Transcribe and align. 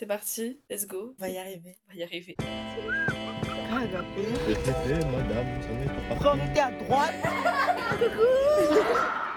C'est 0.00 0.06
parti, 0.06 0.58
let's 0.70 0.86
go. 0.86 1.14
On 1.18 1.22
va 1.22 1.28
y 1.28 1.36
arriver. 1.36 1.76
On 1.86 1.92
va 1.92 1.98
y 1.98 2.02
arriver. 2.02 2.34
Ah, 2.38 3.80
Répétez, 4.46 5.04
madame, 5.04 5.60
ce 5.60 5.68
n'est 5.68 5.92
pas. 6.08 6.30
Remontez 6.30 6.60
à 6.60 6.70
droite. 6.70 7.12
C'est 7.98 9.29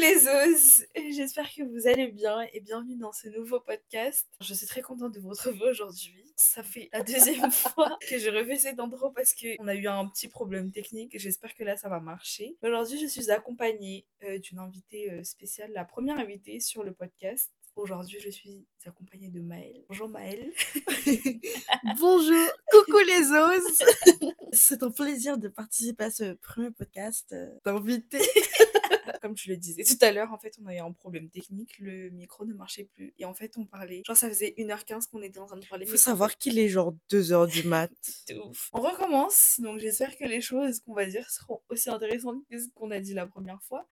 les 0.00 0.26
os, 0.26 0.82
j'espère 1.12 1.52
que 1.52 1.62
vous 1.62 1.86
allez 1.86 2.08
bien 2.08 2.40
et 2.54 2.60
bienvenue 2.60 2.96
dans 2.96 3.12
ce 3.12 3.28
nouveau 3.28 3.60
podcast. 3.60 4.26
Je 4.40 4.54
suis 4.54 4.66
très 4.66 4.80
contente 4.80 5.12
de 5.12 5.20
vous 5.20 5.28
retrouver 5.28 5.68
aujourd'hui. 5.68 6.24
Ça 6.36 6.62
fait 6.62 6.88
la 6.94 7.02
deuxième 7.02 7.50
fois 7.50 7.98
que 8.08 8.18
je 8.18 8.30
refais 8.30 8.56
cette 8.56 8.80
intro 8.80 9.10
parce 9.10 9.34
qu'on 9.34 9.68
a 9.68 9.74
eu 9.74 9.86
un 9.88 10.06
petit 10.08 10.28
problème 10.28 10.72
technique. 10.72 11.18
J'espère 11.18 11.54
que 11.54 11.64
là 11.64 11.76
ça 11.76 11.90
va 11.90 12.00
marcher. 12.00 12.56
Aujourd'hui, 12.62 12.98
je 12.98 13.06
suis 13.06 13.30
accompagnée 13.30 14.06
euh, 14.22 14.38
d'une 14.38 14.58
invitée 14.58 15.10
euh, 15.10 15.22
spéciale, 15.22 15.70
la 15.74 15.84
première 15.84 16.18
invitée 16.18 16.60
sur 16.60 16.82
le 16.82 16.94
podcast. 16.94 17.50
Aujourd'hui, 17.76 18.18
je 18.20 18.30
suis 18.30 18.66
accompagnée 18.86 19.28
de 19.28 19.40
Maëlle. 19.40 19.84
Bonjour 19.88 20.08
Maëlle. 20.08 20.50
Bonjour. 22.00 22.48
Coucou 22.70 22.98
les 23.06 23.32
os. 23.32 23.82
C'est 24.52 24.82
un 24.82 24.90
plaisir 24.90 25.36
de 25.36 25.48
participer 25.48 26.04
à 26.04 26.10
ce 26.10 26.32
premier 26.34 26.70
podcast 26.70 27.32
euh, 27.32 27.50
d'invité. 27.66 28.20
Comme 29.20 29.36
je 29.36 29.50
le 29.50 29.56
disais 29.56 29.84
tout 29.84 30.02
à 30.04 30.12
l'heure, 30.12 30.32
en 30.32 30.38
fait, 30.38 30.58
on 30.62 30.66
a 30.66 30.74
eu 30.74 30.78
un 30.78 30.92
problème 30.92 31.28
technique. 31.28 31.78
Le 31.78 32.10
micro 32.10 32.44
ne 32.44 32.54
marchait 32.54 32.84
plus. 32.84 33.14
Et 33.18 33.24
en 33.24 33.34
fait, 33.34 33.56
on 33.56 33.66
parlait. 33.66 34.02
Genre, 34.06 34.16
ça 34.16 34.28
faisait 34.28 34.54
1h15 34.56 35.08
qu'on 35.08 35.22
était 35.22 35.38
en 35.38 35.46
train 35.46 35.56
de 35.58 35.66
parler. 35.66 35.84
Il 35.86 35.90
faut 35.90 35.96
savoir 35.96 36.36
qu'il 36.36 36.58
est 36.58 36.68
genre 36.68 36.94
2h 37.10 37.50
du 37.50 37.66
mat. 37.68 37.90
Ouf. 38.44 38.70
On 38.72 38.80
recommence, 38.80 39.60
donc 39.60 39.78
j'espère 39.78 40.16
que 40.16 40.24
les 40.24 40.40
choses 40.40 40.80
qu'on 40.80 40.94
va 40.94 41.06
dire 41.06 41.28
seront 41.30 41.60
aussi 41.68 41.90
intéressantes 41.90 42.42
que 42.50 42.58
ce 42.58 42.68
qu'on 42.74 42.90
a 42.90 43.00
dit 43.00 43.14
la 43.14 43.26
première 43.26 43.62
fois. 43.62 43.86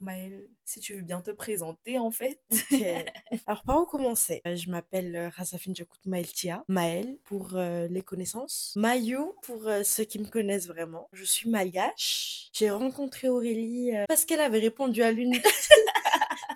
Maëlle, 0.00 0.46
si 0.64 0.80
tu 0.80 0.94
veux 0.94 1.02
bien 1.02 1.20
te 1.20 1.30
présenter 1.30 1.98
en 1.98 2.10
fait. 2.10 2.40
Alors, 3.46 3.62
par 3.64 3.82
où 3.82 3.86
commencer? 3.86 4.40
Euh, 4.46 4.56
Je 4.56 4.70
m'appelle 4.70 5.14
euh, 5.16 5.28
Razafine 5.28 5.74
Jakout 5.74 6.00
Maëltia. 6.06 6.64
Maël 6.68 7.18
pour 7.24 7.56
euh, 7.56 7.86
les 7.88 8.02
connaissances. 8.02 8.72
Mayou 8.76 9.34
pour 9.42 9.66
euh, 9.68 9.82
ceux 9.84 10.04
qui 10.04 10.18
me 10.18 10.26
connaissent 10.26 10.66
vraiment. 10.68 11.08
Je 11.12 11.24
suis 11.24 11.48
malgache. 11.50 12.48
J'ai 12.52 12.70
rencontré 12.70 13.28
Aurélie 13.28 13.94
euh, 13.96 14.04
parce 14.08 14.24
qu'elle 14.24 14.40
avait 14.40 14.58
répondu 14.60 15.02
à 15.02 15.12
l'une. 15.12 15.34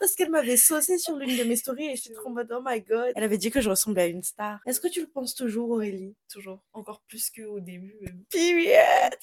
parce 0.05 0.16
qu'elle 0.16 0.30
m'avait 0.30 0.58
saucé 0.58 0.98
sur 0.98 1.16
l'une 1.16 1.34
de 1.34 1.44
mes 1.44 1.56
stories 1.56 1.86
et 1.86 1.97
j'étais 1.97 2.12
trop 2.12 2.28
en 2.28 2.33
mode 2.33 2.52
oh 2.55 2.60
my 2.62 2.78
god. 2.83 3.12
Elle 3.16 3.24
avait 3.24 3.38
dit 3.38 3.50
que 3.50 3.62
je 3.62 3.70
ressemblais 3.70 4.02
à 4.02 4.06
une 4.06 4.22
star. 4.22 4.60
Est-ce 4.66 4.78
que 4.78 4.88
tu 4.88 5.00
le 5.00 5.06
penses 5.06 5.34
toujours, 5.34 5.70
Aurélie? 5.70 6.14
Toujours. 6.30 6.62
Encore 6.74 7.00
plus 7.08 7.30
qu'au 7.30 7.58
début. 7.58 7.97
même. 8.02 8.22
Period. 8.28 9.19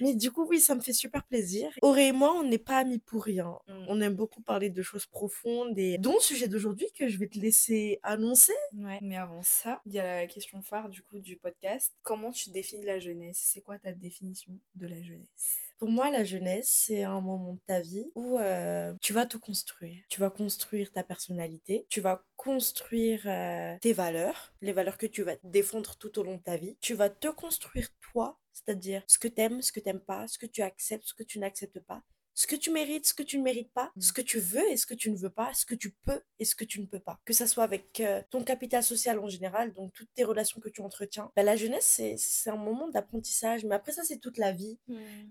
Mais 0.00 0.14
du 0.14 0.32
coup, 0.32 0.46
oui, 0.48 0.58
ça 0.58 0.74
me 0.74 0.80
fait 0.80 0.94
super 0.94 1.22
plaisir. 1.24 1.70
Auré 1.82 2.06
et 2.06 2.12
moi, 2.12 2.32
on 2.34 2.44
n'est 2.44 2.56
pas 2.56 2.78
amis 2.78 2.98
pour 2.98 3.24
rien. 3.24 3.58
Mm. 3.68 3.84
On 3.88 4.00
aime 4.00 4.14
beaucoup 4.14 4.40
parler 4.40 4.70
de 4.70 4.80
choses 4.80 5.04
profondes 5.04 5.78
et 5.78 5.98
dont 5.98 6.14
le 6.14 6.20
sujet 6.20 6.48
d'aujourd'hui 6.48 6.86
que 6.98 7.08
je 7.08 7.18
vais 7.18 7.28
te 7.28 7.38
laisser 7.38 8.00
annoncer. 8.02 8.54
Ouais. 8.72 9.00
Mais 9.02 9.18
avant 9.18 9.42
ça, 9.42 9.82
il 9.84 9.92
y 9.92 9.98
a 9.98 10.22
la 10.22 10.26
question 10.26 10.62
phare 10.62 10.88
du 10.88 11.02
coup 11.02 11.18
du 11.18 11.36
podcast. 11.36 11.92
Comment 12.02 12.32
tu 12.32 12.48
définis 12.48 12.86
la 12.86 12.98
jeunesse? 13.00 13.38
C'est 13.52 13.60
quoi 13.60 13.78
ta 13.78 13.92
définition 13.92 14.58
de 14.76 14.86
la 14.86 15.02
jeunesse? 15.02 15.58
Pour 15.82 15.90
moi, 15.90 16.12
la 16.12 16.22
jeunesse, 16.22 16.68
c'est 16.86 17.02
un 17.02 17.20
moment 17.20 17.54
de 17.54 17.60
ta 17.66 17.80
vie 17.80 18.08
où 18.14 18.38
euh, 18.38 18.94
tu 19.00 19.12
vas 19.12 19.26
te 19.26 19.36
construire. 19.36 20.00
Tu 20.08 20.20
vas 20.22 20.30
construire 20.30 20.92
ta 20.92 21.02
personnalité, 21.02 21.86
tu 21.88 22.00
vas 22.00 22.24
construire 22.36 23.22
euh, 23.26 23.76
tes 23.80 23.92
valeurs, 23.92 24.54
les 24.62 24.72
valeurs 24.72 24.96
que 24.96 25.06
tu 25.06 25.22
vas 25.22 25.36
défendre 25.42 25.96
tout 25.96 26.18
au 26.18 26.22
long 26.22 26.36
de 26.36 26.42
ta 26.42 26.56
vie. 26.56 26.76
Tu 26.80 26.94
vas 26.94 27.10
te 27.10 27.28
construire 27.28 27.88
toi, 28.12 28.38
c'est-à-dire 28.52 29.02
ce 29.06 29.18
que 29.18 29.28
t'aimes, 29.28 29.62
ce 29.62 29.72
que 29.72 29.80
t'aimes 29.80 30.00
pas, 30.00 30.28
ce 30.28 30.38
que 30.38 30.46
tu 30.46 30.62
acceptes, 30.62 31.04
ce 31.06 31.14
que 31.14 31.24
tu 31.24 31.38
n'acceptes 31.38 31.80
pas. 31.80 32.02
Ce 32.34 32.46
que 32.46 32.56
tu 32.56 32.70
mérites, 32.70 33.06
ce 33.06 33.14
que 33.14 33.22
tu 33.22 33.38
ne 33.38 33.42
mérites 33.42 33.72
pas, 33.72 33.92
ce 33.98 34.12
que 34.12 34.20
tu 34.22 34.38
veux 34.38 34.66
et 34.70 34.76
ce 34.76 34.86
que 34.86 34.94
tu 34.94 35.10
ne 35.10 35.16
veux 35.16 35.30
pas, 35.30 35.52
ce 35.54 35.66
que 35.66 35.74
tu 35.74 35.90
peux 35.90 36.20
et 36.38 36.44
ce 36.44 36.54
que 36.54 36.64
tu 36.64 36.80
ne 36.80 36.86
peux 36.86 36.98
pas. 37.00 37.20
Que 37.24 37.32
ça 37.32 37.46
soit 37.46 37.64
avec 37.64 38.00
euh, 38.00 38.22
ton 38.30 38.42
capital 38.42 38.82
social 38.82 39.18
en 39.18 39.28
général, 39.28 39.72
donc 39.74 39.92
toutes 39.92 40.08
tes 40.14 40.24
relations 40.24 40.60
que 40.60 40.68
tu 40.68 40.80
entretiens. 40.80 41.30
Bah, 41.36 41.42
la 41.42 41.56
jeunesse, 41.56 42.00
c'est 42.16 42.50
un 42.50 42.56
moment 42.56 42.88
d'apprentissage, 42.88 43.64
mais 43.64 43.74
après 43.74 43.92
ça, 43.92 44.02
c'est 44.04 44.18
toute 44.18 44.38
la 44.38 44.52
vie. 44.52 44.78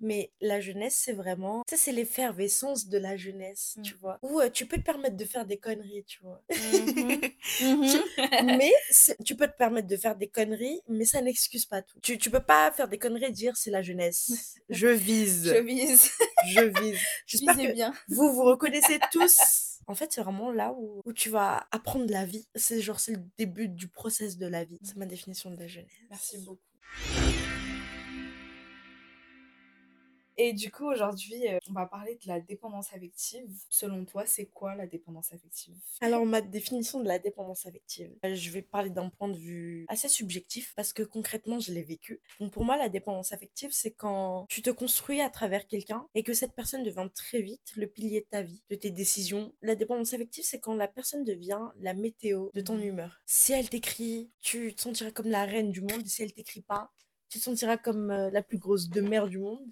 Mais 0.01 0.31
la 0.41 0.59
jeunesse, 0.61 0.95
c'est 1.03 1.13
vraiment, 1.13 1.63
tu 1.67 1.75
sais, 1.75 1.81
c'est 1.85 1.91
l'effervescence 1.91 2.87
de 2.87 2.97
la 2.97 3.17
jeunesse, 3.17 3.77
tu 3.83 3.95
Mm. 3.95 3.97
vois. 3.97 4.19
Où 4.21 4.39
euh, 4.39 4.49
tu 4.49 4.65
peux 4.65 4.77
te 4.77 4.83
permettre 4.83 5.15
de 5.17 5.25
faire 5.25 5.45
des 5.45 5.57
conneries, 5.57 6.03
tu 6.05 6.19
vois. 6.21 6.43
Mais 8.43 8.71
tu 9.25 9.35
peux 9.35 9.47
te 9.47 9.57
permettre 9.57 9.87
de 9.87 9.97
faire 9.97 10.15
des 10.15 10.27
conneries, 10.27 10.81
mais 10.87 11.05
ça 11.05 11.21
n'excuse 11.21 11.65
pas 11.65 11.81
tout. 11.81 11.99
Tu, 12.01 12.17
tu 12.17 12.29
peux 12.29 12.39
pas 12.43 12.71
faire 12.71 12.87
des 12.87 12.97
conneries 12.97 13.25
et 13.25 13.31
dire 13.31 13.55
c'est 13.57 13.71
la 13.71 13.81
jeunesse. 13.81 14.31
Je 14.69 14.87
vise, 14.87 15.49
Je 15.53 15.59
vise. 15.59 16.11
je 16.47 16.61
vise. 16.61 16.90
J'espère 17.25 17.55
que 17.55 17.73
bien. 17.73 17.93
vous 18.09 18.33
vous 18.33 18.43
reconnaissez 18.43 18.99
tous. 19.11 19.79
En 19.87 19.95
fait, 19.95 20.11
c'est 20.13 20.21
vraiment 20.21 20.51
là 20.51 20.73
où, 20.77 21.01
où 21.05 21.13
tu 21.13 21.29
vas 21.29 21.67
apprendre 21.71 22.05
la 22.09 22.25
vie. 22.25 22.47
C'est 22.55 22.81
genre, 22.81 22.99
c'est 22.99 23.13
le 23.13 23.23
début 23.37 23.67
du 23.67 23.87
process 23.87 24.37
de 24.37 24.47
la 24.47 24.63
vie. 24.63 24.77
C'est 24.83 24.97
ma 24.97 25.05
définition 25.05 25.51
de 25.51 25.57
la 25.57 25.67
jeunesse. 25.67 25.91
Merci 26.09 26.37
beaucoup. 26.39 26.61
Et 30.43 30.53
du 30.53 30.71
coup, 30.71 30.85
aujourd'hui, 30.85 31.47
euh, 31.47 31.59
on 31.69 31.73
va 31.73 31.85
parler 31.85 32.15
de 32.15 32.27
la 32.27 32.39
dépendance 32.39 32.91
affective. 32.93 33.47
Selon 33.69 34.05
toi, 34.05 34.25
c'est 34.25 34.47
quoi 34.47 34.73
la 34.73 34.87
dépendance 34.87 35.31
affective? 35.31 35.75
Alors, 35.99 36.25
ma 36.25 36.41
définition 36.41 36.99
de 36.99 37.07
la 37.07 37.19
dépendance 37.19 37.67
affective, 37.67 38.11
euh, 38.25 38.33
je 38.33 38.49
vais 38.49 38.63
parler 38.63 38.89
d'un 38.89 39.09
point 39.09 39.29
de 39.29 39.37
vue 39.37 39.85
assez 39.87 40.07
subjectif 40.09 40.73
parce 40.75 40.93
que 40.93 41.03
concrètement, 41.03 41.59
je 41.59 41.71
l'ai 41.71 41.83
vécu. 41.83 42.21
Donc, 42.39 42.51
pour 42.53 42.65
moi, 42.65 42.75
la 42.75 42.89
dépendance 42.89 43.33
affective, 43.33 43.69
c'est 43.71 43.91
quand 43.91 44.47
tu 44.49 44.63
te 44.63 44.71
construis 44.71 45.21
à 45.21 45.29
travers 45.29 45.67
quelqu'un 45.67 46.07
et 46.15 46.23
que 46.23 46.33
cette 46.33 46.53
personne 46.53 46.81
devient 46.83 47.07
très 47.13 47.43
vite 47.43 47.73
le 47.75 47.85
pilier 47.85 48.21
de 48.21 48.25
ta 48.27 48.41
vie, 48.41 48.63
de 48.71 48.75
tes 48.75 48.89
décisions. 48.89 49.53
La 49.61 49.75
dépendance 49.75 50.11
affective, 50.15 50.43
c'est 50.43 50.59
quand 50.59 50.73
la 50.73 50.87
personne 50.87 51.23
devient 51.23 51.69
la 51.79 51.93
météo 51.93 52.49
de 52.55 52.61
ton 52.61 52.77
Mhm. 52.77 52.83
humeur. 52.83 53.21
Si 53.27 53.53
elle 53.53 53.69
t'écrit, 53.69 54.31
tu 54.41 54.73
te 54.73 54.81
sentiras 54.81 55.11
comme 55.11 55.27
la 55.29 55.45
reine 55.45 55.71
du 55.71 55.81
monde. 55.81 56.07
Si 56.07 56.23
elle 56.23 56.33
t'écrit 56.33 56.61
pas, 56.63 56.89
tu 57.31 57.39
te 57.39 57.45
sentiras 57.45 57.77
comme 57.77 58.11
euh, 58.11 58.29
la 58.29 58.43
plus 58.43 58.57
grosse 58.57 58.89
demeure 58.89 59.29
du 59.29 59.39
monde. 59.39 59.65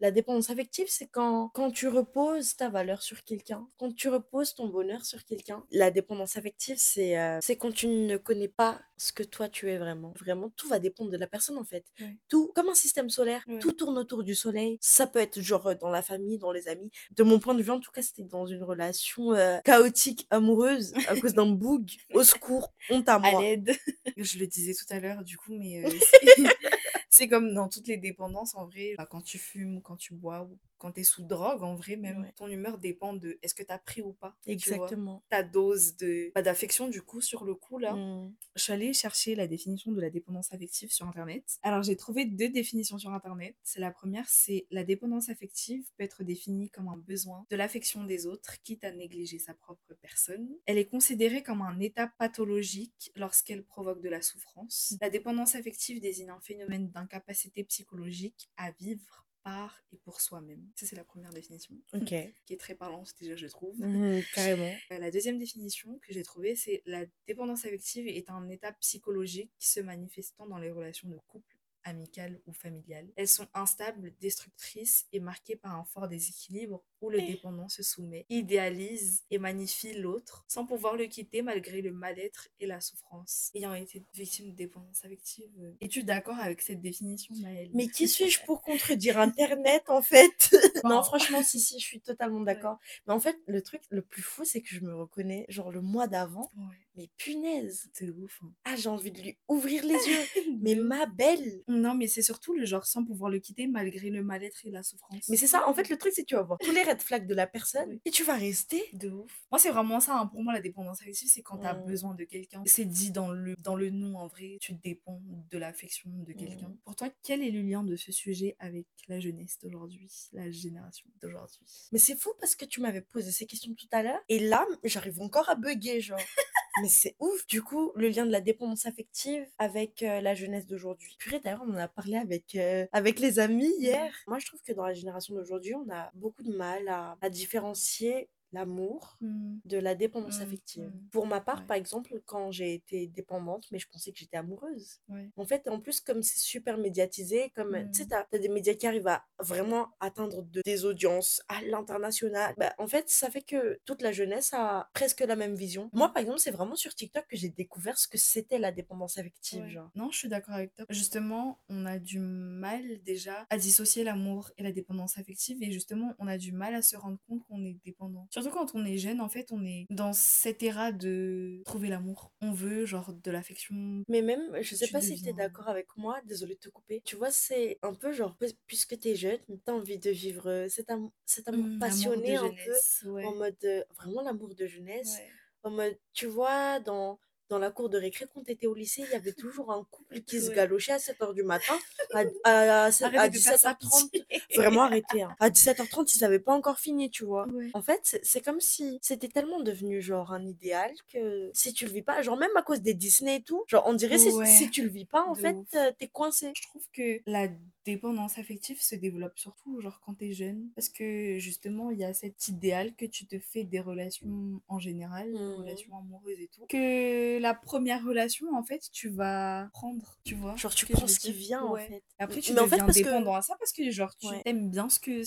La 0.00 0.10
dépendance 0.10 0.50
affective, 0.50 0.86
c'est 0.88 1.06
quand, 1.06 1.48
quand 1.54 1.70
tu 1.70 1.88
reposes 1.88 2.56
ta 2.56 2.68
valeur 2.68 3.02
sur 3.02 3.24
quelqu'un, 3.24 3.66
quand 3.78 3.94
tu 3.94 4.08
reposes 4.08 4.54
ton 4.54 4.68
bonheur 4.68 5.02
sur 5.06 5.24
quelqu'un. 5.24 5.64
La 5.72 5.90
dépendance 5.90 6.36
affective, 6.36 6.76
c'est 6.78 7.18
euh, 7.18 7.38
c'est 7.40 7.56
quand 7.56 7.72
tu 7.72 7.86
ne 7.88 8.18
connais 8.18 8.48
pas 8.48 8.80
ce 8.98 9.12
que 9.12 9.22
toi 9.22 9.48
tu 9.48 9.70
es 9.70 9.78
vraiment. 9.78 10.12
Vraiment, 10.18 10.50
tout 10.56 10.68
va 10.68 10.78
dépendre 10.78 11.10
de 11.10 11.16
la 11.16 11.26
personne 11.26 11.56
en 11.56 11.64
fait. 11.64 11.86
Tout, 12.28 12.52
comme 12.54 12.68
un 12.68 12.74
système 12.74 13.08
solaire, 13.08 13.42
tout 13.60 13.72
tourne 13.72 13.96
autour 13.96 14.22
du 14.22 14.34
soleil. 14.34 14.76
Ça 14.82 15.06
peut 15.06 15.18
être 15.18 15.40
genre 15.40 15.74
dans 15.76 15.88
la 15.88 16.02
famille, 16.02 16.36
dans 16.36 16.52
les 16.52 16.68
amis. 16.68 16.90
De 17.12 17.22
mon 17.22 17.38
point 17.38 17.54
de 17.54 17.62
vue, 17.62 17.70
en 17.70 17.80
tout 17.80 17.90
cas, 17.90 18.02
c'était 18.02 18.24
dans 18.24 18.46
une 18.46 18.62
relation 18.62 19.32
euh, 19.32 19.58
chaotique, 19.64 20.26
amoureuse, 20.28 20.92
à 21.08 21.18
cause 21.18 21.32
d'un 21.32 21.46
bug. 21.46 21.90
Au 22.12 22.22
secours, 22.22 22.74
honte 22.90 23.08
à 23.08 23.14
à 23.16 23.18
moi. 23.18 23.40
l'aide. 23.40 23.74
Je 24.18 24.38
le 24.38 24.46
disais 24.46 24.74
tout 24.74 24.86
à 24.90 25.00
l'heure, 25.00 25.24
du 25.24 25.38
coup, 25.38 25.54
mais 25.54 25.82
c'est- 27.16 27.28
comme 27.28 27.54
dans 27.54 27.68
toutes 27.68 27.88
les 27.88 27.96
dépendances, 27.96 28.54
en 28.54 28.66
vrai, 28.66 28.94
quand 29.10 29.22
tu 29.22 29.38
fumes, 29.38 29.80
quand 29.82 29.96
tu 29.96 30.14
bois, 30.14 30.48
quand 30.78 30.92
tu 30.92 31.00
es 31.00 31.04
sous 31.04 31.22
drogue, 31.22 31.62
en 31.62 31.74
vrai, 31.74 31.96
même, 31.96 32.22
Ouais. 32.22 32.32
ton 32.36 32.48
humeur 32.48 32.78
dépend 32.78 33.12
de 33.14 33.38
est-ce 33.42 33.54
que 33.54 33.62
tu 33.62 33.72
as 33.72 33.78
pris 33.78 34.02
ou 34.02 34.12
pas. 34.12 34.36
tu 34.44 34.50
vois? 34.50 34.52
Exactement. 34.52 35.22
Ta 35.28 35.42
dose 35.42 35.96
de 35.96 36.30
bah, 36.34 36.42
d'affection, 36.42 36.88
du 36.88 37.02
coup, 37.02 37.20
sur 37.20 37.44
le 37.44 37.54
coup, 37.54 37.78
là. 37.78 37.94
Mm. 37.94 38.34
Je 38.56 38.62
suis 38.62 38.72
allée 38.72 38.92
chercher 38.92 39.34
la 39.34 39.46
définition 39.46 39.92
de 39.92 40.00
la 40.00 40.10
dépendance 40.10 40.52
affective 40.52 40.90
sur 40.90 41.06
Internet. 41.06 41.58
Alors, 41.62 41.82
j'ai 41.82 41.96
trouvé 41.96 42.24
deux 42.24 42.48
définitions 42.48 42.98
sur 42.98 43.10
Internet. 43.10 43.56
C'est 43.62 43.80
la 43.80 43.90
première, 43.90 44.28
c'est 44.28 44.66
la 44.70 44.84
dépendance 44.84 45.28
affective 45.28 45.84
peut 45.96 46.04
être 46.04 46.24
définie 46.24 46.70
comme 46.70 46.88
un 46.88 46.96
besoin 46.96 47.46
de 47.50 47.56
l'affection 47.56 48.04
des 48.04 48.26
autres, 48.26 48.62
quitte 48.62 48.84
à 48.84 48.92
négliger 48.92 49.38
sa 49.38 49.54
propre 49.54 49.94
personne. 50.00 50.48
Elle 50.66 50.78
est 50.78 50.86
considérée 50.86 51.42
comme 51.42 51.62
un 51.62 51.78
état 51.80 52.08
pathologique 52.18 53.10
lorsqu'elle 53.16 53.64
provoque 53.64 54.00
de 54.00 54.08
la 54.08 54.22
souffrance. 54.22 54.94
La 55.00 55.10
dépendance 55.10 55.54
affective 55.54 56.00
désigne 56.00 56.30
un 56.30 56.40
phénomène 56.40 56.90
d'incapacité 56.90 57.64
psychologique 57.64 58.50
à 58.56 58.70
vivre 58.72 59.25
par 59.46 59.80
et 59.92 59.96
pour 59.98 60.20
soi-même. 60.20 60.60
Ça, 60.74 60.86
c'est 60.86 60.96
la 60.96 61.04
première 61.04 61.30
définition, 61.32 61.76
Ok. 61.94 62.12
qui 62.44 62.52
est 62.52 62.56
très 62.60 62.74
parlante 62.74 63.14
déjà, 63.20 63.36
je 63.36 63.46
trouve. 63.46 63.78
Mhm, 63.78 64.20
carrément. 64.34 64.74
Euh, 64.90 64.98
La 64.98 65.12
deuxième 65.12 65.38
définition 65.38 66.00
que 66.00 66.12
j'ai 66.12 66.24
trouvée, 66.24 66.56
c'est 66.56 66.82
la 66.84 67.04
dépendance 67.28 67.64
affective 67.64 68.08
est 68.08 68.28
un 68.28 68.48
état 68.48 68.72
psychologique 68.72 69.52
se 69.60 69.78
manifestant 69.78 70.46
dans 70.48 70.58
les 70.58 70.72
relations 70.72 71.08
de 71.08 71.16
couple, 71.28 71.56
amicales 71.84 72.40
ou 72.46 72.52
familiales. 72.52 73.08
Elles 73.14 73.28
sont 73.28 73.46
instables, 73.54 74.12
destructrices 74.20 75.06
et 75.12 75.20
marquées 75.20 75.54
par 75.54 75.76
un 75.76 75.84
fort 75.84 76.08
déséquilibre 76.08 76.82
où 77.00 77.10
le 77.10 77.20
dépendant 77.20 77.68
se 77.68 77.82
soumet, 77.82 78.26
idéalise 78.30 79.22
et 79.30 79.38
magnifie 79.38 79.92
l'autre 79.94 80.44
sans 80.48 80.64
pouvoir 80.66 80.96
le 80.96 81.06
quitter 81.06 81.42
malgré 81.42 81.82
le 81.82 81.92
mal-être 81.92 82.48
et 82.60 82.66
la 82.66 82.80
souffrance. 82.80 83.50
Ayant 83.54 83.74
été 83.74 84.02
victime 84.14 84.50
de 84.50 84.54
dépendance 84.56 85.04
affective, 85.04 85.50
es-tu 85.80 86.02
d'accord 86.04 86.38
avec 86.38 86.62
cette 86.62 86.80
définition, 86.80 87.34
Maëlle? 87.40 87.70
Mais 87.74 87.88
qui 87.88 88.08
suis-je 88.08 88.42
pour 88.44 88.62
contredire 88.62 89.18
Internet, 89.18 89.84
en 89.88 90.02
fait? 90.02 90.50
Non, 90.84 91.00
Oh. 91.00 91.02
franchement, 91.02 91.42
si, 91.42 91.58
si, 91.60 91.78
je 91.80 91.84
suis 91.84 92.00
totalement 92.00 92.40
d'accord. 92.40 92.78
Mais 93.06 93.12
en 93.12 93.20
fait, 93.20 93.36
le 93.46 93.60
truc 93.62 93.82
le 93.90 94.02
plus 94.02 94.22
fou, 94.22 94.44
c'est 94.44 94.60
que 94.62 94.68
je 94.68 94.80
me 94.80 94.94
reconnais, 94.94 95.44
genre 95.48 95.70
le 95.72 95.80
mois 95.80 96.06
d'avant, 96.06 96.50
Ouais, 96.56 96.76
mais 96.96 97.10
punaise 97.16 97.88
c'est 97.92 98.08
ouf. 98.10 98.40
hein. 98.42 98.52
Ah, 98.64 98.76
j'ai 98.76 98.88
envie 98.88 99.10
de 99.10 99.20
lui 99.20 99.36
ouvrir 99.48 99.84
les 99.84 99.94
yeux 99.94 100.24
Mais 100.60 100.74
ma 100.74 101.06
belle 101.06 101.62
Non, 101.68 101.94
mais 101.94 102.06
c'est 102.06 102.22
surtout 102.22 102.54
le 102.54 102.64
genre 102.66 102.86
sans 102.86 103.04
pouvoir 103.04 103.30
le 103.30 103.38
quitter 103.40 103.66
malgré 103.66 104.10
le 104.10 104.22
mal-être 104.22 104.64
et 104.64 104.70
la 104.70 104.82
souffrance. 104.82 105.28
Mais 105.28 105.36
c'est 105.36 105.46
ça, 105.46 105.68
en 105.68 105.74
fait, 105.74 105.88
le 105.88 105.96
truc, 105.98 106.12
c'est 106.14 106.22
que 106.22 106.28
tu 106.28 106.34
vas 106.36 106.42
voir 106.42 106.58
tous 106.58 106.72
les 106.72 106.82
red 106.86 107.00
flags 107.02 107.26
de 107.26 107.34
la 107.34 107.46
personne 107.46 107.88
Oui. 107.90 108.00
et 108.04 108.10
tu 108.10 108.24
vas 108.24 108.36
rester. 108.36 108.82
De 108.92 109.10
ouf. 109.10 109.44
Moi, 109.50 109.58
c'est 109.58 109.70
vraiment 109.70 110.00
ça. 110.00 110.18
hein. 110.18 110.26
Pour 110.26 110.42
moi, 110.42 110.52
la 110.52 110.60
dépendance 110.60 111.00
affective, 111.02 111.28
c'est 111.30 111.42
quand 111.42 111.58
tu 111.58 111.66
as 111.66 111.74
Mm. 111.74 111.86
besoin 111.86 112.14
de 112.14 112.24
quelqu'un. 112.24 112.62
C'est 112.66 112.84
dit 112.84 113.10
dans 113.10 113.30
le, 113.30 113.54
dans 113.56 113.76
le 113.76 113.90
nom, 113.90 114.16
en 114.18 114.26
vrai. 114.26 114.56
Tu 114.60 114.72
dépends 114.74 115.20
de 115.50 115.58
l'affection 115.58 116.10
de 116.10 116.32
quelqu'un. 116.32 116.68
Mm. 116.68 116.76
Pour 116.84 116.96
toi, 116.96 117.08
quel 117.22 117.42
est 117.42 117.50
le 117.50 117.62
lien 117.62 117.82
de 117.82 117.96
ce 117.96 118.12
sujet 118.12 118.56
avec 118.58 118.86
la 119.08 119.20
jeunesse 119.20 119.58
d'aujourd'hui, 119.62 120.10
la 120.32 120.50
génération 120.50 121.06
d'aujourd'hui? 121.20 121.66
Mais 121.92 121.98
c'est 121.98 122.16
fou 122.16 122.30
parce 122.40 122.54
que 122.56 122.64
tu 122.64 122.80
m'avais 122.80 123.00
posé 123.02 123.30
ces 123.30 123.46
questions 123.46 123.74
tout 123.74 123.88
à 123.92 124.02
l'heure 124.02 124.20
et 124.28 124.38
là, 124.38 124.64
j'arrive 124.84 125.20
encore 125.20 125.48
à 125.48 125.54
bugger, 125.54 126.00
genre. 126.00 126.18
Mais 126.76 126.88
c'est 126.88 127.16
ouf. 127.20 127.46
Du 127.46 127.62
coup, 127.62 127.92
le 127.94 128.08
lien 128.08 128.26
de 128.26 128.30
la 128.32 128.40
dépendance 128.42 128.84
affective 128.86 129.46
avec 129.58 130.02
euh, 130.02 130.20
la 130.20 130.34
jeunesse 130.34 130.66
d'aujourd'hui. 130.66 131.16
Purée, 131.18 131.40
d'ailleurs, 131.40 131.62
on 131.66 131.72
en 131.72 131.76
a 131.78 131.88
parlé 131.88 132.16
avec, 132.16 132.54
euh, 132.54 132.86
avec 132.92 133.18
les 133.18 133.38
amis 133.38 133.72
hier. 133.78 134.12
Moi, 134.26 134.38
je 134.38 134.46
trouve 134.46 134.60
que 134.62 134.72
dans 134.72 134.84
la 134.84 134.92
génération 134.92 135.34
d'aujourd'hui, 135.34 135.74
on 135.74 135.88
a 135.90 136.10
beaucoup 136.14 136.42
de 136.42 136.54
mal 136.54 136.86
à, 136.88 137.16
à 137.22 137.30
différencier 137.30 138.28
l'amour 138.52 139.16
Mm. 139.20 139.58
de 139.64 139.78
la 139.78 139.94
dépendance 139.94 140.38
Mm, 140.38 140.42
affective. 140.42 140.84
mm. 140.84 141.08
Pour 141.10 141.26
ma 141.26 141.40
part, 141.40 141.60
Ouais. 141.60 141.66
par 141.66 141.76
exemple, 141.76 142.20
quand 142.26 142.50
j'ai 142.50 142.74
été 142.74 143.06
dépendante, 143.08 143.66
mais 143.70 143.78
je 143.78 143.88
pensais 143.88 144.12
que 144.12 144.18
j'étais 144.18 144.36
amoureuse. 144.36 145.00
Ouais. 145.08 145.30
En 145.36 145.44
fait, 145.44 145.68
en 145.68 145.80
plus, 145.80 146.00
comme 146.00 146.22
c'est 146.22 146.38
super 146.38 146.78
médiatisé, 146.78 147.50
comme 147.54 147.76
tu 147.92 148.02
sais, 148.02 148.08
t'as 148.08 148.26
as 148.32 148.38
des 148.38 148.48
médias 148.48 148.74
qui 148.74 148.86
arrivent 148.86 149.06
à 149.08 149.24
vraiment 149.38 149.88
atteindre 150.00 150.42
de- 150.42 150.62
des 150.64 150.84
audiences 150.84 151.42
à 151.48 151.60
l'international, 151.62 152.54
bah, 152.58 152.74
en 152.78 152.86
fait, 152.86 153.08
ça 153.08 153.30
fait 153.30 153.42
que 153.42 153.80
toute 153.84 154.02
la 154.02 154.12
jeunesse 154.12 154.52
a 154.52 154.88
presque 154.94 155.20
la 155.20 155.36
même 155.36 155.54
vision. 155.54 155.90
Moi, 155.92 156.12
par 156.12 156.20
exemple, 156.22 156.38
c'est 156.40 156.50
vraiment 156.50 156.76
sur 156.76 156.94
TikTok 156.94 157.26
que 157.28 157.36
j'ai 157.36 157.48
découvert 157.50 157.98
ce 157.98 158.08
que 158.08 158.18
c'était 158.18 158.58
la 158.58 158.72
dépendance 158.72 159.18
affective, 159.18 159.62
Ouais. 159.62 159.70
genre. 159.70 159.90
Non, 159.94 160.10
je 160.10 160.18
suis 160.18 160.28
d'accord 160.28 160.54
avec 160.54 160.74
toi. 160.74 160.84
Justement, 160.90 161.58
on 161.68 161.86
a 161.86 161.98
du 161.98 162.18
mal 162.18 163.02
déjà 163.02 163.46
à 163.50 163.56
dissocier 163.58 164.04
l'amour 164.04 164.50
et 164.58 164.62
la 164.62 164.72
dépendance 164.72 165.18
affective 165.18 165.62
et 165.62 165.70
justement, 165.70 166.14
on 166.18 166.26
a 166.26 166.38
du 166.38 166.52
mal 166.52 166.74
à 166.74 166.82
se 166.82 166.96
rendre 166.96 167.18
compte 167.28 167.42
qu'on 167.44 167.64
est 167.64 167.76
dépendant. 167.84 168.26
Surtout 168.30 168.45
quand 168.50 168.74
on 168.74 168.84
est 168.84 168.98
jeune, 168.98 169.20
en 169.20 169.28
fait, 169.28 169.48
on 169.52 169.64
est 169.64 169.86
dans 169.90 170.12
cette 170.12 170.62
éra 170.62 170.92
de 170.92 171.62
trouver 171.64 171.88
l'amour. 171.88 172.32
On 172.40 172.52
veut 172.52 172.84
genre 172.86 173.12
de 173.12 173.30
l'affection. 173.30 173.74
Mais 174.08 174.22
même, 174.22 174.40
je 174.62 174.74
sais 174.74 174.86
Tu 174.86 174.92
pas 174.92 175.00
si 175.00 175.10
t'es 175.22 175.30
deviens- 175.32 175.46
d'accord 175.48 175.68
avec 175.68 175.86
moi, 175.96 176.20
désolée 176.24 176.54
de 176.54 176.60
te 176.60 176.68
couper. 176.68 177.02
Tu 177.04 177.16
vois, 177.16 177.30
c'est 177.30 177.78
un 177.82 177.94
peu 177.94 178.12
genre, 178.12 178.36
puis- 178.38 178.56
puisque 178.66 178.98
t'es 178.98 179.14
jeune, 179.14 179.38
t'as 179.64 179.72
envie 179.72 179.98
de 179.98 180.10
vivre 180.10 180.66
cet, 180.68 180.90
am- 180.90 181.10
cet 181.24 181.48
amour 181.48 181.64
Mm, 181.64 181.66
amour 181.66 181.74
de 181.76 181.80
passionné 181.80 182.36
un 182.36 182.50
peu, 182.50 183.10
ouais. 183.10 183.24
en 183.24 183.34
mode 183.34 183.56
euh, 183.64 183.82
vraiment 183.96 184.22
l'amour 184.22 184.54
de 184.54 184.66
jeunesse. 184.66 185.16
Ouais. 185.18 185.28
En 185.62 185.70
mode, 185.70 185.98
tu 186.12 186.26
vois, 186.26 186.78
dans, 186.80 187.18
dans 187.48 187.58
la 187.58 187.70
cour 187.70 187.88
de 187.88 187.98
récré, 187.98 188.26
quand 188.34 188.42
t'étais 188.42 188.66
au 188.66 188.74
lycée, 188.74 189.02
il 189.06 189.12
y 189.12 189.14
avait 189.14 189.32
toujours 189.32 189.72
un 189.72 189.84
couple 189.90 190.20
qui 190.20 190.40
se 190.40 190.50
galochait 190.50 190.92
à 190.92 190.96
7h 190.98 191.32
du 191.34 191.42
matin, 191.44 191.78
à, 192.12 192.20
à, 192.44 192.84
à, 192.86 192.92
sept- 192.92 193.14
à 193.14 193.20
Arrêtez 193.20 193.38
de 193.38 193.42
faire 193.42 193.58
ça, 193.58 193.72
17h30. 193.80 194.10
pitié. 194.10 194.26
Vraiment 194.56 194.82
arrêté. 194.84 195.22
hein. 195.22 195.34
À 195.40 195.50
17h30, 195.50 196.16
ils 196.16 196.24
avaient 196.24 196.38
pas 196.40 196.52
encore 196.52 196.78
fini, 196.78 197.10
tu 197.10 197.24
vois. 197.24 197.46
Ouais. 197.48 197.70
En 197.74 197.82
fait, 197.82 198.18
c'est 198.22 198.40
comme 198.40 198.60
si 198.60 198.98
c'était 199.02 199.28
tellement 199.28 199.60
devenu 199.60 200.00
genre 200.02 200.32
un 200.32 200.44
idéal 200.44 200.90
que 201.12 201.50
si 201.54 201.72
tu 201.72 201.84
le 201.86 201.92
vis 201.92 202.02
pas, 202.02 202.22
genre 202.22 202.36
même 202.36 202.56
à 202.56 202.62
cause 202.62 202.80
des 202.80 202.94
Disney 202.94 203.36
et 203.36 203.42
tout, 203.42 203.64
genre 203.68 203.84
on 203.86 203.94
dirait 203.94 204.18
si, 204.18 204.30
Ouais. 204.30 204.46
si 204.46 204.68
tu 204.70 204.82
le 204.82 204.88
vis 204.90 205.04
pas, 205.06 205.22
en 205.22 205.34
De 205.34 205.38
fait, 205.38 205.56
euh, 205.76 205.92
t'es 205.98 206.08
coincé. 206.08 206.52
Je 206.56 206.62
trouve 206.62 206.82
que 206.92 207.20
la 207.26 207.48
dépendance 207.86 208.36
affective 208.38 208.82
se 208.82 208.94
développe 208.96 209.38
surtout 209.38 209.80
genre 209.80 210.00
quand 210.04 210.14
t'es 210.14 210.32
jeune 210.32 210.68
parce 210.74 210.88
que 210.90 211.38
justement 211.38 211.90
il 211.90 211.98
y 211.98 212.04
a 212.04 212.12
cet 212.12 212.48
idéal 212.48 212.94
que 212.96 213.06
tu 213.06 213.26
te 213.26 213.38
fais 213.38 213.64
des 213.64 213.80
relations 213.80 214.60
en 214.68 214.78
général, 214.78 215.32
des 215.32 215.38
Mhm. 215.38 215.54
relations 215.54 215.96
amoureuses 215.96 216.40
et 216.40 216.48
tout, 216.54 216.66
que 216.68 217.38
la 217.38 217.54
première 217.54 218.04
relation 218.04 218.46
en 218.54 218.62
fait 218.64 218.82
tu 218.92 219.08
vas 219.08 219.68
prendre, 219.72 220.18
tu 220.24 220.34
vois. 220.34 220.56
Genre 220.56 220.74
tu 220.74 220.86
prends 220.86 221.06
ce 221.06 221.18
qui 221.18 221.32
vient, 221.32 221.62
en 221.62 221.76
fait. 221.76 222.02
Après 222.18 222.40
tu 222.40 222.52
Mais 222.52 222.60
en 222.60 222.64
fait, 222.64 222.70
deviens 222.72 222.86
parce 222.86 222.98
que- 222.98 223.04
dépendant 223.04 223.34
à 223.34 223.42
ça 223.42 223.54
parce 223.58 223.72
que 223.72 223.88
genre 223.90 224.14
tu 224.16 224.26
Ouais. 224.26 224.42
aimes 224.44 224.70
bien 224.70 224.88
ce 224.88 224.98
que 225.00 225.22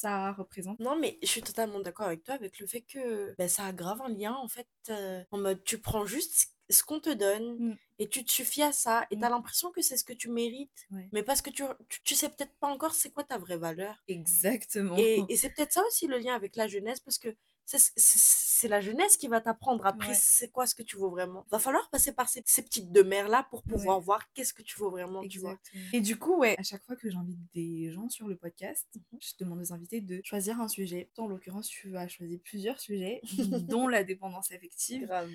ça 0.00 0.32
représente. 0.32 0.78
Non, 0.80 0.96
mais 0.98 1.18
je 1.22 1.26
suis 1.28 1.42
totalement 1.42 1.80
d'accord 1.80 2.06
avec 2.06 2.22
toi 2.24 2.34
avec 2.34 2.58
le 2.58 2.66
fait 2.66 2.82
que 2.82 3.34
ben, 3.38 3.48
ça 3.48 3.64
a 3.66 3.72
grave 3.72 4.00
un 4.02 4.08
lien, 4.08 4.34
en 4.34 4.48
fait, 4.48 4.68
euh, 4.88 5.22
en 5.30 5.38
mode 5.38 5.62
tu 5.64 5.78
prends 5.78 6.06
juste 6.06 6.48
ce 6.70 6.82
qu'on 6.84 7.00
te 7.00 7.10
donne 7.10 7.56
Mm. 7.58 7.76
et 7.98 8.08
tu 8.08 8.24
te 8.24 8.30
suffis 8.30 8.62
à 8.62 8.72
ça 8.72 9.04
et 9.10 9.16
Mm. 9.16 9.20
t'as 9.20 9.28
l'impression 9.30 9.72
que 9.72 9.82
c'est 9.82 9.96
ce 9.96 10.04
que 10.04 10.12
tu 10.12 10.28
mérites, 10.30 10.86
Ouais. 10.92 11.08
mais 11.12 11.22
parce 11.24 11.42
que 11.42 11.50
tu, 11.50 11.64
tu, 11.88 12.00
tu 12.02 12.14
sais 12.14 12.28
peut-être 12.28 12.54
pas 12.60 12.68
encore 12.68 12.94
c'est 12.94 13.10
quoi 13.10 13.24
ta 13.24 13.38
vraie 13.38 13.56
valeur. 13.58 14.02
Exactement. 14.08 14.96
Et, 14.96 15.24
et 15.28 15.36
c'est 15.36 15.50
peut-être 15.50 15.72
ça 15.72 15.82
aussi 15.86 16.06
le 16.06 16.18
lien 16.18 16.34
avec 16.34 16.54
la 16.56 16.68
jeunesse, 16.68 17.00
parce 17.00 17.18
que 17.18 17.34
c'est 17.78 18.68
la 18.68 18.80
jeunesse 18.80 19.16
qui 19.16 19.28
va 19.28 19.40
t'apprendre 19.40 19.86
après 19.86 20.08
Ouais. 20.08 20.14
c'est 20.14 20.50
quoi 20.50 20.66
ce 20.66 20.74
que 20.74 20.82
tu 20.82 20.96
vaux 20.96 21.10
vraiment. 21.10 21.46
Va 21.50 21.58
falloir 21.58 21.88
passer 21.90 22.12
par 22.12 22.28
ces, 22.28 22.42
ces 22.46 22.62
petites 22.62 22.90
demeures-là 22.92 23.46
pour 23.50 23.62
pouvoir 23.62 23.98
Ouais. 23.98 24.04
voir 24.04 24.32
qu'est-ce 24.32 24.52
que 24.54 24.62
tu 24.62 24.78
vaux 24.78 24.90
vraiment, 24.90 25.26
tu 25.26 25.38
vois. 25.38 25.52
Exactement. 25.52 25.84
Et 25.92 26.00
du 26.00 26.16
coup, 26.18 26.36
ouais, 26.38 26.54
à 26.58 26.62
chaque 26.62 26.82
fois 26.84 26.96
que 26.96 27.08
j'invite 27.10 27.38
des 27.54 27.90
gens 27.92 28.08
sur 28.08 28.28
le 28.28 28.36
podcast, 28.36 28.86
Mhm. 28.94 29.18
je 29.20 29.32
demande 29.38 29.60
aux 29.60 29.72
invités 29.72 30.00
de 30.00 30.20
choisir 30.24 30.60
un 30.60 30.68
sujet. 30.68 31.10
Toi, 31.14 31.24
en 31.24 31.28
l'occurrence, 31.28 31.68
tu 31.68 31.96
as 31.96 32.08
choisi 32.08 32.38
plusieurs 32.38 32.80
sujets, 32.80 33.20
dont 33.68 33.88
la 33.88 34.04
dépendance 34.04 34.50
affective. 34.52 35.06
Grave. 35.06 35.30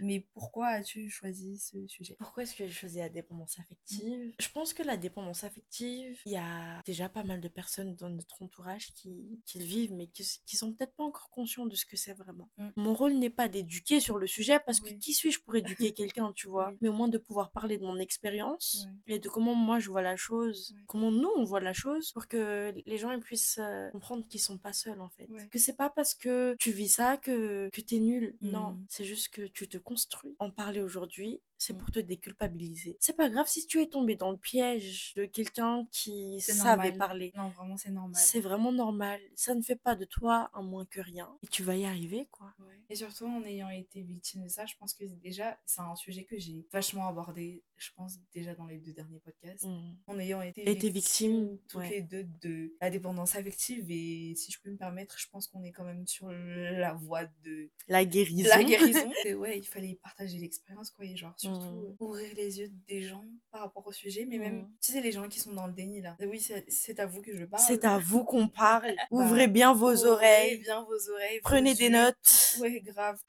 Mais 0.00 0.20
pourquoi 0.32 0.68
as-tu 0.68 1.08
choisi 1.10 1.58
ce 1.58 1.86
sujet? 1.86 2.16
Pourquoi 2.18 2.42
est-ce 2.42 2.54
que 2.54 2.66
j'ai 2.66 2.72
choisi 2.72 2.98
la 2.98 3.08
dépendance 3.08 3.58
affective? 3.58 4.34
Je 4.38 4.48
pense 4.48 4.74
que 4.74 4.82
la 4.82 4.96
dépendance 4.96 5.44
affective, 5.44 6.20
il 6.26 6.32
y 6.32 6.36
a 6.36 6.82
déjà 6.84 7.08
pas 7.08 7.22
mal 7.24 7.40
de 7.40 7.48
personnes 7.48 7.94
dans 7.94 8.10
notre 8.10 8.42
entourage 8.42 8.92
qui, 8.94 9.40
qui 9.46 9.58
le 9.58 9.64
vivent, 9.64 9.92
mais 9.92 10.06
qui, 10.08 10.24
qui 10.46 10.56
sont 10.56 10.72
peut-être 10.72 10.94
pas 10.94 11.04
encore 11.04 11.30
conscients 11.30 11.66
de 11.66 11.74
ce 11.76 11.86
que 11.86 11.96
c'est 11.96 12.14
vraiment. 12.14 12.48
Mm. 12.58 12.68
Mon 12.76 12.94
rôle 12.94 13.14
n'est 13.14 13.30
pas 13.30 13.48
d'éduquer 13.48 14.00
sur 14.00 14.18
le 14.18 14.26
sujet, 14.26 14.58
parce 14.60 14.80
que 14.80 14.88
Oui. 14.88 14.98
qui 14.98 15.12
suis-je 15.14 15.40
pour 15.40 15.54
éduquer 15.56 15.92
quelqu'un, 15.94 16.32
tu 16.32 16.48
vois? 16.48 16.70
Oui. 16.70 16.78
Mais 16.80 16.88
au 16.88 16.92
moins 16.92 17.08
de 17.08 17.18
pouvoir 17.18 17.50
parler 17.52 17.78
de 17.78 17.84
mon 17.84 17.98
expérience 17.98 18.86
et 19.06 19.18
de 19.18 19.28
comment 19.28 19.54
moi 19.54 19.78
je 19.78 19.90
vois 19.90 20.02
la 20.02 20.16
chose, 20.16 20.74
comment 20.86 21.10
nous 21.10 21.30
on 21.36 21.44
voit 21.44 21.60
la 21.60 21.72
chose, 21.72 22.12
pour 22.12 22.28
que 22.28 22.72
les 22.86 22.98
gens 22.98 23.12
ils 23.12 23.20
puissent 23.20 23.58
euh, 23.60 23.90
comprendre 23.90 24.26
qu'ils 24.28 24.40
sont 24.40 24.58
pas 24.58 24.72
seuls 24.72 25.00
en 25.00 25.08
fait. 25.10 25.28
Que 25.50 25.58
c'est 25.58 25.76
pas 25.76 25.90
parce 25.90 26.14
que 26.14 26.56
tu 26.58 26.70
vis 26.72 26.88
ça 26.88 27.16
que, 27.16 27.68
que 27.72 27.80
t'es 27.80 27.98
nul. 27.98 28.36
Mm. 28.40 28.50
Non, 28.50 28.78
c'est 28.88 29.04
juste 29.04 29.28
que 29.28 29.42
tu 29.46 29.68
te 29.68 29.73
construis. 29.78 30.36
En 30.38 30.50
parler 30.50 30.80
aujourd'hui, 30.80 31.40
c'est 31.64 31.72
Mm. 31.72 31.78
pour 31.78 31.90
te 31.90 31.98
déculpabiliser. 32.00 32.96
C'est 33.00 33.16
pas 33.16 33.28
grave 33.30 33.46
si 33.48 33.66
tu 33.66 33.80
es 33.80 33.86
tombé 33.86 34.16
dans 34.16 34.30
le 34.30 34.36
piège 34.36 35.14
de 35.16 35.24
quelqu'un 35.24 35.86
qui 35.90 36.40
savait 36.40 36.90
normal. 36.90 36.98
parler. 36.98 37.32
Non, 37.36 37.48
vraiment, 37.50 37.76
c'est 37.76 37.90
normal. 37.90 38.20
C'est 38.22 38.40
vraiment 38.40 38.72
normal. 38.72 39.20
Ça 39.34 39.54
ne 39.54 39.62
fait 39.62 39.76
pas 39.76 39.94
de 39.96 40.04
toi 40.04 40.50
un 40.54 40.62
moins 40.62 40.84
que 40.86 41.00
rien. 41.00 41.28
Et 41.42 41.46
tu 41.46 41.62
vas 41.62 41.76
y 41.76 41.84
arriver, 41.84 42.28
quoi. 42.30 42.52
Ouais. 42.60 42.74
Et 42.90 42.96
surtout, 42.96 43.26
en 43.26 43.42
ayant 43.44 43.70
été 43.70 44.02
victime 44.02 44.42
de 44.44 44.48
ça, 44.48 44.66
je 44.66 44.74
pense 44.78 44.92
que 44.94 45.04
déjà, 45.04 45.58
c'est 45.64 45.80
un 45.80 45.94
sujet 45.96 46.24
que 46.24 46.38
j'ai 46.38 46.66
vachement 46.72 47.08
abordé, 47.08 47.62
je 47.76 47.90
pense, 47.96 48.18
déjà 48.34 48.54
dans 48.54 48.66
les 48.66 48.78
deux 48.78 48.92
derniers 48.92 49.20
podcasts. 49.20 49.64
Mm. 49.64 49.96
En 50.06 50.18
ayant 50.18 50.42
été, 50.42 50.68
Été 50.70 50.90
victime, 50.90 51.58
toutes 51.68 51.80
ouais. 51.80 51.88
les 51.90 52.02
deux 52.02 52.24
de 52.42 52.74
la 52.80 52.90
dépendance 52.90 53.34
affective. 53.36 53.86
Et 53.90 54.34
si 54.36 54.52
je 54.52 54.60
peux 54.60 54.70
me 54.70 54.76
permettre, 54.76 55.18
je 55.18 55.28
pense 55.28 55.46
qu'on 55.48 55.62
est 55.64 55.72
quand 55.72 55.84
même 55.84 56.06
sur 56.06 56.28
la 56.30 56.92
voie 56.94 57.24
de 57.44 57.70
La 57.88 58.04
guérison. 58.04 58.48
la 58.50 58.62
guérison. 58.64 59.12
Et 59.24 59.34
ouais, 59.34 59.58
il 59.58 59.64
fallait 59.64 59.98
partager 60.02 60.38
l'expérience, 60.38 60.90
quoi. 60.90 61.04
Et 61.04 61.16
genre, 61.16 61.34
surtout, 61.60 61.74
Mm. 61.76 61.84
euh, 61.86 61.96
ouvrir 62.04 62.30
les 62.36 62.58
yeux 62.60 62.70
des 62.88 63.02
gens 63.02 63.24
par 63.50 63.62
rapport 63.62 63.86
au 63.86 63.92
sujet. 63.92 64.26
Mais 64.28 64.38
même, 64.38 64.62
Mm. 64.62 64.70
tu 64.80 64.92
sais, 64.92 65.00
les 65.00 65.12
gens 65.12 65.28
qui 65.28 65.40
sont 65.40 65.52
dans 65.52 65.66
le 65.66 65.72
déni, 65.72 66.00
là. 66.00 66.16
Oui, 66.20 66.40
c'est 66.68 67.00
à 67.00 67.06
vous 67.06 67.22
que 67.22 67.36
je 67.36 67.44
parle. 67.44 67.62
C'est 67.66 67.84
à 67.84 67.98
vous 67.98 68.24
qu'on 68.24 68.48
parle. 68.82 68.94
Bah, 68.96 69.02
Ouvrez 69.10 69.48
bien 69.48 69.72
vos 69.74 69.92
Ouvrez 69.92 70.08
oreilles. 70.10 70.58
bien 70.58 70.82
vos 70.82 71.10
oreilles. 71.12 71.38
vos 71.38 71.48
Prenez 71.48 71.74
des 71.74 71.84
yeux. 71.84 71.90
notes. 71.90 72.56
Ouais, 72.60 72.80
grave. 72.80 73.20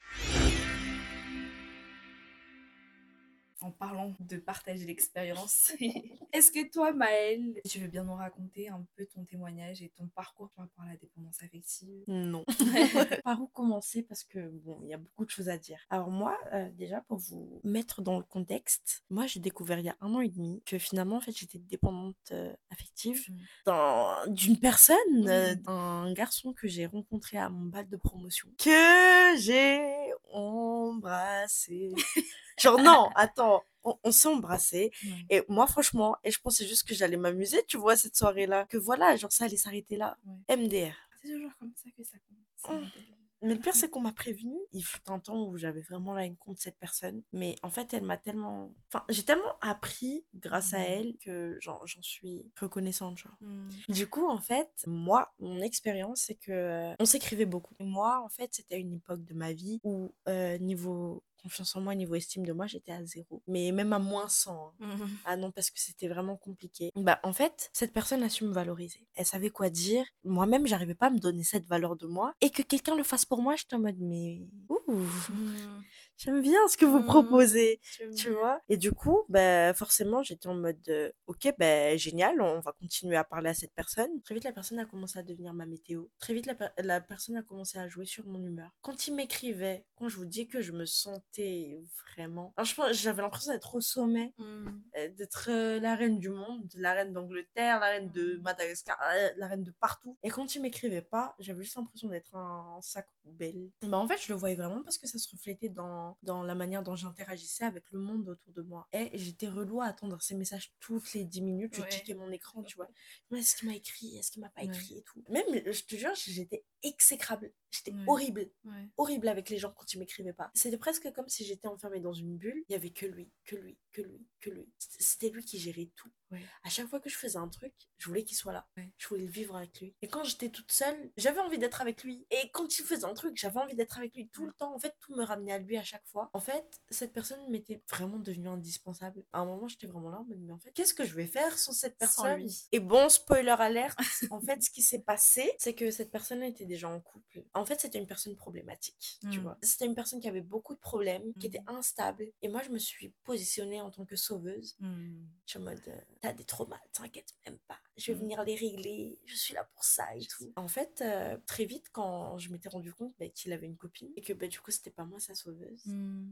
En 3.62 3.70
parlant 3.70 4.14
de 4.20 4.36
partager 4.36 4.84
l'expérience, 4.84 5.72
est-ce 6.32 6.52
que 6.52 6.70
toi, 6.70 6.92
Maëlle, 6.92 7.60
tu 7.66 7.78
veux 7.78 7.88
bien 7.88 8.04
nous 8.04 8.14
raconter 8.14 8.68
un 8.68 8.84
peu 8.96 9.06
ton 9.06 9.24
témoignage 9.24 9.80
et 9.82 9.88
ton 9.96 10.08
parcours 10.08 10.50
par 10.50 10.66
rapport 10.66 10.84
à 10.84 10.88
la 10.88 10.96
dépendance 10.96 11.42
affective? 11.42 12.04
Non. 12.06 12.44
Par 13.24 13.40
où 13.40 13.46
commencer? 13.46 14.02
Parce 14.02 14.24
que, 14.24 14.48
bon, 14.62 14.78
il 14.82 14.90
y 14.90 14.94
a 14.94 14.98
beaucoup 14.98 15.24
de 15.24 15.30
choses 15.30 15.48
à 15.48 15.56
dire. 15.56 15.78
Alors 15.88 16.10
moi, 16.10 16.38
euh, 16.52 16.68
déjà, 16.72 17.00
pour 17.08 17.16
vous 17.16 17.60
mettre 17.64 18.02
dans 18.02 18.18
le 18.18 18.24
contexte, 18.24 19.02
moi, 19.08 19.26
j'ai 19.26 19.40
découvert 19.40 19.78
il 19.78 19.86
y 19.86 19.88
a 19.88 19.96
un 20.02 20.12
an 20.14 20.20
et 20.20 20.28
demi 20.28 20.62
que 20.66 20.76
finalement, 20.78 21.16
en 21.16 21.20
fait, 21.22 21.32
j'étais 21.32 21.58
dépendante 21.58 22.14
euh, 22.32 22.52
affective 22.70 23.24
Mm. 23.30 23.36
d'un- 23.66 24.26
d'une 24.28 24.58
personne, 24.60 25.28
euh, 25.28 25.54
d'un 25.54 26.12
garçon 26.12 26.52
que 26.52 26.68
j'ai 26.68 26.84
rencontré 26.86 27.38
à 27.38 27.48
mon 27.48 27.66
bal 27.66 27.88
de 27.88 27.96
promotion. 27.96 28.48
Que 28.58 29.38
j'ai 29.38 30.12
embrassé. 30.30 31.94
Genre, 32.58 32.80
non, 32.80 33.10
attends, 33.14 33.62
on, 33.84 33.98
on 34.02 34.12
s'est 34.12 34.28
embrassé. 34.28 34.90
Ouais. 35.04 35.26
Et 35.30 35.42
moi, 35.48 35.66
franchement, 35.66 36.16
et 36.24 36.30
je 36.30 36.40
pensais 36.40 36.66
juste 36.66 36.86
que 36.86 36.94
j'allais 36.94 37.16
m'amuser, 37.16 37.64
tu 37.66 37.76
vois, 37.76 37.96
cette 37.96 38.16
soirée-là. 38.16 38.66
Que 38.66 38.78
voilà, 38.78 39.16
genre, 39.16 39.32
ça 39.32 39.44
allait 39.44 39.56
s'arrêter 39.56 39.96
là. 39.96 40.16
Ouais. 40.26 40.56
MDR. 40.56 40.94
C'est 41.22 41.32
toujours 41.32 41.52
comme 41.58 41.72
ça 41.74 41.90
que 41.96 42.02
ça 42.02 42.16
commence. 42.26 42.82
Oh. 42.82 43.00
Mais 43.42 43.54
le 43.54 43.60
pire, 43.60 43.74
c'est 43.74 43.90
qu'on 43.90 44.00
m'a 44.00 44.12
prévenu. 44.12 44.56
Il 44.72 44.82
fut 44.82 45.08
un 45.08 45.18
temps 45.18 45.46
où 45.46 45.56
j'avais 45.58 45.82
vraiment 45.82 46.14
la 46.14 46.24
haine 46.24 46.36
contre 46.36 46.60
cette 46.60 46.78
personne. 46.78 47.22
Mais 47.32 47.56
en 47.62 47.70
fait, 47.70 47.92
elle 47.92 48.02
m'a 48.02 48.16
tellement. 48.16 48.72
Enfin, 48.88 49.04
j'ai 49.10 49.24
tellement 49.24 49.58
appris 49.60 50.24
grâce 50.34 50.72
à 50.72 50.78
elle 50.78 51.16
que 51.18 51.58
j'en 51.60 51.80
suis 52.00 52.50
reconnaissante, 52.58 53.18
genre. 53.18 53.36
Mm. 53.40 53.68
Du 53.88 54.08
coup, 54.08 54.26
en 54.26 54.38
fait, 54.38 54.70
moi, 54.86 55.34
mon 55.38 55.60
expérience, 55.60 56.22
c'est 56.22 56.34
que 56.34 56.52
euh, 56.52 56.94
on 56.98 57.04
s'écrivait 57.04 57.46
beaucoup. 57.46 57.74
Et 57.78 57.84
moi, 57.84 58.22
en 58.24 58.28
fait, 58.28 58.54
c'était 58.54 58.80
une 58.80 58.94
époque 58.94 59.24
de 59.24 59.34
ma 59.34 59.52
vie 59.52 59.80
où, 59.84 60.14
euh, 60.28 60.56
niveau 60.58 61.22
confiance 61.46 61.76
en 61.76 61.80
moi, 61.80 61.94
niveau 61.94 62.14
estime 62.16 62.44
de 62.44 62.52
moi, 62.52 62.66
j'étais 62.66 62.92
à 62.92 63.04
zéro. 63.04 63.42
Mais 63.46 63.70
même 63.72 63.92
à 63.92 63.98
moins 64.00 64.28
100. 64.28 64.74
hein. 64.80 64.96
Mm. 64.96 65.08
Ah 65.24 65.36
non, 65.36 65.50
parce 65.52 65.70
que 65.70 65.78
c'était 65.80 66.08
vraiment 66.08 66.36
compliqué. 66.36 66.90
Bah, 66.96 67.20
en 67.22 67.32
fait, 67.32 67.70
cette 67.72 67.92
personne 67.92 68.22
a 68.24 68.28
su 68.28 68.44
me 68.44 68.52
valoriser. 68.52 69.06
Elle 69.14 69.26
savait 69.26 69.50
quoi 69.50 69.70
dire. 69.70 70.04
Moi-même, 70.24 70.66
j'arrivais 70.66 70.94
pas 70.94 71.06
à 71.06 71.10
me 71.10 71.18
donner 71.18 71.44
cette 71.44 71.66
valeur 71.66 71.94
de 71.96 72.06
moi. 72.06 72.34
Et 72.40 72.50
que 72.50 72.62
quelqu'un 72.62 72.96
le 72.96 73.04
fasse 73.04 73.24
pour 73.24 73.40
moi, 73.42 73.54
j'étais 73.56 73.76
en 73.76 73.80
mode, 73.80 73.98
mais. 74.00 74.40
Ouh, 74.68 74.76
Mm. 74.88 75.82
J'aime 76.16 76.40
bien 76.42 76.66
ce 76.68 76.76
que 76.76 76.84
vous 76.86 77.00
Mm. 77.00 77.06
proposez. 77.06 77.80
Tu 77.96 78.08
bien. 78.08 78.32
vois? 78.32 78.60
Et 78.68 78.76
du 78.76 78.92
coup, 78.92 79.24
bah, 79.28 79.72
forcément, 79.74 80.22
j'étais 80.22 80.48
en 80.48 80.54
mode, 80.54 80.80
euh, 80.88 81.10
ok, 81.26 81.54
bah, 81.58 81.96
génial, 81.96 82.40
on 82.40 82.60
va 82.60 82.72
continuer 82.72 83.16
à 83.16 83.24
parler 83.24 83.50
à 83.50 83.54
cette 83.54 83.72
personne. 83.74 84.20
Très 84.22 84.34
vite, 84.34 84.44
la 84.44 84.52
personne 84.52 84.78
a 84.78 84.84
commencé 84.86 85.18
à 85.18 85.22
devenir 85.22 85.52
ma 85.54 85.66
météo. 85.66 86.06
Très 86.18 86.34
vite, 86.34 86.46
la, 86.46 86.54
per- 86.54 86.68
la 86.78 87.00
personne 87.00 87.36
a 87.36 87.42
commencé 87.42 87.78
à 87.78 87.88
jouer 87.88 88.06
sur 88.06 88.26
mon 88.26 88.44
humeur. 88.44 88.70
Quand 88.82 89.06
il 89.06 89.14
m'écrivait, 89.14 89.84
quand 89.96 90.08
je 90.08 90.16
vous 90.16 90.24
dis 90.26 90.48
que 90.48 90.60
je 90.60 90.72
me 90.72 90.86
sentais 90.86 91.82
vraiment... 92.12 92.52
Franchement, 92.56 92.84
j'avais 92.92 93.22
l'impression 93.22 93.52
d'être 93.52 93.74
au 93.74 93.80
sommet 93.80 94.32
Mm. 94.38 94.68
euh, 94.98 95.08
d'être 95.10 95.48
euh, 95.50 95.80
la 95.80 95.94
reine 95.94 96.18
du 96.18 96.28
monde, 96.30 96.70
la 96.76 96.92
reine 96.92 97.12
d'Angleterre, 97.12 97.80
la 97.80 97.86
reine 97.86 98.10
de 98.10 98.36
Mhm. 98.36 98.42
Madagascar, 98.42 98.98
la 99.36 99.46
reine 99.46 99.62
de 99.64 99.70
partout. 99.80 100.16
Et 100.22 100.30
quand 100.30 100.54
il 100.54 100.62
m'écrivait 100.62 101.02
pas, 101.02 101.34
j'avais 101.38 101.62
juste 101.62 101.76
l'impression 101.76 102.08
d'être 102.08 102.34
un 102.34 102.78
sac 102.82 103.08
poubelle. 103.26 103.70
Bah 103.82 103.98
en 103.98 104.06
fait, 104.08 104.18
je 104.20 104.32
le 104.32 104.38
voyais 104.38 104.54
vraiment 104.56 104.82
parce 104.82 104.98
que 104.98 105.06
ça 105.06 105.18
se 105.18 105.28
reflétait 105.30 105.68
dans, 105.68 106.16
dans 106.22 106.42
la 106.42 106.54
manière 106.54 106.82
dont 106.82 106.96
j'interagissais 106.96 107.64
avec 107.64 107.84
le 107.90 107.98
monde 107.98 108.28
autour 108.28 108.52
de 108.52 108.62
moi. 108.62 108.86
Et 108.92 109.10
j'étais 109.18 109.48
relou 109.48 109.80
à 109.80 109.86
attendre 109.86 110.20
ces 110.22 110.34
messages 110.34 110.72
toutes 110.80 111.12
les 111.14 111.24
10 111.24 111.42
minutes. 111.42 111.74
Je 111.74 111.82
Ouais. 111.82 111.90
checkais 111.90 112.14
mon 112.14 112.30
écran, 112.30 112.62
tu 112.62 112.76
vois. 112.76 112.88
Est-ce 113.34 113.56
qu'il 113.56 113.68
m'a 113.68 113.74
écrit? 113.74 114.16
Est-ce 114.16 114.30
qu'il 114.30 114.42
m'a 114.42 114.50
pas 114.50 114.62
Ouais. 114.62 114.68
écrit 114.68 114.98
et 114.98 115.02
tout? 115.02 115.22
Même, 115.28 115.44
je 115.50 115.82
te 115.84 115.96
jure, 115.96 116.14
j'étais 116.14 116.64
exécrable. 116.88 117.52
J'étais 117.70 117.92
Ouais. 117.92 118.04
horrible 118.06 118.48
Ouais. 118.64 118.88
horrible 118.96 119.28
avec 119.28 119.50
les 119.50 119.58
gens 119.58 119.70
quand 119.76 119.92
ils 119.92 119.98
m'écrivaient 119.98 120.32
pas. 120.32 120.50
C'était 120.54 120.78
presque 120.78 121.12
comme 121.12 121.28
si 121.28 121.44
j'étais 121.44 121.68
enfermée 121.68 122.00
dans 122.00 122.12
une 122.14 122.36
bulle. 122.38 122.64
Il 122.68 122.72
y 122.72 122.76
avait 122.76 122.90
que 122.90 123.04
lui, 123.06 123.30
que 123.44 123.56
lui, 123.56 123.76
que 123.92 124.00
lui, 124.02 124.26
que 124.40 124.50
lui. 124.50 124.68
C'était- 124.78 125.30
lui 125.30 125.44
qui 125.44 125.58
gérait 125.58 125.90
tout. 125.96 126.10
Ouais. 126.30 126.40
À 126.64 126.70
chaque 126.70 126.88
fois 126.88 127.00
que 127.00 127.08
je 127.10 127.16
faisais 127.16 127.36
un 127.38 127.48
truc, 127.48 127.72
je 127.98 128.06
voulais 128.08 128.24
qu'il 128.24 128.36
soit 128.36 128.52
là. 128.52 128.66
Je 128.96 129.08
voulais 129.08 129.24
le 129.24 129.30
vivre 129.30 129.56
avec 129.56 129.78
lui. 129.80 129.94
Et 130.00 130.08
quand 130.08 130.24
j'étais 130.24 130.48
toute 130.48 130.72
seule, 130.72 131.10
j'avais 131.16 131.40
envie 131.40 131.58
d'être 131.58 131.80
avec 131.80 132.02
lui. 132.02 132.26
Et 132.30 132.50
quand 132.52 132.78
il 132.78 132.82
faisait 132.84 133.04
un 133.04 133.14
truc, 133.14 133.36
j'avais 133.36 133.58
envie 133.60 133.74
d'être 133.74 133.98
avec 133.98 134.14
lui 134.14 134.28
tout 134.28 134.46
le 134.46 134.52
temps. 134.52 134.74
En 134.74 134.78
fait, 134.78 134.94
tout 135.00 135.14
me 135.14 135.22
ramenait 135.24 135.52
à 135.52 135.58
lui 135.58 135.76
à 135.76 135.84
chaque 135.84 136.06
fois. 136.06 136.30
En 136.32 136.40
fait, 136.40 136.80
cette 136.90 137.12
personne 137.12 137.48
m'était 137.50 137.82
vraiment 137.90 138.18
devenue 138.18 138.48
indispensable. 138.48 139.22
À 139.32 139.40
un 139.40 139.44
moment, 139.44 139.68
j'étais 139.68 139.86
vraiment 139.86 140.10
là, 140.10 140.24
mais 140.28 140.52
en 140.52 140.58
fait, 140.58 140.70
qu'est-ce 140.72 140.94
que 140.94 141.04
je 141.04 141.14
vais 141.14 141.26
faire 141.26 141.58
sans 141.58 141.72
cette 141.72 141.94
Sans 141.94 141.98
personne? 141.98 142.40
lui. 142.40 142.68
Et 142.72 142.80
bon, 142.80 143.08
spoiler 143.08 143.50
alerte, 143.58 143.98
en 144.30 144.40
fait, 144.40 144.62
ce 144.62 144.70
qui 144.70 144.82
s'est 144.82 145.02
passé, 145.02 145.52
c'est 145.58 145.74
que 145.74 145.90
cette 145.90 146.10
personne 146.10 146.42
était 146.42 146.64
déjà 146.66 146.75
en 146.84 147.00
couple. 147.00 147.44
En 147.54 147.64
fait, 147.64 147.80
c'était 147.80 147.98
une 147.98 148.06
personne 148.06 148.36
problématique, 148.36 149.18
tu 149.32 149.38
Mm. 149.38 149.42
vois. 149.42 149.58
C'était 149.62 149.86
une 149.86 149.94
personne 149.94 150.20
qui 150.20 150.28
avait 150.28 150.40
beaucoup 150.42 150.74
de 150.74 150.78
problèmes, 150.80 151.32
qui 151.40 151.46
était 151.46 151.60
Mhm. 151.60 151.76
instable. 151.76 152.26
Et 152.42 152.48
moi, 152.48 152.62
je 152.62 152.70
me 152.70 152.78
suis 152.78 153.10
positionnée 153.24 153.80
en 153.80 153.90
tant 153.90 154.04
que 154.04 154.16
sauveuse. 154.16 154.76
Mm. 154.80 155.24
Je 155.46 155.50
suis 155.50 155.58
en 155.58 155.62
mode, 155.62 155.80
euh, 155.88 156.00
t'as 156.20 156.32
des 156.32 156.44
traumas, 156.44 156.80
t'inquiète 156.92 157.32
même 157.46 157.58
pas. 157.68 157.78
Je 157.96 158.12
vais 158.12 158.18
venir 158.18 158.42
les 158.44 158.54
régler. 158.56 159.18
Je 159.24 159.34
suis 159.36 159.54
là 159.54 159.64
pour 159.72 159.84
ça 159.84 160.14
et 160.14 160.26
tout. 160.26 160.52
En 160.56 160.68
fait, 160.68 161.00
euh, 161.00 161.38
très 161.46 161.64
vite, 161.64 161.86
quand 161.92 162.36
je 162.38 162.50
m'étais 162.50 162.68
rendu 162.68 162.92
compte 162.92 163.14
bah, 163.18 163.26
qu'il 163.28 163.52
avait 163.54 163.66
une 163.66 163.76
copine 163.76 164.10
et 164.16 164.20
que 164.20 164.32
bah, 164.34 164.48
du 164.48 164.60
coup, 164.60 164.70
c'était 164.70 164.90
pas 164.90 165.04
moi 165.04 165.18
sa 165.18 165.34
sauveuse. 165.34 165.84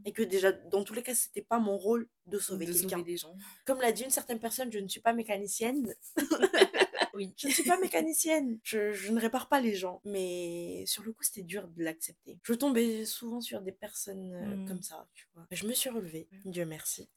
Et 0.05 0.13
que 0.13 0.23
déjà, 0.23 0.53
dans 0.53 0.85
tous 0.85 0.93
les 0.95 1.03
cas, 1.03 1.15
c'était 1.15 1.41
pas 1.43 1.59
mon 1.59 1.79
rôle 1.79 2.09
de 2.27 2.39
sauver 2.39 2.67
quelqu'un. 2.67 2.99
sauver 2.99 3.11
les 3.11 3.17
gens. 3.17 3.35
Comme 3.65 3.81
l'a 3.81 3.93
dit 3.93 4.03
une 4.05 4.11
certaine 4.11 4.41
personne, 4.41 4.71
je 4.73 4.79
ne 4.79 4.89
suis 4.89 5.01
pas 5.01 5.13
mécanicienne. 5.15 5.95
Oui. 7.15 7.33
Je 7.37 7.49
ne 7.49 7.53
suis 7.53 7.65
pas 7.65 7.79
mécanicienne. 7.79 8.59
Je, 8.63 8.93
je 8.93 9.13
ne 9.13 9.21
répare 9.21 9.49
pas 9.49 9.61
les 9.61 9.75
gens. 9.75 10.01
Mais 10.05 10.85
sur 10.87 11.03
le 11.03 11.13
coup, 11.13 11.23
c'était 11.23 11.43
dur 11.43 11.69
de 11.69 11.83
l'accepter. 11.83 12.39
Je 12.43 12.55
tombais 12.55 13.05
souvent 13.05 13.41
sur 13.41 13.61
des 13.61 13.73
personnes 13.73 14.33
euh, 14.35 14.57
Mm. 14.57 14.69
comme 14.69 14.83
ça, 14.83 15.07
tu 15.15 15.27
vois. 15.35 15.47
Je 15.51 15.67
me 15.67 15.73
suis 15.73 15.91
relevée. 15.91 16.29
Dieu 16.45 16.65
merci. 16.67 17.09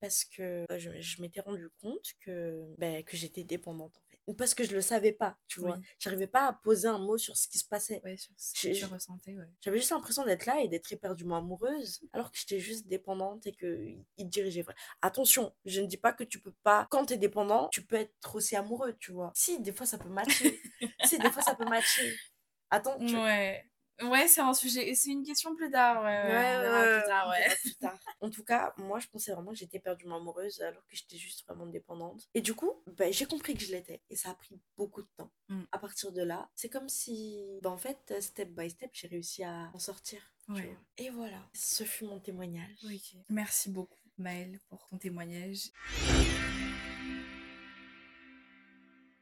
Parce 0.00 0.24
que 0.24 0.64
euh, 0.70 0.78
je, 0.78 0.90
je 1.00 1.22
m'étais 1.22 1.40
rendu 1.40 1.68
compte 1.80 2.14
que, 2.20 2.64
ben, 2.78 3.02
que 3.04 3.16
j'étais 3.16 3.44
dépendante, 3.44 3.92
en. 3.96 4.09
Parce 4.38 4.54
que 4.54 4.64
je 4.64 4.72
le 4.72 4.80
savais 4.80 5.12
pas, 5.12 5.36
tu 5.48 5.60
vois. 5.60 5.76
Oui. 5.76 5.84
J'arrivais 5.98 6.26
pas 6.26 6.46
à 6.46 6.52
poser 6.52 6.88
un 6.88 6.98
mot 6.98 7.18
sur 7.18 7.36
ce 7.36 7.48
qui 7.48 7.58
se 7.58 7.64
passait. 7.64 8.00
Ouais, 8.04 8.16
sur 8.16 8.32
ce 8.36 8.72
tu 8.72 8.84
ressentais, 8.84 9.34
ouais. 9.34 9.48
J'avais 9.60 9.78
juste 9.78 9.90
l'impression 9.90 10.24
d'être 10.24 10.46
là 10.46 10.60
et 10.60 10.68
d'être 10.68 10.92
éperdument 10.92 11.38
amoureuse, 11.38 12.00
alors 12.12 12.30
que 12.30 12.38
j'étais 12.38 12.60
juste 12.60 12.86
dépendante 12.86 13.46
et 13.46 13.52
qu'il 13.52 14.04
il 14.16 14.28
dirigeait. 14.28 14.64
Attention, 15.02 15.52
je 15.64 15.80
ne 15.80 15.86
dis 15.86 15.96
pas 15.96 16.12
que 16.12 16.24
tu 16.24 16.40
peux 16.40 16.54
pas, 16.62 16.86
quand 16.90 17.06
t'es 17.06 17.16
dépendant, 17.16 17.68
tu 17.70 17.84
peux 17.84 17.96
être 17.96 18.36
aussi 18.36 18.56
amoureux, 18.56 18.96
tu 18.98 19.12
vois. 19.12 19.32
Si, 19.34 19.60
des 19.60 19.72
fois 19.72 19.86
ça 19.86 19.98
peut 19.98 20.08
matcher. 20.08 20.60
si, 21.04 21.18
des 21.18 21.30
fois 21.30 21.42
ça 21.42 21.54
peut 21.54 21.68
matcher. 21.68 22.16
Attends, 22.70 22.98
tu... 22.98 23.16
Ouais. 23.16 23.66
Ouais, 24.02 24.28
c'est 24.28 24.40
un 24.40 24.54
sujet. 24.54 24.94
C'est 24.94 25.10
une 25.10 25.24
question 25.24 25.54
plus 25.54 25.70
tard, 25.70 26.02
ouais. 26.02 26.08
ouais, 26.08 26.56
on 26.56 26.62
ouais. 26.62 27.02
En 28.20 28.30
tout 28.30 28.44
cas, 28.44 28.74
moi, 28.76 28.98
je 28.98 29.08
pensais 29.08 29.32
vraiment 29.32 29.52
que 29.52 29.56
j'étais 29.56 29.78
éperdument 29.78 30.16
amoureuse 30.16 30.60
alors 30.60 30.84
que 30.86 30.96
j'étais 30.96 31.16
juste 31.16 31.44
vraiment 31.46 31.66
dépendante. 31.66 32.28
Et 32.34 32.40
du 32.40 32.54
coup, 32.54 32.72
bah, 32.98 33.10
j'ai 33.10 33.26
compris 33.26 33.54
que 33.54 33.60
je 33.60 33.72
l'étais. 33.72 34.02
Et 34.10 34.16
ça 34.16 34.30
a 34.30 34.34
pris 34.34 34.60
beaucoup 34.76 35.02
de 35.02 35.08
temps. 35.16 35.32
Mm. 35.48 35.62
À 35.72 35.78
partir 35.78 36.12
de 36.12 36.22
là, 36.22 36.50
c'est 36.54 36.68
comme 36.68 36.88
si, 36.88 37.58
bah, 37.62 37.70
en 37.70 37.78
fait, 37.78 38.14
step 38.20 38.50
by 38.50 38.70
step, 38.70 38.90
j'ai 38.92 39.08
réussi 39.08 39.42
à 39.42 39.70
en 39.72 39.78
sortir. 39.78 40.20
Ouais. 40.48 40.76
Et 40.98 41.10
voilà, 41.10 41.48
ce 41.54 41.84
fut 41.84 42.04
mon 42.04 42.18
témoignage. 42.18 42.84
Merci 43.28 43.70
beaucoup, 43.70 43.98
Maëlle, 44.18 44.58
pour 44.68 44.86
ton 44.88 44.98
témoignage. 44.98 45.70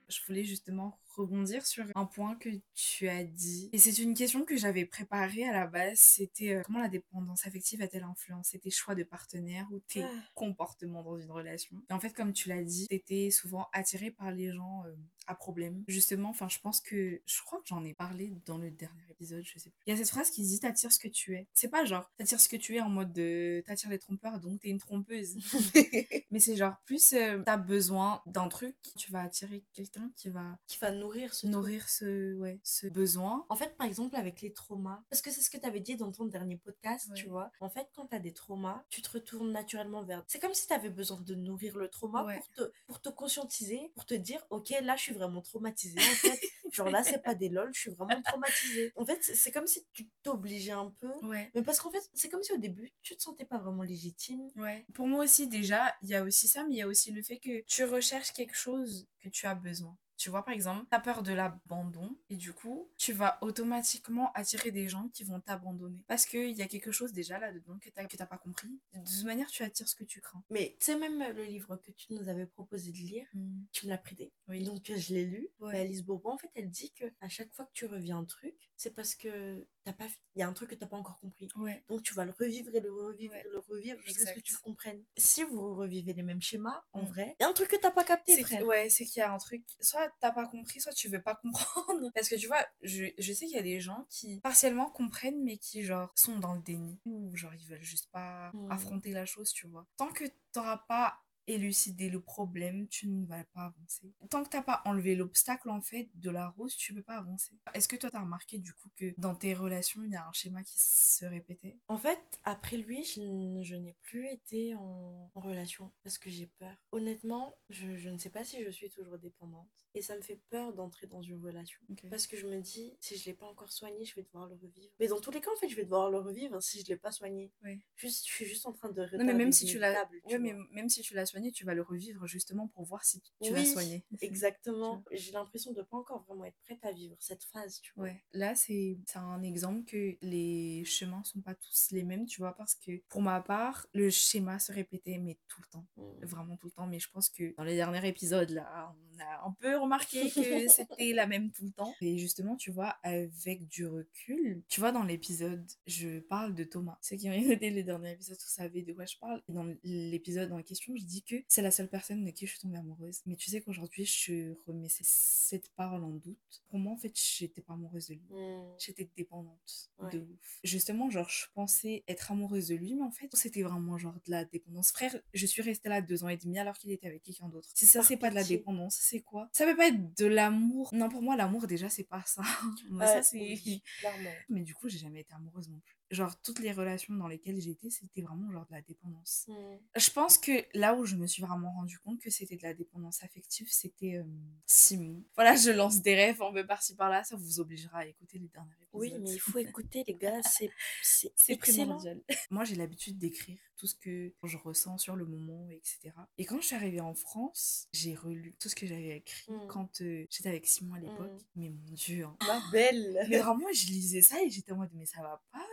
Je 0.08 0.20
voulais 0.26 0.44
justement 0.44 0.98
rebondir 1.16 1.66
sur 1.66 1.84
un 1.94 2.06
point 2.06 2.34
que 2.36 2.48
tu 2.74 3.08
as 3.08 3.24
dit. 3.24 3.68
Et 3.72 3.78
c'est 3.78 3.98
une 3.98 4.14
question 4.14 4.44
que 4.44 4.56
j'avais 4.56 4.86
préparée 4.86 5.44
à 5.44 5.52
la 5.52 5.66
base. 5.66 5.98
C'était 5.98 6.54
euh, 6.54 6.62
comment 6.64 6.78
la 6.80 6.88
dépendance 6.88 7.46
affective 7.46 7.82
a-t-elle 7.82 8.04
influencé 8.04 8.58
tes 8.58 8.70
choix 8.70 8.94
de 8.94 9.02
partenaire 9.02 9.66
ou 9.72 9.80
tes 9.80 10.02
Ah. 10.04 10.10
comportements 10.34 11.02
dans 11.02 11.18
une 11.18 11.30
relation? 11.30 11.76
Et 11.90 11.92
en 11.92 12.00
fait, 12.00 12.12
comme 12.14 12.32
tu 12.32 12.48
l'as 12.48 12.62
dit, 12.62 12.86
t'étais 12.88 13.30
souvent 13.30 13.68
attiré 13.72 14.10
par 14.10 14.30
les 14.30 14.52
gens 14.52 14.84
euh, 14.86 14.94
à 15.28 15.34
problème. 15.34 15.84
Justement, 15.86 16.30
enfin, 16.30 16.48
je 16.48 16.58
pense 16.58 16.80
que 16.80 17.20
je 17.24 17.42
crois 17.42 17.60
que 17.60 17.66
j'en 17.68 17.84
ai 17.84 17.94
parlé 17.94 18.32
dans 18.46 18.58
le 18.58 18.70
dernier 18.70 19.02
épisode, 19.10 19.44
je 19.44 19.58
sais 19.58 19.70
plus. 19.70 19.82
Il 19.86 19.90
y 19.90 19.92
a 19.92 19.96
cette 19.96 20.08
phrase 20.10 20.30
qui 20.30 20.42
dit 20.42 20.58
t'attires 20.58 20.90
ce 20.92 20.98
que 20.98 21.08
tu 21.08 21.34
es. 21.36 21.46
C'est 21.54 21.68
pas 21.68 21.84
genre 21.84 22.10
t'attires 22.16 22.40
ce 22.40 22.48
que 22.48 22.56
tu 22.56 22.76
es 22.76 22.80
en 22.80 22.88
mode 22.88 23.12
de 23.12 23.62
t'attires 23.66 23.90
les 23.90 23.98
trompeurs 23.98 24.40
donc 24.40 24.60
t'es 24.60 24.68
une 24.68 24.78
trompeuse. 24.78 25.36
Mais 26.30 26.40
c'est 26.40 26.56
genre 26.56 26.74
plus 26.84 27.12
euh, 27.12 27.42
t'as 27.44 27.56
besoin 27.56 28.22
d'un 28.26 28.48
truc, 28.48 28.76
tu 28.96 29.10
vas 29.12 29.22
attirer 29.22 29.64
quelqu'un 29.72 30.10
qui 30.16 30.28
va 30.30 30.58
Qui 30.66 30.78
va 30.78 30.90
nourrir 30.90 31.34
ce 31.34 31.40
truc. 31.42 31.52
nourrir 31.52 31.88
ce 31.88 32.34
ouais, 32.36 32.60
ce 32.64 32.86
besoin. 32.86 33.44
En 33.48 33.56
fait, 33.56 33.76
par 33.76 33.86
exemple, 33.86 34.16
avec 34.16 34.40
les 34.40 34.52
traumas, 34.52 35.02
parce 35.10 35.22
que 35.22 35.30
c'est 35.30 35.40
ce 35.42 35.50
que 35.50 35.58
tu 35.58 35.66
avais 35.66 35.80
dit 35.80 35.96
dans 35.96 36.10
ton 36.12 36.24
dernier 36.26 36.56
podcast, 36.56 37.10
tu 37.14 37.28
vois. 37.28 37.50
En 37.60 37.68
fait, 37.68 37.88
quand 37.94 38.06
tu 38.06 38.16
as 38.16 38.18
des 38.18 38.32
traumas, 38.32 38.84
tu 38.90 39.02
te 39.02 39.10
retournes 39.10 39.52
naturellement 39.52 40.02
vers. 40.02 40.24
C'est 40.28 40.38
comme 40.38 40.54
si 40.54 40.66
tu 40.66 40.72
avais 40.72 40.90
besoin 40.90 41.20
de 41.20 41.34
nourrir 41.34 41.76
le 41.76 41.88
trauma 41.88 42.24
Ouais. 42.24 42.36
pour, 42.36 42.48
te, 42.50 42.72
pour 42.86 43.00
te 43.00 43.08
conscientiser, 43.08 43.90
pour 43.94 44.04
te 44.04 44.14
dire, 44.14 44.44
ok, 44.50 44.70
là, 44.82 44.96
je 44.96 45.02
suis 45.02 45.14
vraiment 45.18 45.42
traumatisée. 45.42 45.98
En 45.98 46.02
fait, 46.14 46.40
genre 46.72 46.90
là, 46.90 47.02
c'est 47.02 47.22
pas 47.22 47.34
des 47.34 47.48
lol, 47.48 47.70
je 47.74 47.80
suis 47.80 47.90
vraiment 47.90 48.20
traumatisée. 48.22 48.92
En 48.96 49.04
fait, 49.04 49.18
c'est- 49.22 49.50
comme 49.52 49.66
si 49.66 49.84
tu 49.92 50.08
t'obligeais 50.22 50.72
un 50.72 50.90
peu. 51.00 51.10
Ouais. 51.26 51.50
Mais 51.54 51.62
parce 51.62 51.80
qu'en 51.80 51.90
fait, 51.90 52.02
c'est 52.14 52.28
comme 52.28 52.42
si 52.42 52.52
au 52.52 52.58
début, 52.58 52.90
tu 53.02 53.16
te 53.16 53.22
sentais 53.22 53.44
pas 53.44 53.58
vraiment 53.58 53.82
légitime. 53.82 54.48
Ouais. 54.56 54.86
Pour 54.94 55.06
moi 55.06 55.24
aussi, 55.24 55.48
déjà, 55.48 55.94
il 56.02 56.08
y 56.08 56.14
a 56.14 56.22
aussi 56.22 56.48
ça, 56.48 56.64
mais 56.64 56.74
il 56.74 56.78
y 56.78 56.82
a 56.82 56.88
aussi 56.88 57.10
le 57.12 57.22
fait 57.22 57.38
que 57.38 57.62
tu 57.66 57.84
recherches 57.84 58.32
quelque 58.32 58.54
chose 58.56 59.06
que 59.20 59.28
tu 59.28 59.46
as 59.46 59.54
besoin. 59.54 59.96
Tu 60.18 60.30
vois, 60.30 60.44
par 60.44 60.52
exemple, 60.52 60.84
tu 60.90 60.96
as 60.96 61.00
peur 61.00 61.22
de 61.22 61.32
l'abandon 61.32 62.18
et 62.28 62.36
du 62.36 62.52
coup, 62.52 62.90
tu 62.96 63.12
vas 63.12 63.38
automatiquement 63.40 64.32
attirer 64.32 64.72
des 64.72 64.88
gens 64.88 65.08
qui 65.14 65.22
vont 65.22 65.40
t'abandonner. 65.40 66.04
Parce 66.08 66.26
qu'il 66.26 66.50
y 66.50 66.60
a 66.62 66.66
quelque 66.66 66.90
chose 66.90 67.12
déjà 67.12 67.38
là-dedans 67.38 67.78
que 67.78 67.88
tu 67.88 68.16
n'as 68.18 68.26
pas 68.26 68.36
compris. 68.38 68.68
De 68.94 68.98
toute 68.98 69.24
manière, 69.24 69.46
tu 69.48 69.62
attires 69.62 69.88
ce 69.88 69.94
que 69.94 70.02
tu 70.04 70.20
crains. 70.20 70.42
Mais 70.50 70.76
tu 70.80 70.86
sais, 70.86 70.98
même 70.98 71.22
le 71.34 71.44
livre 71.44 71.76
que 71.76 71.92
tu 71.92 72.12
nous 72.14 72.28
avais 72.28 72.46
proposé 72.46 72.90
de 72.90 72.96
lire, 72.96 73.26
tu 73.72 73.86
me 73.86 73.90
l'as 73.90 73.98
prêté. 73.98 74.32
Oui. 74.48 74.64
Donc 74.64 74.90
euh, 74.90 74.96
je 74.96 75.14
l'ai 75.14 75.24
lu. 75.24 75.48
Ouais. 75.60 75.72
Bah, 75.72 75.78
Alice 75.80 76.02
Bourbon, 76.04 76.30
en 76.32 76.38
fait, 76.38 76.50
elle 76.56 76.68
dit 76.68 76.90
que 76.92 77.04
à 77.20 77.28
chaque 77.28 77.52
fois 77.54 77.64
que 77.66 77.72
tu 77.72 77.86
reviens 77.86 78.18
un 78.18 78.24
truc, 78.24 78.56
c'est 78.76 78.94
parce 78.94 79.14
que 79.14 79.66
t'as 79.84 79.92
pas, 79.92 80.06
il 80.34 80.40
y 80.40 80.42
a 80.42 80.48
un 80.48 80.52
truc 80.52 80.70
que 80.70 80.74
t'as 80.74 80.86
pas 80.86 80.96
encore 80.96 81.20
compris. 81.20 81.48
Ouais. 81.56 81.84
Donc 81.88 82.02
tu 82.02 82.12
vas 82.14 82.24
le 82.24 82.32
revivre 82.32 82.74
et 82.74 82.80
le 82.80 82.92
revivre 82.92 83.34
Ouais. 83.34 83.44
et 83.46 83.48
le 83.50 83.58
revivre 83.60 84.00
jusqu'à 84.02 84.26
ce 84.26 84.32
que 84.34 84.40
tu 84.40 84.52
le 84.54 84.58
comprennes. 84.60 85.04
Si 85.16 85.44
vous 85.44 85.74
revivez 85.76 86.12
les 86.12 86.22
mêmes 86.24 86.42
schémas, 86.42 86.82
en 86.92 87.02
Mm. 87.02 87.06
vrai, 87.06 87.36
il 87.38 87.42
y 87.42 87.46
a 87.46 87.48
un 87.48 87.52
truc 87.52 87.68
que 87.68 87.76
t'as 87.76 87.90
pas 87.92 88.04
capté, 88.04 88.34
C'est 88.34 88.42
que- 88.58 88.64
ouais, 88.64 88.88
c'est 88.90 89.04
qu'il 89.04 89.20
y 89.20 89.22
a 89.22 89.32
un 89.32 89.38
truc, 89.38 89.62
soit 89.80 90.07
t'as 90.20 90.32
pas 90.32 90.46
compris, 90.46 90.80
soit 90.80 90.92
tu 90.92 91.08
veux 91.08 91.20
pas 91.22 91.34
comprendre. 91.36 92.10
Parce 92.14 92.28
que 92.28 92.34
tu 92.36 92.46
vois, 92.46 92.64
je, 92.82 93.04
je 93.18 93.32
sais 93.32 93.46
qu'il 93.46 93.54
y 93.56 93.58
a 93.58 93.62
des 93.62 93.80
gens 93.80 94.06
qui 94.10 94.40
partiellement 94.40 94.90
comprennent, 94.90 95.42
mais 95.44 95.56
qui 95.58 95.82
genre 95.82 96.10
sont 96.14 96.38
dans 96.38 96.54
le 96.54 96.60
déni. 96.62 96.98
Ou 97.06 97.34
genre 97.36 97.54
ils 97.54 97.66
veulent 97.66 97.82
juste 97.82 98.10
pas 98.10 98.50
Mm. 98.54 98.70
affronter 98.72 99.12
la 99.12 99.26
chose, 99.26 99.50
tu 99.52 99.66
vois. 99.66 99.86
Tant 99.96 100.08
que 100.12 100.24
t'auras 100.52 100.78
pas 100.88 101.18
élucider 101.48 102.10
le 102.10 102.20
problème, 102.20 102.86
tu 102.88 103.08
ne 103.08 103.26
vas 103.26 103.42
pas 103.54 103.62
avancer. 103.62 104.12
Tant 104.30 104.44
que 104.44 104.50
t'as 104.50 104.62
pas 104.62 104.82
enlevé 104.84 105.16
l'obstacle, 105.16 105.70
en 105.70 105.80
fait, 105.80 106.08
de 106.14 106.30
la 106.30 106.48
rose, 106.50 106.76
tu 106.76 106.94
peux 106.94 107.02
pas 107.02 107.16
avancer. 107.16 107.52
Est-ce 107.74 107.88
que 107.88 107.96
toi, 107.96 108.10
t'as 108.10 108.20
remarqué, 108.20 108.58
du 108.58 108.72
coup, 108.74 108.90
que 108.96 109.14
dans 109.18 109.34
tes 109.34 109.54
relations, 109.54 110.02
il 110.04 110.12
y 110.12 110.16
a 110.16 110.26
un 110.26 110.32
schéma 110.32 110.62
qui 110.62 110.78
se 110.78 111.24
répétait? 111.24 111.78
En 111.88 111.98
fait, 111.98 112.20
après 112.44 112.76
lui, 112.76 113.02
je, 113.04 113.74
n'ai 113.74 113.96
plus 114.02 114.28
été 114.28 114.74
en, 114.74 115.30
en 115.34 115.40
relation 115.40 115.90
parce 116.04 116.18
que 116.18 116.30
j'ai 116.30 116.46
peur. 116.58 116.76
Honnêtement, 116.92 117.56
je, 117.70 117.96
je 117.96 118.10
ne 118.10 118.18
sais 118.18 118.30
pas 118.30 118.44
si 118.44 118.62
je 118.62 118.70
suis 118.70 118.90
toujours 118.90 119.18
dépendante. 119.18 119.68
Et 119.94 120.02
ça 120.02 120.16
me 120.16 120.20
fait 120.20 120.40
peur 120.50 120.74
d'entrer 120.74 121.06
dans 121.06 121.22
une 121.22 121.42
relation. 121.42 121.80
Parce 122.10 122.26
que 122.26 122.36
je 122.36 122.46
me 122.46 122.60
dis, 122.60 122.96
si 123.00 123.16
je 123.16 123.24
l'ai 123.26 123.34
pas 123.34 123.46
encore 123.46 123.72
soigné, 123.72 124.04
je 124.04 124.14
vais 124.14 124.22
devoir 124.22 124.46
le 124.46 124.54
revivre. 124.54 124.92
Mais 125.00 125.08
dans 125.08 125.20
tous 125.20 125.30
les 125.30 125.40
cas, 125.40 125.50
en 125.50 125.58
fait, 125.58 125.68
je 125.68 125.76
vais 125.76 125.84
devoir 125.84 126.10
le 126.10 126.18
revivre 126.18 126.62
si 126.62 126.82
je 126.82 126.86
l'ai 126.86 126.96
pas 126.96 127.10
soigné. 127.10 127.50
Ouais. 127.64 127.80
Juste, 127.96 128.26
je 128.26 128.32
suis 128.32 128.44
juste 128.44 128.66
en 128.66 128.72
train 128.72 128.90
de 128.90 129.16
Non, 129.16 129.24
mais 129.24 129.34
même 129.34 129.52
si 129.52 129.64
tu 129.64 129.78
l'as 129.78 130.08
ouais, 130.24 130.38
mais 130.38 130.54
même 130.70 130.88
si 130.88 131.00
tu 131.02 131.14
l'as 131.14 131.26
soigné, 131.26 131.37
tu 131.52 131.64
vas 131.64 131.74
le 131.74 131.82
revivre 131.82 132.26
justement 132.26 132.68
pour 132.68 132.84
voir 132.84 133.04
si 133.04 133.20
tu 133.20 133.52
l'as 133.52 133.60
Oui, 133.60 133.66
soigné. 133.66 134.04
Exactement. 134.20 135.02
J'ai 135.12 135.32
l'impression 135.32 135.72
de 135.72 135.82
pas 135.82 135.96
encore 135.96 136.22
vraiment 136.24 136.44
être 136.44 136.58
prête 136.64 136.84
à 136.84 136.92
vivre 136.92 137.16
cette 137.20 137.44
phase, 137.44 137.80
tu 137.80 137.92
vois. 137.96 138.04
Ouais, 138.04 138.24
là 138.32 138.54
c'est 138.54 138.98
un 139.14 139.42
exemple 139.42 139.84
que 139.84 140.16
les 140.22 140.84
chemins 140.84 141.22
sont 141.24 141.40
pas 141.40 141.54
tous 141.54 141.88
les 141.92 142.02
mêmes, 142.02 142.26
tu 142.26 142.40
vois, 142.40 142.54
parce 142.56 142.74
que 142.74 143.02
pour 143.08 143.22
ma 143.22 143.40
part, 143.40 143.86
le 143.94 144.10
schéma 144.10 144.58
se 144.58 144.72
répétait 144.72 145.18
mais 145.18 145.38
tout 145.48 145.60
le 145.60 145.66
temps, 145.68 145.86
Mm. 145.96 146.24
vraiment 146.26 146.56
tout 146.56 146.66
le 146.66 146.72
temps, 146.72 146.86
mais 146.86 146.98
je 147.00 147.08
pense 147.10 147.28
que 147.28 147.54
dans 147.56 147.64
les 147.64 147.76
derniers 147.76 148.06
épisodes 148.06 148.50
là, 148.50 148.94
on 149.16 149.18
a 149.20 149.46
un 149.46 149.52
peu 149.58 149.76
remarqué 149.76 150.30
que 150.30 150.68
c'était 150.68 151.12
la 151.12 151.26
même 151.26 151.50
tout 151.52 151.64
le 151.64 151.72
temps. 151.72 151.94
Et 152.00 152.18
justement, 152.18 152.56
tu 152.56 152.70
vois, 152.70 152.96
avec 153.02 153.66
du 153.68 153.86
recul, 153.86 154.62
tu 154.68 154.80
vois, 154.80 154.92
dans 154.92 155.02
l'épisode, 155.04 155.66
je 155.86 156.20
parle 156.20 156.54
de 156.54 156.64
Thomas. 156.64 156.98
Ceux 157.00 157.16
qui 157.16 157.28
ont 157.28 157.32
écouté 157.60 157.70
les 157.70 157.82
derniers 157.82 158.12
épisodes, 158.12 158.36
vous 158.38 158.46
savez 158.48 158.82
de 158.82 158.92
quoi 158.92 159.04
je 159.06 159.16
parle. 159.18 159.42
Et 159.48 159.52
dans 159.52 159.66
l'épisode 159.84 160.52
en 160.52 160.62
question, 160.62 160.94
je 160.96 161.04
dis 161.04 161.22
que 161.28 161.36
c'est 161.48 161.62
la 161.62 161.70
seule 161.70 161.88
personne 161.88 162.24
de 162.24 162.30
qui 162.30 162.46
je 162.46 162.52
suis 162.52 162.60
tombée 162.60 162.78
amoureuse. 162.78 163.20
Mais 163.26 163.36
tu 163.36 163.50
sais 163.50 163.60
qu'aujourd'hui, 163.60 164.04
je 164.06 164.54
remets 164.66 164.88
cette 164.88 165.68
parole 165.76 166.02
en 166.04 166.10
doute. 166.10 166.62
Pour 166.68 166.78
moi, 166.78 166.92
en 166.92 166.96
fait, 166.96 167.12
j'étais 167.14 167.60
pas 167.60 167.74
amoureuse 167.74 168.08
de 168.08 168.14
lui 168.14 168.22
Mm. 168.30 168.74
j'étais 168.78 169.08
dépendante 169.16 169.90
Ouais. 169.98 170.10
de 170.12 170.20
ouf. 170.20 170.58
Justement, 170.64 171.10
genre, 171.10 171.28
je 171.28 171.46
pensais 171.54 172.04
être 172.08 172.30
amoureuse 172.32 172.68
de 172.68 172.74
lui, 172.76 172.94
mais 172.94 173.02
en 173.02 173.10
fait, 173.10 173.28
c'était 173.34 173.62
vraiment 173.62 173.98
genre 173.98 174.14
de 174.14 174.30
la 174.30 174.44
dépendance. 174.44 174.90
Frère, 174.92 175.14
je 175.34 175.46
suis 175.46 175.62
restée 175.62 175.88
là 175.88 176.00
deux 176.00 176.24
ans 176.24 176.28
et 176.28 176.36
demi 176.36 176.58
alors 176.58 176.76
qu'il 176.78 176.90
était 176.92 177.06
avec 177.06 177.22
quelqu'un 177.22 177.48
d'autre. 177.48 177.68
Si 177.74 177.86
ça, 177.86 178.02
c'est 178.02 178.16
pas 178.16 178.30
de 178.30 178.34
la 178.34 178.44
dépendance, 178.44 178.96
c'est 179.00 179.20
quoi? 179.20 179.48
Ça 179.52 179.64
peut 179.66 179.76
pas 179.76 179.88
être 179.88 180.16
de 180.18 180.26
l'amour. 180.26 180.94
Non, 180.94 181.08
pour 181.08 181.22
moi, 181.22 181.36
l'amour, 181.36 181.66
déjà, 181.66 181.88
c'est 181.88 182.04
pas 182.04 182.22
ça. 182.26 182.42
Moi, 182.90 183.06
ça, 183.06 183.16
Ouais, 183.16 183.22
c'est. 183.22 183.38
oui, 183.38 183.82
clairement. 184.00 184.30
Mais 184.48 184.60
du 184.62 184.74
coup, 184.74 184.88
j'ai 184.88 184.98
jamais 184.98 185.20
été 185.20 185.34
amoureuse 185.34 185.68
non 185.68 185.78
plus. 185.80 185.96
Genre, 186.10 186.40
toutes 186.42 186.60
les 186.60 186.72
relations 186.72 187.14
dans 187.14 187.28
lesquelles 187.28 187.60
j'étais, 187.60 187.90
c'était 187.90 188.22
vraiment 188.22 188.50
genre 188.50 188.66
de 188.66 188.74
la 188.74 188.82
dépendance. 188.82 189.46
Mm. 189.48 189.52
Je 189.96 190.10
pense 190.10 190.38
que 190.38 190.64
là 190.74 190.94
où 190.94 191.04
je 191.04 191.16
me 191.16 191.26
suis 191.26 191.42
vraiment 191.42 191.72
rendu 191.72 191.98
compte 191.98 192.20
que 192.20 192.30
c'était 192.30 192.56
de 192.56 192.62
la 192.62 192.74
dépendance 192.74 193.22
affective, 193.22 193.66
c'était 193.70 194.16
euh, 194.16 194.24
Simon. 194.66 195.22
Voilà, 195.34 195.56
je 195.56 195.70
lance 195.70 196.02
des 196.02 196.14
rêves 196.14 196.42
un 196.42 196.52
peu 196.52 196.66
par-ci 196.66 196.94
par-là, 196.94 197.24
ça 197.24 197.36
vous 197.36 197.60
obligera 197.60 197.98
à 197.98 198.06
écouter 198.06 198.38
les 198.38 198.48
derniers 198.48 198.72
épisodes. 198.74 198.88
Oui, 198.92 199.12
mais 199.20 199.32
il 199.32 199.38
faut 199.38 199.58
écouter, 199.58 200.04
les 200.06 200.14
gars, 200.14 200.42
c'est 200.42 200.70
c'est 201.02 201.56
primordial. 201.58 202.20
Moi, 202.50 202.64
j'ai 202.64 202.76
l'habitude 202.76 203.18
d'écrire 203.18 203.58
tout 203.76 203.86
ce 203.86 203.94
que 203.94 204.32
je 204.42 204.56
ressens 204.56 204.98
sur 204.98 205.14
le 205.14 205.24
moment, 205.24 205.68
etc. 205.70 206.12
Et 206.36 206.44
quand 206.44 206.60
je 206.60 206.66
suis 206.66 206.76
arrivée 206.76 207.00
en 207.00 207.14
France, 207.14 207.88
j'ai 207.92 208.14
relu 208.14 208.56
tout 208.58 208.68
ce 208.68 208.74
que 208.74 208.86
j'avais 208.86 209.16
écrit 209.16 209.48
Mm. 209.48 209.66
quand 209.68 210.00
euh, 210.00 210.26
j'étais 210.30 210.48
avec 210.48 210.66
Simon 210.66 210.94
à 210.94 211.00
l'époque. 211.00 211.32
Mm. 211.32 211.60
Mais 211.60 211.70
mon 211.70 211.92
Dieu, 211.92 212.24
hein. 212.24 212.36
Ma 212.46 212.60
belle. 212.70 213.26
Mais 213.28 213.38
vraiment, 213.38 213.66
je 213.72 213.86
lisais 213.86 214.22
ça 214.22 214.42
et 214.42 214.50
j'étais 214.50 214.72
en 214.72 214.76
mode, 214.76 214.90
mais 214.94 215.06
ça 215.06 215.22
va 215.22 215.42
pas 215.52 215.66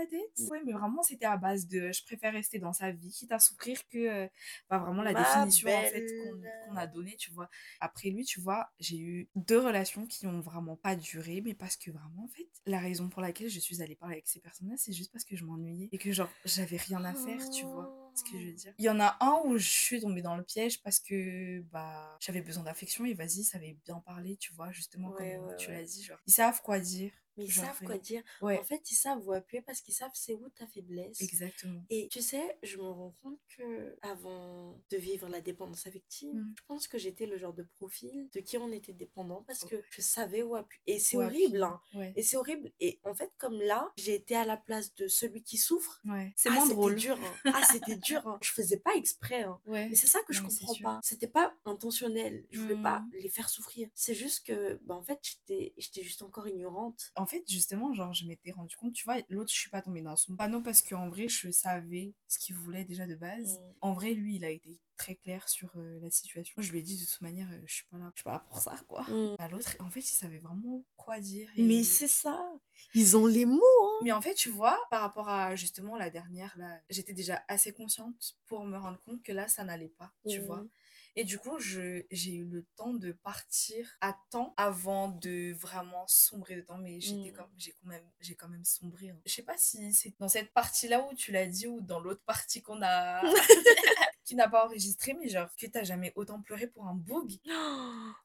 la 0.00 0.06
tête? 0.06 0.50
Ouais, 0.50 0.60
mais 0.64 0.72
vraiment, 0.72 1.02
c'était 1.02 1.26
à 1.26 1.36
base 1.36 1.66
de 1.68 1.92
je 1.92 2.04
préfère 2.04 2.32
rester 2.32 2.58
dans 2.58 2.72
sa 2.72 2.90
vie, 2.92 3.10
quitte 3.10 3.32
à 3.32 3.38
souffrir 3.38 3.86
que 3.88 4.28
bah, 4.68 4.78
vraiment 4.78 5.02
la 5.02 5.14
Ma 5.14 5.14
définition 5.14 5.76
en 5.76 5.84
fait 5.84 6.06
qu'on 6.16 6.76
a 6.76 6.86
donnée, 6.86 7.16
tu 7.16 7.30
vois. 7.30 7.48
Après 7.80 8.10
lui, 8.10 8.24
tu 8.24 8.40
vois, 8.40 8.70
j'ai 8.78 8.98
eu 8.98 9.28
deux 9.34 9.58
relations 9.58 10.06
qui 10.06 10.26
ont 10.26 10.40
vraiment 10.40 10.76
pas 10.76 10.96
duré, 10.96 11.42
mais 11.44 11.54
parce 11.54 11.76
que 11.76 11.90
vraiment, 11.90 12.24
en 12.24 12.28
fait, 12.28 12.48
la 12.66 12.78
raison 12.80 13.08
pour 13.08 13.22
laquelle 13.22 13.50
je 13.50 13.60
suis 13.60 13.82
allée 13.82 13.96
parler 13.96 14.14
avec 14.14 14.28
ces 14.28 14.40
personnes-là, 14.40 14.76
c'est 14.76 14.92
juste 14.92 15.12
parce 15.12 15.24
que 15.24 15.36
je 15.36 15.44
m'ennuyais 15.44 15.88
et 15.92 15.98
que 15.98 16.12
genre, 16.12 16.34
j'avais 16.44 16.76
rien 16.78 17.04
à 17.04 17.14
faire, 17.14 17.48
tu 17.50 17.66
vois 17.66 17.92
ce 18.14 18.24
que 18.24 18.38
je 18.38 18.46
veux 18.46 18.52
dire. 18.54 18.74
Il 18.78 18.84
y 18.84 18.88
en 18.88 18.98
a 19.00 19.16
un 19.20 19.40
où 19.44 19.58
je 19.58 19.68
suis 19.68 20.00
tombée 20.00 20.22
dans 20.22 20.36
le 20.36 20.42
piège 20.44 20.82
parce 20.82 21.00
que 21.00 21.60
bah 21.70 22.16
j'avais 22.20 22.40
besoin 22.42 22.64
d'affection 22.64 23.04
et 23.04 23.14
vas-y, 23.14 23.44
ça 23.44 23.58
avait 23.58 23.76
bien 23.84 24.00
parlé, 24.00 24.36
tu 24.38 24.52
vois, 24.54 24.72
justement 24.72 25.10
Ouais, 25.10 25.12
comme 25.12 25.46
ouais, 25.46 25.54
tu 25.56 25.70
ouais. 25.70 25.72
l'as 25.72 25.84
dit, 25.84 26.02
genre 26.02 26.18
ils 26.26 26.32
savent 26.32 26.62
quoi 26.62 26.80
dire. 26.80 27.12
Mais 27.36 27.44
ils 27.44 27.50
genre, 27.50 27.64
savent 27.66 27.82
quoi 27.86 27.98
dire. 27.98 28.22
Ouais, 28.42 28.58
En 28.58 28.64
fait, 28.64 28.90
ils 28.90 28.94
savent 28.94 29.26
où 29.26 29.32
appuyer 29.32 29.62
parce 29.62 29.80
qu'ils 29.80 29.94
savent 29.94 30.10
c'est 30.14 30.34
où 30.34 30.48
ta 30.50 30.66
faiblesse. 30.66 31.20
exactement. 31.20 31.82
Et 31.90 32.08
tu 32.08 32.20
sais, 32.22 32.58
je 32.62 32.76
me 32.76 32.82
rends 32.82 33.14
compte 33.22 33.38
que 33.56 33.96
avant 34.02 34.78
de 34.90 34.96
vivre 34.96 35.28
la 35.28 35.40
dépendance 35.40 35.86
affective, 35.86 36.34
Mm. 36.34 36.54
je 36.58 36.62
pense 36.66 36.88
que 36.88 36.98
j'étais 36.98 37.26
le 37.26 37.36
genre 37.38 37.52
de 37.54 37.62
profil 37.78 38.28
de 38.32 38.40
qui 38.40 38.56
on 38.58 38.70
était 38.72 38.92
dépendant 38.92 39.42
parce 39.46 39.64
Oh. 39.64 39.68
que 39.68 39.82
je 39.90 40.00
savais 40.02 40.42
où 40.42 40.54
appuyer. 40.56 40.82
Et 40.86 40.98
c'est 40.98 41.16
horrible, 41.16 41.62
hein. 41.62 41.80
Ouais. 41.94 42.12
Et 42.16 42.22
c'est 42.22 42.36
horrible. 42.36 42.72
Et 42.80 43.00
en 43.04 43.14
fait, 43.14 43.30
comme 43.38 43.60
là, 43.60 43.90
j'ai 43.96 44.14
été 44.14 44.34
à 44.36 44.44
la 44.44 44.56
place 44.56 44.94
de 44.94 45.08
celui 45.08 45.42
qui 45.42 45.56
souffre. 45.58 46.00
Ouais. 46.04 46.32
C'est 46.36 46.48
Ah, 46.48 46.52
moins 46.54 46.62
c'était 46.64 46.74
drôle. 46.74 46.94
dur. 46.96 47.18
hein. 47.20 47.34
Ah, 47.62 47.62
c'était 47.70 47.96
dur. 47.96 48.26
hein. 48.26 48.38
Je 48.42 48.50
faisais 48.50 48.78
pas 48.78 48.94
exprès. 48.94 49.42
hein. 49.42 49.58
Mais 49.66 49.94
c'est 49.94 50.06
ça 50.08 50.20
que 50.22 50.32
je 50.32 50.42
Non, 50.42 50.50
c'est 50.50 50.64
comprends 50.64 50.82
pas. 50.82 51.00
C'était 51.02 51.28
pas 51.28 51.54
intentionnel. 51.64 52.44
Je 52.50 52.60
voulais 52.60 52.82
pas 52.82 53.00
Mm. 53.00 53.10
les 53.14 53.28
faire 53.28 53.48
souffrir. 53.48 53.88
C'est 53.94 54.14
juste 54.14 54.46
que, 54.46 54.78
bah, 54.84 54.94
en 54.94 55.02
fait, 55.02 55.18
j'étais 55.22 55.72
j'étais 55.76 56.02
juste 56.02 56.22
encore 56.22 56.46
ignorante. 56.48 57.12
En 57.16 57.26
fait, 57.30 57.44
justement, 57.48 57.92
genre, 57.94 58.12
je 58.12 58.26
m'étais 58.26 58.50
rendu 58.50 58.76
compte, 58.76 58.92
tu 58.92 59.04
vois, 59.04 59.16
l'autre, 59.28 59.50
je 59.52 59.58
suis 59.58 59.70
pas 59.70 59.82
tombée 59.82 60.02
dans 60.02 60.16
son 60.16 60.36
panneau 60.36 60.60
parce 60.60 60.82
qu'en 60.82 61.08
vrai, 61.08 61.28
je 61.28 61.50
savais 61.50 62.14
ce 62.28 62.38
qu'il 62.38 62.56
voulait 62.56 62.84
déjà 62.84 63.06
de 63.06 63.14
base. 63.14 63.58
Mm. 63.58 63.74
En 63.80 63.92
vrai, 63.92 64.12
lui, 64.14 64.36
il 64.36 64.44
a 64.44 64.50
été 64.50 64.80
très 65.00 65.14
clair 65.14 65.48
sur 65.48 65.70
euh, 65.76 65.98
la 66.02 66.10
situation. 66.10 66.60
Je 66.60 66.70
lui 66.72 66.80
ai 66.80 66.82
dit, 66.82 66.98
de 67.00 67.04
toute 67.10 67.22
manière, 67.22 67.48
euh, 67.50 67.60
je 67.64 67.74
suis 67.74 67.86
pas 67.86 67.96
là, 67.96 68.10
je 68.14 68.18
suis 68.20 68.24
pas 68.24 68.32
là 68.32 68.44
pour 68.48 68.58
ça, 68.58 68.76
quoi. 68.86 69.02
Mm. 69.08 69.34
À 69.38 69.48
l'autre, 69.48 69.74
en 69.80 69.88
fait, 69.90 70.00
il 70.00 70.14
savait 70.14 70.38
vraiment 70.38 70.84
quoi 70.98 71.18
dire. 71.20 71.48
et- 71.56 71.62
Mais 71.62 71.82
c'est 71.84 72.06
ça. 72.08 72.38
Ils 72.94 73.16
ont 73.16 73.24
les 73.26 73.46
mots. 73.46 73.62
hein. 73.82 73.98
Mais 74.02 74.12
en 74.12 74.20
fait, 74.20 74.34
tu 74.34 74.50
vois, 74.50 74.78
par 74.90 75.00
rapport 75.00 75.28
à 75.30 75.56
justement 75.56 75.96
la 75.96 76.10
dernière, 76.10 76.52
là, 76.58 76.80
j'étais 76.90 77.14
déjà 77.14 77.42
assez 77.48 77.72
consciente 77.72 78.36
pour 78.46 78.64
me 78.66 78.76
rendre 78.76 79.00
compte 79.04 79.22
que 79.22 79.32
là, 79.32 79.48
ça 79.48 79.64
n'allait 79.64 79.88
pas, 79.88 80.12
tu 80.28 80.40
Mhm. 80.40 80.46
vois. 80.46 80.64
Et 81.16 81.24
du 81.24 81.38
coup, 81.38 81.58
je, 81.58 82.04
j'ai 82.12 82.34
eu 82.34 82.44
le 82.44 82.64
temps 82.76 82.94
de 82.94 83.10
partir 83.10 83.88
à 84.00 84.16
temps 84.30 84.54
avant 84.56 85.08
de 85.08 85.52
vraiment 85.54 86.06
sombrer 86.06 86.56
dedans. 86.56 86.78
Mais 86.78 87.00
j'étais 87.00 87.30
Mm. 87.30 87.34
comme, 87.34 87.50
j'ai 87.56 87.72
quand 87.72 87.88
même, 87.88 88.08
j'ai 88.20 88.34
quand 88.36 88.48
même 88.48 88.64
sombré. 88.64 89.10
hein. 89.10 89.18
Je 89.26 89.32
sais 89.32 89.42
pas 89.42 89.56
si 89.58 89.92
c'est 89.92 90.14
dans 90.20 90.28
cette 90.28 90.52
partie-là 90.52 91.04
où 91.10 91.14
tu 91.14 91.32
l'as 91.32 91.46
dit 91.46 91.66
ou 91.66 91.80
dans 91.80 91.98
l'autre 92.00 92.22
partie 92.24 92.62
qu'on 92.62 92.80
a, 92.82 93.22
qui 94.30 94.36
n'a 94.36 94.48
pas 94.48 94.64
enregistré, 94.66 95.12
mais 95.14 95.28
genre 95.28 95.48
que 95.56 95.66
t'as 95.66 95.82
jamais 95.82 96.12
autant 96.14 96.40
pleuré 96.40 96.68
pour 96.68 96.86
un 96.86 96.94
bug. 96.94 97.32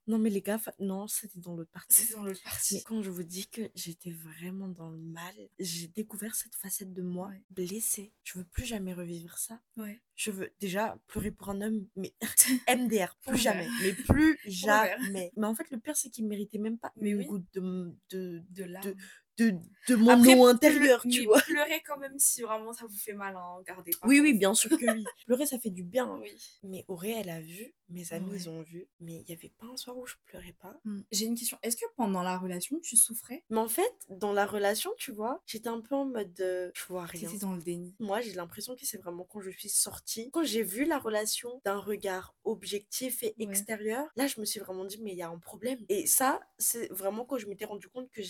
Non, 0.08 0.20
mais 0.20 0.30
les 0.30 0.42
gars, 0.44 0.60
fa- 0.60 0.76
non, 0.80 1.08
c'était 1.08 1.40
dans 1.40 1.56
l'autre 1.56 1.72
partie. 1.72 2.02
C'est 2.04 2.14
dans 2.14 2.24
l'autre 2.24 2.40
Mais 2.46 2.52
partie. 2.52 2.84
quand 2.84 3.02
je 3.02 3.10
vous 3.10 3.24
dis 3.24 3.48
que 3.48 3.62
j'étais 3.74 4.12
vraiment 4.12 4.68
dans 4.68 4.90
le 4.92 5.00
mal, 5.00 5.34
j'ai 5.58 5.88
découvert 5.88 6.36
cette 6.36 6.54
facette 6.54 6.94
de 6.94 7.02
moi 7.02 7.30
Ouais. 7.30 7.42
blessée. 7.50 8.14
Je 8.24 8.38
veux 8.38 8.46
plus 8.46 8.66
jamais 8.66 8.94
revivre 8.94 9.36
ça. 9.40 9.60
Ouais. 9.78 10.00
Je 10.14 10.30
veux 10.30 10.54
déjà 10.60 10.96
pleurer 11.08 11.32
pour 11.32 11.50
un 11.50 11.60
homme, 11.62 11.88
mais 11.96 12.14
MDR, 12.70 13.18
plus 13.26 13.38
jamais, 13.38 13.68
mais 13.82 13.94
plus 13.94 14.38
jamais. 14.46 15.32
Mais 15.36 15.48
en 15.48 15.56
fait, 15.56 15.70
le 15.72 15.80
pire, 15.80 15.98
c'est 15.98 16.12
qu'il 16.12 16.28
méritait 16.28 16.60
même 16.60 16.78
pas 16.78 16.94
Mais 16.98 17.10
une 17.10 17.18
oui. 17.18 17.26
goutte 17.26 17.52
de, 17.56 17.96
de, 18.12 18.44
De 18.52 18.64
là. 18.64 18.82
De, 19.38 19.56
de 19.90 19.96
mon 19.96 20.10
Après, 20.12 20.36
eau 20.36 20.46
intérieure, 20.46 21.02
pleu- 21.02 21.10
tu 21.12 21.26
vois. 21.26 21.42
Pleurez 21.42 21.82
quand 21.86 21.98
même 21.98 22.18
si 22.18 22.42
vraiment 22.42 22.74
ça 22.74 22.86
vous 22.86 22.98
fait 22.98 23.14
mal, 23.14 23.36
hein. 23.36 23.62
Gardez 23.68 23.92
pas. 23.92 24.08
Oui, 24.08 24.20
oui, 24.22 24.34
bien 24.34 24.54
sûr 24.54 24.70
que 24.70 24.76
oui. 24.96 25.04
Pleurer, 25.26 25.46
ça 25.46 25.60
fait 25.60 25.70
du 25.70 25.84
bien. 25.84 26.10
Oui. 26.22 26.32
Mais 26.64 26.86
Auré, 26.88 27.12
elle 27.12 27.30
a 27.30 27.42
vu, 27.42 27.74
mes 27.90 28.14
amis, 28.14 28.30
Ouais. 28.32 28.38
ils 28.38 28.50
ont 28.50 28.62
vu, 28.62 28.88
mais 29.00 29.16
il 29.22 29.26
n'y 29.26 29.34
avait 29.34 29.50
pas 29.58 29.68
un 29.68 29.78
soir 29.78 29.98
où 29.98 30.06
je 30.06 30.16
pleurais 30.26 30.54
pas. 30.60 30.80
Hmm. 30.86 31.02
J'ai 31.12 31.26
une 31.26 31.36
question. 31.36 31.58
Est-ce 31.64 31.78
que 31.78 31.86
pendant 31.96 32.24
la 32.24 32.38
relation, 32.38 32.80
tu 32.80 32.96
souffrais? 32.98 33.44
Mais 33.50 33.58
en 33.60 33.68
fait, 33.68 33.94
dans 34.10 34.34
la 34.34 34.46
relation, 34.46 34.92
tu 34.98 35.12
vois, 35.12 35.42
j'étais 35.46 35.70
un 35.70 35.82
peu 35.82 35.96
en 35.96 36.06
mode 36.06 36.40
euh, 36.42 36.72
je 36.74 36.86
vois 36.86 37.06
rien. 37.06 37.30
T'étais 37.30 37.40
dans 37.46 37.54
le 37.56 37.62
déni. 37.62 37.96
Moi, 38.00 38.22
j'ai 38.22 38.34
l'impression 38.34 38.76
que 38.76 38.86
c'est 38.86 38.98
vraiment 38.98 39.24
quand 39.24 39.42
je 39.42 39.50
suis 39.52 39.70
sortie, 39.70 40.32
quand 40.32 40.44
j'ai 40.44 40.64
vu 40.64 40.86
la 40.86 40.98
relation 41.00 41.62
d'un 41.66 41.78
regard 41.80 42.36
objectif 42.44 43.22
et 43.24 43.34
Ouais. 43.38 43.44
extérieur, 43.46 44.08
là, 44.16 44.28
je 44.28 44.40
me 44.40 44.46
suis 44.46 44.60
vraiment 44.60 44.86
dit, 44.86 45.00
mais 45.02 45.12
il 45.12 45.18
y 45.18 45.22
a 45.22 45.30
un 45.30 45.40
problème. 45.40 45.80
Et 45.90 46.08
ça, 46.08 46.40
c'est 46.58 46.88
vraiment 46.92 47.26
quand 47.26 47.38
je 47.38 47.48
m'étais 47.48 47.66
rendu 47.66 47.88
compte 47.90 48.10
que 48.12 48.22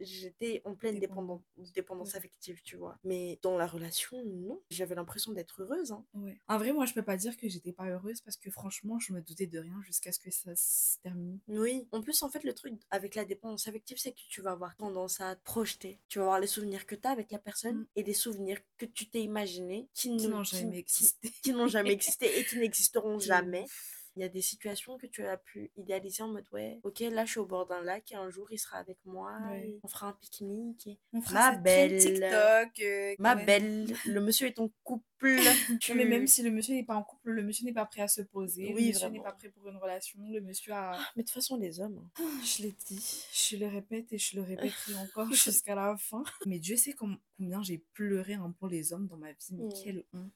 j'étais 0.00 0.62
en 0.64 0.74
pleine 0.74 0.98
dépendance, 0.98 1.42
dépendance 1.74 2.12
Ouais. 2.12 2.16
affective, 2.18 2.60
tu 2.62 2.76
vois. 2.76 2.98
Mais 3.04 3.38
dans 3.42 3.56
la 3.58 3.66
relation, 3.66 4.22
non. 4.24 4.60
J'avais 4.70 4.94
l'impression 4.94 5.32
d'être 5.32 5.62
heureuse. 5.62 5.92
hein. 5.92 6.04
En 6.48 6.58
vrai, 6.58 6.72
moi, 6.72 6.86
je 6.86 6.94
peux 6.94 7.02
pas 7.02 7.16
dire 7.16 7.36
que 7.36 7.48
j'étais 7.48 7.72
pas 7.72 7.86
heureuse 7.88 8.20
parce 8.20 8.36
que 8.36 8.45
franchement, 8.50 8.98
je 8.98 9.12
me 9.12 9.20
doutais 9.20 9.46
de 9.46 9.58
rien 9.58 9.80
jusqu'à 9.82 10.12
ce 10.12 10.18
que 10.18 10.30
ça 10.30 10.54
se 10.56 10.98
termine. 11.02 11.38
Oui. 11.48 11.86
En 11.92 12.00
plus, 12.02 12.22
en 12.22 12.30
fait, 12.30 12.44
le 12.44 12.54
truc 12.54 12.74
avec 12.90 13.14
la 13.14 13.24
dépendance 13.24 13.68
affective, 13.68 13.98
c'est 13.98 14.12
que 14.12 14.20
tu 14.28 14.40
vas 14.42 14.52
avoir 14.52 14.76
tendance 14.76 15.20
à 15.20 15.36
te 15.36 15.44
projeter. 15.44 15.98
Tu 16.08 16.18
vas 16.18 16.24
avoir 16.24 16.40
les 16.40 16.46
souvenirs 16.46 16.86
que 16.86 16.94
tu 16.94 17.06
as 17.06 17.10
avec 17.10 17.30
la 17.30 17.38
personne 17.38 17.76
Mm. 17.76 17.86
et 17.96 18.02
des 18.02 18.14
souvenirs 18.14 18.58
que 18.78 18.86
tu 18.86 19.06
t'es 19.06 19.22
imaginé 19.22 19.88
qui, 19.94 20.10
n'ont 20.10 20.44
jamais 20.44 20.78
existé. 20.78 21.30
qui 21.42 21.52
n'ont 21.52 21.68
jamais 21.68 21.92
existé 21.92 22.38
et 22.38 22.44
qui 22.44 22.58
n'existeront 22.58 23.18
jamais. 23.18 23.66
Il 24.16 24.22
y 24.22 24.24
a 24.24 24.28
des 24.30 24.40
situations 24.40 24.96
que 24.96 25.06
tu 25.06 25.22
as 25.26 25.36
pu 25.36 25.70
idéaliser 25.76 26.22
en 26.22 26.28
mode 26.28 26.46
ouais, 26.52 26.80
ok, 26.84 27.00
là 27.00 27.26
je 27.26 27.32
suis 27.32 27.40
au 27.40 27.44
bord 27.44 27.66
d'un 27.66 27.82
lac 27.82 28.10
et 28.12 28.14
un 28.14 28.30
jour 28.30 28.50
il 28.50 28.58
sera 28.58 28.78
avec 28.78 28.96
moi, 29.04 29.36
Ouais. 29.50 29.78
on 29.82 29.88
fera 29.88 30.08
un 30.08 30.12
pique-nique. 30.14 30.86
et- 30.86 30.98
On 31.12 31.20
fera 31.20 31.52
Ma 31.52 31.58
belle. 31.58 32.00
TikTok. 32.00 32.80
euh, 32.80 33.14
Ma 33.18 33.34
belle, 33.34 33.94
le 34.06 34.20
monsieur 34.22 34.46
est 34.46 34.54
ton 34.54 34.70
couple. 34.82 35.04
tu... 35.80 35.94
Mais 35.94 36.04
même 36.06 36.26
si 36.26 36.42
le 36.42 36.50
monsieur 36.50 36.74
n'est 36.74 36.84
pas 36.84 36.94
en 36.96 37.02
couple, 37.02 37.30
le 37.30 37.42
monsieur 37.42 37.64
n'est 37.66 37.72
pas 37.74 37.84
prêt 37.86 38.02
à 38.02 38.08
se 38.08 38.22
poser, 38.22 38.72
Oui, 38.74 38.86
le 38.86 38.92
monsieur 38.94 39.08
n'est 39.10 39.20
pas 39.22 39.32
prêt 39.32 39.50
pour 39.50 39.68
une 39.68 39.76
relation, 39.76 40.18
le 40.30 40.40
monsieur 40.40 40.72
a... 40.72 40.98
Mais 41.14 41.22
de 41.22 41.28
toute 41.28 41.34
façon, 41.34 41.56
les 41.58 41.80
hommes. 41.80 42.08
hein. 42.18 42.24
Je 42.44 42.62
l'ai 42.62 42.74
dit, 42.86 43.26
je 43.32 43.56
le 43.56 43.66
répète 43.66 44.12
et 44.14 44.18
je 44.18 44.36
le 44.36 44.42
répéterai 44.42 44.94
encore 44.96 45.30
jusqu'à 45.32 45.74
la 45.74 45.96
fin. 45.98 46.22
Mais 46.46 46.58
Dieu 46.58 46.76
sait 46.76 46.92
com- 46.94 47.18
combien 47.36 47.62
j'ai 47.62 47.84
pleuré 47.92 48.34
hein, 48.34 48.54
pour 48.58 48.68
les 48.68 48.92
hommes 48.94 49.08
dans 49.08 49.18
ma 49.18 49.32
vie, 49.32 49.48
mais 49.52 49.64
Mm. 49.64 49.72
quelle 49.84 50.04
honte. 50.14 50.32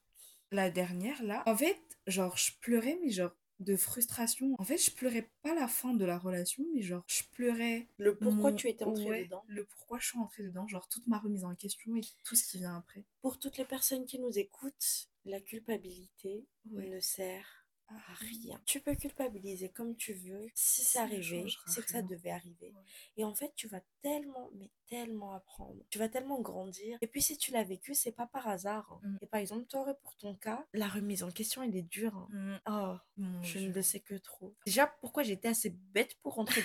La 0.53 0.69
dernière, 0.71 1.23
là, 1.23 1.45
en 1.47 1.57
fait, 1.57 1.81
genre, 2.09 2.37
je 2.37 2.51
pleurais, 2.61 2.99
mais 3.05 3.11
genre, 3.11 3.31
de 3.61 3.77
frustration. 3.77 4.55
En 4.59 4.65
fait, 4.65 4.79
je 4.79 4.91
pleurais 4.91 5.31
pas 5.43 5.55
la 5.55 5.69
fin 5.69 5.95
de 5.95 6.05
la 6.05 6.19
relation, 6.19 6.65
mais 6.75 6.83
genre, 6.83 7.05
je 7.07 7.23
pleurais 7.33 7.87
Le 7.99 8.15
pourquoi 8.17 8.51
mon- 8.51 8.57
tu 8.57 8.69
étais 8.69 8.85
entrée 8.85 9.05
ouais, 9.11 9.25
dedans. 9.25 9.45
Le 9.49 9.65
pourquoi 9.65 9.99
je 9.99 10.07
suis 10.09 10.19
entrée 10.19 10.43
dedans, 10.43 10.67
genre, 10.67 10.89
toute 10.89 11.07
ma 11.07 11.19
remise 11.19 11.45
en 11.45 11.55
question 11.55 11.95
et 11.97 12.01
tout 12.25 12.35
ce 12.37 12.45
qui 12.51 12.59
vient 12.59 12.77
après. 12.77 13.05
Pour 13.23 13.39
toutes 13.39 13.59
les 13.59 13.65
personnes 13.65 14.05
qui 14.07 14.19
nous 14.19 14.39
écoutent, 14.39 15.09
la 15.27 15.41
culpabilité 15.41 16.47
Ouais. 16.73 16.89
ne 16.89 17.01
sert 17.01 17.60
à 17.91 18.15
rien. 18.15 18.61
Tu 18.67 18.81
peux 18.81 18.95
culpabiliser 18.95 19.69
comme 19.69 19.97
tu 19.97 20.13
veux. 20.15 20.47
Si 20.55 20.83
Ça 20.83 21.09
changera 21.09 21.63
c'est 21.67 21.83
que 21.85 21.91
ça 21.91 22.03
devait 22.03 22.31
arriver. 22.31 22.73
Ouais. 22.75 22.83
Et 23.17 23.25
en 23.25 23.35
fait, 23.35 23.53
tu 23.57 23.69
vas 23.69 23.81
tellement, 24.03 24.51
mais 24.59 24.71
tellement 24.89 25.33
apprendre. 25.35 25.83
Tu 25.91 25.99
vas 25.99 26.09
tellement 26.09 26.41
grandir. 26.41 26.99
Et 27.01 27.07
puis, 27.07 27.23
si 27.23 27.37
tu 27.39 27.53
l'as 27.53 27.63
vécu, 27.65 27.95
c'est 27.95 28.13
pas 28.13 28.27
par 28.27 28.49
hasard. 28.49 28.91
hein. 29.05 29.09
Mm. 29.09 29.19
Et 29.23 29.27
par 29.27 29.41
exemple, 29.41 29.67
toi, 29.67 29.95
pour 30.03 30.17
ton 30.17 30.35
cas, 30.35 30.67
la 30.73 30.89
remise 30.89 31.23
en 31.23 31.31
question, 31.31 31.63
elle 31.63 31.77
est 31.77 31.83
dure. 31.83 32.15
hein. 32.17 32.29
Mm, 32.33 32.57
Oh, 32.67 32.97
mon 33.19 33.43
je 33.43 33.59
Dieu, 33.59 33.69
ne 33.69 33.75
le 33.75 33.83
sais 33.83 34.01
que 34.01 34.15
trop. 34.15 34.55
Déjà, 34.67 34.87
pourquoi 35.01 35.23
j'étais 35.23 35.49
assez 35.49 35.71
bête 35.71 36.17
pour 36.23 36.35
rentrer 36.35 36.63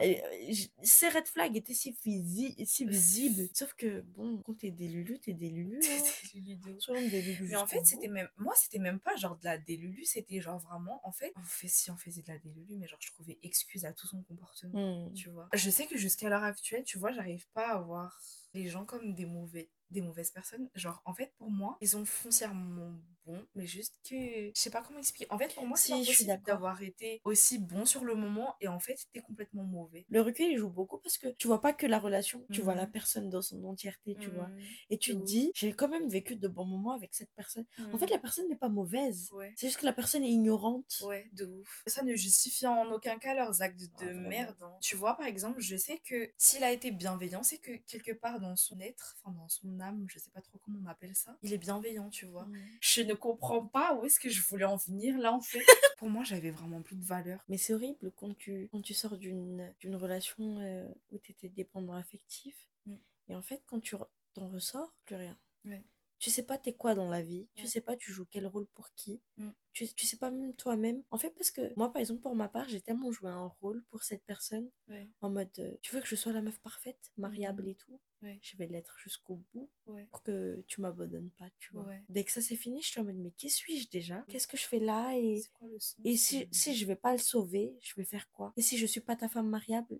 j- 0.48 0.72
Ces 0.82 1.08
red 1.08 1.26
flags 1.26 1.56
étaient 1.56 1.74
si, 1.74 1.96
visi- 2.04 2.54
si 2.66 2.84
visibles. 2.86 3.48
Sauf 3.54 3.74
que, 3.74 4.00
bon, 4.00 4.42
quand 4.44 4.54
t'es 4.58 4.70
des 4.70 4.88
lulus, 4.88 5.18
t'es 5.20 5.32
des 5.34 5.50
lulus. 5.50 5.80
hein. 5.84 6.94
Des 7.10 7.22
lulus 7.22 7.48
Mais 7.50 7.56
en 7.56 7.66
fait, 7.66 7.84
c'était 7.84 8.08
même. 8.08 8.28
Moi, 8.36 8.54
c'était 8.56 8.78
même 8.78 9.00
pas 9.00 9.16
genre 9.16 9.36
de 9.38 9.44
la 9.44 9.58
délulu, 9.58 10.04
c'était 10.04 10.40
genre 10.40 10.55
vraiment. 10.58 11.00
En 11.06 11.12
fait, 11.12 11.32
on 11.36 11.42
fait 11.42 11.68
si 11.68 11.90
on 11.90 11.96
faisait 11.96 12.22
de 12.22 12.28
la 12.28 12.38
délulu, 12.38 12.76
mais 12.76 12.86
genre 12.86 13.00
je 13.00 13.10
trouvais 13.12 13.38
excuse 13.42 13.84
à 13.84 13.92
tout 13.92 14.06
son 14.06 14.22
comportement. 14.22 15.06
Hmm. 15.06 15.12
Tu 15.14 15.30
vois. 15.30 15.48
Je 15.54 15.70
sais 15.70 15.86
que 15.86 15.96
jusqu'à 15.96 16.28
l'heure 16.28 16.44
actuelle, 16.44 16.84
tu 16.84 16.98
vois, 16.98 17.12
j'arrive 17.12 17.46
pas 17.52 17.68
à 17.68 17.80
voir 17.80 18.20
les 18.54 18.68
gens 18.68 18.84
comme 18.84 19.14
des 19.14 19.26
mauvais 19.26 19.70
des 19.90 20.00
mauvaises 20.00 20.30
personnes 20.30 20.68
genre 20.74 21.00
en 21.04 21.14
fait 21.14 21.32
pour 21.36 21.50
moi 21.50 21.76
ils 21.80 21.96
ont 21.96 22.04
foncièrement 22.04 22.98
bon 23.26 23.44
mais 23.54 23.66
juste 23.66 23.94
que 24.08 24.14
je 24.16 24.50
sais 24.54 24.70
pas 24.70 24.82
comment 24.82 24.98
expliquer 24.98 25.26
en 25.32 25.38
fait 25.38 25.54
pour 25.54 25.66
moi 25.66 25.76
c'est 25.76 25.86
Si, 25.86 25.92
pas 25.92 25.98
je 25.98 26.04
suis 26.04 26.12
possible 26.14 26.28
d'accord. 26.28 26.46
d'avoir 26.54 26.82
été 26.82 27.20
aussi 27.24 27.58
bon 27.58 27.84
sur 27.84 28.04
le 28.04 28.14
moment 28.14 28.54
et 28.60 28.68
en 28.68 28.78
fait 28.80 28.96
t'es 29.12 29.20
complètement 29.20 29.64
mauvais 29.64 30.06
Le 30.08 30.20
recul, 30.20 30.46
il 30.50 30.58
joue 30.58 30.70
beaucoup 30.70 30.98
parce 30.98 31.18
que 31.18 31.28
tu 31.28 31.46
vois 31.48 31.60
pas 31.60 31.72
que 31.72 31.86
la 31.86 31.98
relation, 31.98 32.44
tu 32.52 32.60
vois 32.62 32.74
la 32.74 32.86
Mhm. 32.86 32.92
personne 32.92 33.30
dans 33.30 33.42
son 33.42 33.62
entièreté, 33.64 34.16
tu 34.20 34.30
vois. 34.30 34.48
Mm, 34.48 34.60
Et 34.90 34.98
tu 34.98 35.12
te 35.16 35.22
dis, 35.24 35.50
j'ai 35.54 35.72
quand 35.72 35.88
même 35.88 36.08
vécu 36.08 36.36
de 36.36 36.48
bons 36.48 36.64
moments 36.64 36.92
avec 36.92 37.14
cette 37.14 37.30
personne. 37.34 37.66
En 37.92 37.98
fait, 37.98 38.06
mm. 38.06 38.10
la 38.10 38.18
personne 38.18 38.48
n'est 38.48 38.56
pas 38.56 38.68
mauvaise. 38.68 39.28
ouais 39.32 39.52
C'est 39.56 39.66
juste 39.68 39.80
que 39.80 39.86
la 39.86 39.92
personne 39.92 40.22
est 40.24 40.30
ignorante. 40.30 41.02
Ouais, 41.02 41.28
de 41.32 41.44
ouf. 41.46 41.82
Ça 41.86 42.02
ne 42.02 42.14
justifie 42.14 42.66
en 42.66 42.90
aucun 42.92 43.18
cas 43.18 43.34
leurs 43.34 43.60
actes 43.62 43.80
de 43.80 44.08
Ah, 44.08 44.12
merde. 44.12 44.56
hein. 44.62 44.72
Tu 44.80 44.96
vois, 44.96 45.16
par 45.16 45.26
exemple, 45.26 45.60
je 45.60 45.76
sais 45.76 45.98
que 46.08 46.30
s'il 46.38 46.62
a 46.64 46.70
été 46.72 46.90
bienveillant, 46.92 47.42
c'est 47.42 47.58
que 47.58 47.72
quelque 47.86 48.12
part 48.12 48.40
dans 48.40 48.54
son 48.56 48.78
être, 48.80 49.16
enfin 49.22 49.34
dans 49.36 49.48
son 49.48 49.80
âme, 49.80 50.04
je 50.08 50.18
sais 50.18 50.30
pas 50.30 50.40
trop 50.40 50.58
comment 50.58 50.78
on 50.84 50.88
appelle 50.88 51.14
ça, 51.14 51.36
il 51.42 51.52
est 51.52 51.58
bienveillant, 51.58 52.08
tu 52.10 52.26
vois. 52.26 52.46
Je 52.80 53.02
ne 53.02 53.14
comprends 53.16 53.66
pas 53.66 53.94
où 53.94 54.04
est-ce 54.04 54.20
que 54.20 54.28
je 54.28 54.42
voulais 54.42 54.64
en 54.64 54.76
venir 54.76 55.18
là 55.18 55.32
en 55.32 55.40
fait. 55.40 55.64
Pour 55.98 56.10
moi, 56.10 56.24
j'avais 56.24 56.50
vraiment 56.50 56.82
plus 56.82 56.96
de 56.96 57.04
valeur. 57.04 57.42
Mais 57.48 57.58
c'est 57.58 57.74
horrible 57.74 58.12
quand 58.16 58.36
tu, 58.36 58.68
quand 58.70 58.82
tu 58.82 58.94
sors 58.94 59.16
d'une 59.16 59.74
d'une 59.80 59.96
relation 59.96 60.58
euh, 60.60 60.86
où 61.10 61.18
tu 61.18 61.32
étais 61.32 61.48
dépendant 61.48 61.94
affectif. 61.94 62.68
Mm. 62.86 62.96
Et 63.28 63.36
en 63.36 63.42
fait, 63.42 63.62
quand 63.66 63.80
tu 63.80 63.96
t'en 64.34 64.48
ressors, 64.48 64.94
plus 65.04 65.16
rien. 65.16 65.38
Ouais. 65.64 65.84
Tu 66.18 66.30
sais 66.30 66.42
pas 66.42 66.58
t'es 66.58 66.74
quoi 66.74 66.94
dans 66.94 67.08
la 67.08 67.22
vie. 67.22 67.48
Tu 67.54 67.66
sais 67.66 67.80
pas 67.80 67.96
tu 67.96 68.12
joues 68.12 68.26
quel 68.30 68.46
rôle 68.46 68.66
pour 68.68 68.92
qui. 68.94 69.20
Mm. 69.36 69.50
Tu, 69.76 69.86
tu 69.94 70.06
sais 70.06 70.16
pas 70.16 70.30
même 70.30 70.54
toi-même. 70.54 71.02
En 71.10 71.18
fait, 71.18 71.28
parce 71.36 71.50
que 71.50 71.70
moi, 71.76 71.92
par 71.92 72.00
exemple, 72.00 72.22
pour 72.22 72.34
ma 72.34 72.48
part, 72.48 72.66
j'ai 72.66 72.80
tellement 72.80 73.12
joué 73.12 73.28
un 73.28 73.48
rôle 73.60 73.84
pour 73.90 74.04
cette 74.04 74.24
personne. 74.24 74.70
Ouais. 74.88 75.06
En 75.20 75.28
mode, 75.28 75.50
euh, 75.58 75.74
tu 75.82 75.94
veux 75.94 76.00
que 76.00 76.06
je 76.06 76.16
sois 76.16 76.32
la 76.32 76.40
meuf 76.40 76.58
parfaite, 76.60 77.12
mariable 77.18 77.68
et 77.68 77.74
tout. 77.74 78.00
Ouais. 78.22 78.38
Je 78.40 78.56
vais 78.56 78.66
l'être 78.66 78.96
jusqu'au 78.98 79.42
bout 79.52 79.68
Ouais. 79.86 80.06
pour 80.10 80.22
que 80.22 80.64
tu 80.66 80.80
m'abandonnes 80.80 81.30
pas, 81.38 81.50
tu 81.58 81.74
vois. 81.74 81.86
Dès 82.08 82.24
que 82.24 82.32
ça 82.32 82.40
c'est 82.40 82.56
fini, 82.56 82.80
je 82.80 82.88
suis 82.88 83.00
en 83.00 83.04
mode, 83.04 83.16
mais 83.16 83.30
qui 83.32 83.50
suis-je 83.50 83.88
déjà? 83.90 84.24
Qu'est-ce 84.28 84.48
que 84.48 84.56
je 84.56 84.66
fais 84.66 84.78
là 84.80 85.12
Et, 85.14 85.42
quoi 85.52 85.68
le 85.68 85.76
et 86.04 86.16
si, 86.16 86.48
si 86.50 86.74
je 86.74 86.86
vais 86.86 86.96
pas 86.96 87.12
le 87.12 87.18
sauver, 87.18 87.76
je 87.82 87.94
vais 87.96 88.04
faire 88.04 88.28
quoi? 88.32 88.54
Et 88.56 88.62
si 88.62 88.78
je 88.78 88.86
suis 88.86 89.00
pas 89.02 89.14
ta 89.14 89.28
femme 89.28 89.48
mariable, 89.48 89.98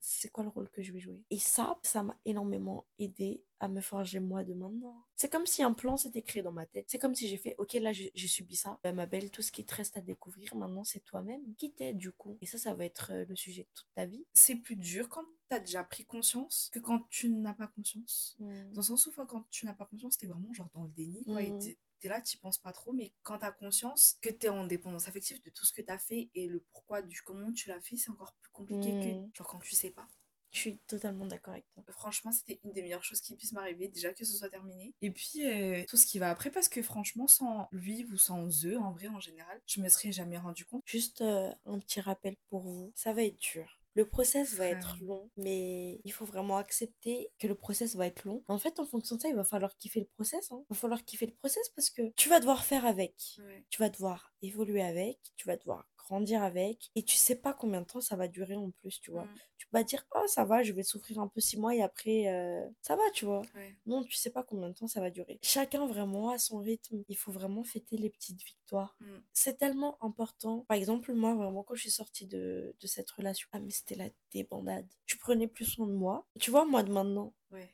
c'est 0.00 0.30
quoi 0.32 0.42
le 0.44 0.50
rôle 0.50 0.70
que 0.70 0.82
je 0.82 0.92
vais 0.92 0.98
jouer? 1.00 1.22
Et 1.30 1.38
ça, 1.38 1.78
ça 1.82 2.02
m'a 2.02 2.18
énormément 2.24 2.86
aidé 2.98 3.42
à 3.60 3.68
me 3.68 3.80
forger 3.80 4.20
moi 4.20 4.44
de 4.44 4.54
maintenant. 4.54 5.04
C'est 5.16 5.30
comme 5.30 5.46
si 5.46 5.62
un 5.62 5.72
plan 5.72 5.96
s'était 5.96 6.22
créé 6.22 6.42
dans 6.42 6.52
ma 6.52 6.64
tête. 6.66 6.86
C'est 6.88 6.98
comme 6.98 7.14
si 7.14 7.28
j'ai 7.28 7.36
fait, 7.36 7.54
ok, 7.58 7.74
là 7.74 7.92
j'ai 7.92 8.28
subi 8.28 8.56
ça. 8.56 8.78
Ben, 8.82 8.94
ma 8.94 9.06
belle, 9.06 9.17
tout 9.26 9.42
ce 9.42 9.50
qui 9.52 9.64
te 9.66 9.74
reste 9.74 9.96
à 9.96 10.00
découvrir 10.00 10.54
maintenant, 10.54 10.84
c'est 10.84 11.00
toi-même. 11.00 11.42
Qui 11.56 11.72
t'es 11.72 11.92
du 11.92 12.12
coup 12.12 12.38
Et 12.40 12.46
ça, 12.46 12.58
ça 12.58 12.74
va 12.74 12.84
être 12.84 13.12
euh, 13.12 13.24
le 13.28 13.36
sujet 13.36 13.62
de 13.62 13.68
toute 13.74 13.88
ta 13.94 14.06
vie. 14.06 14.24
C'est 14.34 14.56
plus 14.56 14.76
dur 14.76 15.08
quand 15.08 15.24
t'as 15.48 15.60
déjà 15.60 15.82
pris 15.84 16.04
conscience 16.04 16.70
que 16.72 16.78
quand 16.78 17.08
tu 17.10 17.28
n'as 17.30 17.54
pas 17.54 17.68
conscience. 17.68 18.36
Dans 18.38 18.70
le 18.76 18.82
sens 18.82 19.06
où, 19.06 19.12
quand 19.12 19.44
tu 19.50 19.66
n'as 19.66 19.74
pas 19.74 19.86
conscience, 19.86 20.16
t'es 20.18 20.26
vraiment 20.26 20.52
genre 20.52 20.70
dans 20.74 20.84
le 20.84 20.90
déni, 20.90 21.24
quoi. 21.24 21.42
Et 21.42 21.50
Mhm. 21.50 21.58
t'es- 21.58 21.78
là, 22.08 22.20
tu 22.22 22.38
penses 22.38 22.58
pas 22.58 22.72
trop, 22.72 22.92
mais 22.92 23.12
quand 23.24 23.38
t'as 23.38 23.50
conscience 23.52 24.16
que 24.20 24.28
t'es 24.28 24.48
en 24.48 24.66
dépendance 24.66 25.08
affective 25.08 25.42
de 25.42 25.50
tout 25.50 25.64
ce 25.64 25.72
que 25.72 25.82
t'as 25.82 25.98
fait 25.98 26.30
et 26.34 26.46
le 26.46 26.60
pourquoi 26.72 27.02
du 27.02 27.22
comment 27.22 27.50
tu 27.52 27.68
l'as 27.68 27.80
fait, 27.80 27.96
c'est 27.96 28.10
encore 28.10 28.34
plus 28.34 28.50
compliqué 28.52 28.94
que 29.32 29.36
genre 29.36 29.48
quand 29.48 29.58
tu 29.60 29.74
sais 29.74 29.90
pas. 29.90 30.06
Je 30.52 30.58
suis 30.58 30.78
totalement 30.86 31.26
d'accord 31.26 31.52
avec 31.52 31.66
toi. 31.74 31.82
Franchement, 31.90 32.32
c'était 32.32 32.58
une 32.64 32.72
des 32.72 32.82
meilleures 32.82 33.04
choses 33.04 33.20
qui 33.20 33.36
puisse 33.36 33.52
m'arriver, 33.52 33.88
déjà 33.88 34.12
que 34.12 34.24
ce 34.24 34.36
soit 34.36 34.48
terminé. 34.48 34.94
Et 35.02 35.10
puis, 35.10 35.46
euh, 35.46 35.84
tout 35.88 35.96
ce 35.96 36.06
qui 36.06 36.18
va 36.18 36.30
après, 36.30 36.50
parce 36.50 36.68
que 36.68 36.82
franchement, 36.82 37.26
sans 37.26 37.68
lui 37.72 38.04
ou 38.12 38.16
sans 38.16 38.64
eux, 38.64 38.78
en 38.78 38.92
vrai, 38.92 39.08
en 39.08 39.20
général, 39.20 39.60
je 39.66 39.80
me 39.80 39.88
serais 39.88 40.12
jamais 40.12 40.38
rendu 40.38 40.64
compte. 40.64 40.82
Juste 40.86 41.20
euh, 41.20 41.50
un 41.66 41.78
petit 41.78 42.00
rappel 42.00 42.36
pour 42.48 42.60
vous, 42.62 42.92
ça 42.94 43.12
va 43.12 43.22
être 43.24 43.38
dur. 43.38 43.78
Le 43.94 44.06
process 44.06 44.54
va 44.54 44.66
être 44.66 44.96
long, 45.02 45.28
mais 45.36 46.00
il 46.04 46.12
faut 46.12 46.24
vraiment 46.24 46.56
accepter 46.58 47.30
que 47.40 47.48
le 47.48 47.56
process 47.56 47.96
va 47.96 48.06
être 48.06 48.24
long. 48.24 48.44
En 48.46 48.58
fait, 48.58 48.78
en 48.78 48.86
fonction 48.86 49.16
de 49.16 49.20
ça, 49.20 49.28
il 49.28 49.34
va 49.34 49.42
falloir 49.42 49.76
kiffer 49.76 49.98
le 50.00 50.06
process. 50.06 50.52
hein. 50.52 50.62
Il 50.70 50.74
va 50.74 50.80
falloir 50.80 51.04
kiffer 51.04 51.26
le 51.26 51.34
process 51.34 51.68
parce 51.70 51.90
que 51.90 52.02
tu 52.14 52.28
vas 52.28 52.38
devoir 52.38 52.64
faire 52.64 52.86
avec. 52.86 53.14
Ouais. 53.40 53.64
Tu 53.70 53.80
vas 53.80 53.88
devoir 53.88 54.32
évoluer 54.40 54.82
avec, 54.82 55.18
tu 55.36 55.48
vas 55.48 55.56
devoir 55.56 55.88
grandir 56.08 56.42
avec, 56.42 56.90
et 56.94 57.02
tu 57.02 57.16
sais 57.16 57.36
pas 57.36 57.52
combien 57.52 57.82
de 57.82 57.86
temps 57.86 58.00
ça 58.00 58.16
va 58.16 58.28
durer 58.28 58.56
en 58.56 58.70
plus, 58.70 59.00
tu 59.00 59.10
vois. 59.10 59.24
Mm. 59.24 59.34
Tu 59.58 59.66
peux 59.66 59.78
pas 59.78 59.84
dire, 59.84 60.04
oh 60.14 60.24
ça 60.26 60.44
va, 60.44 60.62
je 60.62 60.72
vais 60.72 60.82
souffrir 60.82 61.20
un 61.20 61.28
peu 61.28 61.40
six 61.40 61.58
mois 61.58 61.74
et 61.74 61.82
après, 61.82 62.28
euh, 62.28 62.66
ça 62.82 62.96
va, 62.96 63.02
tu 63.12 63.24
vois. 63.24 63.42
Ouais. 63.54 63.76
Non, 63.86 64.02
tu 64.04 64.16
sais 64.16 64.30
pas 64.30 64.42
combien 64.42 64.68
de 64.68 64.74
temps 64.74 64.88
ça 64.88 65.00
va 65.00 65.10
durer. 65.10 65.38
Chacun 65.42 65.86
vraiment 65.86 66.30
à 66.30 66.38
son 66.38 66.58
rythme. 66.58 67.02
Il 67.08 67.16
faut 67.16 67.32
vraiment 67.32 67.64
fêter 67.64 67.96
les 67.96 68.10
petites 68.10 68.42
victoires. 68.42 68.96
Mm. 69.00 69.06
C'est 69.32 69.58
tellement 69.58 70.02
important. 70.02 70.64
Par 70.68 70.76
exemple, 70.76 71.12
moi, 71.12 71.34
vraiment, 71.34 71.62
quand 71.62 71.74
je 71.74 71.82
suis 71.82 71.90
sortie 71.90 72.26
de, 72.26 72.74
de 72.80 72.86
cette 72.86 73.10
relation, 73.10 73.48
ah, 73.52 73.60
mais 73.60 73.70
c'était 73.70 73.96
la 73.96 74.08
débandade. 74.32 74.86
Je 75.06 75.16
prenais 75.16 75.48
plus 75.48 75.66
soin 75.66 75.86
de 75.86 75.92
moi. 75.92 76.26
Tu 76.40 76.50
vois, 76.50 76.64
moi 76.64 76.82
de 76.82 76.92
maintenant, 76.92 77.34
Ouais. 77.50 77.68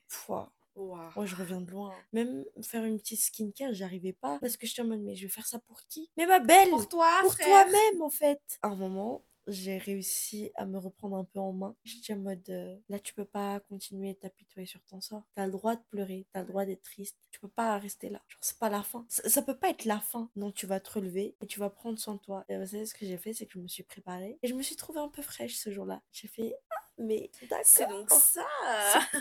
Moi 0.76 1.26
je 1.26 1.37
reviens 1.37 1.60
de 1.60 1.70
loin. 1.70 1.92
Même 2.12 2.44
faire 2.62 2.84
une 2.84 2.98
petite 2.98 3.20
skincare, 3.20 3.72
j'arrivais 3.72 4.12
pas. 4.12 4.38
Parce 4.40 4.56
que 4.56 4.66
je 4.66 4.82
en 4.82 4.87
mode, 4.87 5.00
mais 5.00 5.14
je 5.14 5.22
vais 5.26 5.32
faire 5.32 5.46
ça 5.46 5.58
pour 5.60 5.80
qui? 5.88 6.10
Mais 6.16 6.26
ma 6.26 6.40
belle 6.40 6.70
Pour 6.70 6.88
toi, 6.88 7.10
Pour 7.22 7.37
toi-même, 7.37 8.02
en 8.02 8.10
fait 8.10 8.40
À 8.62 8.68
un 8.68 8.74
moment, 8.74 9.24
j'ai 9.46 9.78
réussi 9.78 10.50
à 10.54 10.66
me 10.66 10.78
reprendre 10.78 11.16
un 11.16 11.24
peu 11.24 11.38
en 11.38 11.52
main. 11.52 11.76
J'étais 11.84 12.14
en 12.14 12.18
mode, 12.18 12.48
euh, 12.48 12.76
là, 12.88 12.98
tu 12.98 13.14
peux 13.14 13.24
pas 13.24 13.60
continuer 13.60 14.10
à 14.10 14.14
t'apitoyer 14.14 14.66
sur 14.66 14.82
ton 14.84 15.00
sort. 15.00 15.22
T'as 15.34 15.46
le 15.46 15.52
droit 15.52 15.76
de 15.76 15.82
pleurer, 15.90 16.26
t'as 16.32 16.40
le 16.40 16.46
droit 16.46 16.64
d'être 16.64 16.82
triste. 16.82 17.16
Tu 17.30 17.40
peux 17.40 17.48
pas 17.48 17.78
rester 17.78 18.08
là. 18.08 18.20
Genre, 18.28 18.38
c'est 18.40 18.58
pas 18.58 18.70
la 18.70 18.82
fin. 18.82 19.04
Ça, 19.08 19.28
ça 19.28 19.42
peut 19.42 19.56
pas 19.56 19.70
être 19.70 19.84
la 19.84 20.00
fin. 20.00 20.30
Non, 20.37 20.50
tu 20.50 20.66
vas 20.66 20.80
te 20.80 20.90
relever 20.90 21.37
et 21.40 21.46
tu 21.46 21.60
vas 21.60 21.70
prendre 21.70 21.98
soin 21.98 22.14
de 22.14 22.20
toi. 22.20 22.44
Et 22.48 22.56
vous 22.56 22.66
savez 22.66 22.87
ce 22.87 22.94
que 22.94 23.06
j'ai 23.06 23.18
fait, 23.18 23.34
c'est 23.34 23.46
que 23.46 23.52
je 23.54 23.58
me 23.58 23.68
suis 23.68 23.82
préparée. 23.82 24.38
Et 24.42 24.48
je 24.48 24.54
me 24.54 24.62
suis 24.62 24.76
trouvée 24.76 25.00
un 25.00 25.08
peu 25.08 25.22
fraîche 25.22 25.56
ce 25.56 25.70
jour-là. 25.70 26.02
J'ai 26.12 26.28
fait, 26.28 26.54
ah, 26.70 26.83
mais 26.98 27.30
C'est 27.64 27.88
donc 27.88 28.11
ça. 28.11 28.46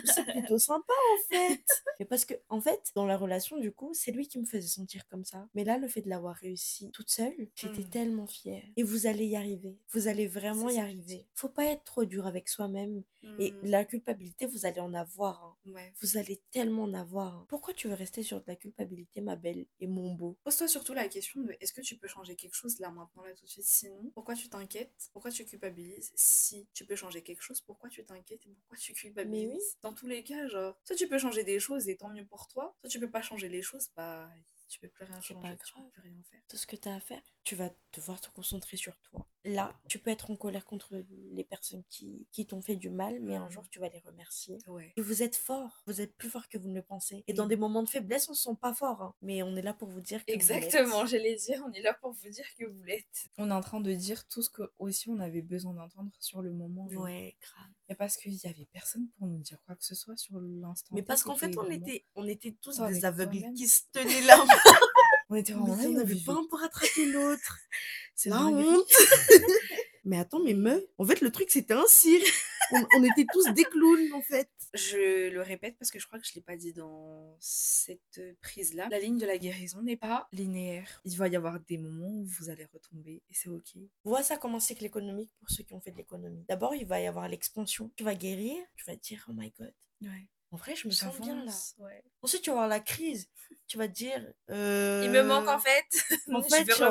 C'est 0.06 0.26
plutôt 0.26 0.58
sympa 0.60 0.94
en 0.94 1.28
fait. 1.30 1.64
Mais 2.00 2.06
parce 2.06 2.26
que 2.26 2.34
en 2.50 2.60
fait, 2.60 2.92
dans 2.96 3.06
la 3.06 3.18
relation 3.18 3.58
du 3.58 3.72
coup, 3.72 3.94
c'est 3.94 4.12
lui 4.12 4.28
qui 4.28 4.40
me 4.40 4.46
faisait 4.46 4.68
sentir 4.68 5.08
comme 5.08 5.24
ça. 5.26 5.48
Mais 5.54 5.64
là, 5.64 5.78
le 5.78 5.88
fait 5.88 6.02
de 6.02 6.10
l'avoir 6.10 6.36
réussi 6.36 6.92
toute 6.92 7.10
seule, 7.10 7.50
j'étais 7.56 7.82
Mm. 7.84 7.90
tellement 7.90 8.28
fière. 8.28 8.64
Et 8.76 8.84
vous 8.84 9.06
allez 9.08 9.26
y 9.26 9.36
arriver. 9.36 9.78
Vous 9.92 10.08
allez 10.08 10.28
vraiment 10.28 10.70
y 10.70 10.80
arriver. 10.80 11.28
Faut 11.36 11.50
pas 11.50 11.66
être 11.66 11.84
trop 11.84 12.06
dur 12.06 12.26
avec 12.28 12.50
soi-même. 12.50 13.04
Et 13.40 13.52
Mm. 13.52 13.58
la 13.64 13.86
culpabilité, 13.86 14.46
vous 14.48 14.66
allez 14.66 14.82
en 14.82 14.94
avoir. 14.94 15.44
hein. 15.44 15.56
Ouais. 15.72 15.94
Vous 16.02 16.18
allez 16.18 16.42
tellement 16.52 16.84
en 16.84 16.94
avoir. 16.94 17.34
hein. 17.36 17.46
Pourquoi 17.48 17.74
tu 17.74 17.88
veux 17.88 17.94
rester 17.94 18.22
sur 18.24 18.40
de 18.40 18.44
la 18.48 18.56
culpabilité, 18.56 19.22
ma 19.22 19.36
belle 19.38 19.66
et 19.80 19.88
mon 19.88 20.14
beau? 20.14 20.36
Pose-toi 20.44 20.68
surtout 20.68 20.94
la 20.94 21.08
question 21.08 21.42
de 21.42 21.56
est-ce 21.62 21.72
que 21.74 21.82
tu 21.82 21.96
peux 21.98 22.08
changer 22.08 22.36
quelque 22.36 22.56
chose 22.56 22.80
là 22.80 22.90
maintenant, 22.90 23.24
là 23.24 23.34
tout 23.34 23.46
de 23.46 23.50
suite? 23.50 23.64
Sinon, 23.66 24.12
pourquoi 24.14 24.36
tu 24.36 24.50
t'inquiètes? 24.50 25.10
Pourquoi 25.14 25.32
tu 25.32 25.46
culpabilises 25.46 26.12
Si 26.16 26.68
tu 26.74 26.86
peux 26.86 26.96
changer 26.98 27.22
quelque 27.22 27.42
chose, 27.42 27.62
pourquoi 27.66 27.90
tu 27.90 28.04
t'inquiètes 28.04 28.46
et 28.46 28.50
pourquoi 28.50 28.78
tu 28.78 28.94
culpabilises 28.94 29.76
oui. 29.76 29.82
Dans 29.82 29.94
tous 29.94 30.08
les 30.08 30.24
cas, 30.24 30.48
genre, 30.48 30.78
soit 30.84 30.96
tu 30.96 31.08
peux 31.08 31.18
changer 31.20 31.44
des 31.44 31.60
choses 31.60 31.88
et 31.90 31.98
tant 31.98 32.10
mieux 32.10 32.26
pour 32.26 32.48
toi, 32.48 32.76
soit 32.82 32.90
tu 32.90 33.00
peux 33.00 33.10
pas 33.10 33.22
changer 33.22 33.50
les 33.50 33.62
choses, 33.62 33.90
bah 33.96 34.30
Tu 34.68 34.80
peux 34.80 34.90
plus 34.90 35.06
rien 35.06 35.22
changer, 35.22 35.58
tu 35.64 35.74
peux 35.74 35.84
plus 35.84 36.02
rien 36.02 36.24
faire. 36.24 36.42
Tout 36.48 36.58
ce 36.58 36.68
que 36.68 36.76
tu 36.76 36.90
as 36.90 36.96
à 36.96 37.00
faire, 37.00 37.22
tu 37.44 37.56
vas 37.56 37.70
devoir 37.94 38.20
te 38.22 38.30
concentrer 38.30 38.78
sur 38.78 38.98
toi. 39.02 39.28
Là, 39.46 39.78
tu 39.90 40.00
peux 40.00 40.10
être 40.10 40.32
en 40.32 40.36
colère 40.38 40.66
contre 40.66 40.96
les 41.34 41.44
personnes 41.44 41.84
qui, 41.90 42.26
qui 42.32 42.46
t'ont 42.46 42.62
fait 42.62 42.78
du 42.78 42.90
mal, 42.90 43.20
mais 43.20 43.36
un 43.36 43.46
Mhm. 43.46 43.52
jour, 43.52 43.70
tu 43.70 43.80
vas 43.80 43.90
les 43.90 44.00
remercier. 44.00 44.58
Ouais. 44.68 44.94
Et 44.96 45.02
vous 45.02 45.22
êtes 45.22 45.36
fort, 45.36 45.84
vous 45.86 46.00
êtes 46.00 46.16
plus 46.16 46.30
fort 46.30 46.48
que 46.48 46.58
vous 46.58 46.70
ne 46.70 46.76
le 46.76 46.82
pensez. 46.82 47.24
Et 47.28 47.34
dans 47.34 47.46
des 47.48 47.58
moments 47.58 47.84
de 47.84 47.90
faiblesse, 47.90 48.30
on 48.30 48.34
se 48.34 48.44
sent 48.44 48.56
pas 48.62 48.74
fort, 48.74 49.02
hein. 49.02 49.14
mais 49.22 49.44
on 49.44 49.56
est 49.58 49.62
là 49.62 49.74
pour 49.74 49.90
vous 49.90 50.00
dire 50.02 50.24
que 50.26 50.32
vous 50.32 50.38
l'êtes. 50.40 50.52
Exactement, 50.64 51.06
j'allais 51.06 51.36
dire, 51.36 51.62
on 51.68 51.72
est 51.74 51.82
là 51.82 51.94
pour 51.94 52.14
vous 52.14 52.30
dire 52.30 52.46
que 52.58 52.66
vous 52.66 52.84
l'êtes. 52.84 53.28
On 53.38 53.50
est 53.50 53.54
en 53.54 53.62
train 53.62 53.82
de 53.82 53.92
dire 53.94 54.26
tout 54.30 54.42
ce 54.42 54.50
que 54.50 54.72
aussi 54.80 55.10
on 55.10 55.20
avait 55.20 55.42
besoin 55.42 55.74
d'entendre 55.74 56.12
sur 56.20 56.42
le 56.42 56.52
moment. 56.54 56.88
genre. 56.90 57.04
Ouais, 57.04 57.36
grave. 57.42 57.70
Et 57.90 57.96
parce 57.96 58.16
qu'il 58.16 58.34
y 58.34 58.48
avait 58.48 58.68
personne 58.72 59.10
pour 59.18 59.28
nous 59.28 59.40
dire 59.40 59.58
quoi 59.66 59.76
que 59.76 59.84
ce 59.84 59.94
soit 59.94 60.16
sur 60.16 60.40
l'instant. 60.40 60.96
Mais 60.96 61.02
parce 61.04 61.22
qu'en 61.22 61.36
fait, 61.36 61.58
on 61.58 61.70
était, 61.70 62.06
on 62.16 62.26
était 62.28 62.56
tous 62.62 62.80
des 62.80 63.04
aveugles 63.04 63.52
qui 63.54 63.68
se 63.68 63.82
tenaient 63.92 64.22
là. 64.22 64.38
On 65.34 65.36
était 65.36 65.54
vraiment 65.54 65.76
là, 65.76 65.84
on 65.88 65.94
n'avait 65.94 66.16
pas 66.24 66.34
un 66.34 66.46
pour 66.48 66.60
rattraper 66.60 67.06
l'autre. 67.08 67.58
C'est 68.16 68.30
La 68.30 68.46
honte. 68.46 68.88
mais 70.06 70.20
attends, 70.20 70.44
mais 70.44 70.54
meuf, 70.54 70.84
en 71.00 71.06
fait, 71.06 71.22
le 71.22 71.32
truc, 71.32 71.50
c'était 71.50 71.74
un 71.74 71.88
cirque. 71.88 72.32
On, 72.72 72.86
on 72.98 73.04
était 73.04 73.26
tous 73.34 73.52
des 73.56 73.64
clowns, 73.64 74.14
en 74.14 74.22
fait. 74.22 74.48
Je 74.76 75.32
le 75.34 75.42
répète 75.42 75.76
parce 75.80 75.90
que 75.90 75.98
je 75.98 76.06
crois 76.06 76.20
que 76.20 76.28
je 76.28 76.36
l'ai 76.36 76.42
pas 76.42 76.56
dit 76.56 76.72
dans 76.72 77.36
cette 77.40 78.22
prise-là. 78.42 78.90
La 78.92 79.00
ligne 79.00 79.18
de 79.18 79.26
la 79.26 79.40
guérison 79.40 79.82
n'est 79.82 79.98
pas 79.98 80.28
linéaire. 80.32 81.02
Il 81.04 81.18
va 81.18 81.28
y 81.28 81.36
avoir 81.36 81.60
des 81.62 81.80
moments 81.80 82.12
où 82.12 82.26
vous 82.26 82.52
allez 82.52 82.66
retomber 82.72 83.24
et 83.28 83.34
c'est 83.34 83.50
ok. 83.50 83.74
Vois 84.04 84.22
ça 84.22 84.38
comment 84.38 84.60
c'est 84.60 84.76
que 84.76 84.82
l'économique 84.82 85.32
pour 85.40 85.50
ceux 85.50 85.64
qui 85.64 85.74
ont 85.74 85.82
fait 85.82 85.92
de 85.92 85.98
l'économie. 85.98 86.46
D'abord, 86.48 86.76
il 86.76 86.86
va 86.86 87.02
y 87.02 87.08
avoir 87.08 87.28
l'expansion. 87.28 87.92
Tu 87.96 88.04
vas 88.04 88.14
guérir, 88.14 88.56
tu 88.76 88.86
vas 88.86 88.96
te 88.96 89.02
dire, 89.02 89.26
oh 89.28 89.34
my 89.34 89.52
god. 89.58 89.74
Ouais. 90.04 90.28
En 90.54 90.58
vrai, 90.58 90.76
je 90.76 90.88
me 90.88 90.94
sens 90.94 91.20
bien 91.20 91.44
là. 91.44 91.52
Ouais. 91.80 92.04
Ensuite, 92.22 92.44
tu 92.44 92.52
vas 92.52 92.58
avoir 92.58 92.68
la 92.70 92.80
crise. 92.80 93.28
Tu 93.68 93.78
vas 93.78 93.88
te 93.88 93.94
dire, 93.94 94.22
euh, 94.52 95.02
Il 95.04 95.10
me 95.12 95.24
manque 95.24 95.48
en 95.48 95.58
fait. 95.60 95.84
En 96.34 96.42
fait, 96.44 96.66
j'ai- 96.66 96.84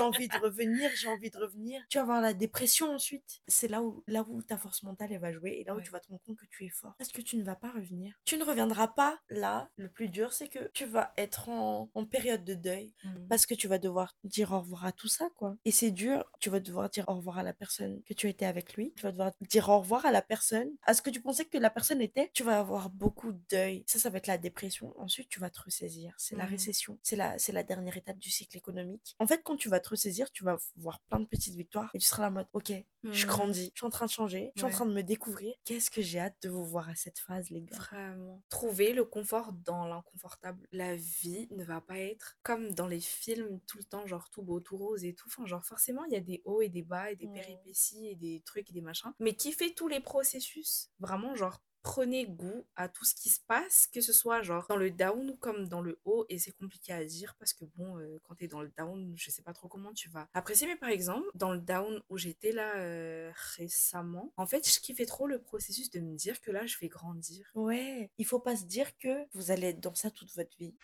envie 0.00 0.28
de 0.28 0.36
revenir, 0.42 0.90
j'ai 0.94 1.08
envie 1.08 1.30
de 1.30 1.38
revenir. 1.38 1.82
Tu 1.90 1.98
vas 1.98 2.02
avoir 2.02 2.20
la 2.20 2.32
dépression 2.32 2.94
ensuite. 2.94 3.40
C'est 3.48 3.66
là 3.68 3.82
où, 3.82 4.04
là 4.06 4.24
où 4.28 4.40
ta 4.42 4.56
force 4.56 4.82
mentale 4.84 5.12
elle 5.12 5.20
va 5.20 5.32
jouer 5.32 5.58
et 5.60 5.64
là 5.64 5.74
où 5.74 5.80
tu 5.80 5.90
vas 5.90 6.00
te 6.00 6.08
rendre 6.08 6.20
compte 6.22 6.36
que 6.36 6.46
tu 6.46 6.64
es 6.64 6.68
fort. 6.68 6.94
Parce 6.98 7.10
que 7.10 7.20
tu 7.22 7.36
ne 7.36 7.42
vas 7.44 7.56
pas 7.56 7.70
revenir. 7.72 8.14
Tu 8.24 8.36
ne 8.36 8.44
reviendras 8.44 8.88
pas 8.88 9.18
là. 9.30 9.68
Le 9.76 9.88
plus 9.88 10.08
dur, 10.08 10.32
c'est 10.32 10.48
que 10.48 10.70
tu 10.72 10.84
vas 10.86 11.12
être 11.16 11.48
en, 11.48 11.90
en 11.94 12.04
période 12.06 12.44
de 12.44 12.54
deuil 12.54 12.94
Mhm. 13.04 13.26
parce 13.28 13.44
que 13.46 13.54
tu 13.54 13.66
vas 13.68 13.78
devoir 13.78 14.16
dire 14.24 14.52
au 14.52 14.60
revoir 14.60 14.84
à 14.86 14.92
tout 14.92 15.08
ça, 15.08 15.28
quoi. 15.34 15.56
Et 15.64 15.70
c'est 15.72 15.90
dur. 15.90 16.24
Tu 16.40 16.50
vas 16.50 16.60
devoir 16.60 16.88
dire 16.90 17.04
au 17.08 17.14
revoir 17.14 17.38
à 17.38 17.42
la 17.42 17.52
personne 17.52 18.00
que 18.04 18.14
tu 18.14 18.28
étais 18.28 18.46
avec 18.46 18.74
lui. 18.74 18.92
Tu 18.96 19.02
vas 19.02 19.10
devoir 19.12 19.32
dire 19.40 19.68
au 19.68 19.78
revoir 19.80 20.06
à 20.06 20.12
la 20.12 20.22
personne, 20.22 20.70
à 20.82 20.94
ce 20.94 21.02
que 21.02 21.10
tu 21.10 21.20
pensais 21.20 21.44
que 21.46 21.58
la 21.58 21.70
personne 21.70 22.00
était. 22.00 22.30
Tu 22.34 22.42
vas 22.44 22.58
avoir 22.60 22.90
beaucoup 23.08 23.32
de 23.32 23.40
deuil. 23.50 23.84
Ça, 23.86 23.98
ça 23.98 24.10
va 24.10 24.18
être 24.18 24.26
la 24.26 24.38
dépression. 24.38 24.92
Ensuite, 24.98 25.28
tu 25.28 25.40
vas 25.40 25.50
te 25.50 25.60
ressaisir. 25.60 26.14
C'est 26.18 26.36
la 26.36 26.44
Mhm. 26.44 26.50
récession. 26.50 26.98
C'est 27.02 27.16
la, 27.16 27.38
c'est 27.38 27.52
la 27.52 27.62
dernière 27.62 27.96
étape 27.96 28.18
du 28.18 28.30
cycle 28.30 28.56
économique. 28.56 29.14
En 29.18 29.26
fait, 29.26 29.42
quand 29.42 29.56
tu 29.56 29.68
vas 29.68 29.80
te 29.80 29.88
ressaisir, 29.90 30.30
tu 30.30 30.44
vas 30.44 30.58
voir 30.76 31.00
plein 31.00 31.20
de 31.20 31.26
petites 31.26 31.54
victoires 31.54 31.90
et 31.94 31.98
tu 31.98 32.06
seras 32.06 32.28
en 32.28 32.32
mode, 32.32 32.46
ok, 32.52 32.72
je 33.04 33.22
Mhm. 33.24 33.28
grandis, 33.28 33.70
je 33.74 33.78
suis 33.78 33.86
en 33.86 33.90
train 33.90 34.06
de 34.06 34.10
changer, 34.10 34.52
je 34.54 34.60
suis 34.60 34.66
en 34.66 34.70
train 34.70 34.86
de 34.86 34.92
me 34.92 35.02
découvrir. 35.02 35.54
Qu'est-ce 35.64 35.90
que 35.90 36.02
j'ai 36.02 36.18
hâte 36.18 36.36
de 36.42 36.48
vous 36.50 36.64
voir 36.64 36.88
à 36.88 36.94
cette 36.94 37.18
phase, 37.18 37.48
les 37.50 37.62
gars? 37.62 37.76
Vraiment. 37.76 38.42
Trouver 38.48 38.92
le 38.92 39.04
confort 39.04 39.52
dans 39.52 39.86
l'inconfortable. 39.86 40.66
La 40.72 40.96
vie 40.96 41.48
ne 41.52 41.64
va 41.64 41.80
pas 41.80 41.98
être 41.98 42.38
comme 42.42 42.74
dans 42.74 42.86
les 42.86 43.00
films 43.00 43.60
tout 43.66 43.78
le 43.78 43.84
temps, 43.84 44.06
genre 44.06 44.28
tout 44.30 44.42
beau, 44.42 44.60
tout 44.60 44.76
rose 44.76 45.04
et 45.04 45.14
tout. 45.14 45.28
Enfin, 45.28 45.46
genre 45.46 45.64
forcément, 45.64 46.04
il 46.06 46.12
y 46.12 46.16
a 46.16 46.20
des 46.20 46.42
hauts 46.44 46.60
et 46.60 46.68
des 46.68 46.82
bas 46.82 47.10
et 47.10 47.16
des 47.16 47.26
Ouais. 47.26 47.34
péripéties 47.40 48.06
et 48.08 48.16
des 48.16 48.42
trucs 48.44 48.68
et 48.70 48.72
des 48.72 48.80
machins. 48.80 49.12
Mais 49.20 49.34
qui 49.34 49.52
fait 49.52 49.72
tous 49.74 49.88
les 49.88 50.00
processus 50.00 50.90
Vraiment, 50.98 51.34
genre 51.36 51.62
prenez 51.88 52.26
goût 52.26 52.66
à 52.76 52.86
tout 52.90 53.06
ce 53.06 53.14
qui 53.14 53.30
se 53.30 53.40
passe, 53.40 53.86
que 53.86 54.02
ce 54.02 54.12
soit 54.12 54.42
genre 54.42 54.66
dans 54.68 54.76
le 54.76 54.90
down 54.90 55.34
comme 55.38 55.68
dans 55.68 55.80
le 55.80 55.98
haut, 56.04 56.26
et 56.28 56.38
c'est 56.38 56.52
compliqué 56.52 56.92
à 56.92 57.02
dire 57.02 57.34
parce 57.38 57.54
que 57.54 57.64
bon, 57.76 57.96
euh, 57.96 58.18
quand 58.24 58.34
t'es 58.34 58.46
dans 58.46 58.60
le 58.60 58.70
down, 58.76 59.14
je 59.16 59.30
sais 59.30 59.40
pas 59.40 59.54
trop 59.54 59.68
comment 59.68 59.94
tu 59.94 60.10
vas 60.10 60.28
apprécier, 60.34 60.66
mais 60.66 60.76
par 60.76 60.90
exemple, 60.90 61.26
dans 61.34 61.50
le 61.50 61.58
down 61.58 62.02
où 62.10 62.18
j'étais 62.18 62.52
là 62.52 62.76
euh, 62.76 63.32
récemment, 63.56 64.34
en 64.36 64.46
fait, 64.46 64.68
je 64.70 64.80
kiffais 64.80 65.06
trop 65.06 65.26
le 65.26 65.40
processus 65.40 65.90
de 65.90 66.00
me 66.00 66.14
dire 66.14 66.42
que 66.42 66.50
là, 66.50 66.66
je 66.66 66.76
vais 66.78 66.88
grandir. 66.88 67.50
Ouais, 67.54 68.10
il 68.18 68.26
faut 68.26 68.40
pas 68.40 68.56
se 68.56 68.64
dire 68.64 68.94
que 68.98 69.26
vous 69.32 69.50
allez 69.50 69.68
être 69.68 69.80
dans 69.80 69.94
ça 69.94 70.10
toute 70.10 70.34
votre 70.34 70.54
vie. 70.58 70.74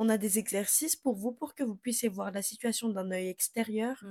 On 0.00 0.08
a 0.08 0.16
des 0.16 0.38
exercices 0.38 0.94
pour 0.94 1.16
vous 1.16 1.32
pour 1.32 1.54
que 1.56 1.64
vous 1.64 1.74
puissiez 1.74 2.08
voir 2.08 2.30
la 2.30 2.40
situation 2.40 2.88
d'un 2.88 3.10
œil 3.10 3.28
extérieur. 3.28 4.04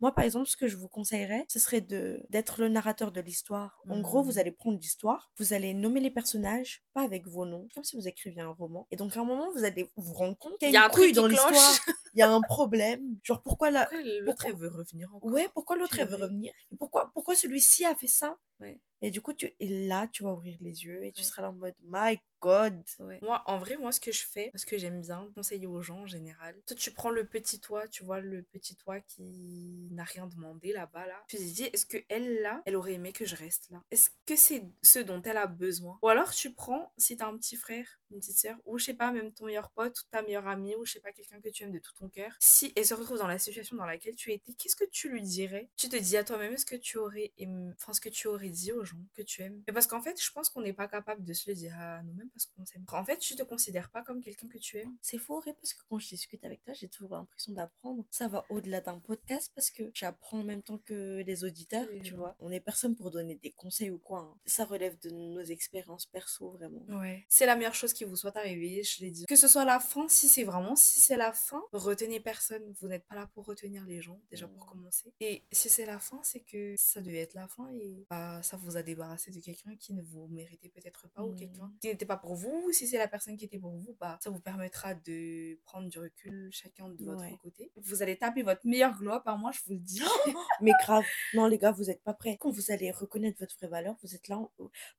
Moi, 0.00 0.14
par 0.14 0.24
exemple, 0.24 0.46
ce 0.48 0.56
que 0.56 0.68
je 0.68 0.76
vous 0.76 0.86
conseillerais, 0.88 1.44
ce 1.48 1.58
serait 1.58 1.80
de 1.80 2.22
d'être 2.30 2.60
le 2.60 2.68
narrateur 2.68 3.10
de 3.10 3.20
l'histoire. 3.20 3.82
En 3.88 4.00
gros, 4.00 4.22
vous 4.22 4.32
Mhm. 4.32 4.38
allez 4.38 4.52
prendre 4.52 4.78
l'histoire, 4.78 5.32
vous 5.38 5.52
allez 5.52 5.74
nommer 5.74 5.98
les 6.00 6.10
personnages, 6.12 6.84
pas 6.94 7.02
avec 7.02 7.26
vos 7.26 7.44
noms, 7.44 7.66
comme 7.74 7.82
si 7.82 7.96
vous 7.96 8.06
écriviez 8.06 8.40
un 8.42 8.50
roman. 8.50 8.86
Et 8.92 8.96
donc, 8.96 9.16
à 9.16 9.20
un 9.20 9.24
moment, 9.24 9.50
vous 9.52 9.64
allez 9.64 9.90
vous 9.96 10.14
rendre 10.14 10.38
compte 10.38 10.56
qu'il 10.58 10.68
Il 10.68 10.72
y 10.74 10.76
a 10.76 10.82
un 10.84 10.86
une 10.86 10.92
truc 10.92 11.12
dans 11.12 11.26
l'histoire. 11.26 11.74
Il 12.14 12.18
y 12.20 12.22
a 12.22 12.30
un 12.30 12.40
problème. 12.48 13.18
Genre, 13.24 13.42
pourquoi 13.42 13.70
la... 13.72 13.88
L'autre, 14.20 14.44
pourquoi- 14.46 14.52
veut 14.60 14.68
revenir 14.68 15.12
encore? 15.14 15.30
Ouais, 15.32 15.48
pourquoi 15.54 15.76
l'autre 15.76 15.98
elle 15.98 16.08
veut 16.08 16.16
revenir? 16.16 16.52
Et 16.70 16.76
pourquoi, 16.76 17.10
pourquoi 17.14 17.34
celui-ci 17.34 17.84
a 17.84 17.94
fait 17.96 18.06
ça? 18.06 18.38
Ouais. 18.60 18.80
Et 19.02 19.10
du 19.10 19.20
coup, 19.20 19.32
tu... 19.32 19.52
et 19.58 19.86
là, 19.86 20.08
tu 20.08 20.22
vas 20.22 20.32
ouvrir 20.32 20.56
les 20.60 20.84
yeux 20.84 21.04
et 21.04 21.12
tu 21.12 21.22
seras 21.22 21.42
là 21.42 21.50
en 21.50 21.54
mode 21.54 21.74
My 21.84 22.18
God. 22.40 22.82
Ouais. 22.98 23.18
Moi, 23.22 23.42
en 23.46 23.58
vrai, 23.58 23.76
moi, 23.76 23.92
ce 23.92 24.00
que 24.00 24.10
je 24.12 24.24
fais, 24.26 24.50
parce 24.50 24.64
que 24.64 24.76
j'aime 24.76 25.00
bien 25.00 25.30
conseiller 25.34 25.66
aux 25.66 25.80
gens 25.80 26.00
en 26.00 26.06
général, 26.06 26.60
toi, 26.66 26.76
tu 26.76 26.90
prends 26.90 27.10
le 27.10 27.24
petit 27.24 27.60
toit, 27.60 27.86
tu 27.88 28.04
vois, 28.04 28.20
le 28.20 28.42
petit 28.42 28.76
toit 28.76 29.00
qui 29.00 29.88
n'a 29.92 30.04
rien 30.04 30.26
demandé 30.26 30.72
là-bas, 30.72 31.06
là. 31.06 31.22
Tu 31.28 31.36
te 31.36 31.42
dis, 31.42 31.64
est-ce 31.64 31.86
que 31.86 31.98
elle, 32.08 32.42
là, 32.42 32.62
elle 32.66 32.76
aurait 32.76 32.94
aimé 32.94 33.12
que 33.12 33.24
je 33.24 33.36
reste 33.36 33.70
là? 33.70 33.82
Est-ce 33.90 34.10
que 34.26 34.36
c'est 34.36 34.64
ce 34.82 34.98
dont 34.98 35.22
elle 35.22 35.36
a 35.36 35.46
besoin? 35.46 35.98
Ou 36.02 36.08
alors, 36.08 36.32
tu 36.32 36.52
prends, 36.52 36.92
si 36.96 37.16
t'as 37.16 37.28
un 37.28 37.36
petit 37.36 37.56
frère, 37.56 37.86
une 38.10 38.18
petite 38.18 38.38
sœur, 38.38 38.56
ou 38.66 38.78
je 38.78 38.84
sais 38.86 38.94
pas, 38.94 39.12
même 39.12 39.32
ton 39.32 39.46
meilleur 39.46 39.70
pote, 39.70 39.98
ou 40.00 40.02
ta 40.10 40.22
meilleure 40.22 40.48
amie, 40.48 40.74
ou 40.74 40.84
je 40.84 40.92
sais 40.92 41.00
pas, 41.00 41.12
quelqu'un 41.12 41.40
que 41.40 41.48
tu 41.48 41.62
aimes 41.62 41.72
de 41.72 41.78
tout 41.78 41.94
ton 41.98 42.08
cœur, 42.08 42.32
si 42.40 42.72
elle 42.76 42.84
se 42.84 42.94
retrouve 42.94 43.18
dans 43.18 43.28
la 43.28 43.38
situation 43.38 43.76
dans 43.76 43.86
laquelle 43.86 44.16
tu 44.16 44.32
étais, 44.32 44.52
qu'est-ce 44.52 44.76
que 44.76 44.88
tu 44.90 45.08
lui 45.08 45.22
dirais? 45.22 45.70
Tu 45.76 45.88
te 45.88 45.96
dis 45.96 46.16
à 46.16 46.24
toi-même, 46.24 46.52
est-ce 46.52 46.66
que 46.66 46.76
tu 46.76 46.98
aurais 46.98 47.32
aimé... 47.38 47.72
enfin, 47.76 47.92
ce 47.92 48.00
que 48.00 48.08
tu 48.08 48.26
aurais 48.26 48.50
dit 48.50 48.72
aux 48.72 48.84
gens 48.84 48.91
que 49.14 49.22
tu 49.22 49.42
aimes 49.42 49.62
Mais 49.66 49.72
parce 49.72 49.86
qu'en 49.86 50.00
fait, 50.02 50.20
je 50.22 50.30
pense 50.32 50.48
qu'on 50.48 50.60
n'est 50.62 50.72
pas 50.72 50.88
capable 50.88 51.24
de 51.24 51.32
se 51.32 51.48
le 51.50 51.54
dire 51.56 51.74
à 51.78 52.02
nous-mêmes 52.02 52.30
parce 52.30 52.46
qu'on 52.46 52.64
s'aime. 52.64 52.84
En 52.92 53.04
fait, 53.04 53.18
tu 53.18 53.34
te 53.36 53.42
considères 53.42 53.90
pas 53.90 54.02
comme 54.02 54.20
quelqu'un 54.22 54.48
que 54.48 54.58
tu 54.58 54.78
aimes. 54.78 54.96
C'est 55.02 55.18
faux, 55.18 55.40
Ré, 55.40 55.52
parce 55.54 55.74
que 55.74 55.82
quand 55.88 55.98
je 55.98 56.08
discute 56.08 56.44
avec 56.44 56.62
toi, 56.64 56.72
j'ai 56.74 56.88
toujours 56.88 57.12
l'impression 57.12 57.52
d'apprendre. 57.52 58.04
Ça 58.10 58.28
va 58.28 58.44
au-delà 58.50 58.80
d'un 58.80 58.98
podcast 58.98 59.50
parce 59.54 59.70
que 59.70 59.90
j'apprends 59.94 60.40
en 60.40 60.44
même 60.44 60.62
temps 60.62 60.78
que 60.78 61.22
les 61.26 61.44
auditeurs, 61.44 61.86
Oui, 61.92 62.02
tu 62.02 62.14
vois. 62.14 62.36
On 62.40 62.50
est 62.50 62.60
personne 62.60 62.94
pour 62.96 63.10
donner 63.10 63.36
des 63.36 63.52
conseils 63.52 63.90
ou 63.90 63.98
quoi. 63.98 64.20
hein. 64.20 64.38
Ça 64.46 64.64
relève 64.64 64.98
de 65.00 65.10
nos 65.10 65.42
expériences 65.42 66.06
perso, 66.06 66.50
vraiment. 66.52 66.84
Ouais. 66.88 67.24
C'est 67.28 67.46
la 67.46 67.56
meilleure 67.56 67.74
chose 67.74 67.92
qui 67.92 68.04
vous 68.04 68.16
soit 68.16 68.36
arrivée, 68.36 68.82
je 68.82 69.00
l'ai 69.04 69.10
dit. 69.10 69.26
Que 69.26 69.36
ce 69.36 69.48
soit 69.48 69.64
la 69.64 69.80
fin, 69.80 70.08
si 70.08 70.28
c'est 70.28 70.44
vraiment, 70.44 70.76
si 70.76 71.00
c'est 71.00 71.16
la 71.16 71.32
fin, 71.32 71.62
retenez 71.72 72.20
personne. 72.20 72.62
Vous 72.80 72.88
n'êtes 72.88 73.06
pas 73.06 73.14
là 73.14 73.26
pour 73.34 73.46
retenir 73.46 73.84
les 73.86 74.00
gens, 74.00 74.20
déjà 74.30 74.46
pour 74.48 74.64
Mm. 74.66 74.68
commencer. 74.68 75.12
Et 75.20 75.42
si 75.52 75.68
c'est 75.68 75.86
la 75.86 75.98
fin, 75.98 76.20
c'est 76.22 76.40
que 76.40 76.74
ça 76.76 77.00
devait 77.00 77.18
être 77.20 77.34
la 77.34 77.48
fin 77.48 77.68
et 77.72 78.06
bah, 78.10 78.42
ça 78.42 78.56
vous 78.56 78.76
a 78.76 78.81
débarrassé 78.82 79.30
de 79.30 79.40
quelqu'un 79.40 79.76
qui 79.76 79.92
ne 79.94 80.02
vous 80.02 80.26
méritait 80.28 80.68
peut-être 80.68 81.08
pas 81.08 81.22
ou 81.24 81.34
quelqu'un 81.34 81.72
qui 81.80 81.88
n'était 81.88 82.06
pas 82.06 82.16
pour 82.16 82.34
vous. 82.34 82.70
Si 82.72 82.86
c'est 82.86 82.98
la 82.98 83.08
personne 83.08 83.36
qui 83.36 83.44
était 83.44 83.58
pour 83.58 83.72
vous, 83.76 83.96
bah, 84.00 84.18
ça 84.22 84.30
vous 84.30 84.40
permettra 84.40 84.94
de 84.94 85.58
prendre 85.64 85.88
du 85.88 85.98
recul 85.98 86.48
chacun 86.52 86.88
de 86.88 87.04
votre 87.04 87.20
Ouais. 87.22 87.36
côté. 87.42 87.70
Vous 87.76 88.02
allez 88.02 88.16
taper 88.16 88.42
votre 88.42 88.66
meilleur 88.66 88.96
glow 88.98 89.12
up, 89.12 89.22
hein, 89.26 89.36
moi 89.36 89.50
je 89.52 89.60
vous 89.66 89.74
le 89.74 89.80
dis. 89.80 90.00
Mais 90.60 90.72
grave, 90.82 91.04
non 91.34 91.46
les 91.46 91.58
gars, 91.58 91.72
vous 91.72 91.90
êtes 91.90 92.02
pas 92.02 92.14
prêts. 92.14 92.36
Quand 92.38 92.50
vous 92.50 92.70
allez 92.70 92.90
reconnaître 92.90 93.38
votre 93.38 93.56
vraie 93.56 93.68
valeur, 93.68 93.96
vous 94.02 94.14
êtes 94.14 94.28
là. 94.28 94.38
en- 94.38 94.50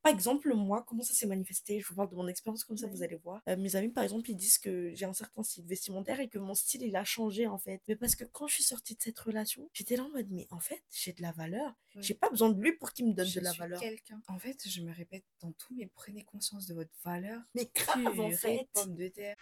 Par 0.02 0.12
exemple, 0.14 0.54
moi, 0.54 0.84
comment 0.88 1.04
ça 1.04 1.14
s'est 1.14 1.28
manifesté? 1.28 1.80
Je 1.80 1.88
vous 1.88 1.96
parle 1.96 2.10
de 2.10 2.16
mon 2.16 2.28
expérience, 2.28 2.64
comme 2.64 2.78
ça 2.78 2.88
vous 2.88 3.04
allez 3.04 3.16
voir. 3.18 3.42
Euh, 3.50 3.58
mes 3.58 3.76
amis, 3.76 3.90
par 3.90 4.04
exemple, 4.04 4.30
ils 4.30 4.36
disent 4.36 4.58
que 4.58 4.94
j'ai 4.94 5.06
un 5.06 5.14
certain 5.14 5.44
style 5.44 5.66
vestimentaire 5.66 6.20
et 6.20 6.28
que 6.30 6.38
mon 6.40 6.54
style, 6.56 6.84
il 6.84 6.96
a 6.96 7.04
changé 7.04 7.48
en 7.48 7.58
fait. 7.58 7.82
Mais 7.88 7.96
parce 7.96 8.16
que 8.16 8.24
quand 8.26 8.48
je 8.48 8.56
suis 8.56 8.64
sortie 8.64 8.96
de 8.96 9.02
cette 9.02 9.20
relation, 9.20 9.70
j'étais 9.74 9.96
là 9.96 10.04
en 10.04 10.10
mode, 10.10 10.28
mais 10.30 10.48
en 10.52 10.60
fait, 10.60 10.84
j'ai 10.92 11.14
de 11.14 11.22
la 11.22 11.32
valeur. 11.32 11.74
Ouais. 11.96 12.02
J'ai 12.02 12.14
pas 12.16 12.30
besoin 12.30 12.50
de 12.50 12.60
lui 12.62 12.72
pour 12.74 12.92
qu'il 12.92 13.08
me 13.08 13.14
donne 13.14 13.28
Je 13.28 13.40
de 13.40 13.44
la 13.44 13.52
suis 13.52 13.60
valeur. 13.76 13.82
quelqu'un. 13.82 14.22
En 14.28 14.40
fait, 14.40 14.68
je 14.68 14.82
me 14.82 14.94
répète 14.94 15.24
dans 15.42 15.52
tout, 15.54 15.76
mais 15.78 15.90
prenez 15.94 16.24
conscience 16.24 16.68
de 16.68 16.74
votre 16.74 16.92
valeur. 17.04 17.42
Mais 17.56 17.70
grave, 17.74 18.20
en 18.20 18.32
fait. 18.32 18.68
pomme 18.74 18.96
de 18.96 19.08
terre. 19.08 19.36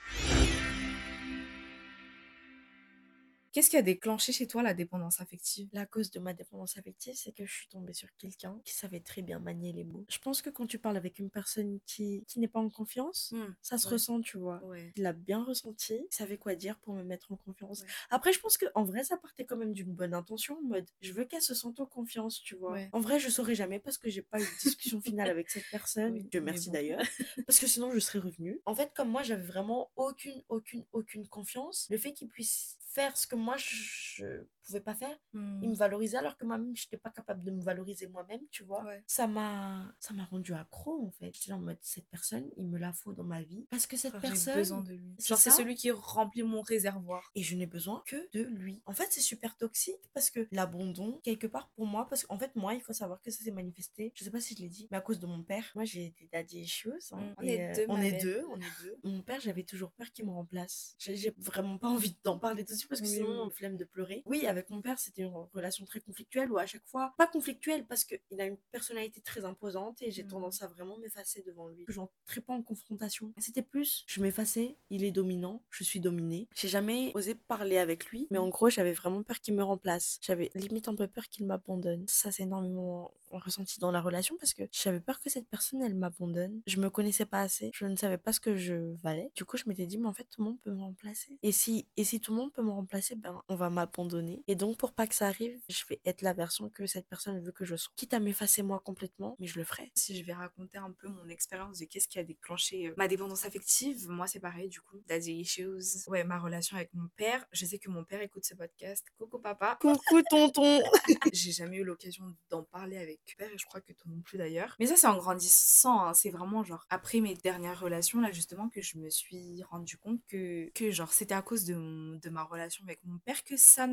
Qu'est-ce 3.52 3.70
qui 3.70 3.76
a 3.76 3.82
déclenché 3.82 4.32
chez 4.32 4.48
toi 4.48 4.64
la 4.64 4.74
dépendance 4.74 5.20
affective? 5.20 5.68
La 5.74 5.86
cause 5.86 6.10
de 6.10 6.20
ma 6.20 6.34
dépendance 6.34 6.78
affective, 6.78 7.16
c'est 7.16 7.34
que 7.34 7.46
je 7.46 7.52
suis 7.52 7.68
tombée 7.68 7.94
sur 7.94 8.08
quelqu'un 8.18 8.62
qui 8.64 8.74
savait 8.74 9.02
très 9.02 9.22
bien 9.22 9.40
manier 9.40 9.74
les 9.74 9.84
mots. 9.84 10.06
Je 10.10 10.20
pense 10.20 10.42
que 10.42 10.50
quand 10.50 10.66
tu 10.68 10.80
parles 10.80 10.96
avec 10.96 11.20
une 11.20 11.30
personne 11.30 11.80
qui, 11.86 12.24
qui 12.28 12.40
n'est 12.40 12.48
pas 12.48 12.62
en 12.62 12.70
confiance, 12.70 13.34
ça 13.62 13.78
se 13.78 13.88
ouais. 13.88 13.94
ressent, 13.94 14.22
tu 14.22 14.38
vois. 14.38 14.64
Ouais. 14.64 14.94
Il 14.96 15.04
l'a 15.04 15.12
bien 15.12 15.44
ressenti, 15.44 15.96
il 15.96 16.16
savait 16.16 16.38
quoi 16.38 16.56
dire 16.56 16.80
pour 16.80 16.94
me 16.94 17.04
mettre 17.04 17.32
en 17.34 17.36
confiance. 17.36 17.82
Ouais. 17.82 17.88
Après, 18.10 18.32
je 18.32 18.40
pense 18.40 18.58
que 18.58 18.66
en 18.74 18.86
vrai, 18.86 19.04
ça 19.04 19.18
partait 19.18 19.44
quand 19.44 19.58
même 19.58 19.74
d'une 19.74 19.94
bonne 19.94 20.14
intention, 20.14 20.58
en 20.58 20.62
mode 20.68 20.86
je 21.02 21.12
veux 21.12 21.26
qu'elle 21.26 21.42
se 21.42 21.54
sente 21.54 21.80
en 21.82 21.86
confiance, 21.86 22.42
tu 22.42 22.56
vois. 22.56 22.78
En 22.94 23.02
vrai, 23.02 23.20
je 23.20 23.30
saurais 23.30 23.56
jamais 23.56 23.80
parce 23.80 23.98
que 23.98 24.10
j'ai 24.10 24.22
pas 24.22 24.40
eu 24.40 24.46
de 24.46 24.62
discussion 24.62 25.02
finale 25.02 25.30
avec 25.30 25.50
cette 25.50 25.66
personne. 25.72 26.14
Oui, 26.14 26.24
Dieu 26.24 26.40
merci 26.40 26.68
bon. 26.68 26.74
d'ailleurs. 26.74 27.02
Parce 27.46 27.60
que 27.60 27.68
sinon, 27.68 27.92
je 27.92 28.00
serais 28.00 28.20
revenue. 28.20 28.62
En 28.66 28.76
fait, 28.76 28.92
comme 28.96 29.10
moi, 29.10 29.24
j'avais 29.24 29.46
vraiment 29.46 29.92
aucune, 29.96 30.42
aucune, 30.48 30.86
aucune 30.94 31.28
confiance. 31.28 31.88
Le 31.90 31.98
fait 31.98 32.14
qu'il 32.14 32.30
puisse 32.30 32.78
faire 32.94 33.16
ce 33.18 33.28
que 33.28 33.36
moi 33.36 33.56
je 33.58 34.44
pouvais 34.62 34.82
pas 34.82 34.96
faire. 34.96 35.18
Il 35.34 35.70
me 35.70 35.76
valorisait 35.76 36.18
alors 36.18 36.38
que 36.38 36.46
moi-même, 36.46 36.76
je 36.76 36.86
n'étais 36.86 36.98
pas 36.98 37.10
capable 37.10 37.44
de 37.44 37.52
me 37.52 37.62
valoriser 37.62 38.08
moi-même, 38.08 38.42
tu 38.52 38.64
vois. 38.64 38.84
Ouais. 38.84 39.04
Ça 39.08 39.28
m'a 39.28 39.94
ça 40.00 40.14
m'a 40.14 40.26
rendu 40.26 40.54
accro, 40.54 41.06
en 41.06 41.12
fait. 41.12 41.32
En 41.52 41.60
mode, 41.60 41.78
cette 41.82 42.08
personne, 42.08 42.50
il 42.58 42.68
me 42.68 42.78
la 42.78 42.94
faut 42.94 43.14
dans 43.14 43.24
ma 43.24 43.42
vie. 43.42 43.66
Parce 43.70 43.88
que 43.88 43.98
cette 43.98 44.12
Genre, 44.14 44.22
J'ai 44.22 44.28
personne... 44.30 44.56
besoin 44.56 44.82
de 44.82 44.94
lui. 44.94 45.16
C'est 45.18 45.28
Genre, 45.30 45.38
celui 45.40 45.76
qui 45.76 45.92
remplit 45.92 46.44
mon 46.44 46.62
réservoir. 46.62 47.32
Et 47.36 47.44
je 47.44 47.56
n'ai 47.56 47.66
besoin 47.66 48.04
que 48.06 48.16
de 48.34 48.44
lui. 48.44 48.82
En 48.86 48.94
fait, 48.94 49.08
c'est 49.10 49.22
super 49.22 49.58
toxique 49.58 50.10
parce 50.14 50.30
que 50.30 50.48
l'abandon, 50.52 51.20
quelque 51.24 51.48
part 51.48 51.70
pour 51.76 51.86
moi, 51.86 52.08
parce 52.10 52.24
qu'en 52.26 52.38
fait, 52.38 52.56
moi, 52.56 52.74
il 52.74 52.82
faut 52.82 52.94
savoir 52.94 53.22
que 53.22 53.32
ça 53.32 53.44
s'est 53.44 53.52
manifesté, 53.52 54.12
je 54.16 54.24
sais 54.24 54.32
pas 54.32 54.40
si 54.42 54.56
je 54.56 54.62
l'ai 54.62 54.70
dit, 54.70 54.88
mais 54.92 54.98
à 54.98 55.02
cause 55.02 55.20
de 55.20 55.28
mon 55.28 55.44
père. 55.44 55.72
Moi, 55.76 55.86
j'ai 55.86 56.14
des 56.20 56.28
daddy 56.32 56.62
issues. 56.62 56.92
hein, 57.12 57.34
on 57.38 57.44
et, 57.44 57.54
est 57.54 57.72
euh, 57.72 57.76
deux, 57.76 57.86
on 57.90 57.98
est 58.02 58.22
deux, 58.22 58.44
on 58.50 58.58
est 58.58 58.84
deux. 58.84 58.98
Mon 59.04 59.22
père, 59.22 59.40
j'avais 59.42 59.64
toujours 59.64 59.92
peur 59.92 60.12
qu'il 60.12 60.26
me 60.26 60.32
remplace. 60.32 60.96
J'ai 61.00 61.34
vraiment 61.38 61.78
pas 61.78 61.88
envie 61.88 62.18
d'en 62.24 62.38
parler 62.38 62.66
tout 62.66 62.74
de 62.74 62.78
suite 62.78 62.90
parce 62.90 63.02
que 63.02 63.08
Oui, 63.08 63.14
sinon, 63.14 63.44
on 63.44 63.50
flemme 63.50 63.78
de 63.78 63.86
pleurer. 63.86 64.24
Oui, 64.26 64.46
avec 64.52 64.70
mon 64.70 64.82
père, 64.82 65.00
c'était 65.00 65.24
une 65.24 65.34
relation 65.54 65.86
très 65.86 66.00
conflictuelle 66.02 66.52
où 66.52 66.58
à 66.58 66.66
chaque 66.66 66.86
fois, 66.86 67.14
pas 67.18 67.28
conflictuelle 67.28 67.86
parce 67.88 68.04
qu'il 68.04 68.20
a 68.40 68.46
une 68.46 68.58
personnalité 68.72 69.22
très 69.22 69.46
imposante 69.46 70.02
et 70.02 70.12
j'ai 70.12 70.24
Mm. 70.24 70.28
tendance 70.28 70.62
à 70.62 70.68
vraiment 70.68 70.98
m'effacer 70.98 71.42
devant 71.48 71.68
lui. 71.70 71.86
J'entrais 71.88 72.42
pas 72.42 72.54
en 72.54 72.62
confrontation. 72.62 73.34
C'était 73.38 73.62
plus, 73.62 74.04
je 74.08 74.22
m'effaçais, 74.22 74.78
il 74.90 75.04
est 75.04 75.12
dominant, 75.12 75.64
je 75.70 75.84
suis 75.84 76.00
dominée. 76.00 76.48
J'ai 76.54 76.68
jamais 76.68 77.12
osé 77.16 77.34
parler 77.36 77.78
avec 77.78 78.06
lui, 78.08 78.28
mais 78.30 78.38
en 78.38 78.50
gros, 78.50 78.70
j'avais 78.70 78.92
vraiment 78.94 79.24
peur 79.24 79.40
qu'il 79.40 79.56
me 79.56 79.64
remplace. 79.64 80.20
J'avais 80.22 80.52
limite 80.54 80.88
un 80.88 80.96
peu 80.96 81.08
peur 81.08 81.28
qu'il 81.30 81.46
m'abandonne. 81.46 82.06
Ça, 82.08 82.32
c'est 82.32 82.44
énormément 82.44 83.14
ressenti 83.32 83.80
dans 83.80 83.92
la 83.92 84.02
relation 84.02 84.36
parce 84.38 84.54
que 84.54 84.64
j'avais 84.74 85.00
peur 85.00 85.22
que 85.22 85.30
cette 85.30 85.48
personne, 85.48 85.82
elle 85.82 85.96
m'abandonne. 85.96 86.62
Je 86.68 86.80
me 86.82 86.90
connaissais 86.90 87.26
pas 87.26 87.40
assez, 87.42 87.72
je 87.74 87.86
ne 87.86 87.96
savais 87.96 88.18
pas 88.18 88.34
ce 88.34 88.42
que 88.42 88.58
je 88.58 88.94
valais. 89.02 89.32
Du 89.36 89.46
coup, 89.46 89.56
je 89.56 89.64
m'étais 89.68 89.86
dit, 89.86 89.98
mais 89.98 90.08
en 90.08 90.14
fait, 90.14 90.26
tout 90.30 90.42
le 90.42 90.50
monde 90.50 90.60
peut 90.62 90.72
me 90.72 90.82
remplacer. 90.82 91.40
Et 91.42 91.54
si, 91.54 91.88
et 91.96 92.04
si 92.04 92.20
tout 92.20 92.32
le 92.34 92.38
monde 92.38 92.52
peut 92.52 92.62
me 92.62 92.72
remplacer, 92.72 93.16
ben, 93.16 93.42
on 93.48 93.56
va 93.56 93.70
m'abandonner. 93.70 94.41
Et 94.48 94.56
donc, 94.56 94.78
pour 94.78 94.94
pas 94.94 95.08
que 95.08 95.16
ça 95.16 95.28
arrive, 95.28 95.60
je 95.70 95.84
vais 95.90 96.00
être 96.06 96.22
la 96.22 96.34
version 96.34 96.70
que 96.70 96.86
cette 96.88 97.08
personne 97.08 97.40
veut 97.42 97.52
que 97.52 97.66
je 97.66 97.76
sois. 97.76 97.92
Quitte 97.96 98.14
à 98.14 98.20
m'effacer 98.20 98.64
moi 98.64 98.80
complètement, 98.84 99.36
mais 99.40 99.48
je 99.48 99.58
le 99.60 99.66
ferai. 99.66 99.92
Si 99.96 100.18
je 100.18 100.24
vais 100.26 100.34
raconter 100.34 100.78
un 100.78 100.92
peu 100.92 101.08
mon 101.08 101.28
expérience 101.30 101.80
de 101.80 101.86
qu'est-ce 101.86 102.08
qui 102.08 102.20
a 102.20 102.24
déclenché 102.24 102.88
euh, 102.88 102.94
ma 102.98 103.08
dépendance 103.08 103.46
affective, 103.46 104.08
moi 104.10 104.28
c'est 104.28 104.40
pareil 104.40 104.70
du 104.70 104.82
coup, 104.82 104.98
daddy 105.08 105.34
issues. 105.34 105.82
Ouais, 106.08 106.24
ma 106.24 106.40
relation 106.40 106.78
avec 106.78 106.94
mon 106.94 107.08
père. 107.16 107.46
Je 107.52 107.66
sais 107.66 107.80
que 107.80 107.90
mon 107.90 108.04
père 108.04 108.22
écoute 108.22 108.46
ce 108.46 108.56
podcast. 108.56 109.06
Coucou 109.18 109.40
papa. 109.40 109.78
Coucou 109.82 110.22
tonton 110.30 110.82
J'ai 111.34 111.52
jamais 111.52 111.78
eu 111.78 111.84
l'occasion 111.84 112.26
d'en 112.50 112.64
parler 112.64 112.98
avec 112.98 113.20
père 113.38 113.52
et 113.52 113.58
je 113.58 113.66
crois 113.66 113.82
que 113.82 113.94
toi 113.94 114.12
non 114.14 114.22
plus 114.22 114.38
d'ailleurs. 114.38 114.76
Mais 114.80 114.88
ça 114.88 114.96
c'est 114.96 115.08
en 115.08 115.18
grandissant, 115.18 116.02
hein. 116.06 116.14
c'est 116.14 116.30
vraiment 116.30 116.64
genre 116.64 116.86
après 116.90 117.20
mes 117.20 117.36
dernières 117.36 117.80
relations 117.80 118.20
là 118.22 118.32
justement 118.32 118.70
que 118.70 118.82
je 118.82 118.98
me 118.98 119.10
suis 119.10 119.64
rendu 119.64 119.98
compte 119.98 120.20
que, 120.28 120.70
que 120.72 120.92
genre 120.92 121.12
c'était 121.14 121.34
à 121.34 121.42
cause 121.42 121.66
de, 121.66 121.76
mon- 121.76 122.18
de 122.18 122.30
ma 122.30 122.44
relation 122.44 122.84
avec 122.84 123.00
mon 123.06 123.18
père 123.20 123.44
que 123.44 123.58
ça 123.58 123.88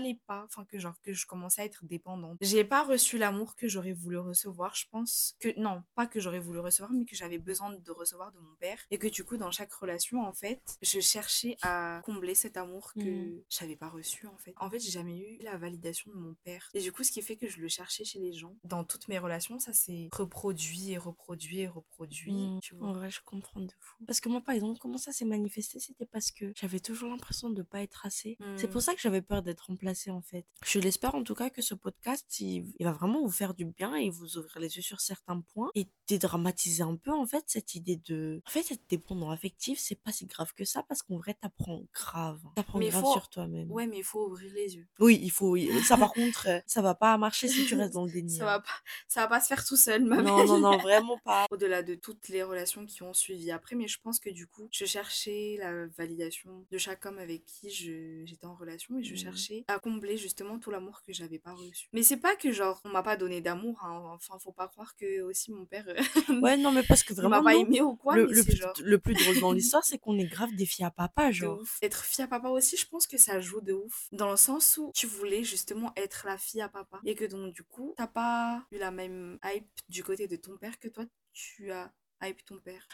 n'allait 0.00 0.18
pas, 0.26 0.44
enfin 0.44 0.64
que 0.64 0.78
genre 0.78 1.00
que 1.02 1.12
je 1.12 1.26
commençais 1.26 1.62
à 1.62 1.64
être 1.64 1.84
dépendante. 1.84 2.38
J'ai 2.40 2.64
pas 2.64 2.84
reçu 2.84 3.18
l'amour 3.18 3.54
que 3.56 3.68
j'aurais 3.68 3.92
voulu 3.92 4.18
recevoir, 4.18 4.74
je 4.74 4.86
pense 4.90 5.36
que 5.40 5.48
non, 5.58 5.82
pas 5.94 6.06
que 6.06 6.20
j'aurais 6.20 6.38
voulu 6.40 6.58
recevoir 6.60 6.92
mais 6.92 7.04
que 7.04 7.16
j'avais 7.16 7.38
besoin 7.38 7.72
de 7.72 7.90
recevoir 7.90 8.32
de 8.32 8.38
mon 8.38 8.54
père 8.56 8.78
et 8.90 8.98
que 8.98 9.06
du 9.08 9.24
coup 9.24 9.36
dans 9.36 9.50
chaque 9.50 9.72
relation 9.72 10.22
en 10.22 10.32
fait, 10.32 10.60
je 10.82 11.00
cherchais 11.00 11.56
à 11.62 12.00
combler 12.04 12.34
cet 12.34 12.56
amour 12.56 12.92
que 12.94 13.00
Mhm. 13.00 13.42
j'avais 13.48 13.76
pas 13.76 13.88
reçu 13.88 14.26
en 14.26 14.36
fait. 14.38 14.54
En 14.58 14.70
fait, 14.70 14.78
j'ai 14.78 14.90
jamais 14.90 15.18
eu 15.18 15.38
la 15.42 15.56
validation 15.56 16.10
de 16.10 16.16
mon 16.16 16.34
père. 16.44 16.70
Et 16.74 16.80
du 16.80 16.92
coup, 16.92 17.02
ce 17.04 17.10
qui 17.12 17.22
fait 17.22 17.36
que 17.36 17.48
je 17.48 17.60
le 17.60 17.68
cherchais 17.68 18.04
chez 18.04 18.18
les 18.18 18.32
gens. 18.32 18.56
Dans 18.64 18.84
toutes 18.84 19.08
mes 19.08 19.18
relations, 19.18 19.58
ça 19.58 19.72
s'est 19.72 20.08
reproduit 20.12 20.90
et 20.92 20.98
reproduit 20.98 21.60
et 21.60 21.68
reproduit, 21.68 22.32
Mm, 22.32 22.60
tu 22.60 22.74
vois. 22.74 22.88
En 22.88 22.92
vrai, 22.92 23.10
je 23.10 23.20
comprends 23.22 23.60
de 23.60 23.72
fou. 23.78 24.04
Parce 24.06 24.20
que 24.20 24.28
moi, 24.28 24.40
par 24.40 24.54
exemple, 24.54 24.78
comment 24.80 24.98
ça 24.98 25.12
s'est 25.12 25.24
manifesté 25.24 25.78
C'était 25.80 26.06
parce 26.06 26.30
que 26.30 26.52
j'avais 26.56 26.80
toujours 26.80 27.10
l'impression 27.10 27.50
de 27.50 27.62
pas 27.62 27.82
être 27.82 28.04
assez. 28.06 28.36
C'est 28.56 28.66
Mm. 28.66 28.70
pour 28.70 28.82
ça 28.82 28.94
que 28.94 29.00
j'avais 29.00 29.22
peur 29.22 29.42
d'être 29.42 29.66
remplacée, 29.66 29.83
en 30.08 30.22
fait. 30.22 30.44
Je 30.64 30.78
l'espère 30.78 31.14
en 31.14 31.22
tout 31.22 31.34
cas 31.34 31.50
que 31.50 31.62
ce 31.62 31.74
podcast, 31.74 32.40
il, 32.40 32.72
il 32.78 32.84
va 32.84 32.92
vraiment 32.92 33.20
vous 33.22 33.30
faire 33.30 33.54
du 33.54 33.64
bien 33.66 33.94
et 33.94 34.10
vous 34.10 34.36
ouvrir 34.38 34.58
les 34.58 34.76
yeux 34.76 34.82
sur 34.82 35.00
certains 35.00 35.40
points 35.40 35.70
et 35.74 35.86
dédramatiser 36.08 36.82
un 36.82 36.96
peu, 36.96 37.12
en 37.12 37.26
fait, 37.26 37.44
cette 37.46 37.74
idée 37.74 37.96
de. 37.96 38.40
En 38.46 38.50
fait, 38.50 38.70
être 38.72 38.82
dépendant 38.88 39.30
affectif, 39.30 39.78
c'est 39.78 39.94
pas 40.00 40.12
si 40.12 40.26
grave 40.26 40.52
que 40.54 40.64
ça 40.64 40.82
parce 40.82 41.02
qu'en 41.02 41.16
vrai, 41.18 41.34
t'apprends 41.34 41.82
grave. 41.92 42.40
T'apprends 42.56 42.78
Mais 42.78 42.88
grave 42.88 43.02
faut- 43.02 43.12
sur 43.12 43.28
toi-même. 43.28 43.70
Ouais, 43.70 43.86
mais 43.86 43.98
il 43.98 44.04
faut 44.04 44.26
ouvrir 44.26 44.52
les 44.54 44.76
yeux. 44.76 44.86
Oui, 44.98 45.18
il 45.22 45.30
faut. 45.30 45.56
Ça, 45.86 45.96
par 45.96 46.12
contre, 46.14 46.48
euh, 46.48 46.60
ça 46.66 46.82
va 46.82 46.94
pas 46.94 47.16
marcher 47.18 47.48
si 47.48 47.66
tu 47.66 47.74
restes 47.74 47.94
dans 47.94 48.04
le 48.04 48.12
déni. 48.12 48.36
Ça 48.36 48.42
hein. 48.44 48.46
va 48.46 48.60
pas, 48.60 48.68
ça 49.08 49.20
va 49.22 49.26
pas 49.28 49.40
se 49.40 49.46
faire 49.48 49.64
tout 49.64 49.76
seul, 49.76 50.04
ma 50.04 50.22
Non, 50.22 50.44
non, 50.46 50.58
non, 50.58 50.78
vraiment 50.78 51.18
pas. 51.24 51.46
Au-delà 51.50 51.82
de 51.82 51.94
toutes 51.94 52.28
les 52.28 52.42
relations 52.42 52.86
qui 52.86 53.02
ont 53.02 53.12
suivi 53.14 53.50
après, 53.50 53.76
mais 53.76 53.88
je 53.88 53.98
pense 54.00 54.18
que 54.18 54.30
du 54.30 54.46
coup, 54.46 54.68
je 54.72 54.84
cherchais 54.84 55.56
la 55.58 55.86
validation 55.88 56.64
de 56.70 56.78
chaque 56.78 57.04
homme 57.06 57.18
avec 57.18 57.44
qui 57.44 57.70
je- 57.70 58.22
j'étais 58.24 58.46
en 58.46 58.54
relation 58.54 58.98
et 58.98 59.02
je 59.04 59.12
Mhm. 59.12 59.18
cherchais 59.18 59.64
à 59.74 59.78
combler 59.78 60.16
justement 60.16 60.58
tout 60.58 60.70
l'amour 60.70 61.02
que 61.02 61.12
j'avais 61.12 61.38
pas 61.38 61.52
reçu. 61.52 61.88
Mais 61.92 62.02
c'est 62.02 62.16
pas 62.16 62.36
que 62.36 62.52
genre 62.52 62.80
on 62.84 62.88
m'a 62.88 63.02
pas 63.02 63.16
donné 63.16 63.40
d'amour, 63.40 63.80
hein. 63.84 64.02
enfin 64.14 64.38
faut 64.38 64.52
pas 64.52 64.68
croire 64.68 64.94
que 64.96 65.22
aussi 65.22 65.52
mon 65.52 65.66
père 65.66 65.84
euh, 65.88 66.40
Ouais, 66.40 66.56
non, 66.56 66.72
mais 66.72 66.82
parce 66.82 67.02
que 67.02 67.12
vraiment. 67.14 67.42
m'a 67.42 67.52
pas 67.52 67.56
aimé 67.56 67.80
ou 67.82 67.96
quoi, 67.96 68.16
le, 68.16 68.26
mais 68.26 68.32
le 68.32 68.42
c'est 68.42 68.44
plus, 68.44 68.56
genre 68.56 68.74
le 68.82 68.98
plus 68.98 69.14
drôle 69.14 69.40
dans 69.40 69.52
l'histoire, 69.58 69.84
c'est 69.84 69.98
qu'on 69.98 70.18
est 70.18 70.26
grave 70.26 70.54
des 70.54 70.66
filles 70.66 70.84
à 70.84 70.90
papa, 70.90 71.30
genre. 71.30 71.60
Être 71.82 72.04
fille 72.04 72.24
à 72.24 72.28
papa 72.28 72.48
aussi, 72.48 72.76
je 72.76 72.86
pense 72.86 73.06
que 73.06 73.18
ça 73.18 73.40
joue 73.40 73.60
de 73.60 73.72
ouf. 73.72 74.08
Dans 74.12 74.30
le 74.30 74.36
sens 74.36 74.78
où 74.78 74.90
tu 74.94 75.06
voulais 75.06 75.44
justement 75.44 75.92
être 75.96 76.26
la 76.26 76.38
fille 76.38 76.60
à 76.62 76.68
papa. 76.68 77.00
Et 77.04 77.14
que 77.14 77.24
donc, 77.24 77.52
du 77.52 77.62
coup, 77.62 77.94
t'as 77.96 78.06
pas 78.06 78.64
eu 78.72 78.78
la 78.78 78.90
même 78.90 79.38
hype 79.44 79.68
du 79.88 80.02
côté 80.04 80.28
de 80.28 80.36
ton 80.36 80.56
père 80.56 80.78
que 80.78 80.88
toi, 80.88 81.04
tu 81.32 81.70
as 81.70 81.92
hype 82.22 82.44
ton 82.44 82.58
père. 82.58 82.86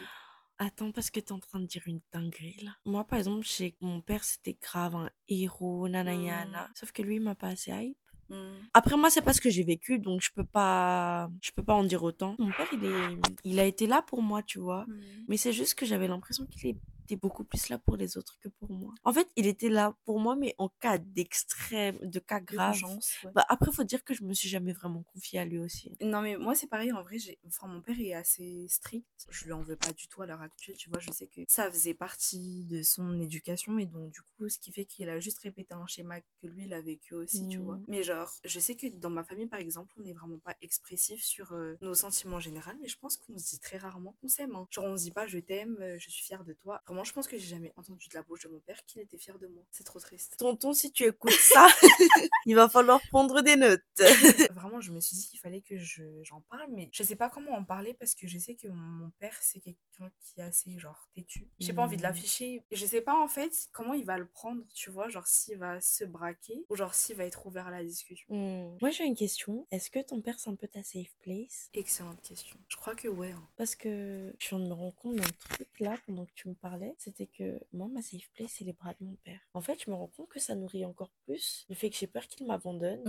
Attends, 0.62 0.92
parce 0.92 1.10
que 1.10 1.20
t'es 1.20 1.32
en 1.32 1.38
train 1.38 1.58
de 1.58 1.64
dire 1.64 1.82
une 1.86 2.02
dinguerie 2.12 2.62
là. 2.62 2.72
Moi, 2.84 3.02
par 3.04 3.18
exemple, 3.18 3.46
chez 3.46 3.76
mon 3.80 4.02
père, 4.02 4.22
c'était 4.22 4.58
grave 4.60 4.94
un 4.94 5.10
héros, 5.26 5.88
nanayana. 5.88 6.68
Sauf 6.74 6.92
que 6.92 7.00
lui, 7.00 7.16
il 7.16 7.22
m'a 7.22 7.34
pas 7.34 7.48
assez 7.48 7.70
hype. 7.70 7.96
Hmm. 8.28 8.58
Après, 8.74 8.94
moi, 8.98 9.08
c'est 9.08 9.22
pas 9.22 9.32
ce 9.32 9.40
que 9.40 9.48
j'ai 9.48 9.64
vécu, 9.64 9.98
donc 9.98 10.20
je 10.20 10.28
peux 10.30 10.44
pas, 10.44 11.30
je 11.40 11.50
peux 11.52 11.64
pas 11.64 11.72
en 11.72 11.82
dire 11.82 12.02
autant. 12.02 12.36
Mon 12.38 12.52
père, 12.52 12.68
il 12.74 12.84
est, 12.84 13.18
il 13.44 13.58
a 13.58 13.64
été 13.64 13.86
là 13.86 14.02
pour 14.02 14.20
moi, 14.20 14.42
tu 14.42 14.58
vois. 14.58 14.84
Hmm. 14.86 15.00
Mais 15.28 15.38
c'est 15.38 15.54
juste 15.54 15.76
que 15.76 15.86
j'avais 15.86 16.08
l'impression 16.08 16.44
qu'il 16.44 16.76
était 17.10 17.20
beaucoup 17.20 17.44
plus 17.44 17.68
là 17.68 17.78
pour 17.78 17.96
les 17.96 18.16
autres 18.16 18.38
que 18.40 18.48
pour 18.48 18.70
moi. 18.70 18.94
En 19.04 19.12
fait, 19.12 19.28
il 19.36 19.46
était 19.46 19.68
là 19.68 19.96
pour 20.04 20.20
moi, 20.20 20.36
mais 20.36 20.54
en 20.58 20.68
cas 20.68 20.98
d'extrême, 20.98 21.98
de 22.02 22.18
cas 22.18 22.40
grave. 22.40 22.76
Ouais. 23.24 23.30
Bah, 23.34 23.44
après, 23.48 23.70
faut 23.72 23.84
dire 23.84 24.04
que 24.04 24.14
je 24.14 24.24
me 24.24 24.32
suis 24.34 24.48
jamais 24.48 24.72
vraiment 24.72 25.02
confiée 25.12 25.38
à 25.38 25.44
lui 25.44 25.58
aussi. 25.58 25.92
Non 26.00 26.22
mais 26.22 26.36
moi 26.36 26.54
c'est 26.54 26.66
pareil 26.66 26.92
en 26.92 27.02
vrai 27.02 27.18
j'ai 27.18 27.38
enfin 27.46 27.66
mon 27.66 27.80
père 27.80 27.98
est 28.00 28.14
assez 28.14 28.66
strict 28.68 29.06
je 29.28 29.44
lui 29.44 29.52
en 29.52 29.62
veux 29.62 29.76
pas 29.76 29.92
du 29.92 30.08
tout 30.08 30.22
à 30.22 30.26
l'heure 30.26 30.40
actuelle 30.40 30.76
tu 30.76 30.88
vois 30.90 30.98
je 30.98 31.10
sais 31.10 31.26
que 31.26 31.40
ça 31.48 31.70
faisait 31.70 31.94
partie 31.94 32.64
de 32.64 32.82
son 32.82 33.20
éducation 33.20 33.78
et 33.78 33.86
donc 33.86 34.10
du 34.10 34.20
coup 34.22 34.48
ce 34.48 34.58
qui 34.58 34.72
fait 34.72 34.84
qu'il 34.84 35.08
a 35.08 35.20
juste 35.20 35.38
répété 35.40 35.74
un 35.74 35.86
schéma 35.86 36.20
que 36.20 36.46
lui 36.46 36.64
il 36.64 36.72
a 36.74 36.80
vécu 36.80 37.14
aussi 37.14 37.46
tu 37.48 37.58
vois 37.58 37.76
Mhm. 37.76 37.84
mais 37.88 38.02
genre 38.02 38.32
je 38.44 38.60
sais 38.60 38.74
que 38.76 38.86
dans 38.88 39.10
ma 39.10 39.24
famille 39.24 39.46
par 39.46 39.60
exemple 39.60 39.92
on 39.98 40.02
n'est 40.02 40.12
vraiment 40.12 40.38
pas 40.38 40.56
expressif 40.62 41.22
sur 41.22 41.52
euh, 41.52 41.76
nos 41.80 41.94
sentiments 41.94 42.36
en 42.36 42.40
général 42.40 42.76
mais 42.80 42.88
je 42.88 42.98
pense 42.98 43.16
qu'on 43.16 43.36
se 43.38 43.50
dit 43.50 43.58
très 43.60 43.78
rarement 43.78 44.16
qu'on 44.20 44.28
s'aime 44.28 44.54
hein. 44.56 44.66
genre 44.70 44.84
on 44.86 44.96
se 44.96 45.04
dit 45.04 45.12
pas 45.12 45.26
je 45.26 45.38
t'aime 45.38 45.76
euh, 45.80 45.98
je 45.98 46.10
suis 46.10 46.24
fière 46.24 46.44
de 46.44 46.52
toi 46.54 46.82
vraiment 46.86 46.99
je 47.04 47.12
pense 47.12 47.26
que 47.28 47.36
j'ai 47.38 47.46
jamais 47.46 47.72
entendu 47.76 48.08
de 48.08 48.14
la 48.14 48.22
bouche 48.22 48.42
de 48.44 48.48
mon 48.48 48.60
père 48.60 48.84
qu'il 48.86 49.00
était 49.02 49.18
fier 49.18 49.38
de 49.38 49.46
moi 49.46 49.62
c'est 49.70 49.84
trop 49.84 49.98
triste 50.00 50.34
Tonton, 50.38 50.72
si 50.72 50.92
tu 50.92 51.04
écoutes 51.04 51.30
ça, 51.32 51.66
il 52.46 52.54
va 52.54 52.68
falloir 52.68 53.00
prendre 53.10 53.40
des 53.42 53.56
notes. 53.56 53.80
Vraiment, 54.54 54.80
je 54.80 54.92
me 54.92 55.00
suis 55.00 55.16
dit 55.16 55.26
qu'il 55.28 55.38
fallait 55.38 55.60
que 55.60 55.78
je- 55.78 56.22
j'en 56.22 56.40
parle, 56.42 56.70
mais 56.72 56.88
je 56.92 57.02
sais 57.02 57.16
pas 57.16 57.28
comment 57.28 57.52
en 57.52 57.64
parler 57.64 57.94
parce 57.94 58.14
que 58.14 58.26
je 58.26 58.38
sais 58.38 58.54
que 58.54 58.68
mon 58.68 59.10
père, 59.18 59.36
c'est 59.40 59.60
quelqu'un 59.60 60.10
qui 60.20 60.40
est 60.40 60.44
assez, 60.44 60.78
genre, 60.78 61.08
têtu. 61.14 61.48
J'ai 61.58 61.72
pas 61.72 61.82
envie 61.82 61.96
de 61.96 62.02
Mhm. 62.02 62.08
l'afficher. 62.08 62.62
Je 62.72 62.86
sais 62.86 63.00
pas, 63.00 63.18
en 63.18 63.28
fait, 63.28 63.52
comment 63.72 63.94
il 63.94 64.04
va 64.04 64.18
le 64.18 64.26
prendre, 64.26 64.62
tu 64.74 64.90
vois, 64.90 65.08
genre, 65.08 65.26
s'il 65.26 65.58
va 65.58 65.80
se 65.80 66.04
braquer 66.04 66.64
ou 66.70 66.76
genre, 66.76 66.94
s'il 66.94 67.16
va 67.16 67.24
être 67.24 67.46
ouvert 67.46 67.66
à 67.66 67.70
la 67.70 67.84
discussion. 67.84 68.26
Hmm. 68.30 68.76
Moi, 68.80 68.90
j'ai 68.90 69.04
une 69.04 69.16
question. 69.16 69.66
Est-ce 69.70 69.90
que 69.90 69.98
ton 70.00 70.20
père, 70.20 70.38
c'est 70.38 70.50
un 70.50 70.54
peu 70.56 70.68
ta 70.68 70.82
safe 70.82 71.12
place? 71.20 71.68
Excellente 71.74 72.20
question. 72.22 72.56
Je 72.68 72.76
crois 72.76 72.94
que 72.94 73.08
ouais. 73.08 73.32
hein. 73.32 73.48
Parce 73.56 73.74
que 73.74 74.34
je 74.38 74.48
viens 74.48 74.58
de 74.60 74.68
me 74.68 74.74
rendre 74.74 74.94
compte 74.96 75.16
d'un 75.16 75.28
truc 75.56 75.68
là, 75.80 75.96
pendant 76.06 76.24
que 76.26 76.32
tu 76.34 76.48
me 76.48 76.54
parlais, 76.54 76.89
c'était 76.98 77.26
que 77.26 77.60
moi, 77.72 77.88
ma 77.88 78.02
safe 78.02 78.28
place, 78.34 78.52
c'est 78.58 78.64
les 78.64 78.72
bras 78.72 78.92
de 79.00 79.04
mon 79.04 79.14
père. 79.24 79.40
En 79.54 79.60
fait, 79.60 79.82
je 79.84 79.90
me 79.90 79.94
rends 79.96 80.08
compte 80.08 80.28
que 80.28 80.40
ça 80.40 80.54
nourrit 80.54 80.84
encore 80.84 81.10
plus 81.26 81.66
le 81.68 81.74
fait 81.74 81.90
que 81.90 81.96
j'ai 81.96 82.06
peur 82.06 82.26
qu'il 82.26 82.46
m'abandonne. 82.46 83.02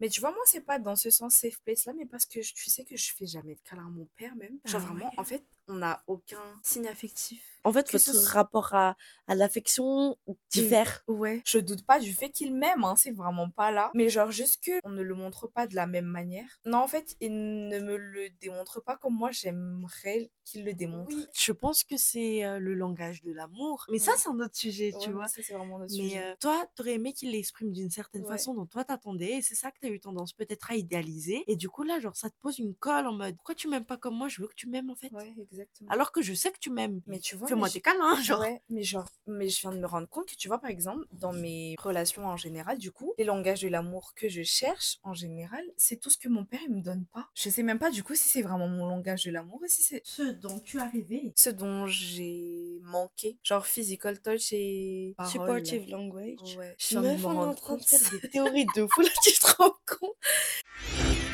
Mais 0.00 0.08
tu 0.08 0.20
vois, 0.20 0.30
moi, 0.30 0.42
c'est 0.46 0.60
pas 0.60 0.78
dans 0.78 0.96
ce 0.96 1.10
sens 1.10 1.34
safe 1.34 1.60
place 1.60 1.84
là, 1.86 1.92
mais 1.94 2.06
parce 2.06 2.26
que 2.26 2.40
je- 2.42 2.54
tu 2.54 2.70
sais 2.70 2.84
que 2.84 2.96
je 2.96 3.12
fais 3.14 3.26
jamais 3.26 3.54
de 3.54 3.60
câlin 3.60 3.86
à 3.86 3.90
mon 3.90 4.06
père, 4.16 4.34
même. 4.36 4.58
Genre, 4.64 4.80
Ah 4.82 4.86
vraiment, 4.86 5.06
ouais. 5.10 5.18
en 5.18 5.24
fait, 5.24 5.44
on 5.68 5.74
n'a 5.76 6.02
aucun 6.06 6.42
signe 6.62 6.88
affectif. 6.88 7.44
En 7.64 7.72
fait, 7.72 7.90
Que 7.90 7.98
ce 7.98 8.12
votre 8.12 8.22
soit- 8.22 8.32
rapport 8.32 8.74
à, 8.74 8.96
à 9.26 9.34
l'affection 9.34 10.16
diffère. 10.50 11.02
Ouais. 11.08 11.42
Je 11.44 11.58
doute 11.58 11.84
pas 11.84 11.98
du 11.98 12.14
fait 12.14 12.30
qu'il 12.30 12.54
m'aime, 12.54 12.84
hein, 12.84 12.94
c'est 12.96 13.10
vraiment 13.10 13.50
pas 13.50 13.70
là. 13.72 13.90
Mais 13.94 14.08
genre, 14.08 14.30
juste 14.30 14.62
que 14.64 14.70
on 14.84 14.90
ne 14.90 15.02
le 15.02 15.14
montre 15.14 15.48
pas 15.48 15.66
de 15.66 15.74
la 15.74 15.86
même 15.86 16.06
manière. 16.06 16.46
Non, 16.64 16.78
en 16.78 16.86
fait, 16.86 17.16
il 17.20 17.32
ne 17.68 17.78
me 17.80 17.96
le 17.96 18.30
démontre 18.40 18.80
pas 18.80 18.96
comme 18.96 19.14
moi 19.14 19.30
j'aimerais 19.32 20.30
qu'il 20.44 20.64
le 20.64 20.72
démontre. 20.72 21.14
Oui, 21.14 21.26
je 21.34 21.52
pense 21.52 21.84
que 21.84 21.96
c'est 21.98 22.44
euh, 22.44 22.58
le 22.58 22.74
langage 22.74 23.22
de 23.22 23.32
l'amour. 23.32 23.84
Mais 23.90 23.98
ça, 23.98 24.12
c'est 24.16 24.28
un 24.30 24.38
autre 24.40 24.56
sujet, 24.56 24.92
Ouais, 24.94 25.00
tu 25.02 25.08
mais 25.08 25.16
vois. 25.16 25.28
ça, 25.28 25.42
c'est 25.42 25.52
vraiment 25.52 25.78
notre 25.78 25.92
Mais 25.96 26.08
sujet. 26.08 26.22
euh, 26.24 26.34
toi, 26.40 26.64
t'aurais 26.74 26.94
aimé 26.94 27.12
qu'il 27.12 27.32
l'exprime 27.32 27.72
d'une 27.72 27.90
certaine 27.90 28.22
Ouais. 28.22 28.28
façon 28.28 28.54
dont 28.54 28.66
toi 28.66 28.84
t'attendais, 28.84 29.32
et 29.38 29.42
c'est 29.42 29.54
ça 29.56 29.70
que 29.72 29.76
t'as 29.80 29.88
eu 29.88 30.00
tendance 30.00 30.32
peut-être 30.32 30.70
à 30.70 30.76
idéaliser. 30.76 31.44
Et 31.48 31.56
du 31.56 31.68
coup, 31.68 31.82
là, 31.82 32.00
genre, 32.00 32.16
ça 32.16 32.30
te 32.30 32.36
pose 32.40 32.58
une 32.60 32.74
colle 32.74 33.06
en 33.06 33.12
mode 33.12 33.34
pourquoi 33.36 33.54
tu 33.56 33.68
m'aimes 33.68 33.84
pas 33.84 33.96
comme 33.98 34.14
moi? 34.16 34.28
Je 34.28 34.40
veux 34.40 34.48
que 34.48 34.54
tu 34.54 34.68
m'aimes 34.68 34.90
en 34.90 34.96
fait. 34.96 35.10
Ouais, 35.12 35.34
Exactement. 35.38 35.57
Alors 35.88 36.12
que 36.12 36.22
je 36.22 36.34
sais 36.34 36.50
que 36.50 36.58
tu 36.58 36.70
m'aimes. 36.70 37.00
mais 37.06 37.18
tu 37.20 37.36
vois, 37.36 37.48
Fais-moi 37.48 37.68
mais 37.68 37.72
des 37.72 37.80
câlins, 37.80 38.20
genre. 38.22 38.40
Ouais, 38.40 38.62
mais 38.68 38.82
genre, 38.82 39.08
mais 39.26 39.48
je 39.48 39.60
viens 39.60 39.72
de 39.72 39.78
me 39.78 39.86
rendre 39.86 40.08
compte 40.08 40.26
que 40.26 40.34
tu 40.36 40.48
vois, 40.48 40.58
par 40.58 40.70
exemple, 40.70 41.04
dans 41.12 41.32
mes 41.32 41.76
relations 41.78 42.26
en 42.26 42.36
général, 42.36 42.78
du 42.78 42.90
coup, 42.92 43.14
les 43.18 43.24
langages 43.24 43.62
de 43.62 43.68
l'amour 43.68 44.12
que 44.14 44.28
je 44.28 44.42
cherche 44.42 44.98
en 45.02 45.14
général, 45.14 45.64
c'est 45.76 45.96
tout 46.00 46.10
ce 46.10 46.18
que 46.18 46.28
mon 46.28 46.44
père 46.44 46.60
il 46.66 46.74
me 46.74 46.80
donne 46.80 47.04
pas. 47.12 47.28
Je 47.34 47.48
sais 47.50 47.62
même 47.62 47.78
pas 47.78 47.90
du 47.90 48.02
coup 48.02 48.14
si 48.14 48.28
c'est 48.28 48.42
vraiment 48.42 48.68
mon 48.68 48.86
langage 48.86 49.24
de 49.24 49.30
l'amour 49.30 49.60
et 49.64 49.68
si 49.68 49.82
c'est 49.82 50.02
Ce 50.04 50.22
dont 50.22 50.58
tu 50.60 50.78
as 50.80 50.88
rêvé. 50.88 51.32
ce 51.36 51.50
dont 51.50 51.86
j'ai 51.86 52.78
manqué, 52.82 53.38
genre 53.42 53.66
physical 53.66 54.20
touch 54.20 54.52
et 54.52 55.14
parole. 55.16 55.30
Supportive 55.32 55.88
language. 55.90 56.56
Ouais, 56.56 56.74
je 56.78 56.98
est 56.98 57.24
en 57.26 57.54
train 57.54 57.76
de 57.76 57.82
faire 57.84 58.00
des 58.10 58.28
théories 58.30 58.66
de 58.76 58.86
fou, 58.86 59.00
là, 59.00 59.08
tu 59.22 59.32
te 59.32 59.46
rends 59.56 59.74
compte? 59.86 61.27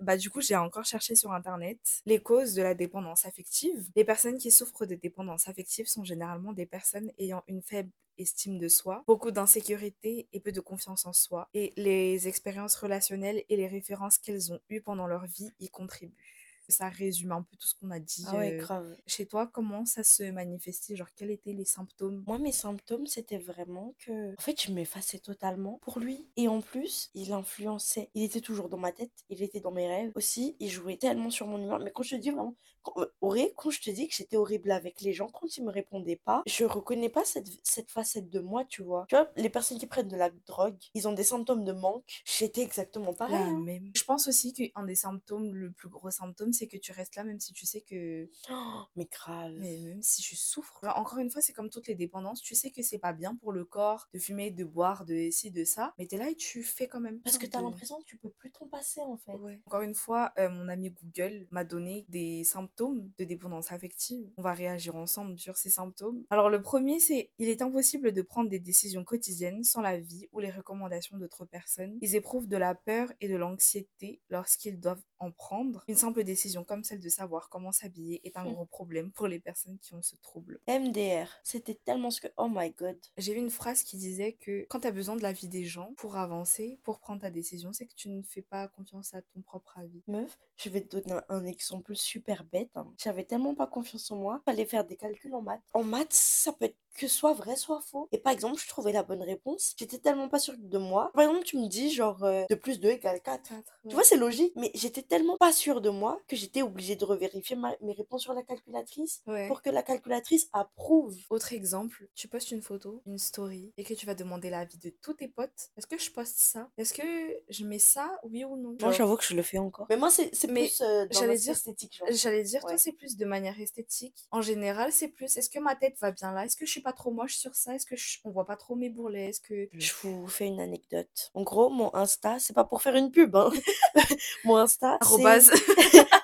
Bah 0.00 0.16
du 0.16 0.30
coup 0.30 0.40
j'ai 0.40 0.56
encore 0.56 0.84
cherché 0.84 1.14
sur 1.14 1.32
internet 1.32 1.78
les 2.06 2.20
causes 2.20 2.54
de 2.54 2.62
la 2.62 2.74
dépendance 2.74 3.26
affective. 3.26 3.88
Les 3.96 4.04
personnes 4.04 4.38
qui 4.38 4.50
souffrent 4.50 4.86
de 4.86 4.94
dépendance 4.94 5.48
affective 5.48 5.86
sont 5.86 6.04
généralement 6.04 6.52
des 6.52 6.66
personnes 6.66 7.10
ayant 7.18 7.42
une 7.48 7.62
faible 7.62 7.90
estime 8.18 8.58
de 8.58 8.68
soi, 8.68 9.02
beaucoup 9.06 9.30
d'insécurité 9.30 10.28
et 10.32 10.40
peu 10.40 10.52
de 10.52 10.60
confiance 10.60 11.06
en 11.06 11.12
soi. 11.12 11.48
Et 11.54 11.72
les 11.76 12.28
expériences 12.28 12.76
relationnelles 12.76 13.42
et 13.48 13.56
les 13.56 13.66
références 13.68 14.18
qu'elles 14.18 14.52
ont 14.52 14.60
eues 14.68 14.82
pendant 14.82 15.06
leur 15.06 15.26
vie 15.26 15.50
y 15.58 15.68
contribuent. 15.70 16.39
Ça 16.70 16.88
résume 16.88 17.32
un 17.32 17.42
peu 17.42 17.56
tout 17.56 17.66
ce 17.66 17.74
qu'on 17.74 17.90
a 17.90 17.98
dit. 17.98 18.24
Ah 18.28 18.36
ouais, 18.36 18.54
euh, 18.54 18.58
grave. 18.58 18.96
Chez 19.06 19.26
toi, 19.26 19.46
comment 19.46 19.84
ça 19.84 20.02
se 20.02 20.22
manifestait? 20.30 20.96
Genre, 20.96 21.12
quels 21.14 21.30
étaient 21.30 21.52
les 21.52 21.64
symptômes? 21.64 22.24
Moi, 22.26 22.38
mes 22.38 22.52
symptômes, 22.52 23.06
c'était 23.06 23.38
vraiment 23.38 23.94
que. 23.98 24.32
En 24.32 24.40
fait, 24.40 24.60
je 24.60 24.72
m'effaçais 24.72 25.18
totalement 25.18 25.78
pour 25.82 25.98
lui. 25.98 26.28
Et 26.36 26.48
en 26.48 26.60
plus, 26.60 27.10
il 27.14 27.32
influençait. 27.32 28.10
Il 28.14 28.22
était 28.22 28.40
toujours 28.40 28.68
dans 28.68 28.78
ma 28.78 28.92
tête, 28.92 29.12
il 29.28 29.42
était 29.42 29.60
dans 29.60 29.72
mes 29.72 29.88
rêves 29.88 30.12
aussi. 30.14 30.56
Il 30.60 30.70
jouait 30.70 30.96
tellement 30.96 31.30
sur 31.30 31.46
mon 31.46 31.58
humeur. 31.62 31.80
Mais 31.80 31.90
quand 31.90 32.02
je 32.02 32.16
te 32.16 32.20
dis 32.20 32.30
vraiment. 32.30 32.56
Quand, 32.82 32.94
Auré, 33.20 33.52
quand 33.56 33.68
je 33.68 33.82
te 33.82 33.90
dis 33.90 34.08
que 34.08 34.14
j'étais 34.14 34.38
horrible 34.38 34.70
avec 34.70 35.02
les 35.02 35.12
gens, 35.12 35.28
quand 35.28 35.54
ils 35.54 35.62
me 35.62 35.70
répondaient 35.70 36.16
pas, 36.16 36.42
je 36.46 36.64
reconnais 36.64 37.10
pas 37.10 37.26
cette, 37.26 37.48
cette 37.62 37.90
facette 37.90 38.30
de 38.30 38.40
moi, 38.40 38.64
tu 38.64 38.82
vois. 38.82 39.04
Tu 39.08 39.16
vois, 39.16 39.30
les 39.36 39.50
personnes 39.50 39.78
qui 39.78 39.86
prennent 39.86 40.08
de 40.08 40.16
la 40.16 40.30
drogue, 40.46 40.78
ils 40.94 41.06
ont 41.06 41.12
des 41.12 41.24
symptômes 41.24 41.64
de 41.64 41.72
manque. 41.72 42.22
J'étais 42.24 42.62
exactement 42.62 43.12
pareil. 43.12 43.36
Hein. 43.36 43.90
Je 43.94 44.04
pense 44.04 44.28
aussi 44.28 44.54
qu'un 44.54 44.84
des 44.84 44.94
symptômes, 44.94 45.54
le 45.54 45.70
plus 45.70 45.90
gros 45.90 46.10
symptôme, 46.10 46.52
c'est 46.60 46.68
que 46.68 46.76
tu 46.76 46.92
restes 46.92 47.16
là 47.16 47.24
même 47.24 47.40
si 47.40 47.52
tu 47.52 47.66
sais 47.66 47.80
que 47.80 48.28
Oh, 48.50 48.82
mais 48.96 49.06
grave. 49.10 49.52
Mais 49.58 49.78
même 49.78 50.02
si 50.02 50.22
je 50.22 50.34
souffre, 50.36 50.80
encore 50.96 51.18
une 51.18 51.30
fois, 51.30 51.40
c'est 51.42 51.52
comme 51.52 51.70
toutes 51.70 51.86
les 51.88 51.94
dépendances, 51.94 52.40
tu 52.42 52.54
sais 52.54 52.70
que 52.70 52.82
c'est 52.82 52.98
pas 52.98 53.12
bien 53.12 53.34
pour 53.36 53.52
le 53.52 53.64
corps 53.64 54.08
de 54.14 54.18
fumer, 54.18 54.50
de 54.50 54.64
boire, 54.64 55.04
de 55.04 55.28
ci, 55.30 55.50
de 55.50 55.64
ça, 55.64 55.94
mais 55.98 56.06
t'es 56.06 56.16
là 56.18 56.28
et 56.30 56.34
tu 56.34 56.62
fais 56.62 56.86
quand 56.88 57.00
même. 57.00 57.20
Parce 57.20 57.38
que 57.38 57.46
t'as 57.46 57.58
de- 57.60 57.64
l'impression 57.64 57.98
que 58.00 58.04
tu 58.04 58.16
peux 58.18 58.30
plus 58.30 58.50
t'en 58.52 58.66
passer, 58.68 59.00
en 59.00 59.16
fait. 59.16 59.32
Ouais. 59.32 59.60
Encore 59.66 59.80
une 59.82 59.94
fois, 59.94 60.32
euh, 60.38 60.48
mon 60.50 60.68
ami 60.68 60.90
Google 60.90 61.46
m'a 61.50 61.64
donné 61.64 62.04
des 62.08 62.44
symptômes 62.44 63.10
de 63.18 63.24
dépendance 63.24 63.72
affective. 63.72 64.30
On 64.36 64.42
va 64.42 64.52
réagir 64.52 64.96
ensemble 64.96 65.38
sur 65.38 65.56
ces 65.56 65.70
symptômes. 65.70 66.24
Alors 66.30 66.50
le 66.50 66.60
premier, 66.62 67.00
c'est 67.00 67.30
il 67.38 67.48
est 67.48 67.62
impossible 67.62 68.12
de 68.12 68.22
prendre 68.22 68.50
des 68.50 68.58
décisions 68.60 69.04
quotidiennes 69.04 69.64
sans 69.64 69.80
l'avis 69.80 70.28
ou 70.32 70.40
les 70.40 70.50
recommandations 70.50 71.16
d'autres 71.16 71.44
personnes. 71.44 71.98
Ils 72.02 72.14
éprouvent 72.16 72.48
de 72.48 72.56
la 72.56 72.74
peur 72.74 73.12
et 73.20 73.28
de 73.28 73.36
l'anxiété 73.36 74.20
lorsqu'ils 74.30 74.78
doivent 74.80 75.02
en 75.18 75.30
prendre. 75.30 75.84
Une 75.88 75.94
simple 75.96 76.24
décision 76.24 76.39
comme 76.66 76.84
celle 76.84 77.00
de 77.00 77.08
savoir 77.08 77.48
comment 77.48 77.72
s'habiller 77.72 78.20
est 78.26 78.36
un 78.36 78.44
Hmm. 78.44 78.52
gros 78.52 78.64
problème 78.66 79.10
pour 79.12 79.26
les 79.28 79.38
personnes 79.40 79.78
qui 79.80 79.94
ont 79.94 80.02
ce 80.02 80.16
trouble. 80.16 80.60
MDR, 80.68 81.28
c'était 81.42 81.74
tellement 81.74 82.10
ce 82.10 82.20
que. 82.20 82.28
Oh 82.36 82.48
my 82.50 82.70
god. 82.72 82.96
J'ai 83.18 83.34
vu 83.34 83.38
une 83.40 83.50
phrase 83.50 83.82
qui 83.82 83.96
disait 83.96 84.32
que 84.32 84.66
quand 84.68 84.80
tu 84.80 84.86
as 84.88 84.92
besoin 84.92 85.16
de 85.16 85.22
l'avis 85.22 85.48
des 85.48 85.64
gens 85.64 85.92
pour 85.96 86.16
avancer, 86.16 86.78
pour 86.84 86.98
prendre 87.00 87.20
ta 87.20 87.30
décision, 87.30 87.72
c'est 87.72 87.86
que 87.86 87.94
tu 87.94 88.08
ne 88.08 88.22
fais 88.22 88.42
pas 88.42 88.68
confiance 88.68 89.14
à 89.14 89.22
ton 89.22 89.40
propre 89.42 89.78
avis. 89.78 90.02
Meuf, 90.08 90.38
je 90.56 90.68
vais 90.70 90.80
te 90.80 90.96
donner 90.96 91.20
un, 91.28 91.44
exemple 91.44 91.94
super 91.94 92.44
bête. 92.44 92.70
hein. 92.76 92.86
J'avais 92.98 93.24
tellement 93.24 93.54
pas 93.54 93.66
confiance 93.66 94.10
en 94.10 94.16
moi, 94.16 94.40
fallait 94.44 94.64
faire 94.66 94.84
des 94.84 94.96
calculs 94.96 95.34
en 95.34 95.42
maths. 95.42 95.60
En 95.74 95.82
maths, 95.84 96.12
ça 96.12 96.52
peut 96.52 96.66
être 96.66 96.76
que 96.94 97.06
soit 97.06 97.32
vrai, 97.32 97.54
soit 97.56 97.80
faux. 97.80 98.08
Et 98.12 98.18
par 98.18 98.32
exemple, 98.32 98.60
je 98.60 98.68
trouvais 98.68 98.92
la 98.92 99.02
bonne 99.04 99.22
réponse. 99.22 99.74
J'étais 99.78 99.98
tellement 99.98 100.28
pas 100.28 100.40
sûre 100.40 100.56
de 100.58 100.76
moi. 100.78 101.10
Par 101.14 101.22
exemple, 101.22 101.44
tu 101.44 101.56
me 101.56 101.66
dis 101.68 101.90
genre 101.92 102.22
euh, 102.24 102.44
2 102.50 102.56
plus 102.56 102.80
2 102.80 102.90
égale 102.90 103.20
4. 103.22 103.52
Tu 103.88 103.94
vois, 103.94 104.02
c'est 104.02 104.16
logique, 104.16 104.52
mais 104.56 104.70
j'étais 104.74 105.02
tellement 105.02 105.36
pas 105.38 105.52
sûre 105.52 105.80
de 105.80 105.88
moi 105.88 106.20
que 106.30 106.36
j'étais 106.36 106.62
obligée 106.62 106.94
de 106.94 107.04
revérifier 107.04 107.56
ma- 107.56 107.74
mes 107.80 107.92
réponses 107.92 108.22
sur 108.22 108.32
la 108.34 108.42
calculatrice 108.42 109.20
Ouais. 109.26 109.48
pour 109.48 109.62
que 109.62 109.70
la 109.70 109.82
calculatrice 109.82 110.48
approuve. 110.52 111.16
Autre 111.28 111.52
exemple, 111.52 112.06
tu 112.14 112.28
postes 112.28 112.52
une 112.52 112.62
photo, 112.62 113.02
une 113.06 113.18
story, 113.18 113.72
et 113.76 113.82
que 113.84 113.94
tu 113.94 114.06
vas 114.06 114.14
demander 114.14 114.48
l'avis 114.48 114.78
de 114.78 114.90
tous 115.02 115.14
tes 115.14 115.26
potes. 115.28 115.70
Est-ce 115.76 115.86
que 115.88 115.98
je 115.98 116.10
poste 116.12 116.38
ça? 116.38 116.70
Est-ce 116.78 116.94
que 116.94 117.02
je 117.48 117.64
mets 117.64 117.78
ça, 117.80 118.08
oui 118.22 118.44
ou 118.44 118.56
non? 118.56 118.76
Moi, 118.80 118.92
j'avoue 118.92 119.16
que 119.16 119.24
je 119.24 119.34
le 119.34 119.42
fais 119.42 119.58
encore. 119.58 119.86
Mais 119.90 119.96
moi, 119.96 120.10
c'est 120.10 120.30
plus 120.46 120.80
euh, 120.80 121.06
dans 121.06 121.18
j'allais 121.18 121.36
dire- 121.36 121.52
esthétique. 121.52 122.00
J'allais 122.10 122.44
dire, 122.44 122.60
toi, 122.60 122.78
c'est 122.78 122.92
plus 122.92 123.16
de 123.16 123.24
manière 123.24 123.58
esthétique. 123.60 124.14
En 124.30 124.40
général, 124.40 124.92
c'est 124.92 125.08
plus, 125.08 125.36
est-ce 125.36 125.50
que 125.50 125.58
ma 125.58 125.74
tête 125.74 125.98
va 126.00 126.12
bien 126.12 126.32
là? 126.32 126.44
Est-ce 126.44 126.56
que 126.56 126.64
je 126.64 126.70
suis 126.70 126.80
pas 126.82 126.92
trop 126.92 127.10
moche 127.10 127.36
sur 127.36 127.54
ça? 127.56 127.74
Est-ce 127.74 127.86
que 127.86 127.96
je- 127.96 128.18
on 128.24 128.30
voit 128.30 128.46
pas 128.46 128.56
trop 128.56 128.76
mes 128.76 128.88
bourrelets? 128.88 129.30
Est-ce 129.30 129.40
que... 129.40 129.68
Je 129.72 129.92
vous 130.02 130.28
fais 130.28 130.46
une 130.46 130.60
anecdote. 130.60 131.30
En 131.34 131.42
gros, 131.42 131.70
mon 131.70 131.92
Insta, 131.94 132.38
c'est 132.38 132.52
pas 132.54 132.64
pour 132.64 132.82
faire 132.82 132.94
une 132.94 133.10
pub, 133.10 133.34
hein. 133.34 133.50
mon 134.44 134.56
Insta, 134.56 134.98
c'est 135.02 135.08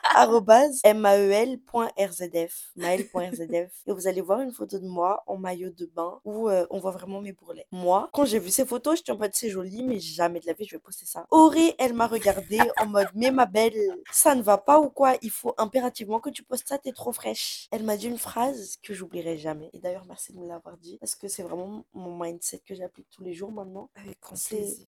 mael.rzf, 0.95 2.73
mael.rzf. 2.77 3.73
Et 3.87 3.93
vous 3.93 4.07
allez 4.09 4.21
voir 4.21 4.41
une 4.41 4.53
photo 4.53 4.79
de 4.79 4.87
moi 4.87 5.23
en 5.27 5.37
maillot 5.37 5.71
de 5.71 5.87
bain 5.87 6.21
où 6.25 6.49
euh, 6.49 6.67
on 6.71 6.79
voit 6.79 6.91
vraiment 6.91 7.21
mes 7.21 7.33
bourrelets. 7.33 7.67
Moi, 7.73 8.09
quand 8.13 8.25
j'ai 8.25 8.39
vu 8.39 8.51
ces 8.51 8.65
photos, 8.67 8.99
j'étais 8.99 9.13
en 9.13 9.19
mode 9.19 9.35
c'est 9.35 9.51
joli, 9.51 9.83
mais 9.83 9.99
jamais 9.99 10.41
de 10.41 10.47
la 10.47 10.53
vie 10.53 10.65
je 10.65 10.77
vais 10.77 10.81
poster 10.81 11.07
ça. 11.07 11.27
Auré, 11.31 11.75
elle 11.79 11.95
m'a 11.95 12.07
regardé 12.07 12.59
en 12.81 12.87
mode 12.87 13.09
mais 13.15 13.31
ma 13.31 13.47
belle, 13.47 13.75
ça 14.11 14.35
ne 14.35 14.43
va 14.43 14.59
pas 14.59 14.81
ou 14.81 14.91
quoi? 14.91 15.15
Il 15.23 15.31
faut 15.31 15.55
impérativement 15.59 16.21
que 16.21 16.31
tu 16.31 16.43
postes 16.43 16.69
ça, 16.69 16.79
t'es 16.79 16.93
trop 16.93 17.13
fraîche. 17.13 17.69
Elle 17.71 17.83
m'a 17.85 17.97
dit 17.97 18.07
une 18.07 18.19
phrase 18.19 18.77
que 18.83 18.95
j'oublierai 18.95 19.39
jamais. 19.39 19.71
Et 19.73 19.79
d'ailleurs, 19.79 20.05
merci 20.07 20.33
de 20.33 20.39
me 20.39 20.47
l'avoir 20.49 20.77
dit 20.79 20.99
parce 20.99 21.15
que 21.15 21.29
c'est 21.29 21.43
vraiment 21.43 21.85
mon 21.95 22.19
mindset 22.19 22.61
que 22.67 22.75
j'applique 22.75 23.09
tous 23.11 23.23
les 23.23 23.35
jours 23.35 23.53
maintenant. 23.53 23.91
Avec 23.95 24.21
grand 24.21 24.37
C'est 24.37 24.57
plaisir. 24.57 24.87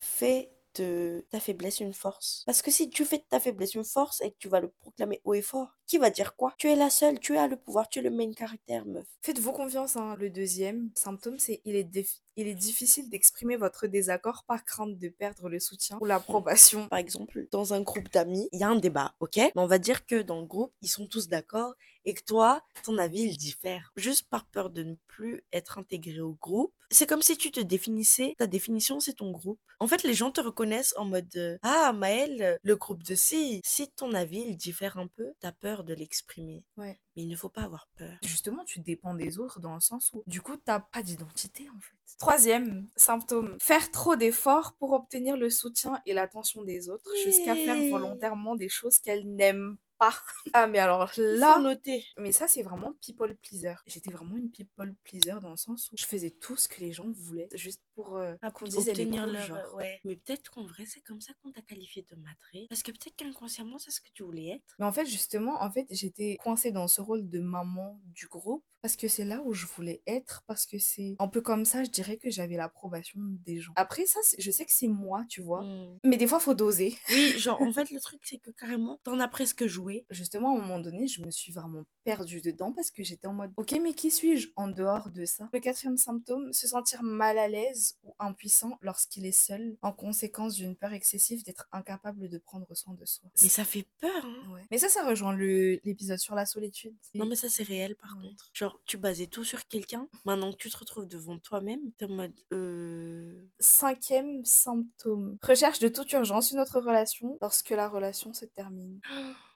De 0.74 1.26
ta 1.30 1.40
faiblesse 1.40 1.80
une 1.80 1.92
force. 1.92 2.42
Parce 2.46 2.62
que 2.62 2.70
si 2.70 2.88
tu 2.90 3.04
fais 3.04 3.18
de 3.18 3.24
ta 3.28 3.40
faiblesse 3.40 3.74
une 3.74 3.84
force 3.84 4.20
et 4.20 4.30
que 4.30 4.36
tu 4.38 4.48
vas 4.48 4.60
le 4.60 4.68
proclamer 4.68 5.20
haut 5.24 5.34
et 5.34 5.42
fort, 5.42 5.76
qui 5.86 5.98
va 5.98 6.10
dire 6.10 6.36
quoi? 6.36 6.54
Tu 6.58 6.68
es 6.68 6.76
la 6.76 6.90
seule, 6.90 7.18
tu 7.18 7.36
as 7.36 7.48
le 7.48 7.56
pouvoir, 7.56 7.88
tu 7.88 7.98
es 7.98 8.02
le 8.02 8.10
main 8.10 8.30
caractère, 8.32 8.84
meuf. 8.84 9.06
Faites-vous 9.22 9.52
confiance. 9.52 9.96
hein. 9.96 10.16
Le 10.18 10.30
deuxième 10.30 10.90
symptôme, 10.94 11.38
c'est 11.38 11.62
il 11.64 11.76
est, 11.76 11.88
il 12.36 12.46
est 12.46 12.54
difficile 12.54 13.08
d'exprimer 13.08 13.56
votre 13.56 13.86
désaccord 13.86 14.44
par 14.46 14.64
crainte 14.64 14.98
de 14.98 15.08
perdre 15.08 15.48
le 15.48 15.58
soutien 15.58 15.98
ou 16.00 16.04
l'approbation. 16.04 16.88
Par 16.88 16.98
exemple, 16.98 17.46
dans 17.50 17.72
un 17.72 17.80
groupe 17.80 18.10
d'amis, 18.12 18.48
il 18.52 18.60
y 18.60 18.64
a 18.64 18.68
un 18.68 18.76
débat, 18.76 19.14
ok? 19.20 19.36
Mais 19.36 19.52
on 19.56 19.66
va 19.66 19.78
dire 19.78 20.04
que 20.04 20.20
dans 20.20 20.40
le 20.40 20.46
groupe, 20.46 20.72
ils 20.82 20.88
sont 20.88 21.06
tous 21.06 21.28
d'accord 21.28 21.74
et 22.04 22.14
que 22.14 22.22
toi, 22.22 22.62
ton 22.84 22.98
avis, 22.98 23.22
il 23.22 23.36
diffère. 23.36 23.92
Juste 23.96 24.28
par 24.28 24.46
peur 24.46 24.70
de 24.70 24.82
ne 24.82 24.94
plus 25.06 25.42
être 25.52 25.78
intégré 25.78 26.20
au 26.20 26.34
groupe. 26.34 26.74
C'est 26.90 27.06
comme 27.06 27.22
si 27.22 27.36
tu 27.36 27.50
te 27.50 27.60
définissais, 27.60 28.34
ta 28.38 28.46
définition, 28.46 29.00
c'est 29.00 29.14
ton 29.14 29.30
groupe. 29.30 29.60
En 29.78 29.86
fait, 29.86 30.02
les 30.02 30.14
gens 30.14 30.30
te 30.30 30.40
reconnaissent 30.40 30.94
en 30.96 31.04
mode 31.04 31.28
euh, 31.36 31.58
Ah, 31.62 31.92
Maëlle, 31.92 32.58
le 32.62 32.76
groupe 32.76 33.02
de 33.02 33.14
si. 33.14 33.60
Si 33.64 33.90
ton 33.90 34.12
avis, 34.14 34.40
il 34.48 34.56
diffère 34.56 34.98
un 34.98 35.06
peu, 35.06 35.32
t'as 35.40 35.52
peur 35.52 35.84
de 35.84 35.94
l'exprimer. 35.94 36.64
Ouais. 36.76 36.98
Mais 37.16 37.22
il 37.22 37.28
ne 37.28 37.36
faut 37.36 37.48
pas 37.50 37.62
avoir 37.62 37.88
peur. 37.96 38.16
Justement, 38.22 38.64
tu 38.64 38.80
dépends 38.80 39.14
des 39.14 39.38
autres 39.38 39.60
dans 39.60 39.74
le 39.74 39.80
sens 39.80 40.10
où, 40.12 40.22
du 40.26 40.40
coup, 40.40 40.56
t'as 40.56 40.80
pas 40.80 41.02
d'identité 41.02 41.68
en 41.68 41.80
fait. 41.80 42.16
Troisième 42.18 42.88
symptôme, 42.96 43.56
faire 43.60 43.90
trop 43.90 44.16
d'efforts 44.16 44.74
pour 44.78 44.92
obtenir 44.92 45.36
le 45.36 45.50
soutien 45.50 46.00
et 46.06 46.14
l'attention 46.14 46.62
des 46.64 46.88
autres 46.88 47.08
jusqu'à 47.22 47.54
faire 47.54 47.90
volontairement 47.90 48.56
des 48.56 48.68
choses 48.68 48.98
qu'elles 48.98 49.28
n'aiment 49.28 49.76
pas. 49.98 50.14
Ah, 50.54 50.66
mais 50.66 50.78
alors 50.78 51.10
Là, 51.18 51.58
noter. 51.58 52.04
mais 52.16 52.32
ça, 52.32 52.48
c'est 52.48 52.62
vraiment 52.62 52.94
people 53.04 53.36
pleaser. 53.36 53.74
J'étais 53.86 54.10
vraiment 54.10 54.36
une 54.36 54.50
people 54.50 54.94
pleaser 55.04 55.40
dans 55.42 55.50
le 55.50 55.56
sens 55.56 55.90
où 55.92 55.96
je 55.98 56.06
faisais 56.06 56.30
tout 56.30 56.56
ce 56.56 56.68
que 56.68 56.80
les 56.80 56.92
gens 56.92 57.10
voulaient 57.10 57.48
juste 57.54 57.82
pour 57.94 58.16
euh, 58.16 58.34
qu'on 58.54 58.64
dise 58.64 58.88
elle 58.88 59.00
est 59.00 59.04
obtenir 59.04 59.26
leur 59.26 59.42
genre. 59.42 59.74
ouais. 59.74 60.00
Mais 60.04 60.16
peut-être 60.16 60.50
qu'en 60.50 60.64
vrai, 60.64 60.84
c'est 60.86 61.02
comme 61.02 61.20
ça 61.20 61.32
qu'on 61.42 61.52
t'a 61.52 61.60
qualifié 61.62 62.06
de 62.10 62.16
matré. 62.16 62.66
Parce 62.70 62.82
que 62.82 62.92
peut-être 62.92 63.16
qu'inconsciemment, 63.16 63.78
c'est 63.78 63.90
ce 63.90 64.00
que 64.00 64.08
tu 64.14 64.22
voulais 64.22 64.48
être. 64.48 64.74
Mais 64.78 64.86
en 64.86 64.92
fait, 64.92 65.04
justement, 65.06 65.60
en 65.62 65.70
fait, 65.70 65.86
j'étais 65.90 66.36
coincée 66.42 66.72
dans 66.72 66.88
ce 66.88 67.00
rôle 67.00 67.28
de 67.28 67.40
maman 67.40 68.00
du 68.06 68.26
groupe 68.28 68.64
parce 68.82 68.96
que 68.96 69.08
c'est 69.08 69.24
là 69.24 69.42
où 69.44 69.52
je 69.52 69.66
voulais 69.66 70.02
être, 70.06 70.42
parce 70.46 70.66
que 70.66 70.78
c'est 70.78 71.16
un 71.18 71.28
peu 71.28 71.40
comme 71.40 71.64
ça, 71.64 71.84
je 71.84 71.90
dirais 71.90 72.16
que 72.16 72.30
j'avais 72.30 72.56
l'approbation 72.56 73.18
des 73.44 73.58
gens. 73.60 73.72
Après 73.76 74.06
ça, 74.06 74.20
je 74.38 74.50
sais 74.50 74.64
que 74.64 74.72
c'est 74.72 74.88
moi, 74.88 75.24
tu 75.28 75.42
vois. 75.42 75.62
Mm. 75.62 75.98
Mais 76.04 76.16
des 76.16 76.26
fois, 76.26 76.40
faut 76.40 76.54
doser. 76.54 76.96
Oui, 77.10 77.38
genre, 77.38 77.60
en 77.60 77.72
fait, 77.72 77.90
le 77.90 78.00
truc, 78.00 78.20
c'est 78.24 78.38
que 78.38 78.50
carrément, 78.50 78.98
t'en 79.04 79.18
as 79.20 79.28
presque 79.28 79.66
joué. 79.66 80.06
Justement, 80.10 80.54
à 80.54 80.58
un 80.58 80.60
moment 80.62 80.78
donné, 80.80 81.06
je 81.08 81.22
me 81.22 81.30
suis 81.30 81.52
vraiment 81.52 81.84
perdue 82.04 82.40
dedans 82.40 82.72
parce 82.72 82.90
que 82.90 83.02
j'étais 83.02 83.26
en 83.26 83.32
mode, 83.34 83.52
ok, 83.56 83.78
mais 83.82 83.92
qui 83.94 84.10
suis-je 84.10 84.48
en 84.56 84.68
dehors 84.68 85.10
de 85.10 85.24
ça? 85.24 85.48
Le 85.52 85.60
quatrième 85.60 85.96
symptôme, 85.96 86.52
se 86.52 86.66
sentir 86.68 87.02
mal 87.02 87.38
à 87.38 87.48
l'aise 87.48 87.96
ou 88.02 88.14
impuissant 88.18 88.78
lorsqu'il 88.80 89.26
est 89.26 89.32
seul, 89.32 89.76
en 89.82 89.92
conséquence 89.92 90.54
d'une 90.54 90.74
peur 90.76 90.92
excessive 90.92 91.44
d'être 91.44 91.68
incapable 91.72 92.28
de 92.28 92.38
prendre 92.38 92.66
soin 92.74 92.94
de 92.94 93.04
soi. 93.04 93.28
Mais 93.42 93.48
ça 93.48 93.64
fait 93.64 93.86
peur, 94.00 94.24
hein. 94.24 94.50
Ouais. 94.52 94.62
Mais 94.70 94.78
ça, 94.78 94.88
ça 94.88 95.06
rejoint 95.06 95.36
l'épisode 95.36 96.18
sur 96.18 96.34
la 96.34 96.46
solitude. 96.46 96.94
Non, 97.14 97.26
mais 97.26 97.36
ça, 97.36 97.48
c'est 97.48 97.62
réel, 97.62 97.94
par 97.96 98.16
Ouais. 98.16 98.28
contre. 98.28 98.50
Genre, 98.52 98.67
tu 98.86 98.96
basais 98.96 99.26
tout 99.26 99.44
sur 99.44 99.66
quelqu'un. 99.68 100.08
Maintenant 100.24 100.52
que 100.52 100.56
tu 100.58 100.70
te 100.70 100.76
retrouves 100.78 101.06
devant 101.06 101.38
toi-même, 101.38 101.80
t'es 101.98 102.04
en 102.06 102.08
mode, 102.10 102.34
euh... 102.52 103.46
Cinquième 103.60 104.44
symptôme. 104.44 105.36
Recherche 105.42 105.78
de 105.78 105.88
toute 105.88 106.10
urgence 106.12 106.50
une 106.52 106.60
autre 106.60 106.80
relation 106.80 107.38
lorsque 107.40 107.70
la 107.70 107.88
relation 107.88 108.32
se 108.32 108.44
termine. 108.44 109.00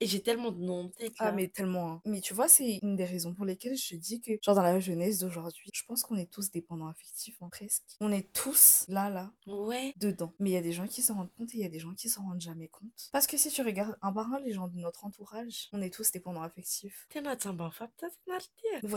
Et 0.01 0.07
j'ai 0.07 0.23
tellement 0.23 0.51
de 0.51 0.61
noms 0.61 0.91
Ah, 1.19 1.33
mais 1.33 1.49
tellement. 1.49 1.93
hein. 1.93 2.03
Mais 2.05 2.21
tu 2.21 2.35
vois, 2.35 2.49
c'est 2.49 2.79
une 2.83 2.97
des 2.97 3.05
raisons 3.05 3.35
pour 3.35 3.45
lesquelles 3.45 3.77
je 3.77 3.95
dis 3.97 4.21
que, 4.21 4.33
genre, 4.43 4.55
dans 4.55 4.63
la 4.63 4.81
jeunesse 4.81 5.19
d'aujourd'hui, 5.21 5.71
je 5.73 5.83
pense 5.87 6.03
qu'on 6.03 6.17
est 6.17 6.31
tous 6.31 6.51
dépendants 6.51 6.89
affectifs, 6.89 7.37
hein, 7.41 7.49
presque. 7.51 7.83
On 8.01 8.11
est 8.13 8.33
tous 8.33 8.85
là, 8.89 9.11
là, 9.11 9.33
Ouais. 9.47 9.93
dedans. 9.97 10.33
Mais 10.39 10.51
il 10.51 10.53
y 10.55 10.57
a 10.57 10.63
des 10.63 10.73
gens 10.73 10.87
qui 10.87 11.03
s'en 11.03 11.15
rendent 11.15 11.33
compte 11.39 11.51
et 11.55 11.59
il 11.59 11.63
y 11.63 11.67
a 11.67 11.69
des 11.69 11.79
gens 11.79 11.95
qui 11.95 12.09
s'en 12.09 12.23
rendent 12.23 12.41
jamais 12.41 12.69
compte. 12.69 13.09
Parce 13.13 13.27
que 13.27 13.37
si 13.37 13.51
tu 13.51 13.63
regardes 13.63 13.97
un 14.03 14.13
par 14.13 14.33
un 14.33 14.41
les 14.41 14.53
gens 14.53 14.69
de 14.69 14.79
notre 14.79 15.05
entourage, 15.05 15.69
on 15.73 15.81
est 15.83 15.93
tous 15.93 16.11
dépendants 16.11 16.43
affectifs. 16.43 17.07
T'es 17.11 17.21
notre 17.21 17.53
peut-être. 17.53 18.19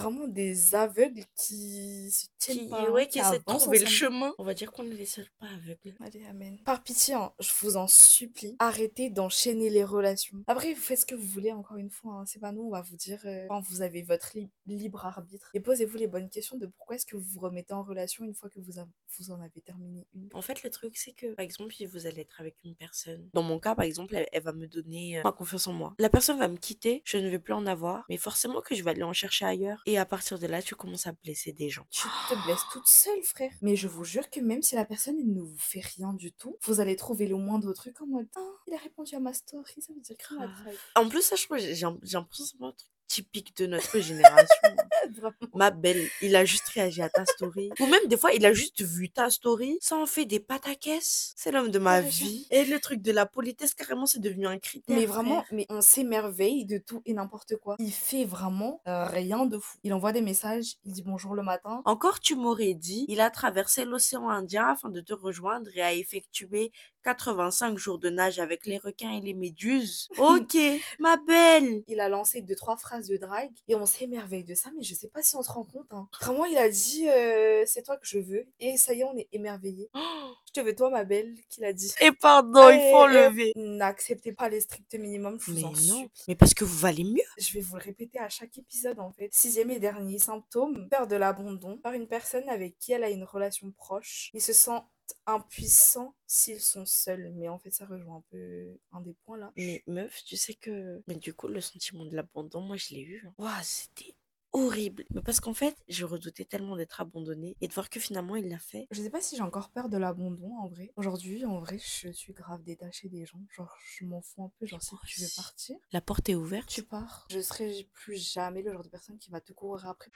Vraiment 0.05 0.27
des 0.27 0.75
aveugles 0.75 1.23
qui 1.35 2.11
se 2.11 2.27
tiennent 2.37 2.57
Qui, 2.59 2.67
pas. 2.69 2.91
ouais, 2.91 3.07
qui 3.07 3.19
essaient 3.19 3.39
de 3.39 3.43
trouver 3.43 3.79
le 3.79 3.85
chemin. 3.87 4.33
On 4.37 4.43
va 4.43 4.53
dire 4.53 4.71
qu'on 4.71 4.83
est 4.85 4.93
les 4.93 5.05
seuls 5.05 5.27
pas 5.39 5.47
aveugles. 5.47 5.95
Allez, 6.05 6.25
amen. 6.25 6.57
Par 6.63 6.83
pitié, 6.83 7.15
hein, 7.15 7.31
je 7.39 7.49
vous 7.61 7.77
en 7.77 7.87
supplie, 7.87 8.55
arrêtez 8.59 9.09
d'enchaîner 9.09 9.69
les 9.69 9.83
relations. 9.83 10.43
Après, 10.47 10.73
vous 10.73 10.81
faites 10.81 10.99
ce 10.99 11.05
que 11.05 11.15
vous 11.15 11.25
voulez, 11.27 11.51
encore 11.51 11.77
une 11.77 11.89
fois. 11.89 12.13
hein, 12.13 12.25
C'est 12.25 12.39
pas 12.39 12.51
nous, 12.51 12.61
on 12.63 12.69
va 12.69 12.81
vous 12.81 12.95
dire 12.97 13.19
euh, 13.25 13.47
quand 13.47 13.61
vous 13.61 13.81
avez 13.81 14.03
votre 14.03 14.31
li- 14.35 14.49
libre 14.67 15.05
arbitre. 15.05 15.49
Et 15.53 15.59
posez-vous 15.59 15.97
les 15.97 16.07
bonnes 16.07 16.29
questions 16.29 16.57
de 16.57 16.67
pourquoi 16.67 16.95
est-ce 16.97 17.05
que 17.05 17.15
vous 17.15 17.23
vous 17.27 17.39
remettez 17.39 17.73
en 17.73 17.83
relation 17.83 18.23
une 18.25 18.33
fois 18.35 18.49
que 18.49 18.59
vous, 18.59 18.73
vous 19.17 19.31
en 19.31 19.41
avez 19.41 19.61
terminé 19.61 20.05
une. 20.13 20.29
En 20.33 20.41
fait, 20.41 20.61
le 20.63 20.69
truc, 20.69 20.97
c'est 20.97 21.13
que, 21.13 21.33
par 21.33 21.43
exemple, 21.43 21.73
si 21.73 21.85
vous 21.85 22.05
allez 22.05 22.21
être 22.21 22.39
avec 22.41 22.55
une 22.63 22.75
personne, 22.75 23.27
dans 23.33 23.43
mon 23.43 23.59
cas, 23.59 23.73
par 23.75 23.85
exemple, 23.85 24.15
elle, 24.15 24.27
elle 24.31 24.43
va 24.43 24.53
me 24.53 24.67
donner 24.67 25.19
euh, 25.19 25.23
ma 25.23 25.31
confiance 25.31 25.67
en 25.67 25.73
moi. 25.73 25.93
La 25.99 26.09
personne 26.09 26.37
va 26.37 26.47
me 26.47 26.57
quitter, 26.57 27.01
je 27.05 27.17
ne 27.17 27.27
vais 27.29 27.39
plus 27.39 27.53
en 27.53 27.65
avoir, 27.65 28.05
mais 28.09 28.17
forcément 28.17 28.61
que 28.61 28.75
je 28.75 28.83
vais 28.83 28.91
aller 28.91 29.03
en 29.03 29.13
chercher 29.13 29.45
ailleurs. 29.45 29.81
Et 29.85 29.94
à 29.97 30.05
partir 30.05 30.39
de 30.39 30.47
là, 30.47 30.61
tu 30.61 30.75
commences 30.75 31.07
à 31.07 31.11
blesser 31.13 31.51
des 31.53 31.69
gens. 31.69 31.85
Tu 31.89 32.07
te 32.29 32.43
blesses 32.45 32.63
toute 32.71 32.87
seule, 32.87 33.21
frère. 33.23 33.51
Mais 33.61 33.75
je 33.75 33.87
vous 33.87 34.03
jure 34.03 34.29
que 34.29 34.39
même 34.39 34.61
si 34.61 34.75
la 34.75 34.85
personne 34.85 35.15
elle 35.19 35.33
ne 35.33 35.41
vous 35.41 35.57
fait 35.57 35.81
rien 35.81 36.13
du 36.13 36.31
tout, 36.31 36.57
vous 36.63 36.79
allez 36.79 36.95
trouver 36.95 37.27
le 37.27 37.37
moindre 37.37 37.73
truc 37.73 38.01
en 38.01 38.07
mode 38.07 38.27
Ah, 38.35 38.41
il 38.67 38.73
a 38.73 38.77
répondu 38.77 39.15
à 39.15 39.19
ma 39.19 39.33
story, 39.33 39.81
ça 39.81 39.93
veut 39.93 40.01
dire 40.01 40.15
Grave. 40.17 40.49
dragué. 40.63 40.77
En 40.95 41.07
plus, 41.09 41.21
ça, 41.21 41.35
je 41.35 41.45
crois, 41.45 41.57
j'ai 41.57 41.73
j'ai 41.75 41.85
l'impression 41.85 42.23
que 42.25 42.49
c'est 42.57 42.63
un 42.63 42.71
truc 42.71 42.89
typique 43.07 43.55
de 43.57 43.65
notre 43.65 43.99
génération. 43.99 44.55
Ma 45.53 45.71
belle, 45.71 46.09
il 46.21 46.35
a 46.35 46.45
juste 46.45 46.67
réagi 46.69 47.01
à 47.01 47.09
ta 47.09 47.25
story. 47.25 47.69
Ou 47.79 47.85
même 47.85 48.05
des 48.07 48.17
fois, 48.17 48.33
il 48.33 48.45
a 48.45 48.53
juste 48.53 48.81
vu 48.81 49.09
ta 49.09 49.29
story. 49.29 49.77
Ça 49.81 49.97
en 49.97 50.05
fait 50.05 50.25
des 50.25 50.39
pâtes 50.39 50.67
à 50.67 50.75
caisse. 50.75 51.33
C'est 51.35 51.51
l'homme 51.51 51.71
de 51.71 51.79
ma 51.79 52.01
vie. 52.01 52.47
Et 52.51 52.65
le 52.65 52.79
truc 52.79 53.01
de 53.01 53.11
la 53.11 53.25
politesse, 53.25 53.73
carrément, 53.73 54.05
c'est 54.05 54.19
devenu 54.19 54.47
un 54.47 54.57
critère. 54.57 54.95
Mais 54.95 55.05
vraiment, 55.05 55.43
frère. 55.43 55.53
mais 55.53 55.65
on 55.69 55.81
s'émerveille 55.81 56.65
de 56.65 56.77
tout 56.77 57.01
et 57.05 57.13
n'importe 57.13 57.55
quoi. 57.57 57.75
Il 57.79 57.91
fait 57.91 58.25
vraiment 58.25 58.81
euh, 58.87 59.05
rien 59.05 59.45
de 59.45 59.57
fou. 59.57 59.77
Il 59.83 59.93
envoie 59.93 60.11
des 60.11 60.21
messages, 60.21 60.75
il 60.85 60.93
dit 60.93 61.03
bonjour 61.03 61.35
le 61.35 61.43
matin. 61.43 61.81
Encore, 61.85 62.19
tu 62.19 62.35
m'aurais 62.35 62.73
dit, 62.73 63.05
il 63.07 63.21
a 63.21 63.29
traversé 63.29 63.85
l'océan 63.85 64.29
Indien 64.29 64.67
afin 64.67 64.89
de 64.89 65.01
te 65.01 65.13
rejoindre 65.13 65.69
et 65.75 65.81
a 65.81 65.93
effectué 65.93 66.71
85 67.05 67.77
jours 67.77 67.99
de 67.99 68.09
nage 68.09 68.39
avec 68.39 68.65
les 68.65 68.77
requins 68.77 69.11
et 69.11 69.21
les 69.21 69.33
méduses. 69.33 70.09
Ok, 70.17 70.57
ma 70.99 71.17
belle. 71.17 71.83
Il 71.87 71.99
a 71.99 72.09
lancé 72.09 72.41
deux, 72.41 72.55
trois 72.55 72.77
phrases 72.77 73.07
de 73.07 73.17
drague 73.17 73.51
et 73.67 73.75
on 73.75 73.85
s'émerveille 73.85 74.43
de 74.43 74.55
ça, 74.55 74.69
mais 74.75 74.83
je 74.83 74.93
sais 74.95 75.07
pas 75.07 75.21
si 75.21 75.35
on 75.35 75.43
se 75.43 75.51
rend 75.51 75.63
compte. 75.63 75.87
hein. 75.91 76.07
Vraiment, 76.21 76.45
il 76.45 76.57
a 76.57 76.67
dit 76.69 77.07
euh, 77.07 77.63
c'est 77.67 77.83
toi 77.83 77.95
que 77.97 78.05
je 78.07 78.17
veux. 78.19 78.45
Et 78.59 78.75
ça 78.77 78.93
y 78.93 79.01
est, 79.01 79.03
on 79.03 79.15
est 79.17 79.27
émerveillé. 79.31 79.89
Je 80.47 80.61
te 80.61 80.65
veux, 80.65 80.73
toi, 80.75 80.89
ma 80.89 81.03
belle, 81.03 81.35
qu'il 81.49 81.65
a 81.65 81.73
dit. 81.73 81.91
Et 81.99 82.13
pardon, 82.13 82.69
il 82.69 82.79
faut 82.89 82.95
enlever. 82.99 83.51
N'acceptez 83.57 84.31
pas 84.31 84.47
les 84.47 84.61
stricts 84.61 84.95
minimums, 84.95 85.37
je 85.41 85.51
vous 85.51 85.57
Mais 85.57 85.63
en 85.65 85.71
non, 85.71 85.75
supplie. 85.75 86.09
mais 86.29 86.35
parce 86.35 86.53
que 86.53 86.63
vous 86.63 86.77
valez 86.77 87.03
mieux. 87.03 87.21
Je 87.37 87.51
vais 87.51 87.59
vous 87.59 87.75
le 87.75 87.81
répéter 87.81 88.19
à 88.19 88.29
chaque 88.29 88.57
épisode 88.57 88.99
en 89.01 89.11
fait. 89.11 89.27
Sixième 89.33 89.69
et 89.69 89.79
dernier 89.79 90.17
symptôme, 90.17 90.87
peur 90.89 91.07
de 91.07 91.17
l'abandon 91.17 91.77
par 91.77 91.91
une 91.91 92.07
personne 92.07 92.47
avec 92.47 92.77
qui 92.79 92.93
elle 92.93 93.03
a 93.03 93.09
une 93.09 93.25
relation 93.25 93.69
proche. 93.71 94.29
Ils 94.33 94.39
se 94.41 94.53
sentent 94.53 94.85
impuissants 95.25 96.15
s'ils 96.27 96.61
sont 96.61 96.85
seuls. 96.85 97.31
Mais 97.35 97.47
en 97.49 97.57
fait, 97.59 97.71
ça 97.71 97.85
rejoint 97.85 98.17
un 98.17 98.23
peu 98.31 98.77
un 98.91 99.01
des 99.01 99.13
points 99.25 99.37
là. 99.37 99.51
Mais 99.57 99.83
meuf, 99.87 100.23
tu 100.25 100.37
sais 100.37 100.53
que... 100.53 101.01
Mais 101.07 101.15
du 101.15 101.33
coup, 101.33 101.47
le 101.47 101.61
sentiment 101.61 102.05
de 102.05 102.15
l'abandon, 102.15 102.61
moi, 102.61 102.77
je 102.77 102.93
l'ai 102.93 103.01
eu. 103.01 103.23
hein. 103.27 103.33
Ouah, 103.37 103.61
c'était 103.63 104.15
horrible. 104.53 105.03
Mais 105.13 105.21
parce 105.21 105.41
qu'en 105.41 105.53
fait, 105.53 105.75
je 105.89 106.05
redoutais 106.05 106.45
tellement 106.45 106.77
d'être 106.77 107.01
abandonnée 107.01 107.57
et 107.59 107.67
de 107.67 107.73
voir 107.73 107.89
que 107.89 107.99
finalement, 107.99 108.37
il 108.37 108.47
l'a 108.47 108.57
fait. 108.57 108.87
Je 108.91 109.01
sais 109.01 109.09
pas 109.09 109.19
si 109.19 109.35
j'ai 109.35 109.41
encore 109.41 109.69
peur 109.69 109.89
de 109.89 109.97
l'abandon 109.97 110.55
en 110.57 110.69
vrai. 110.69 110.93
Aujourd'hui, 110.95 111.43
en 111.43 111.59
vrai, 111.59 111.77
je 111.77 112.09
suis 112.13 112.31
grave 112.31 112.63
détachée 112.63 113.09
des 113.09 113.25
gens. 113.25 113.41
Genre, 113.53 113.75
je 113.97 114.05
m'en 114.05 114.21
fous 114.21 114.43
un 114.45 114.51
peu. 114.57 114.65
Genre, 114.65 114.81
si 114.81 114.95
tu 115.07 115.19
veux 115.21 115.27
partir, 115.35 115.75
La 115.91 115.99
porte 115.99 116.29
est 116.29 116.35
ouverte. 116.35 116.69
tu 116.69 116.83
pars. 116.83 117.27
Je 117.29 117.41
serai 117.41 117.89
plus 117.91 118.15
jamais 118.15 118.61
le 118.61 118.71
genre 118.71 118.83
de 118.83 118.87
personne 118.89 119.17
qui 119.19 119.29
va 119.29 119.41
te 119.41 119.51
courir 119.51 119.87
après. 119.89 120.09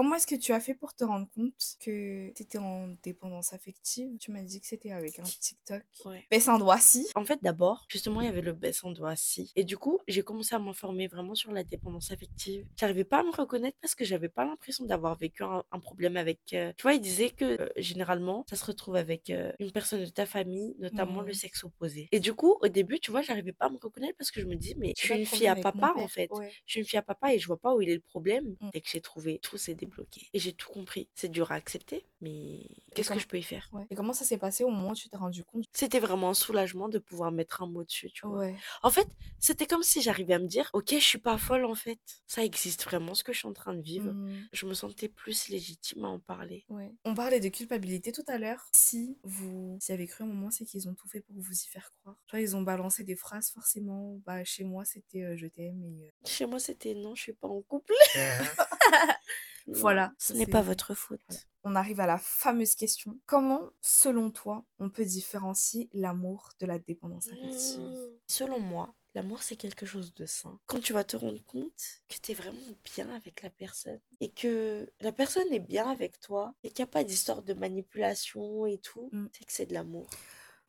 Comment 0.00 0.14
est-ce 0.14 0.26
que 0.26 0.34
tu 0.34 0.54
as 0.54 0.60
fait 0.60 0.72
pour 0.72 0.94
te 0.94 1.04
rendre 1.04 1.28
compte 1.34 1.52
que 1.78 2.32
tu 2.32 2.42
étais 2.42 2.56
en 2.56 2.88
dépendance 3.02 3.52
affective? 3.52 4.16
Tu 4.18 4.30
m'as 4.30 4.40
dit 4.40 4.58
que 4.58 4.66
c'était 4.66 4.92
avec 4.92 5.18
un 5.18 5.24
TikTok. 5.24 5.82
Ouais. 6.06 6.24
Baisse 6.30 6.48
un 6.48 6.58
doigt 6.58 6.78
si. 6.78 7.06
En 7.16 7.24
fait, 7.26 7.38
d'abord, 7.42 7.84
justement, 7.86 8.22
il 8.22 8.24
y 8.24 8.28
avait 8.30 8.40
le 8.40 8.54
baisse 8.54 8.82
en 8.82 8.92
doigt 8.92 9.14
si. 9.14 9.52
Et 9.56 9.62
du 9.64 9.76
coup, 9.76 9.98
j'ai 10.08 10.22
commencé 10.22 10.54
à 10.54 10.58
m'informer 10.58 11.06
vraiment 11.06 11.34
sur 11.34 11.52
la 11.52 11.64
dépendance 11.64 12.10
affective. 12.12 12.64
J'arrivais 12.78 13.04
pas 13.04 13.18
à 13.18 13.24
me 13.24 13.30
reconnaître 13.30 13.76
parce 13.82 13.94
que 13.94 14.06
j'avais 14.06 14.30
pas 14.30 14.46
l'impression 14.46 14.86
d'avoir 14.86 15.18
vécu 15.18 15.42
un, 15.44 15.64
un 15.70 15.78
problème 15.80 16.16
avec. 16.16 16.40
euh, 16.54 16.72
Tu 16.78 16.82
vois, 16.84 16.94
il 16.94 17.02
disait 17.02 17.28
que 17.28 17.60
euh, 17.60 17.68
généralement, 17.76 18.46
ça 18.48 18.56
se 18.56 18.64
retrouve 18.64 18.96
avec 18.96 19.28
euh, 19.28 19.52
une 19.58 19.70
personne 19.70 20.02
de 20.02 20.08
ta 20.08 20.24
famille, 20.24 20.76
notamment 20.78 21.20
le 21.20 21.26
Mhm. 21.32 21.34
sexe 21.34 21.62
opposé. 21.64 22.08
Et 22.10 22.20
du 22.20 22.32
coup, 22.32 22.56
au 22.62 22.68
début, 22.68 23.00
tu 23.00 23.10
vois, 23.10 23.20
j'arrivais 23.20 23.52
pas 23.52 23.66
à 23.66 23.68
me 23.68 23.76
reconnaître 23.76 24.16
parce 24.16 24.30
que 24.30 24.40
je 24.40 24.46
me 24.46 24.56
dis, 24.56 24.74
mais 24.78 24.94
je 24.96 25.02
suis 25.02 25.14
une 25.18 25.26
fille 25.26 25.46
à 25.46 25.56
papa 25.56 25.92
en 25.94 26.08
fait. 26.08 26.30
Ouais. 26.30 26.50
Je 26.64 26.72
suis 26.72 26.80
une 26.80 26.86
fille 26.86 26.98
à 26.98 27.02
papa 27.02 27.34
et 27.34 27.38
je 27.38 27.46
vois 27.46 27.58
pas 27.58 27.74
où 27.74 27.82
il 27.82 27.90
est 27.90 27.94
le 27.96 28.00
problème. 28.00 28.56
Mm. 28.60 28.70
Dès 28.72 28.80
que 28.80 28.88
j'ai 28.88 29.02
trouvé, 29.02 29.38
tout 29.42 29.58
s'est 29.58 29.74
débloqué. 29.90 30.28
Et 30.32 30.38
j'ai 30.38 30.52
tout 30.52 30.70
compris. 30.70 31.08
C'est 31.14 31.28
dur 31.28 31.52
à 31.52 31.54
accepter, 31.54 32.06
mais 32.20 32.60
qu'est-ce 32.94 33.10
que 33.10 33.18
je 33.18 33.26
peux 33.26 33.38
y 33.38 33.42
faire? 33.42 33.68
Ouais. 33.72 33.86
Et 33.90 33.94
comment 33.94 34.12
ça 34.12 34.24
s'est 34.24 34.38
passé 34.38 34.64
au 34.64 34.70
moment 34.70 34.90
où 34.90 34.94
tu 34.94 35.08
t'es 35.08 35.16
rendu 35.16 35.44
compte? 35.44 35.64
C'était 35.72 36.00
vraiment 36.00 36.30
un 36.30 36.34
soulagement 36.34 36.88
de 36.88 36.98
pouvoir 36.98 37.32
mettre 37.32 37.62
un 37.62 37.66
mot 37.66 37.84
dessus, 37.84 38.10
tu 38.10 38.26
vois. 38.26 38.38
Ouais. 38.38 38.56
En 38.82 38.90
fait, 38.90 39.06
c'était 39.38 39.66
comme 39.66 39.82
si 39.82 40.02
j'arrivais 40.02 40.34
à 40.34 40.38
me 40.38 40.46
dire, 40.46 40.70
ok, 40.72 40.90
je 40.92 41.04
suis 41.04 41.18
pas 41.18 41.38
folle 41.38 41.64
en 41.64 41.74
fait. 41.74 41.98
Ça 42.26 42.44
existe 42.44 42.84
vraiment 42.84 43.14
ce 43.14 43.24
que 43.24 43.32
je 43.32 43.38
suis 43.38 43.48
en 43.48 43.52
train 43.52 43.74
de 43.74 43.82
vivre. 43.82 44.12
Mhm. 44.12 44.48
Je 44.52 44.66
me 44.66 44.74
sentais 44.74 45.08
plus 45.08 45.48
légitime 45.48 46.04
à 46.04 46.08
en 46.08 46.18
parler. 46.18 46.64
Ouais. 46.68 46.92
On 47.04 47.14
parlait 47.14 47.40
de 47.40 47.48
culpabilité 47.48 48.12
tout 48.12 48.24
à 48.28 48.38
l'heure. 48.38 48.66
Si 48.72 49.18
vous 49.24 49.78
y 49.88 49.92
avez 49.92 50.06
cru 50.06 50.24
un 50.24 50.26
moment, 50.26 50.50
c'est 50.50 50.64
qu'ils 50.64 50.88
ont 50.88 50.94
tout 50.94 51.08
fait 51.08 51.20
pour 51.20 51.36
vous 51.36 51.52
y 51.52 51.66
faire 51.66 51.92
croire. 52.00 52.16
Tu 52.26 52.36
vois, 52.36 52.40
ils 52.40 52.56
ont 52.56 52.62
balancé 52.62 53.04
des 53.04 53.16
phrases 53.16 53.50
forcément. 53.50 54.20
Bah, 54.26 54.44
chez 54.44 54.64
moi, 54.64 54.84
c'était 54.84 55.22
euh, 55.22 55.36
je 55.36 55.46
t'aime 55.46 55.82
et 55.82 56.06
euh, 56.06 56.10
Chez 56.26 56.46
moi, 56.46 56.58
c'était 56.58 56.94
non, 56.94 57.14
je 57.14 57.22
suis 57.22 57.32
pas 57.32 57.48
en 57.48 57.62
couple. 57.62 57.94
Non, 59.66 59.78
Voilà, 59.78 60.12
Ce 60.18 60.32
n'est 60.32 60.46
pas 60.46 60.62
votre 60.62 60.94
faute. 60.94 61.20
Voilà. 61.28 61.42
On 61.64 61.74
arrive 61.76 62.00
à 62.00 62.06
la 62.06 62.18
fameuse 62.18 62.74
question. 62.74 63.18
Comment, 63.26 63.70
selon 63.82 64.30
toi, 64.30 64.64
on 64.78 64.88
peut 64.88 65.04
différencier 65.04 65.88
l'amour 65.92 66.50
de 66.58 66.66
la 66.66 66.78
dépendance 66.78 67.28
affective? 67.28 67.80
Mmh. 67.80 68.08
Selon 68.26 68.60
moi, 68.60 68.94
l'amour 69.14 69.42
c'est 69.42 69.56
quelque 69.56 69.84
chose 69.84 70.14
de 70.14 70.24
sain. 70.24 70.58
Quand 70.66 70.80
tu 70.80 70.92
vas 70.94 71.04
te 71.04 71.16
rendre 71.16 71.44
compte 71.44 71.72
que 72.08 72.16
tu 72.22 72.32
es 72.32 72.34
vraiment 72.34 72.56
bien 72.94 73.10
avec 73.14 73.42
la 73.42 73.50
personne 73.50 74.00
et 74.20 74.30
que 74.30 74.90
la 75.00 75.12
personne 75.12 75.52
est 75.52 75.58
bien 75.60 75.90
avec 75.90 76.18
toi 76.20 76.54
et 76.62 76.70
qu'il 76.70 76.82
n'y 76.82 76.88
a 76.88 76.92
pas 76.92 77.04
d'histoire 77.04 77.42
de 77.42 77.52
manipulation 77.52 78.64
et 78.66 78.78
tout, 78.78 79.10
Mm. 79.12 79.26
c'est 79.32 79.44
que 79.44 79.52
c'est 79.52 79.66
de 79.66 79.74
l'amour. 79.74 80.08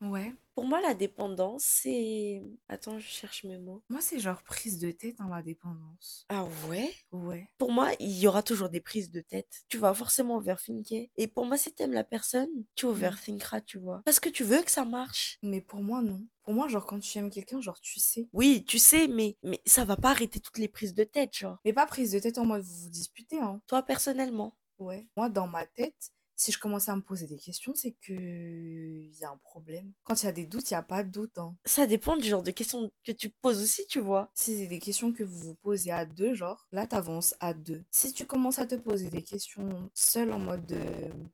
Ouais. 0.01 0.33
Pour 0.55 0.65
moi, 0.65 0.81
la 0.81 0.93
dépendance, 0.93 1.63
c'est... 1.63 2.41
Attends, 2.67 2.99
je 2.99 3.07
cherche 3.07 3.43
mes 3.43 3.57
mots. 3.57 3.83
Moi, 3.89 4.01
c'est 4.01 4.19
genre 4.19 4.43
prise 4.43 4.79
de 4.79 4.91
tête 4.91 5.17
dans 5.17 5.27
la 5.27 5.41
dépendance. 5.41 6.25
Ah 6.29 6.45
ouais? 6.67 6.93
Ouais. 7.11 7.47
Pour 7.57 7.71
moi, 7.71 7.91
il 7.99 8.17
y 8.17 8.27
aura 8.27 8.43
toujours 8.43 8.69
des 8.69 8.81
prises 8.81 9.11
de 9.11 9.21
tête. 9.21 9.63
Tu 9.69 9.77
vas 9.77 9.93
forcément 9.93 10.37
overthinker. 10.37 11.09
Et 11.15 11.27
pour 11.27 11.45
moi, 11.45 11.57
si 11.57 11.71
t'aimes 11.73 11.93
la 11.93 12.03
personne, 12.03 12.49
tu 12.75 12.85
overthinkeras, 12.85 13.61
tu 13.61 13.77
vois. 13.77 14.01
Parce 14.03 14.19
que 14.19 14.29
tu 14.29 14.43
veux 14.43 14.61
que 14.61 14.71
ça 14.71 14.85
marche. 14.85 15.37
Mais 15.41 15.61
pour 15.61 15.81
moi, 15.81 16.01
non. 16.01 16.25
Pour 16.43 16.53
moi, 16.53 16.67
genre, 16.67 16.85
quand 16.85 16.99
tu 16.99 17.17
aimes 17.17 17.29
quelqu'un, 17.29 17.61
genre, 17.61 17.79
tu 17.79 17.99
sais. 17.99 18.27
Oui, 18.33 18.65
tu 18.67 18.79
sais, 18.79 19.07
mais, 19.07 19.37
mais 19.43 19.61
ça 19.65 19.85
va 19.85 19.95
pas 19.95 20.09
arrêter 20.09 20.39
toutes 20.39 20.57
les 20.57 20.67
prises 20.67 20.95
de 20.95 21.03
tête, 21.03 21.37
genre. 21.37 21.59
Mais 21.63 21.73
pas 21.73 21.85
prise 21.85 22.11
de 22.11 22.19
tête 22.19 22.39
en 22.39 22.45
mode 22.45 22.63
vous 22.63 22.83
vous 22.83 22.89
disputez, 22.89 23.39
hein. 23.39 23.61
Toi, 23.67 23.83
personnellement. 23.83 24.57
Ouais. 24.79 25.07
Moi, 25.15 25.29
dans 25.29 25.47
ma 25.47 25.65
tête, 25.65 26.11
si 26.41 26.51
je 26.51 26.57
commence 26.57 26.89
à 26.89 26.95
me 26.95 27.01
poser 27.01 27.27
des 27.27 27.37
questions, 27.37 27.73
c'est 27.75 27.91
que 28.01 28.13
il 28.13 29.15
y 29.19 29.23
a 29.23 29.29
un 29.29 29.37
problème. 29.37 29.91
Quand 30.03 30.23
il 30.23 30.25
y 30.25 30.29
a 30.29 30.31
des 30.31 30.47
doutes, 30.47 30.69
il 30.71 30.73
n'y 30.73 30.77
a 30.77 30.81
pas 30.81 31.03
de 31.03 31.09
doute, 31.09 31.37
hein. 31.37 31.55
Ça 31.65 31.85
dépend 31.85 32.17
du 32.17 32.27
genre 32.27 32.41
de 32.41 32.49
questions 32.49 32.91
que 33.05 33.11
tu 33.11 33.29
poses 33.29 33.61
aussi, 33.61 33.85
tu 33.87 33.99
vois. 33.99 34.31
Si 34.33 34.57
c'est 34.57 34.67
des 34.67 34.79
questions 34.79 35.13
que 35.13 35.23
vous 35.23 35.37
vous 35.39 35.55
posez 35.55 35.91
à 35.91 36.05
deux, 36.05 36.33
genre, 36.33 36.65
là, 36.71 36.87
t'avances 36.87 37.35
à 37.39 37.53
deux. 37.53 37.83
Si 37.91 38.11
tu 38.11 38.25
commences 38.25 38.57
à 38.57 38.65
te 38.65 38.73
poser 38.73 39.09
des 39.11 39.21
questions 39.21 39.91
seul 39.93 40.31
en 40.33 40.39
mode 40.39 40.65
de... 40.65 40.79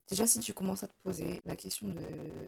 Déjà, 0.09 0.27
si 0.27 0.39
tu 0.39 0.53
commences 0.53 0.83
à 0.83 0.87
te 0.87 0.95
poser 1.03 1.41
la 1.45 1.55
question 1.55 1.87
de 1.87 2.01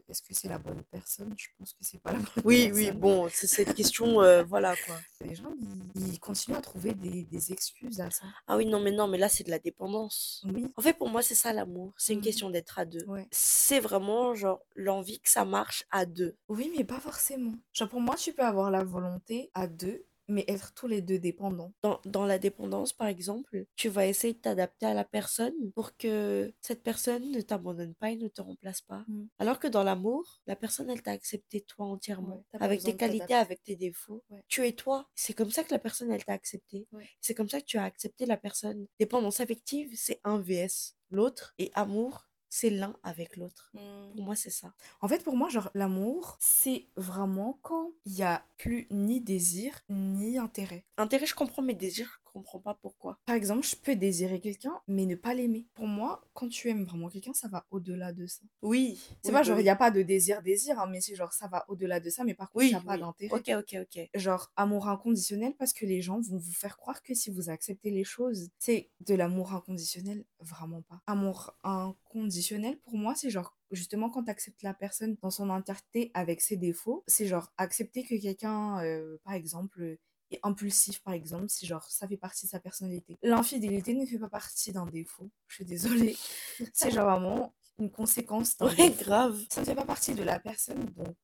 est-ce 0.10 0.22
que 0.22 0.34
c'est 0.34 0.50
la 0.50 0.60
bonne 0.60 0.84
personne, 0.92 1.34
je 1.38 1.48
pense 1.58 1.72
que 1.74 1.80
c'est 1.84 2.02
pas 2.02 2.12
la 2.12 2.20
bonne 2.20 2.28
Oui, 2.44 2.68
personne. 2.68 2.74
oui, 2.76 2.92
bon, 2.92 3.30
c'est 3.32 3.48
cette 3.48 3.74
question, 3.74 4.22
euh, 4.22 4.44
voilà, 4.44 4.76
quoi. 4.86 5.00
Les 5.22 5.36
gens, 5.36 5.54
ils, 5.96 6.10
ils 6.14 6.20
continuent 6.20 6.56
à 6.58 6.62
trouver 6.62 6.94
des, 6.94 7.24
des 7.24 7.52
excuses 7.54 8.02
à 8.02 8.12
ça. 8.12 8.26
Ah 8.48 8.58
oui, 8.58 8.66
non, 8.66 8.82
mais 8.82 8.92
non, 8.92 9.08
mais 9.08 9.18
là, 9.18 9.30
c'est 9.30 9.46
de 9.46 9.50
la 9.50 9.60
dépendance. 9.60 10.44
Oui. 10.54 10.66
En 10.76 10.82
fait, 10.82 10.94
pour 10.94 11.10
moi, 11.10 11.22
c'est 11.22 11.36
ça 11.36 11.54
l'amour. 11.54 11.94
C'est 11.98 12.14
une 12.14 12.20
Mhm. 12.20 12.26
D'être 12.50 12.80
à 12.80 12.86
deux. 12.86 13.04
Ouais. 13.06 13.28
C'est 13.32 13.80
vraiment, 13.80 14.36
genre, 14.36 14.62
l'envie 14.76 15.20
que 15.20 15.30
ça 15.30 15.46
marche 15.46 15.86
à 15.92 16.06
deux. 16.06 16.36
Oui, 16.48 16.72
mais 16.76 16.84
pas 16.84 17.00
forcément. 17.00 17.54
Genre, 17.74 17.90
pour 17.90 18.02
moi, 18.02 18.16
tu 18.16 18.34
peux 18.34 18.44
avoir 18.44 18.72
la 18.72 18.84
volonté 18.84 19.52
à 19.54 19.68
deux, 19.68 20.06
mais 20.30 20.46
être 20.48 20.74
tous 20.74 20.88
les 20.88 21.02
deux 21.02 21.20
dépendants. 21.20 21.74
Dans, 21.82 22.00
dans 22.06 22.26
la 22.26 22.40
dépendance, 22.40 22.94
par 22.94 23.08
exemple, 23.08 23.66
tu 23.76 23.90
vas 23.90 24.06
essayer 24.06 24.34
de 24.34 24.40
t'adapter 24.40 24.86
à 24.86 24.94
la 24.94 25.04
personne 25.04 25.72
pour 25.74 25.98
que 25.98 26.54
cette 26.62 26.84
personne 26.84 27.32
ne 27.32 27.42
t'abandonne 27.42 27.96
pas 27.96 28.12
et 28.12 28.16
ne 28.16 28.28
te 28.28 28.42
remplace 28.42 28.82
pas. 28.82 29.04
Mm. 29.08 29.26
Alors 29.40 29.60
que 29.60 29.68
dans 29.68 29.84
l'amour, 29.84 30.40
la 30.46 30.56
personne, 30.56 30.90
elle 30.90 31.02
t'a 31.02 31.12
accepté 31.12 31.62
toi 31.62 31.88
entièrement, 31.88 32.46
Ouais, 32.54 32.62
avec 32.62 32.82
tes 32.82 32.96
qualités, 32.96 33.34
avec 33.34 33.64
tes 33.64 33.76
défauts. 33.76 34.24
Ouais. 34.30 34.44
Tu 34.48 34.66
es 34.66 34.74
toi. 34.74 35.10
C'est 35.16 35.34
comme 35.34 35.52
ça 35.52 35.64
que 35.64 35.72
la 35.72 35.80
personne, 35.80 36.12
elle 36.12 36.24
t'a 36.24 36.34
accepté. 36.34 36.88
Ouais. 36.92 37.10
C'est 37.22 37.34
comme 37.34 37.50
ça 37.50 37.60
que 37.60 37.66
tu 37.66 37.78
as 37.78 37.84
accepté 37.84 38.26
la 38.26 38.38
personne. 38.38 38.86
Dépendance 39.00 39.40
affective, 39.40 39.92
c'est 39.96 40.22
un 40.24 40.40
vs 40.40 40.96
l'autre 41.12 41.54
et 41.58 41.72
amour, 41.74 42.29
c'est 42.50 42.70
l'un 42.70 42.96
avec 43.04 43.38
l'autre. 43.38 43.72
Pour 44.16 44.24
moi, 44.24 44.36
c'est 44.36 44.50
ça. 44.50 44.74
En 45.02 45.08
fait, 45.08 45.24
pour 45.24 45.38
moi, 45.38 45.50
genre, 45.50 45.70
l'amour, 45.74 46.38
c'est 46.40 46.88
vraiment 46.96 47.60
quand 47.62 47.92
il 48.06 48.14
y 48.14 48.24
a 48.24 48.44
plus 48.58 48.88
ni 48.92 49.22
désir, 49.22 49.80
ni 49.90 50.38
intérêt. 50.38 50.86
Intérêt, 50.98 51.26
je 51.26 51.36
comprends 51.36 51.62
mes 51.62 51.76
désirs, 51.76 52.20
je 52.26 52.29
comprends 52.40 52.60
pas 52.60 52.74
pourquoi. 52.82 53.20
Par 53.26 53.36
exemple, 53.36 53.66
je 53.66 53.76
peux 53.76 53.96
désirer 53.96 54.40
quelqu'un, 54.40 54.74
mais 54.88 55.06
ne 55.06 55.16
pas 55.16 55.34
l'aimer. 55.34 55.68
Pour 55.74 55.88
moi, 55.88 56.22
quand 56.34 56.48
tu 56.48 56.70
aimes 56.70 56.86
vraiment 56.86 57.10
quelqu'un, 57.10 57.34
ça 57.34 57.48
va 57.50 57.66
au-delà 57.70 58.14
de 58.14 58.26
ça. 58.26 58.42
Oui. 58.62 58.98
C'est 59.22 59.30
oui, 59.30 59.34
pas 59.34 59.40
bah 59.40 59.44
genre, 59.44 59.60
il 59.60 59.64
n'y 59.64 59.70
a 59.70 59.76
pas 59.76 59.92
de 59.92 60.02
désir-désir, 60.02 60.80
hein, 60.80 60.88
mais 60.90 61.02
c'est 61.02 61.16
genre, 61.16 61.34
ça 61.34 61.48
va 61.48 61.66
au-delà 61.68 62.00
de 62.00 62.10
ça, 62.10 62.24
mais 62.24 62.34
par 62.34 62.50
contre, 62.52 62.64
il 62.66 62.68
Oui, 62.68 62.74
n'y 62.74 62.80
a 62.80 62.82
pas 62.82 62.98
d'intérêt. 62.98 63.36
Ok, 63.38 63.50
ok, 63.60 63.78
ok. 63.82 64.10
Genre, 64.16 64.52
amour 64.56 64.88
inconditionnel, 64.88 65.54
parce 65.58 65.74
que 65.74 65.86
les 65.86 66.02
gens 66.02 66.22
vont 66.22 66.38
vous 66.38 66.54
faire 66.54 66.78
croire 66.78 67.04
que 67.04 67.14
si 67.14 67.30
vous 67.30 67.50
acceptez 67.50 67.92
les 67.92 68.04
choses, 68.06 68.50
c'est 68.58 68.90
de 69.02 69.16
l'amour 69.16 69.54
inconditionnel, 69.54 70.24
vraiment 70.40 70.82
pas. 70.84 71.02
Amour 71.08 71.56
inconditionnel, 71.64 72.78
pour 72.80 72.98
moi, 72.98 73.16
c'est 73.16 73.30
genre, 73.30 73.58
justement, 73.72 74.10
quand 74.10 74.24
tu 74.24 74.32
acceptes 74.32 74.64
la 74.64 74.74
personne 74.74 75.18
dans 75.22 75.30
son 75.30 75.50
entièreté 75.50 76.12
avec 76.14 76.42
ses 76.42 76.58
défauts, 76.58 77.04
c'est 77.08 77.26
genre, 77.28 77.52
accepter 77.58 78.04
que 78.04 78.20
quelqu'un, 78.20 78.84
euh, 78.84 79.18
par 79.24 79.34
exemple, 79.34 79.98
est 80.32 80.40
impulsif, 80.44 81.00
par 81.02 81.14
exemple, 81.14 81.50
si 81.50 81.66
genre, 81.66 81.84
ça 81.90 82.08
fait 82.08 82.18
partie 82.18 82.46
de 82.46 82.52
sa 82.52 82.60
personnalité. 82.60 83.18
L'infidélité 83.24 83.94
ne 83.94 84.06
fait 84.06 84.20
pas 84.20 84.30
partie 84.30 84.72
d'un 84.72 84.86
défaut, 84.86 85.30
je 85.48 85.56
suis 85.56 85.66
désolée. 85.66 86.18
c'est 86.74 86.92
genre 86.92 87.10
vraiment 87.10 87.54
une 87.80 87.90
conséquence 87.92 88.56
Ouais, 88.60 88.76
défaut. 88.76 89.04
grave. 89.06 89.42
Ça 89.50 89.62
ne 89.62 89.66
fait 89.66 89.76
pas 89.76 89.86
partie 89.86 90.14
de 90.14 90.24
la 90.24 90.40
personne, 90.40 90.84
donc 90.98 91.16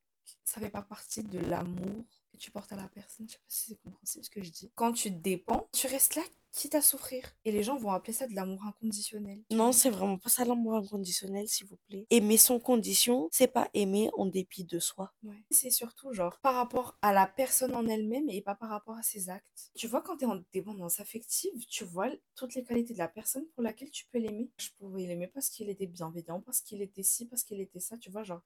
ça 0.44 0.60
fait 0.60 0.70
pas 0.70 0.82
partie 0.82 1.22
de 1.22 1.38
l'amour 1.38 2.04
que 2.32 2.36
tu 2.38 2.50
portes 2.50 2.72
à 2.72 2.76
la 2.76 2.88
personne. 2.88 3.26
Je 3.28 3.32
sais 3.34 3.38
pas 3.38 3.44
si 3.48 3.66
c'est 3.70 3.76
compréhensible 3.82 4.24
ce 4.24 4.30
que 4.30 4.42
je 4.42 4.50
dis. 4.50 4.70
Quand 4.74 4.92
tu 4.92 5.10
dépends, 5.10 5.68
tu 5.72 5.86
restes 5.86 6.14
là 6.14 6.22
quitte 6.56 6.74
à 6.74 6.80
souffrir. 6.82 7.22
Et 7.44 7.52
les 7.52 7.62
gens 7.62 7.76
vont 7.76 7.90
appeler 7.90 8.14
ça 8.14 8.26
de 8.26 8.34
l'amour 8.34 8.64
inconditionnel. 8.64 9.42
Non, 9.50 9.72
c'est 9.72 9.90
vraiment 9.90 10.16
pas 10.18 10.30
ça 10.30 10.44
l'amour 10.44 10.74
inconditionnel, 10.74 11.46
s'il 11.48 11.66
vous 11.66 11.76
plaît. 11.86 12.06
Aimer 12.10 12.38
sans 12.38 12.58
condition, 12.58 13.28
c'est 13.30 13.46
pas 13.46 13.68
aimer 13.74 14.10
en 14.16 14.26
dépit 14.26 14.64
de 14.64 14.78
soi. 14.78 15.12
Ouais. 15.22 15.36
C'est 15.50 15.70
surtout 15.70 16.12
genre 16.12 16.38
par 16.40 16.54
rapport 16.54 16.96
à 17.02 17.12
la 17.12 17.26
personne 17.26 17.74
en 17.74 17.86
elle-même 17.86 18.28
et 18.30 18.40
pas 18.40 18.54
par 18.54 18.70
rapport 18.70 18.96
à 18.96 19.02
ses 19.02 19.28
actes. 19.28 19.70
Tu 19.76 19.86
vois, 19.86 20.00
quand 20.00 20.16
tu 20.16 20.24
es 20.24 20.28
en 20.28 20.40
dépendance 20.52 20.98
affective, 20.98 21.52
tu 21.68 21.84
vois 21.84 22.08
toutes 22.34 22.54
les 22.54 22.64
qualités 22.64 22.94
de 22.94 22.98
la 22.98 23.08
personne 23.08 23.44
pour 23.54 23.62
laquelle 23.62 23.90
tu 23.90 24.06
peux 24.10 24.18
l'aimer. 24.18 24.50
Je 24.58 24.70
pouvais 24.78 25.06
l'aimer 25.06 25.26
parce 25.26 25.50
qu'il 25.50 25.68
était 25.68 25.86
bienveillant, 25.86 26.40
parce 26.40 26.62
qu'il 26.62 26.80
était 26.80 27.02
ci, 27.02 27.26
parce 27.26 27.42
qu'il 27.44 27.60
était 27.60 27.80
ça, 27.80 27.98
tu 27.98 28.10
vois, 28.10 28.22
genre 28.22 28.40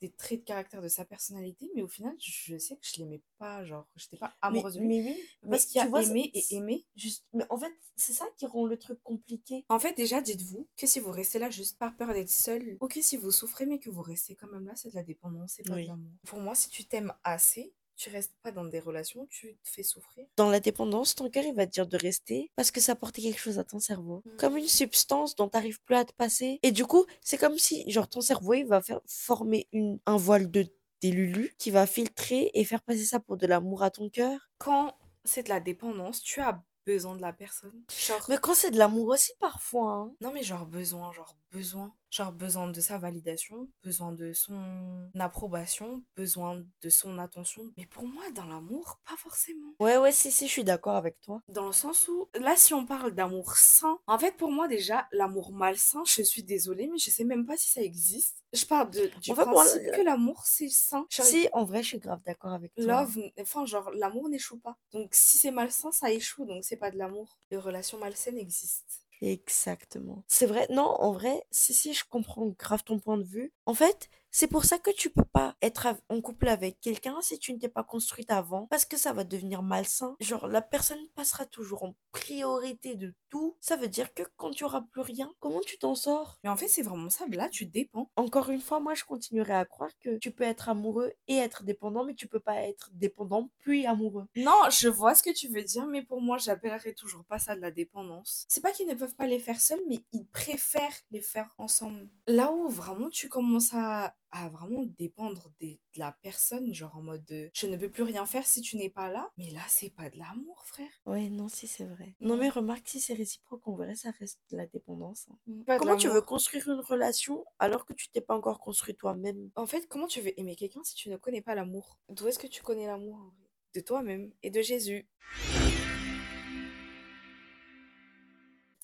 des, 0.00 0.10
traits 0.10 0.40
de 0.40 0.44
caractère 0.44 0.82
de 0.82 0.88
sa 0.88 1.04
personnalité, 1.04 1.70
mais 1.76 1.82
au 1.82 1.88
final, 1.88 2.14
je 2.18 2.58
sais 2.58 2.76
que 2.76 2.86
je 2.86 3.00
l'aimais 3.00 3.22
pas, 3.38 3.64
genre, 3.64 3.86
j'étais 3.96 4.16
pas 4.16 4.34
amoureuse 4.42 4.74
de 4.74 4.80
lui. 4.80 4.88
mais 4.88 5.02
oui, 5.04 5.16
Parce 5.48 5.66
qu'il 5.66 5.76
y 5.76 5.80
a 5.80 5.86
vois, 5.86 6.02
aimer 6.02 6.30
c'est- 6.34 6.52
et 6.52 6.56
aimer. 6.56 6.84
Juste, 6.96 7.24
mais 7.32 7.44
en 7.52 7.58
fait, 7.58 7.72
c'est 7.96 8.14
ça 8.14 8.24
qui 8.36 8.46
rend 8.46 8.66
le 8.66 8.78
truc 8.78 8.98
compliqué. 9.02 9.64
En 9.68 9.78
fait, 9.78 9.92
déjà, 9.94 10.20
dites-vous 10.22 10.66
que 10.76 10.86
si 10.86 11.00
vous 11.00 11.10
restez 11.10 11.38
là 11.38 11.50
juste 11.50 11.78
par 11.78 11.94
peur 11.96 12.14
d'être 12.14 12.30
seul, 12.30 12.78
ou 12.80 12.88
que 12.88 13.02
si 13.02 13.16
vous 13.18 13.30
souffrez 13.30 13.66
mais 13.66 13.78
que 13.78 13.90
vous 13.90 14.00
restez 14.02 14.34
quand 14.34 14.48
même 14.50 14.66
là, 14.66 14.72
c'est 14.74 14.88
de 14.90 14.94
la 14.94 15.02
dépendance, 15.02 15.52
c'est 15.56 15.66
pas 15.66 15.74
Oui. 15.74 15.82
de 15.84 15.88
l'amour. 15.88 16.12
Pour 16.26 16.40
moi, 16.40 16.54
si 16.54 16.70
tu 16.70 16.86
t'aimes 16.86 17.12
assez, 17.24 17.74
tu 17.94 18.08
restes 18.08 18.32
pas 18.42 18.52
dans 18.52 18.64
des 18.64 18.80
relations, 18.80 19.26
tu 19.26 19.54
te 19.62 19.68
fais 19.68 19.82
souffrir. 19.82 20.26
Dans 20.36 20.48
la 20.48 20.60
dépendance, 20.60 21.14
ton 21.14 21.28
cœur, 21.28 21.44
il 21.44 21.54
va 21.54 21.66
te 21.66 21.72
dire 21.72 21.86
de 21.86 21.98
rester 21.98 22.50
parce 22.56 22.70
que 22.70 22.80
ça 22.80 22.92
apporte 22.92 23.16
quelque 23.16 23.38
chose 23.38 23.58
à 23.58 23.64
ton 23.64 23.78
cerveau. 23.78 24.22
Mm. 24.24 24.36
Comme 24.38 24.56
une 24.56 24.66
substance 24.66 25.36
dont 25.36 25.48
t'arrives 25.48 25.80
plus 25.82 25.96
à 25.96 26.06
te 26.06 26.14
passer. 26.14 26.58
Et 26.62 26.72
du 26.72 26.86
coup, 26.86 27.04
c'est 27.20 27.36
comme 27.36 27.58
si, 27.58 27.88
genre, 27.90 28.08
ton 28.08 28.22
cerveau, 28.22 28.54
il 28.54 28.64
va 28.64 28.80
faire 28.80 29.00
former 29.06 29.68
une, 29.72 30.00
un 30.06 30.16
voile 30.16 30.50
de 30.50 30.66
des 31.02 31.10
lulus 31.10 31.52
qui 31.58 31.70
va 31.72 31.86
filtrer 31.86 32.50
et 32.54 32.64
faire 32.64 32.80
passer 32.80 33.04
ça 33.04 33.18
pour 33.20 33.36
de 33.36 33.46
l'amour 33.46 33.82
à 33.82 33.90
ton 33.90 34.08
cœur. 34.08 34.48
Quand 34.58 34.96
c'est 35.24 35.42
de 35.42 35.48
la 35.48 35.58
dépendance, 35.60 36.22
tu 36.22 36.40
as 36.40 36.62
besoin 36.86 37.16
de 37.16 37.22
la 37.22 37.32
personne. 37.32 37.82
Genre, 38.06 38.24
Mais 38.28 38.38
quand 38.38 38.54
c'est 38.54 38.70
de 38.70 38.78
l'amour 38.78 39.08
aussi, 39.08 39.32
parfois. 39.40 39.92
hein. 39.92 40.12
non 40.20 40.32
mais 40.32 40.42
genre 40.42 40.66
besoin, 40.66 41.12
genre 41.12 41.34
besoin. 41.52 41.94
Genre 42.10 42.30
besoin 42.32 42.68
de 42.68 42.78
sa 42.80 42.98
validation, 42.98 43.70
besoin 43.82 44.12
de 44.12 44.34
son 44.34 45.08
approbation, 45.18 46.02
besoin 46.14 46.62
de 46.82 46.90
son 46.90 47.18
attention. 47.18 47.72
Mais 47.78 47.86
pour 47.86 48.06
moi, 48.06 48.22
dans 48.34 48.44
l'amour, 48.44 49.00
pas 49.08 49.16
forcément. 49.16 49.72
Ouais, 49.80 49.96
ouais, 49.96 50.12
si, 50.12 50.30
si, 50.30 50.46
je 50.46 50.52
suis 50.52 50.64
d'accord 50.64 50.96
avec 50.96 51.18
toi. 51.22 51.40
Dans 51.48 51.66
le 51.66 51.72
sens 51.72 52.08
où, 52.08 52.28
là, 52.38 52.54
si 52.56 52.74
on 52.74 52.84
parle 52.84 53.12
d'amour 53.12 53.56
sain, 53.56 53.98
en 54.06 54.18
fait, 54.18 54.36
pour 54.36 54.50
moi, 54.50 54.68
déjà, 54.68 55.08
l'amour 55.12 55.52
malsain, 55.52 56.02
je 56.04 56.20
suis 56.22 56.42
désolée, 56.42 56.86
mais 56.92 56.98
je 56.98 57.10
sais 57.10 57.24
même 57.24 57.46
pas 57.46 57.56
si 57.56 57.70
ça 57.70 57.80
existe. 57.80 58.44
Je 58.52 58.66
parle 58.66 58.90
de, 58.90 59.10
du 59.22 59.30
En 59.30 59.34
fait, 59.34 59.44
principe 59.44 59.82
que 59.96 60.02
l'amour, 60.02 60.42
c'est 60.44 60.68
sain. 60.68 61.06
Genre, 61.08 61.24
Si, 61.24 61.48
en 61.54 61.64
vrai, 61.64 61.82
je 61.82 61.88
suis 61.88 61.98
grave 61.98 62.20
d'accord 62.26 62.52
avec 62.52 62.74
toi. 62.74 62.84
Love, 62.84 63.18
enfin, 63.40 63.64
genre, 63.64 63.90
l'amour 63.92 64.28
n'échoue 64.28 64.58
pas. 64.58 64.76
Donc, 64.92 65.14
si 65.14 65.38
c'est 65.38 65.50
malsain, 65.50 65.90
ça 65.92 66.10
échoue, 66.10 66.44
donc 66.44 66.62
c'est 66.64 66.76
pas 66.76 66.90
de 66.90 66.98
l'amour. 66.98 67.38
Les 67.50 67.56
relations 67.56 67.98
malsaines 67.98 68.36
existent. 68.36 68.92
Exactement. 69.24 70.24
C'est 70.26 70.46
vrai, 70.46 70.66
non, 70.70 70.82
en 70.82 71.12
vrai, 71.12 71.44
si, 71.52 71.72
si, 71.74 71.94
je 71.94 72.04
comprends 72.10 72.46
grave 72.58 72.82
ton 72.82 72.98
point 72.98 73.16
de 73.16 73.22
vue. 73.22 73.52
En 73.66 73.74
fait, 73.74 74.10
c'est 74.32 74.48
pour 74.48 74.64
ça 74.64 74.78
que 74.80 74.90
tu 74.90 75.10
peux 75.10 75.24
pas 75.24 75.54
être 75.62 75.86
en 76.08 76.20
couple 76.20 76.48
avec 76.48 76.80
quelqu'un 76.80 77.20
si 77.22 77.38
tu 77.38 77.52
ne 77.52 77.58
t'es 77.58 77.68
pas 77.68 77.84
construite 77.84 78.32
avant, 78.32 78.66
parce 78.66 78.84
que 78.84 78.96
ça 78.96 79.12
va 79.12 79.22
devenir 79.22 79.62
malsain. 79.62 80.16
Genre, 80.18 80.48
la 80.48 80.60
personne 80.60 80.98
passera 81.14 81.46
toujours 81.46 81.84
en 81.84 81.94
priorité 82.10 82.96
de 82.96 83.14
Ça 83.60 83.76
veut 83.76 83.88
dire 83.88 84.12
que 84.14 84.22
quand 84.36 84.50
tu 84.50 84.64
auras 84.64 84.82
plus 84.82 85.00
rien, 85.00 85.32
comment 85.40 85.60
tu 85.60 85.78
t'en 85.78 85.94
sors? 85.94 86.38
Mais 86.42 86.50
en 86.50 86.56
fait, 86.56 86.68
c'est 86.68 86.82
vraiment 86.82 87.10
ça. 87.10 87.24
Là, 87.30 87.48
tu 87.48 87.66
dépends. 87.66 88.10
Encore 88.16 88.50
une 88.50 88.60
fois, 88.60 88.80
moi, 88.80 88.94
je 88.94 89.04
continuerai 89.04 89.54
à 89.54 89.64
croire 89.64 89.90
que 90.00 90.18
tu 90.18 90.30
peux 90.30 90.44
être 90.44 90.68
amoureux 90.68 91.12
et 91.28 91.36
être 91.36 91.64
dépendant, 91.64 92.04
mais 92.04 92.14
tu 92.14 92.26
peux 92.26 92.40
pas 92.40 92.62
être 92.62 92.90
dépendant 92.92 93.50
puis 93.60 93.86
amoureux. 93.86 94.26
Non, 94.36 94.68
je 94.70 94.88
vois 94.88 95.14
ce 95.14 95.22
que 95.22 95.30
tu 95.30 95.48
veux 95.48 95.62
dire, 95.62 95.86
mais 95.86 96.02
pour 96.02 96.20
moi, 96.20 96.38
j'appellerais 96.38 96.94
toujours 96.94 97.24
pas 97.24 97.38
ça 97.38 97.56
de 97.56 97.60
la 97.60 97.70
dépendance. 97.70 98.44
C'est 98.48 98.60
pas 98.60 98.72
qu'ils 98.72 98.88
ne 98.88 98.94
peuvent 98.94 99.14
pas 99.14 99.26
les 99.26 99.38
faire 99.38 99.60
seuls, 99.60 99.82
mais 99.88 100.00
ils 100.12 100.26
préfèrent 100.26 101.00
les 101.10 101.20
faire 101.20 101.54
ensemble. 101.58 102.08
Là 102.26 102.52
où 102.52 102.68
vraiment 102.68 103.08
tu 103.08 103.28
commences 103.28 103.72
à, 103.72 104.14
à 104.32 104.48
vraiment 104.48 104.84
dépendre 104.98 105.50
des- 105.60 105.78
de 105.94 105.98
la 106.00 106.12
personne, 106.22 106.72
genre 106.74 106.96
en 106.96 107.02
mode 107.02 107.24
de, 107.26 107.50
je 107.54 107.66
ne 107.66 107.76
peux 107.76 107.90
plus 107.90 108.02
rien 108.02 108.26
faire 108.26 108.46
si 108.46 108.60
tu 108.62 108.76
n'es 108.76 108.90
pas 108.90 109.08
là. 109.08 109.30
Mais 109.38 109.50
là, 109.50 109.60
c'est 109.68 109.90
pas 109.90 110.10
de 110.10 110.18
l'amour, 110.18 110.64
frère. 110.66 110.90
Ouais, 111.06 111.28
non, 111.28 111.48
si 111.48 111.66
c'est 111.68 111.84
vrai. 111.84 112.16
Non, 112.20 112.36
mais 112.36 112.48
remarque, 112.48 112.88
si 112.88 113.00
c'est 113.00 113.14
réciproque, 113.14 113.66
en 113.68 113.76
vrai, 113.76 113.94
ça 113.94 114.10
reste 114.18 114.40
de 114.50 114.56
la 114.56 114.66
dépendance. 114.66 115.26
hein. 115.30 115.36
Pas 115.66 115.74
de 115.74 115.78
Comment 115.80 115.96
tu 115.96 116.08
veux 116.08 116.22
construire 116.22 116.68
une 116.68 116.80
relation 116.80 117.44
alors 117.58 117.84
que 117.86 117.92
tu 117.92 118.08
t'es 118.08 118.20
pas 118.20 118.34
encore 118.36 118.58
construit 118.58 118.94
toi-même? 118.96 119.50
En 119.56 119.66
fait, 119.66 119.86
comment 119.86 120.06
tu 120.06 120.20
veux 120.20 120.38
aimer 120.40 120.56
quelqu'un 120.56 120.82
si 120.82 120.94
tu 120.94 121.10
ne 121.10 121.16
connais 121.16 121.42
pas 121.42 121.54
l'amour? 121.54 121.98
D'où 122.08 122.26
est-ce 122.28 122.38
que 122.38 122.46
tu 122.46 122.62
connais 122.62 122.86
l'amour 122.86 123.16
en 123.16 123.24
vrai? 123.28 123.48
De 123.74 123.80
toi-même 123.80 124.32
et 124.42 124.50
de 124.50 124.60
Jésus. 124.62 125.06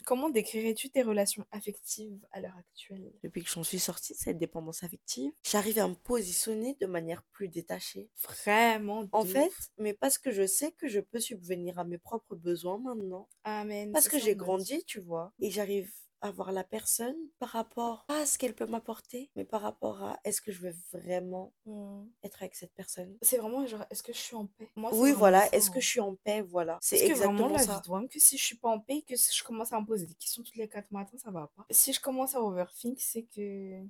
Comment 0.09 0.31
décrirais-tu 0.31 0.89
tes 0.89 1.03
relations 1.03 1.45
affectives 1.53 2.19
à 2.33 2.41
l'heure 2.41 2.57
actuelle? 2.57 3.13
Depuis 3.23 3.45
que 3.45 3.51
j'en 3.51 3.63
suis 3.63 3.79
sortie 3.79 4.15
de 4.15 4.19
cette 4.19 4.39
dépendance 4.39 4.83
affective, 4.83 5.31
j'arrive 5.43 5.79
à 5.81 5.87
me 5.87 5.97
positionner 5.97 6.79
de 6.81 6.87
manière 6.87 7.23
plus 7.25 7.49
détachée. 7.49 8.09
Vraiment 8.23 9.07
En 9.13 9.27
fait, 9.27 9.53
mais 9.77 9.93
parce 9.93 10.17
que 10.17 10.31
je 10.31 10.47
sais 10.47 10.73
que 10.73 10.89
je 10.89 11.01
peux 11.01 11.21
subvenir 11.21 11.79
à 11.79 11.85
mes 11.85 11.99
propres 11.99 12.37
besoins 12.37 12.79
maintenant. 12.79 13.29
Amen. 13.45 13.93
Parce 13.93 14.09
que 14.09 14.19
j'ai 14.19 14.35
grandi, 14.35 14.83
tu 14.87 14.99
vois. 14.99 15.35
Et 15.41 15.51
j'arrive 15.51 15.93
à 16.21 16.31
voir 16.31 16.53
la 16.53 16.64
personne 16.64 17.16
par 17.39 17.51
rapport 17.51 18.05
à 18.09 18.27
ce 18.27 18.39
qu'elle 18.39 18.55
peut 18.55 18.66
m'apporter, 18.66 19.31
mais 19.37 19.45
par 19.45 19.61
rapport 19.62 20.03
à 20.03 20.19
est-ce 20.25 20.41
que 20.41 20.53
je 20.53 20.61
veux 20.61 20.75
vraiment 20.93 21.53
Mm. 21.66 22.07
être 22.23 22.43
avec 22.43 22.55
cette 22.55 22.73
personne. 22.75 23.16
C'est 23.23 23.37
vraiment 23.39 23.64
genre, 23.66 23.85
est-ce 23.91 24.03
que 24.03 24.12
je 24.12 24.19
suis 24.19 24.37
en 24.37 24.47
paix? 24.47 24.69
Moi, 24.77 24.91
Oui, 24.95 25.12
voilà. 25.12 25.47
Est-ce 25.55 25.69
hein. 25.71 25.75
que 25.75 25.81
je 25.81 25.87
suis 25.89 26.01
en 26.01 26.14
paix? 26.16 26.41
Voilà. 26.43 26.79
C'est 26.81 26.97
que 27.09 27.12
vraiment, 27.14 27.51
exactement 27.51 27.97
la 27.99 28.03
ça. 28.03 28.03
vie 28.03 28.09
que 28.09 28.19
si 28.21 28.39
je 28.39 28.45
suis 28.45 28.57
pas 28.57 28.71
en 28.71 28.81
paix, 28.81 29.03
que 29.07 29.16
si 29.16 29.37
je 29.37 29.45
commence 29.45 29.73
à 29.73 29.81
me 29.81 29.87
poser 29.87 30.07
des 30.07 30.14
questions 30.14 30.43
toutes 30.43 30.57
les 30.57 30.69
quatre 30.69 30.91
matins, 30.91 31.19
ça 31.19 31.31
va 31.31 31.51
pas. 31.57 31.66
Si 31.71 31.93
je 31.93 32.01
commence 32.01 32.35
à 32.35 32.41
overthink, 32.43 32.99
c'est 33.01 33.23
que 33.25 33.83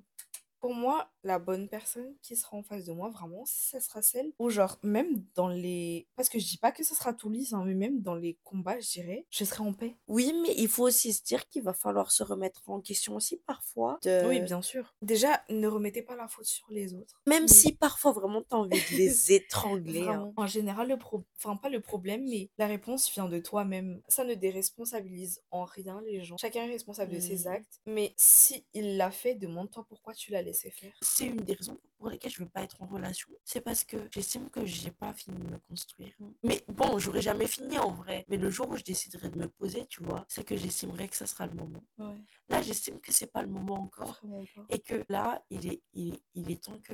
pour 0.59 0.73
moi, 0.73 1.09
la 1.23 1.39
bonne 1.39 1.67
personne 1.69 2.15
qui 2.21 2.35
sera 2.35 2.57
en 2.57 2.63
face 2.63 2.85
de 2.85 2.91
moi, 2.93 3.09
vraiment, 3.09 3.43
ça 3.45 3.79
sera 3.79 4.01
celle 4.01 4.31
où, 4.39 4.49
genre, 4.49 4.77
même 4.83 5.23
dans 5.35 5.47
les. 5.49 6.07
Parce 6.15 6.29
que 6.29 6.39
je 6.39 6.45
dis 6.47 6.57
pas 6.57 6.71
que 6.71 6.83
ça 6.83 6.95
sera 6.95 7.13
tout 7.13 7.29
lisse, 7.29 7.53
hein, 7.53 7.63
mais 7.65 7.73
même 7.75 8.01
dans 8.01 8.15
les 8.15 8.37
combats, 8.43 8.79
je 8.79 8.89
dirais, 8.91 9.25
je 9.29 9.43
serai 9.43 9.61
en 9.63 9.73
paix. 9.73 9.95
Oui, 10.07 10.33
mais 10.41 10.53
il 10.57 10.67
faut 10.67 10.83
aussi 10.83 11.13
se 11.13 11.23
dire 11.23 11.47
qu'il 11.49 11.63
va 11.63 11.73
falloir 11.73 12.11
se 12.11 12.23
remettre 12.23 12.61
en 12.69 12.81
question 12.81 13.15
aussi 13.15 13.37
parfois. 13.45 13.99
Oui, 14.05 14.41
bien 14.41 14.61
sûr. 14.61 14.93
Déjà, 15.01 15.41
ne 15.49 15.67
remettez 15.67 16.01
pas 16.01 16.15
la 16.15 16.27
faute 16.27 16.45
sur 16.45 16.67
les 16.69 16.93
autres. 16.93 17.21
Même 17.27 17.43
Mais 17.43 17.47
si 17.47 17.73
parfois 17.73 18.11
vraiment 18.11 18.41
t'as 18.43 18.57
envie 18.57 18.69
de 18.91 18.97
les 18.97 19.31
étrangler. 19.33 20.07
hein. 20.07 20.33
En 20.37 20.47
général, 20.47 20.89
le 20.89 20.97
pro... 20.97 21.23
enfin 21.37 21.55
pas 21.57 21.69
le 21.69 21.79
problème, 21.81 22.25
mais 22.29 22.49
la 22.57 22.67
réponse 22.67 23.11
vient 23.13 23.27
de 23.29 23.39
toi-même. 23.39 24.01
Ça 24.07 24.23
ne 24.23 24.33
déresponsabilise 24.35 25.41
en 25.51 25.63
rien 25.65 26.01
les 26.05 26.23
gens. 26.23 26.37
Chacun 26.37 26.63
est 26.65 26.71
responsable 26.71 27.13
de 27.13 27.19
ses 27.19 27.39
Mhm. 27.45 27.47
acts. 27.53 27.81
Mais 27.85 28.13
si 28.17 28.65
il 28.73 28.97
l'a 28.97 29.11
fait, 29.11 29.35
demande-toi 29.35 29.85
pourquoi 29.87 30.13
tu 30.13 30.31
l'as 30.31 30.41
C'est 30.53 31.25
une 31.25 31.37
des 31.37 31.53
raisons 31.53 31.77
pour 31.99 32.09
lesquelles 32.09 32.31
je 32.31 32.39
veux 32.41 32.49
pas 32.49 32.63
être 32.63 32.81
en 32.81 32.85
relation, 32.87 33.29
c'est 33.43 33.61
parce 33.61 33.83
que 33.83 33.97
j'estime 34.11 34.49
que 34.49 34.65
j'ai 34.65 34.89
pas 34.91 35.13
fini 35.13 35.37
de 35.37 35.43
me 35.51 35.57
construire. 35.67 36.13
Mais 36.43 36.63
bon, 36.69 36.97
j'aurais 36.97 37.21
jamais 37.21 37.45
fini 37.45 37.77
en 37.77 37.91
vrai. 37.91 38.25
Mais 38.29 38.37
le 38.37 38.49
jour 38.49 38.69
où 38.69 38.77
je 38.77 38.83
déciderai 38.83 39.29
de 39.29 39.37
me 39.37 39.47
poser, 39.49 39.85
tu 39.87 40.01
vois, 40.03 40.25
c'est 40.29 40.43
que 40.45 40.55
j'estimerai 40.55 41.07
que 41.09 41.15
ça 41.15 41.27
sera 41.27 41.45
le 41.45 41.53
moment. 41.53 41.83
Ouais, 41.97 42.15
Là, 42.47 42.61
j'estime 42.61 42.99
que 42.99 43.11
c'est 43.11 43.31
pas 43.31 43.41
le 43.43 43.49
moment 43.49 43.75
encore. 43.75 44.21
Et 44.69 44.79
que 44.79 45.03
là, 45.09 45.43
il 45.49 45.67
est, 45.67 45.81
il, 45.93 46.13
est- 46.15 46.21
il 46.33 46.49
est 46.51 46.63
temps 46.63 46.79
que 46.83 46.93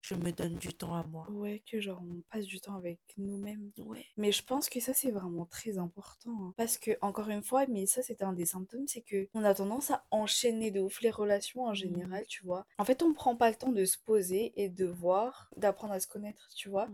je 0.00 0.14
me 0.14 0.32
donne 0.32 0.54
du 0.56 0.68
temps 0.74 0.94
à 0.94 1.04
moi. 1.04 1.30
Ouais, 1.30 1.62
que 1.70 1.78
genre 1.80 2.02
on 2.02 2.22
passe 2.32 2.46
du 2.46 2.58
temps 2.60 2.74
avec 2.76 2.98
nous-mêmes. 3.18 3.70
Ouais. 3.78 4.04
Mais 4.16 4.32
je 4.32 4.42
pense 4.42 4.68
que 4.70 4.80
ça 4.80 4.94
c'est 4.94 5.10
vraiment 5.10 5.44
très 5.46 5.76
important. 5.78 6.30
hein. 6.42 6.54
Parce 6.56 6.78
que, 6.78 6.92
encore 7.02 7.28
une 7.28 7.42
fois, 7.42 7.66
mais 7.68 7.86
ça 7.86 8.02
c'était 8.02 8.24
un 8.24 8.32
des 8.32 8.46
symptômes, 8.46 8.86
c'est 8.88 9.02
que 9.02 9.28
on 9.34 9.44
a 9.44 9.54
tendance 9.54 9.90
à 9.90 10.04
enchaîner 10.10 10.70
de 10.70 10.80
ouf 10.80 11.00
les 11.02 11.10
relations 11.10 11.64
en 11.64 11.74
général, 11.74 12.24
tu 12.26 12.44
vois. 12.44 12.66
En 12.78 12.84
fait, 12.84 13.02
on 13.02 13.12
prend 13.12 13.36
pas 13.36 13.50
le 13.50 13.56
temps 13.56 13.72
de 13.72 13.84
se 13.84 13.98
poser 13.98 14.45
et 14.56 14.68
de 14.68 14.86
voir, 14.86 15.50
d'apprendre 15.56 15.94
à 15.94 16.00
se 16.00 16.06
connaître, 16.06 16.48
tu 16.54 16.68
vois. 16.68 16.88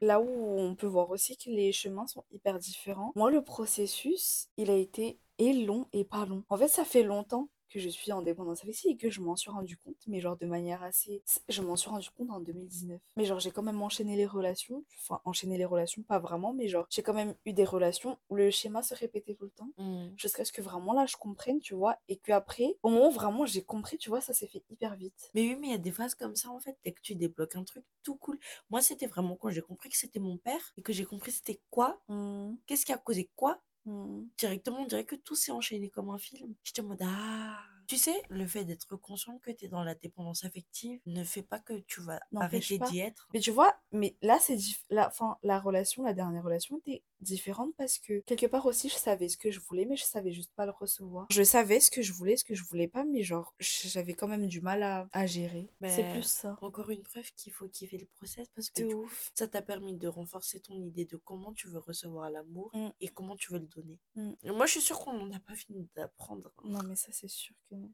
Là 0.00 0.20
où 0.20 0.58
on 0.58 0.74
peut 0.74 0.86
voir 0.86 1.10
aussi 1.10 1.36
que 1.36 1.50
les 1.50 1.72
chemins 1.72 2.06
sont 2.06 2.24
hyper 2.32 2.58
différents. 2.58 3.12
Moi, 3.14 3.30
le 3.30 3.42
processus, 3.42 4.48
il 4.56 4.70
a 4.70 4.74
été 4.74 5.20
et 5.38 5.52
long 5.52 5.86
et 5.92 6.04
pas 6.04 6.26
long. 6.26 6.44
En 6.48 6.56
fait, 6.56 6.68
ça 6.68 6.84
fait 6.84 7.02
longtemps 7.04 7.48
que 7.72 7.80
je 7.80 7.88
suis 7.88 8.12
en 8.12 8.22
dépendance 8.22 8.62
affective 8.62 8.90
et 8.90 8.96
que 8.96 9.10
je 9.10 9.20
m'en 9.20 9.36
suis 9.36 9.50
rendu 9.50 9.76
compte, 9.76 9.96
mais 10.06 10.20
genre 10.20 10.36
de 10.36 10.46
manière 10.46 10.82
assez... 10.82 11.22
Je 11.48 11.62
m'en 11.62 11.76
suis 11.76 11.90
rendu 11.90 12.08
compte 12.10 12.30
en 12.30 12.40
2019. 12.40 13.00
Mais 13.16 13.24
genre, 13.24 13.40
j'ai 13.40 13.50
quand 13.50 13.62
même 13.62 13.80
enchaîné 13.82 14.16
les 14.16 14.26
relations. 14.26 14.84
Enfin, 15.00 15.20
enchaîné 15.24 15.58
les 15.58 15.64
relations, 15.64 16.02
pas 16.02 16.18
vraiment, 16.18 16.52
mais 16.52 16.68
genre, 16.68 16.86
j'ai 16.90 17.02
quand 17.02 17.14
même 17.14 17.34
eu 17.44 17.52
des 17.52 17.64
relations 17.64 18.18
où 18.28 18.36
le 18.36 18.50
schéma 18.50 18.82
se 18.82 18.94
répétait 18.94 19.34
tout 19.34 19.44
le 19.44 19.50
temps. 19.50 19.70
Mm. 19.78 20.08
Jusqu'à 20.16 20.44
ce 20.44 20.52
que 20.52 20.62
vraiment 20.62 20.92
là, 20.92 21.06
je 21.06 21.16
comprenne, 21.16 21.60
tu 21.60 21.74
vois. 21.74 21.96
Et 22.08 22.16
que 22.16 22.32
après, 22.32 22.76
au 22.82 22.90
moment 22.90 23.08
où 23.08 23.12
vraiment 23.12 23.46
j'ai 23.46 23.62
compris, 23.62 23.98
tu 23.98 24.08
vois, 24.10 24.20
ça 24.20 24.32
s'est 24.32 24.46
fait 24.46 24.62
hyper 24.70 24.96
vite. 24.96 25.30
Mais 25.34 25.42
oui, 25.42 25.56
mais 25.60 25.68
il 25.68 25.72
y 25.72 25.74
a 25.74 25.78
des 25.78 25.92
phases 25.92 26.14
comme 26.14 26.36
ça, 26.36 26.50
en 26.50 26.60
fait, 26.60 26.76
dès 26.84 26.92
que 26.92 27.00
tu 27.00 27.14
débloques 27.14 27.56
un 27.56 27.64
truc 27.64 27.84
tout 28.02 28.16
cool. 28.16 28.38
Moi, 28.70 28.82
c'était 28.82 29.06
vraiment 29.06 29.36
quand 29.36 29.50
j'ai 29.50 29.62
compris 29.62 29.88
que 29.88 29.96
c'était 29.96 30.20
mon 30.20 30.36
père 30.36 30.72
et 30.76 30.82
que 30.82 30.92
j'ai 30.92 31.04
compris 31.04 31.30
c'était 31.30 31.60
quoi, 31.70 32.00
Mmh, 32.08 32.56
qu'est-ce 32.66 32.84
qui 32.84 32.92
a 32.92 32.98
causé 32.98 33.30
quoi. 33.36 33.60
Mmh. 33.86 34.24
Directement, 34.38 34.82
on 34.82 34.86
dirait 34.86 35.04
que 35.04 35.16
tout 35.16 35.34
s'est 35.34 35.52
enchaîné 35.52 35.90
comme 35.90 36.10
un 36.10 36.18
film. 36.18 36.54
J'étais 36.62 36.82
en 36.82 36.86
mode, 36.86 37.02
ah. 37.02 37.58
Tu 37.86 37.98
sais, 37.98 38.22
le 38.30 38.46
fait 38.46 38.64
d'être 38.64 38.96
conscient 38.96 39.38
que 39.38 39.50
tu 39.50 39.66
es 39.66 39.68
dans 39.68 39.84
la 39.84 39.94
dépendance 39.94 40.44
affective 40.44 41.00
ne 41.06 41.24
fait 41.24 41.42
pas 41.42 41.58
que 41.58 41.74
tu 41.80 42.00
vas 42.00 42.20
arrêter 42.36 42.78
d'y 42.78 43.00
être. 43.00 43.28
Mais 43.34 43.40
tu 43.40 43.50
vois, 43.50 43.76
mais 43.90 44.16
là, 44.22 44.38
c'est 44.40 44.56
la, 44.88 45.10
fin, 45.10 45.36
la 45.42 45.60
relation, 45.60 46.02
la 46.02 46.14
dernière 46.14 46.44
relation 46.44 46.78
était 46.78 47.02
différente 47.22 47.72
parce 47.76 47.98
que 47.98 48.20
quelque 48.26 48.46
part 48.46 48.66
aussi, 48.66 48.88
je 48.88 48.94
savais 48.96 49.28
ce 49.28 49.36
que 49.36 49.50
je 49.50 49.60
voulais, 49.60 49.84
mais 49.84 49.96
je 49.96 50.04
savais 50.04 50.32
juste 50.32 50.52
pas 50.54 50.66
le 50.66 50.72
recevoir. 50.72 51.26
Je 51.30 51.42
savais 51.42 51.80
ce 51.80 51.90
que 51.90 52.02
je 52.02 52.12
voulais, 52.12 52.36
ce 52.36 52.44
que 52.44 52.54
je 52.54 52.64
voulais 52.64 52.88
pas, 52.88 53.04
mais 53.04 53.22
genre, 53.22 53.54
j'avais 53.60 54.14
quand 54.14 54.28
même 54.28 54.46
du 54.46 54.60
mal 54.60 54.82
à, 54.82 55.08
à 55.12 55.26
gérer. 55.26 55.68
C'est 55.82 56.02
Mais 56.02 56.12
plus 56.14 56.22
ça. 56.24 56.56
Encore 56.60 56.90
une 56.90 57.02
preuve 57.02 57.30
qu'il 57.36 57.52
faut 57.52 57.68
kiffer 57.68 57.98
le 57.98 58.06
process 58.06 58.48
parce 58.54 58.70
que 58.70 58.82
ouf. 58.94 59.30
ça 59.34 59.46
t'a 59.48 59.62
permis 59.62 59.96
de 59.96 60.08
renforcer 60.08 60.60
ton 60.60 60.74
idée 60.82 61.04
de 61.04 61.16
comment 61.16 61.52
tu 61.52 61.68
veux 61.68 61.78
recevoir 61.78 62.30
l'amour 62.30 62.70
Mm. 62.74 62.88
et 63.00 63.08
comment 63.08 63.36
tu 63.36 63.52
veux 63.52 63.58
le 63.58 63.66
donner. 63.66 63.98
Mm. 64.16 64.52
Moi, 64.52 64.66
je 64.66 64.72
suis 64.72 64.80
sûre 64.80 64.98
qu'on 65.00 65.12
n'en 65.14 65.30
a 65.34 65.40
pas 65.40 65.54
fini 65.54 65.88
d'apprendre. 65.94 66.52
Non, 66.64 66.82
mais 66.84 66.96
ça, 66.96 67.08
c'est 67.12 67.28
sûr 67.28 67.54
que 67.68 67.74
non. 67.76 67.90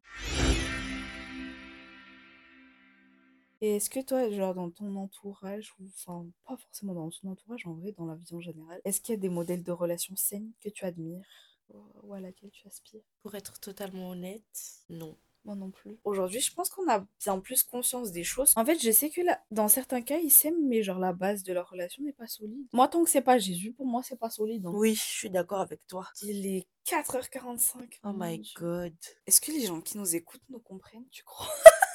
Et 3.61 3.77
est-ce 3.77 3.91
que 3.91 4.01
toi, 4.01 4.31
genre 4.31 4.55
dans 4.55 4.71
ton 4.71 4.95
entourage, 4.97 5.75
ou 5.81 5.85
enfin, 5.87 6.27
pas 6.47 6.57
forcément 6.57 6.95
dans 6.95 7.11
ton 7.11 7.31
entourage, 7.31 7.67
en 7.67 7.75
vrai, 7.75 7.93
dans 7.93 8.07
la 8.07 8.15
vie 8.15 8.33
en 8.35 8.41
général, 8.41 8.81
est-ce 8.85 9.01
qu'il 9.01 9.15
y 9.15 9.19
a 9.19 9.21
des 9.21 9.29
modèles 9.29 9.65
de 9.65 9.73
relations 9.73 10.15
saines 10.17 10.53
que 10.61 10.69
tu 10.69 10.85
admires 10.85 11.25
ou- 11.71 11.85
ou 12.05 12.15
à 12.15 12.21
laquelle 12.21 12.51
tu 12.51 12.67
aspires? 12.69 13.03
Pour 13.23 13.35
être 13.35 13.59
totalement 13.61 14.11
honnête, 14.11 14.43
non. 14.89 15.17
Moi 15.45 15.55
non 15.55 15.71
plus. 15.71 15.97
Aujourd'hui, 16.05 16.41
je 16.41 16.53
pense 16.53 16.69
qu'on 16.69 16.89
a 16.91 17.07
bien 17.25 17.39
plus 17.41 17.63
conscience 17.63 18.11
des 18.13 18.25
choses. 18.25 18.53
En 18.57 18.65
fait, 18.67 18.79
je 18.83 18.91
sais 18.91 19.09
que 19.09 19.23
là, 19.23 19.41
dans 19.51 19.69
certains 19.69 20.03
cas, 20.03 20.19
ils 20.19 20.31
s'aiment, 20.31 20.67
mais 20.67 20.83
genre 20.83 20.99
la 20.99 21.13
base 21.13 21.43
de 21.43 21.53
leur 21.55 21.71
relation 21.71 22.03
n'est 22.03 22.13
pas 22.13 22.27
solide. 22.27 22.67
Moi, 22.73 22.87
tant 22.89 23.03
que 23.03 23.09
c'est 23.09 23.23
pas 23.23 23.39
Jésus, 23.39 23.73
pour 23.73 23.87
moi, 23.87 24.03
c'est 24.03 24.19
pas 24.19 24.31
solide. 24.31 24.67
hein. 24.67 24.73
Oui, 24.75 24.95
je 24.95 25.01
suis 25.03 25.31
d'accord 25.31 25.61
avec 25.61 25.87
toi. 25.87 26.07
Il 26.23 26.45
est 26.47 26.67
4h45. 26.85 27.99
Oh 28.05 28.09
mon 28.13 28.27
my 28.27 28.39
Dieu. 28.41 28.53
god. 28.61 28.95
Est-ce 29.27 29.41
que 29.41 29.53
les 29.53 29.65
gens 29.67 29.81
qui 29.81 29.97
nous 29.97 30.15
écoutent 30.17 30.43
nous 30.51 30.61
comprennent, 30.61 31.09
tu 31.11 31.23
crois? 31.25 31.49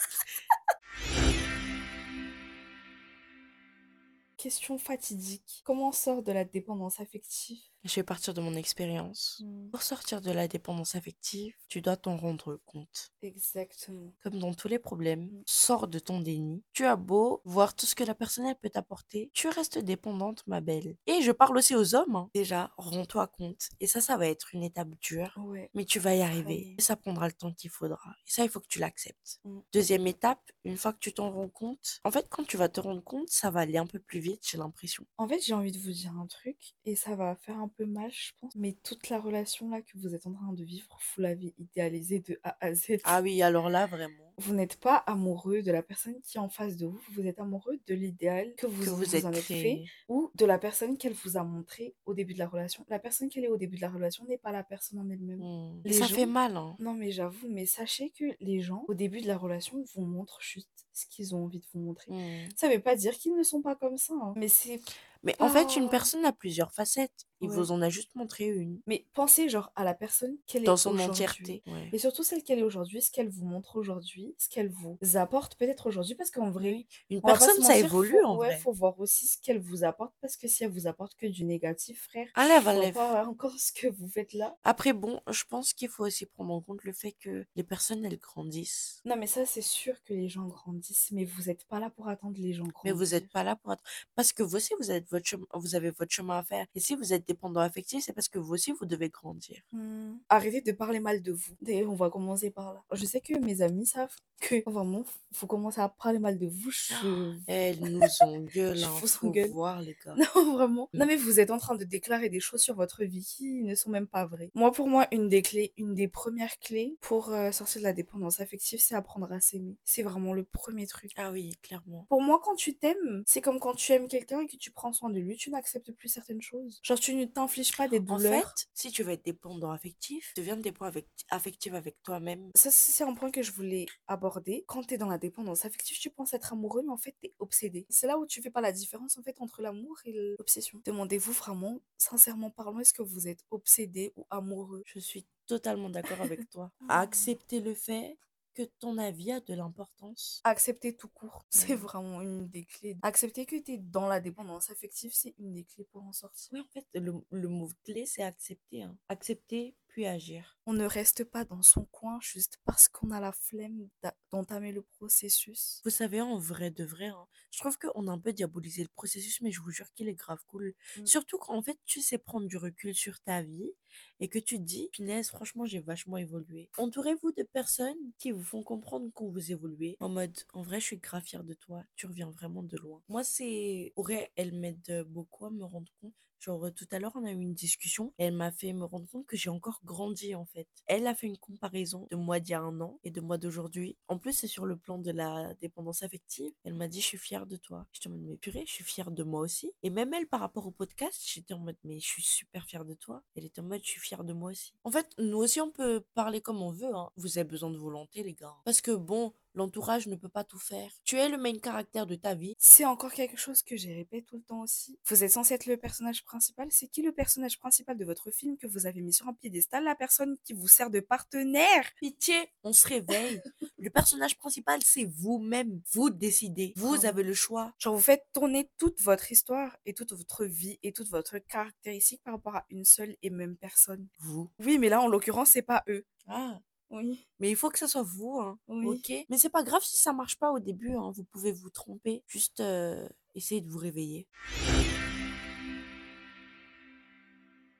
Question 4.44 4.78
fatidique. 4.78 5.62
Comment 5.64 5.88
on 5.88 5.92
sort 5.94 6.22
de 6.22 6.34
la 6.34 6.44
dépendance 6.44 7.00
affective? 7.00 7.62
Je 7.84 7.96
vais 7.96 8.04
partir 8.04 8.34
de 8.34 8.40
mon 8.42 8.56
expérience. 8.56 9.42
Hmm, 9.44 9.70
Pour 9.70 9.82
sortir 9.82 10.22
de 10.22 10.32
la 10.32 10.48
dépendance 10.48 10.96
affective, 10.96 11.54
tu 11.68 11.82
dois 11.82 11.98
t'en 11.98 12.16
rendre 12.16 12.60
compte. 12.66 13.12
Exactement. 13.22 14.14
Comme 14.22 14.40
dans 14.40 14.54
tous 14.54 14.68
les 14.70 14.80
problèmes, 14.80 15.26
Mm. 15.26 15.44
sors 15.46 15.88
de 15.88 16.00
ton 16.00 16.20
déni. 16.22 16.64
Tu 16.74 16.86
as 16.86 16.96
beau 16.96 17.42
voir 17.44 17.76
tout 17.76 17.86
ce 17.86 17.94
que 17.96 18.04
la 18.06 18.16
personne 18.16 18.46
elle 18.46 18.56
peut 18.56 18.70
t'apporter, 18.70 19.30
tu 19.34 19.50
restes 19.50 19.78
dépendante, 19.80 20.44
ma 20.48 20.62
belle. 20.62 20.96
Et 21.08 21.22
je 21.22 21.32
parle 21.32 21.58
aussi 21.58 21.76
aux 21.76 21.94
hommes. 21.96 22.16
hein. 22.16 22.30
Déjà, 22.34 22.72
rends-toi 22.78 23.28
compte. 23.28 23.70
Et 23.82 23.88
ça, 23.88 24.00
ça 24.02 24.16
va 24.18 24.28
être 24.28 24.54
une 24.54 24.64
étape 24.64 24.90
dure. 25.02 25.34
Ouais. 25.38 25.70
Mais 25.74 25.84
tu 25.86 26.00
vas 26.00 26.16
y 26.16 26.22
arriver. 26.22 26.76
Et 26.78 26.82
ça 26.82 26.96
prendra 26.96 27.28
le 27.28 27.34
temps 27.34 27.52
qu'il 27.54 27.70
faudra. 27.70 28.16
Et 28.28 28.32
ça, 28.32 28.44
il 28.44 28.50
faut 28.50 28.60
que 28.62 28.68
tu 28.68 28.80
l'acceptes. 28.80 29.40
Mm. 29.44 29.60
Deuxième 29.74 30.08
étape, 30.08 30.52
une 30.64 30.78
fois 30.78 30.94
que 30.94 31.00
tu 31.00 31.14
t'en 31.14 31.32
rends 31.32 31.50
compte, 31.50 32.00
en 32.06 32.12
fait, 32.12 32.28
quand 32.30 32.46
tu 32.46 32.56
vas 32.56 32.70
te 32.70 32.80
rendre 32.80 33.04
compte, 33.04 33.30
ça 33.30 33.50
va 33.52 33.60
aller 33.62 33.78
un 33.78 33.88
peu 33.88 34.00
plus 34.00 34.20
vite, 34.20 34.42
j'ai 34.50 34.58
l'impression. 34.58 35.06
En 35.18 35.28
fait, 35.28 35.40
j'ai 35.42 35.54
envie 35.54 35.72
de 35.72 35.80
vous 35.80 35.92
dire 35.92 36.14
un 36.18 36.28
truc, 36.28 36.76
et 36.86 36.96
ça 36.96 37.16
va 37.16 37.36
faire 37.36 37.58
un 37.58 37.68
peu 37.76 37.86
mal, 37.86 38.12
je 38.12 38.32
pense. 38.40 38.56
Mais 38.56 38.76
toute 38.84 39.10
la 39.10 39.20
relation 39.20 39.70
là 39.70 39.82
que 39.82 39.98
vous 39.98 40.14
êtes 40.16 40.26
en 40.28 40.34
train 40.34 40.54
de 40.54 40.64
vivre, 40.64 40.88
vous 41.16 41.22
l'avez 41.22 41.54
idéalisée 41.58 42.20
de 42.20 42.40
A 42.44 42.56
à 42.62 42.74
Z. 42.74 42.98
Ah 43.04 43.22
oui, 43.22 43.42
alors 43.42 43.70
là, 43.70 43.86
vraiment. 43.86 44.14
Vous 44.38 44.54
n'êtes 44.54 44.80
pas 44.80 44.96
amoureux 44.98 45.62
de 45.62 45.72
la 45.72 45.84
personne 45.84 46.20
qui 46.22 46.38
est 46.38 46.42
en 46.42 46.50
face 46.50 46.76
de 46.78 46.88
vous, 46.88 47.00
vous 47.14 47.28
êtes 47.28 47.40
amoureux 47.40 47.80
de 47.88 47.94
l'idéal 47.94 48.56
que 48.56 48.66
vous, 48.66 48.84
Que 48.84 48.90
vous 48.90 48.96
vous 48.98 49.16
êtes 49.16 49.26
en 49.26 49.32
êtes 49.32 49.44
fait, 49.44 49.84
ou 50.08 50.32
de 50.34 50.46
la 50.46 50.58
personne 50.58 50.98
qu'elle 50.98 51.14
vous 51.14 51.38
a 51.38 51.44
montré 51.44 51.94
au 52.06 52.14
début 52.16 52.34
de 52.34 52.40
la 52.40 52.48
relation. 52.48 52.84
La 52.90 52.98
personne 53.00 53.30
qu'elle 53.30 53.44
est 53.46 53.50
au 53.50 53.58
début 53.58 53.76
de 53.78 53.82
la 53.82 53.90
relation 53.90 54.26
n'est 54.26 54.40
pas 54.40 54.52
la 54.52 54.64
personne 54.64 55.00
en 55.00 55.10
elle-même. 55.10 55.40
Mm. 55.40 55.82
Les 55.86 55.94
ça 55.94 56.06
gens- 56.08 56.16
fait 56.16 56.26
mal, 56.26 56.58
hein. 56.58 56.76
Non 56.80 56.94
mais 56.94 57.12
j'avoue, 57.12 57.48
mais 57.50 57.66
sachez 57.68 58.10
que 58.10 58.26
les 58.40 58.60
gens, 58.62 58.86
au 58.88 58.94
début 58.96 59.22
de 59.22 59.28
la 59.28 59.38
relation, 59.38 59.84
vous 59.94 60.06
montrent 60.06 60.42
juste 60.42 60.70
ce 60.94 61.06
qu'ils 61.08 61.36
ont 61.36 61.46
envie 61.46 61.60
de 61.60 61.66
vous 61.74 61.80
montrer. 61.80 62.12
Mm. 62.12 62.50
Ça 62.56 62.70
veut 62.70 62.82
pas 62.82 62.96
dire 62.96 63.14
qu'ils 63.14 63.36
ne 63.36 63.44
sont 63.44 63.62
pas 63.62 63.76
comme 63.76 63.98
ça, 63.98 64.14
hein, 64.16 64.34
mais 64.36 64.48
c'est 64.48 64.80
Mais 65.24 65.36
en 65.40 65.48
fait, 65.50 65.76
une 65.76 65.90
personne 65.90 66.26
a 66.26 66.34
plusieurs 66.34 66.74
facettes. 66.74 67.28
Il 67.44 67.50
Ouais. 67.50 67.56
vous 67.56 67.72
en 67.72 67.82
a 67.82 67.90
juste 67.90 68.16
montré 68.16 68.46
une. 68.48 68.80
Mais 68.88 69.06
pensez 69.14 69.50
genre 69.50 69.72
à 69.76 69.84
la 69.84 69.94
personne 69.94 70.38
qu'elle 70.48 70.64
est 70.64 70.66
Dans 70.66 70.78
son 70.78 70.98
entièreté. 70.98 71.62
Ouais. 71.68 71.90
Et 71.94 72.00
surtout 72.00 72.24
celle 72.24 72.42
qu'elle 72.44 72.60
est 72.60 72.64
aujourd'hui, 72.64 73.02
ce 73.02 73.12
qu'elle 73.12 73.30
vous 73.30 73.46
montre 73.46 73.76
aujourd'hui, 73.76 74.34
ce 74.38 74.50
qu'elle 74.50 74.70
vous 74.70 74.98
apporte 75.16 75.56
peut-être 75.56 75.88
aujourd'hui, 75.88 76.16
parce 76.16 76.32
qu'en 76.32 76.50
vrai, 76.52 76.86
Une 77.10 77.22
personne, 77.22 77.62
ça 77.62 77.78
évolue 77.78 78.12
faut, 78.22 78.26
en 78.28 78.38
ouais, 78.38 78.48
vrai. 78.48 78.58
faut 78.60 78.72
voir 78.72 79.00
aussi 79.00 79.28
ce 79.28 79.38
qu'elle 79.42 79.60
vous 79.60 79.84
apporte, 79.84 80.14
parce 80.22 80.38
que 80.38 80.48
si 80.48 80.64
elle 80.64 80.72
vous 80.72 80.88
apporte 80.88 81.16
que 81.16 81.28
du 81.28 81.44
négatif, 81.46 82.04
frère, 82.04 82.28
vois 82.36 82.74
enlève. 82.74 82.94
pas 82.94 83.26
encore 83.28 83.54
ce 83.60 83.72
que 83.74 83.88
vous 83.88 84.08
faites 84.08 84.34
là. 84.34 84.56
Après, 84.64 84.94
bon, 84.94 85.20
je 85.30 85.44
pense 85.50 85.74
qu'il 85.74 85.90
faut 85.90 86.06
aussi 86.06 86.26
prendre 86.26 86.54
en 86.54 86.62
compte 86.62 86.84
le 86.84 86.94
fait 86.94 87.12
que 87.14 87.46
les 87.56 87.64
personnes, 87.64 88.06
elles 88.06 88.18
grandissent. 88.20 89.02
Non 89.06 89.16
mais 89.18 89.28
ça 89.28 89.46
c'est 89.46 89.62
sûr 89.62 89.96
que 90.04 90.14
les 90.14 90.30
gens 90.30 90.46
grandissent, 90.46 91.10
mais 91.12 91.26
vous 91.26 91.50
êtes 91.50 91.66
pas 91.66 91.80
là 91.80 91.90
pour 91.90 92.08
attendre 92.08 92.38
les 92.40 92.54
gens 92.54 92.64
Mais 92.66 92.92
grandir. 92.92 92.96
vous 92.96 93.06
n'êtes 93.14 93.30
pas 93.30 93.44
là 93.44 93.56
pour 93.58 93.74
être... 93.74 93.84
Parce 94.16 94.32
que 94.32 94.44
vous 94.44 94.56
aussi, 94.56 94.74
vous, 94.80 94.92
êtes 94.92 95.10
votre 95.10 95.26
chemin... 95.28 95.46
vous 95.54 95.76
avez 95.76 95.92
votre 95.92 96.12
chemin 96.12 96.38
à 96.38 96.44
faire. 96.44 96.66
Et 96.76 96.80
si 96.80 96.96
vous 96.96 97.12
êtes 97.14 97.26
dépendant 97.34 97.62
affectif, 97.62 98.04
c'est 98.04 98.14
parce 98.14 98.30
que 98.30 98.40
vous 98.40 98.54
aussi, 98.54 98.72
vous 98.72 98.86
devez 98.86 99.10
grandir. 99.10 99.62
Hmm. 99.72 100.16
Arrêtez 100.30 100.62
de 100.62 100.72
parler 100.72 101.00
mal 101.00 101.22
de 101.22 101.32
vous. 101.32 101.54
D'ailleurs, 101.62 101.92
on 101.92 101.96
va 101.96 102.10
commencer 102.10 102.52
par 102.52 102.74
là. 102.74 102.84
Je 102.92 103.06
sais 103.06 103.22
que 103.22 103.38
mes 103.40 103.62
amis 103.62 103.88
savent 103.88 104.16
que 104.40 104.70
vraiment, 104.70 105.04
faut 105.32 105.48
commencer 105.48 105.82
à 105.82 105.90
parler 105.90 106.20
mal 106.20 106.38
de 106.38 106.48
vous. 106.48 106.70
Je... 106.70 107.34
Elles 107.48 107.80
nous 107.92 108.02
engueulent, 108.22 108.78
Je 108.78 108.86
hein, 108.86 108.90
faut 109.02 109.28
engueule. 109.28 109.50
voir, 109.50 109.82
les 109.82 109.98
gars. 110.06 110.16
Non, 110.16 110.54
vraiment. 110.54 110.90
Mm. 110.94 110.98
Non, 111.00 111.06
mais 111.06 111.16
vous 111.16 111.40
êtes 111.40 111.52
en 111.52 111.58
train 111.58 111.76
de 111.76 111.84
déclarer 111.84 112.30
des 112.30 112.40
choses 112.40 112.62
sur 112.62 112.76
votre 112.76 113.04
vie 113.04 113.24
qui 113.24 113.64
ne 113.64 113.76
sont 113.76 113.90
même 113.90 114.08
pas 114.08 114.26
vraies. 114.26 114.52
Moi, 114.54 114.72
pour 114.72 114.88
moi, 114.88 115.08
une 115.12 115.28
des 115.30 115.42
clés, 115.42 115.74
une 115.78 115.94
des 115.96 116.08
premières 116.08 116.58
clés 116.60 116.98
pour 117.02 117.32
euh, 117.32 117.52
sortir 117.52 117.82
de 117.82 117.84
la 117.84 117.94
dépendance 117.94 118.40
affective, 118.40 118.80
c'est 118.82 118.96
apprendre 118.96 119.32
à 119.32 119.40
s'aimer. 119.40 119.78
C'est 119.84 120.04
vraiment 120.04 120.34
le 120.34 120.44
premier 120.44 120.88
truc. 120.88 121.12
Ah 121.18 121.32
oui, 121.32 121.54
clairement. 121.62 122.06
Pour 122.10 122.22
moi, 122.22 122.40
quand 122.44 122.56
tu 122.56 122.76
t'aimes, 122.76 123.24
c'est 123.26 123.42
comme 123.42 123.60
quand 123.60 123.74
tu 123.74 123.92
aimes 123.92 124.08
quelqu'un 124.08 124.42
et 124.42 124.48
que 124.48 124.58
tu 124.58 124.72
prends 124.72 124.94
soin 124.94 125.10
de 125.10 125.20
lui, 125.20 125.36
tu 125.38 125.50
n'acceptes 125.50 125.92
plus 125.94 126.10
certaines 126.10 126.42
choses. 126.42 126.80
Genre, 126.84 127.00
tu 127.00 127.14
ne 127.24 127.32
t'infliges 127.32 127.76
pas 127.76 127.88
des 127.88 128.00
En 128.00 128.18
douleurs. 128.18 128.56
fait, 128.56 128.68
si 128.74 128.92
tu 128.92 129.04
veux 129.04 129.12
être 129.12 129.26
dépendant 129.26 129.72
affectif, 129.72 130.34
deviens 130.36 130.58
dépendant 130.58 130.90
avec... 130.90 131.08
affectif 131.30 131.74
avec 131.74 132.02
toi-même. 132.04 132.52
Ça, 132.56 132.72
c'est 132.72 133.04
un 133.04 133.14
point 133.14 133.32
que 133.32 133.42
je 133.42 133.52
voulais 133.52 133.86
aborder. 134.08 134.64
Quand 134.68 134.84
tu 134.84 134.94
es 134.94 134.98
dans 134.98 135.10
la 135.10 135.18
dépendance 135.18 135.66
affective, 135.66 135.98
tu 136.00 136.10
penses 136.10 136.34
être 136.34 136.54
amoureux, 136.54 136.82
mais 136.84 136.92
en 136.92 136.98
fait, 136.98 137.16
tu 137.22 137.28
es 137.28 137.34
obsédé. 137.40 137.86
C'est 137.90 138.08
là 138.08 138.18
où 138.18 138.26
tu 138.26 138.42
fais 138.42 138.52
pas 138.52 138.62
la 138.62 138.72
différence 138.72 139.18
en 139.18 139.24
fait 139.24 139.40
entre 139.40 139.62
l'amour 139.62 139.98
et 140.06 140.14
l'obsession. 140.38 140.82
Demandez-vous 140.86 141.32
vraiment, 141.34 141.82
sincèrement 141.98 142.50
parlant, 142.50 142.80
est-ce 142.80 142.94
que 142.94 143.02
vous 143.04 143.28
êtes 143.28 143.44
obsédé 143.52 144.14
ou 144.16 144.26
amoureux? 144.30 144.84
Je 144.86 145.00
suis 145.00 145.26
totalement 145.48 145.90
d'accord 145.90 146.22
avec 146.22 146.50
toi. 146.50 146.72
Accepter 146.90 147.60
le 147.60 147.74
fait 147.74 148.18
que 148.54 148.64
ton 148.80 148.98
avis 148.98 149.32
a 149.32 149.40
de 149.40 149.54
l'importance? 149.54 150.42
Accepter 150.44 150.96
tout 150.96 151.08
court, 151.10 151.46
c'est 151.50 151.76
vraiment 151.76 152.22
une 152.22 152.48
des 152.48 152.66
clés. 152.66 152.98
Accepter 153.02 153.46
que 153.46 153.56
tu 153.58 153.74
es 153.74 153.78
dans 153.78 154.08
la 154.08 154.20
dépendance 154.20 154.70
affective, 154.70 155.12
c'est 155.14 155.36
une 155.40 155.54
des 155.54 155.64
clés 155.64 155.86
pour 155.92 156.04
en 156.04 156.14
sortir. 156.14 156.50
Oui, 156.54 156.60
en 156.62 156.68
fait, 156.74 156.86
le, 156.94 157.14
le 157.32 157.48
mot 157.48 157.70
clé, 157.84 158.06
c'est 158.06 158.24
accepter. 158.24 158.84
hein. 158.84 158.98
Accepter 159.10 159.76
puis 159.94 160.08
agir. 160.08 160.58
On 160.66 160.74
ne 160.74 160.86
reste 160.86 161.24
pas 161.24 161.46
dans 161.46 161.62
son 161.62 161.86
coin 161.86 162.18
juste 162.20 162.58
parce 162.66 162.88
qu'on 162.88 163.12
a 163.12 163.20
la 163.20 163.32
flemme 163.32 163.90
d'entamer 164.32 164.72
le 164.72 164.82
processus. 164.82 165.82
Vous 165.84 165.92
savez, 165.92 166.20
en 166.20 166.40
vrai 166.40 166.72
de 166.72 166.84
vrai, 166.84 167.08
hein, 167.08 167.28
je 167.52 167.60
trouve 167.60 167.78
qu'on 167.78 168.08
a 168.08 168.12
un 168.12 168.18
peu 168.18 168.34
diabolisé 168.34 168.82
le 168.82 168.90
processus, 168.90 169.40
mais 169.42 169.52
je 169.52 169.62
vous 169.62 169.70
jure 169.70 169.92
qu'il 169.94 170.10
est 170.10 170.16
grave 170.16 170.40
cool. 170.48 170.74
Mm. 170.98 171.06
Surtout 171.06 171.38
quand 171.38 171.56
en 171.56 171.62
fait 171.62 171.78
tu 171.86 172.02
sais 172.02 172.18
prendre 172.18 172.48
du 172.48 172.58
recul 172.58 172.96
sur 172.96 173.20
ta 173.22 173.44
vie 173.44 173.72
et 174.20 174.30
que 174.30 174.40
tu 174.40 174.58
te 174.58 174.64
dis, 174.64 174.90
punaise, 174.92 175.30
franchement, 175.30 175.66
j'ai 175.66 175.80
vachement 175.80 176.18
évolué. 176.18 176.72
Entourez-vous 176.78 177.32
de 177.34 177.44
personnes 177.44 178.12
qui 178.18 178.32
vous 178.32 178.44
font 178.44 178.64
comprendre 178.64 179.12
qu'on 179.14 179.30
vous 179.30 179.52
évoluez. 179.52 179.96
En 180.00 180.10
mode, 180.10 180.36
en 180.54 180.64
vrai, 180.64 180.80
je 180.80 180.86
suis 180.86 180.98
grave 180.98 181.24
fière 181.24 181.44
de 181.44 181.54
toi, 181.54 181.84
tu 181.96 182.08
reviens 182.08 182.32
vraiment 182.32 182.64
de 182.64 182.78
loin. 182.78 183.04
Moi, 183.10 183.24
c'est. 183.24 183.94
Auré, 183.96 184.32
elle 184.36 184.54
m'aide 184.54 185.06
beaucoup 185.08 185.46
à 185.46 185.52
me 185.52 185.64
rendre 185.64 185.92
compte. 186.02 186.16
Genre, 186.44 186.74
tout 186.76 186.88
à 186.92 187.00
l'heure, 187.00 187.14
on 187.16 187.24
a 187.24 187.32
eu 187.32 187.40
une 187.40 187.54
discussion 187.54 188.14
et 188.20 188.26
elle 188.26 188.36
m'a 188.36 188.52
fait 188.52 188.74
me 188.74 188.84
rendre 188.84 189.08
compte 189.08 189.26
que 189.26 189.38
j'ai 189.38 189.50
encore 189.50 189.80
grandi 189.86 190.36
en 190.36 190.46
fait. 190.46 190.68
Elle 190.88 191.08
a 191.08 191.16
fait 191.16 191.28
une 191.28 191.38
comparaison 191.38 192.06
de 192.12 192.18
moi 192.18 192.42
d'il 192.42 192.52
y 192.52 192.54
a 192.54 192.60
un 192.60 192.82
an 192.82 193.00
et 193.06 193.12
de 193.12 193.22
moi 193.22 193.38
d'aujourd'hui. 193.38 193.96
En 194.10 194.20
plus, 194.20 194.34
c'est 194.34 194.48
sur 194.48 194.66
le 194.66 194.76
plan 194.76 194.98
de 194.98 195.12
la 195.12 195.54
dépendance 195.62 196.04
affective. 196.04 196.52
Elle 196.66 196.74
m'a 196.74 196.90
dit, 196.90 197.00
je 197.00 197.06
suis 197.06 197.18
fière 197.18 197.46
de 197.46 197.56
toi. 197.56 197.88
J'étais 197.94 198.10
en 198.10 198.12
mode, 198.12 198.24
mais 198.28 198.36
purée, 198.36 198.66
je 198.68 198.74
suis 198.74 198.84
fière 198.84 199.12
de 199.12 199.24
moi 199.24 199.40
aussi. 199.40 199.72
Et 199.84 199.90
même 199.90 200.14
elle, 200.14 200.28
par 200.28 200.42
rapport 200.42 200.68
au 200.68 200.72
podcast, 200.72 201.22
j'étais 201.26 201.54
en 201.54 201.60
mode, 201.60 201.78
mais 201.86 202.02
je 202.02 202.08
suis 202.08 202.24
super 202.24 202.66
fière 202.66 202.84
de 202.84 202.94
toi. 202.94 203.24
Elle 203.38 203.46
était 203.46 203.62
en 203.62 203.64
mode, 203.64 203.82
je 203.82 203.90
suis 203.90 204.02
fière 204.02 204.26
de 204.26 204.34
moi 204.34 204.52
aussi. 204.52 204.74
En 204.84 204.92
fait, 204.92 205.08
nous 205.20 205.38
aussi, 205.38 205.62
on 205.62 205.72
peut 205.72 206.04
parler 206.14 206.42
comme 206.42 206.62
on 206.62 206.72
veut. 206.72 206.94
Hein. 206.94 207.10
Vous 207.16 207.38
avez 207.38 207.48
besoin 207.48 207.70
de 207.70 207.78
volonté, 207.78 208.22
les 208.22 208.34
gars. 208.34 208.56
Parce 208.66 208.82
que 208.82 208.92
bon, 208.92 209.34
l'entourage 209.54 210.08
ne 210.08 210.16
peut 210.16 210.30
pas 210.30 210.44
tout 210.44 210.60
faire. 210.60 210.92
Tu 211.04 211.18
es 211.18 211.30
le 211.30 211.38
main 211.38 211.58
caractère 211.58 212.06
de 212.06 212.16
ta 212.16 212.36
vie. 212.36 212.56
C'est 212.58 212.86
encore 212.86 213.14
quelque 213.14 213.38
chose 213.38 213.62
que 213.62 213.76
j'ai 213.76 213.94
répété 213.94 214.24
tout 214.24 214.38
le 214.38 214.44
temps 214.44 214.62
aussi. 214.62 214.98
Vous 215.08 215.24
êtes 215.24 215.32
censé 215.32 215.54
être 215.54 215.66
le 215.66 215.78
personnage 215.78 216.24
principal. 216.24 216.68
C'est 216.72 216.88
qui 216.88 217.02
le 217.02 217.12
personnage 217.12 217.60
principal 217.60 217.98
de 217.98 218.06
votre 218.06 218.32
film 218.32 218.58
que 218.58 218.68
vous 218.68 218.86
avez 218.86 219.02
mis 219.02 219.14
sur 219.14 219.28
un 219.28 219.34
piédestal? 219.34 219.84
La 219.84 219.96
personne 219.96 220.38
qui 220.44 220.54
vous 220.54 220.68
sert 220.68 220.90
de 220.90 221.00
partenaire? 221.00 221.92
Pitié, 222.00 222.36
on 222.64 222.74
se 222.74 222.88
réveille. 222.88 223.42
le 223.78 223.90
personnage 223.90 224.38
principal, 224.38 224.82
c'est 224.84 225.06
vous-même. 225.06 225.82
Vous 225.92 226.10
décidez. 226.10 226.74
Vous 226.76 227.06
avez 227.06 227.24
le 227.24 227.34
choix. 227.34 227.74
Genre, 227.80 227.96
vous 227.96 228.02
faites 228.02 228.26
tourner 228.34 228.70
toute 228.78 229.02
votre 229.02 229.32
histoire 229.32 229.76
et 229.86 229.94
toute 229.94 230.14
votre 230.14 230.46
vie 230.46 230.80
et 230.84 230.94
toute 230.94 231.10
votre 231.10 231.38
caractéristique 231.40 232.22
par 232.24 232.36
rapport 232.36 232.56
à 232.56 232.66
une 232.70 232.86
seule 232.86 233.16
et 233.22 233.30
même 233.30 233.56
personne. 233.58 234.08
Vous. 234.20 234.50
Oui, 234.60 234.78
mais 234.78 234.90
là, 234.90 235.02
en 235.02 235.08
l'occurrence, 235.08 235.50
c'est 235.50 235.62
pas 235.62 235.84
eux. 235.88 236.06
Ah. 236.28 236.60
Oui. 236.94 237.26
Mais 237.40 237.50
il 237.50 237.56
faut 237.56 237.70
que 237.70 237.80
ça 237.80 237.88
soit 237.88 238.04
vous, 238.04 238.40
hein. 238.40 238.60
Oui. 238.68 238.86
Ok? 238.86 239.26
Mais 239.30 239.38
c'est 239.40 239.50
pas 239.50 239.64
grave 239.64 239.82
si 239.84 239.98
ça 239.98 240.14
marche 240.14 240.38
pas 240.38 240.52
au 240.52 240.60
début, 240.60 240.96
hein. 240.96 241.12
Vous 241.16 241.24
pouvez 241.24 241.52
vous 241.52 241.72
tromper. 241.72 242.24
Juste 242.28 242.60
euh, 242.60 243.10
essayez 243.34 243.62
de 243.62 243.70
vous 243.70 243.80
réveiller. 243.80 244.28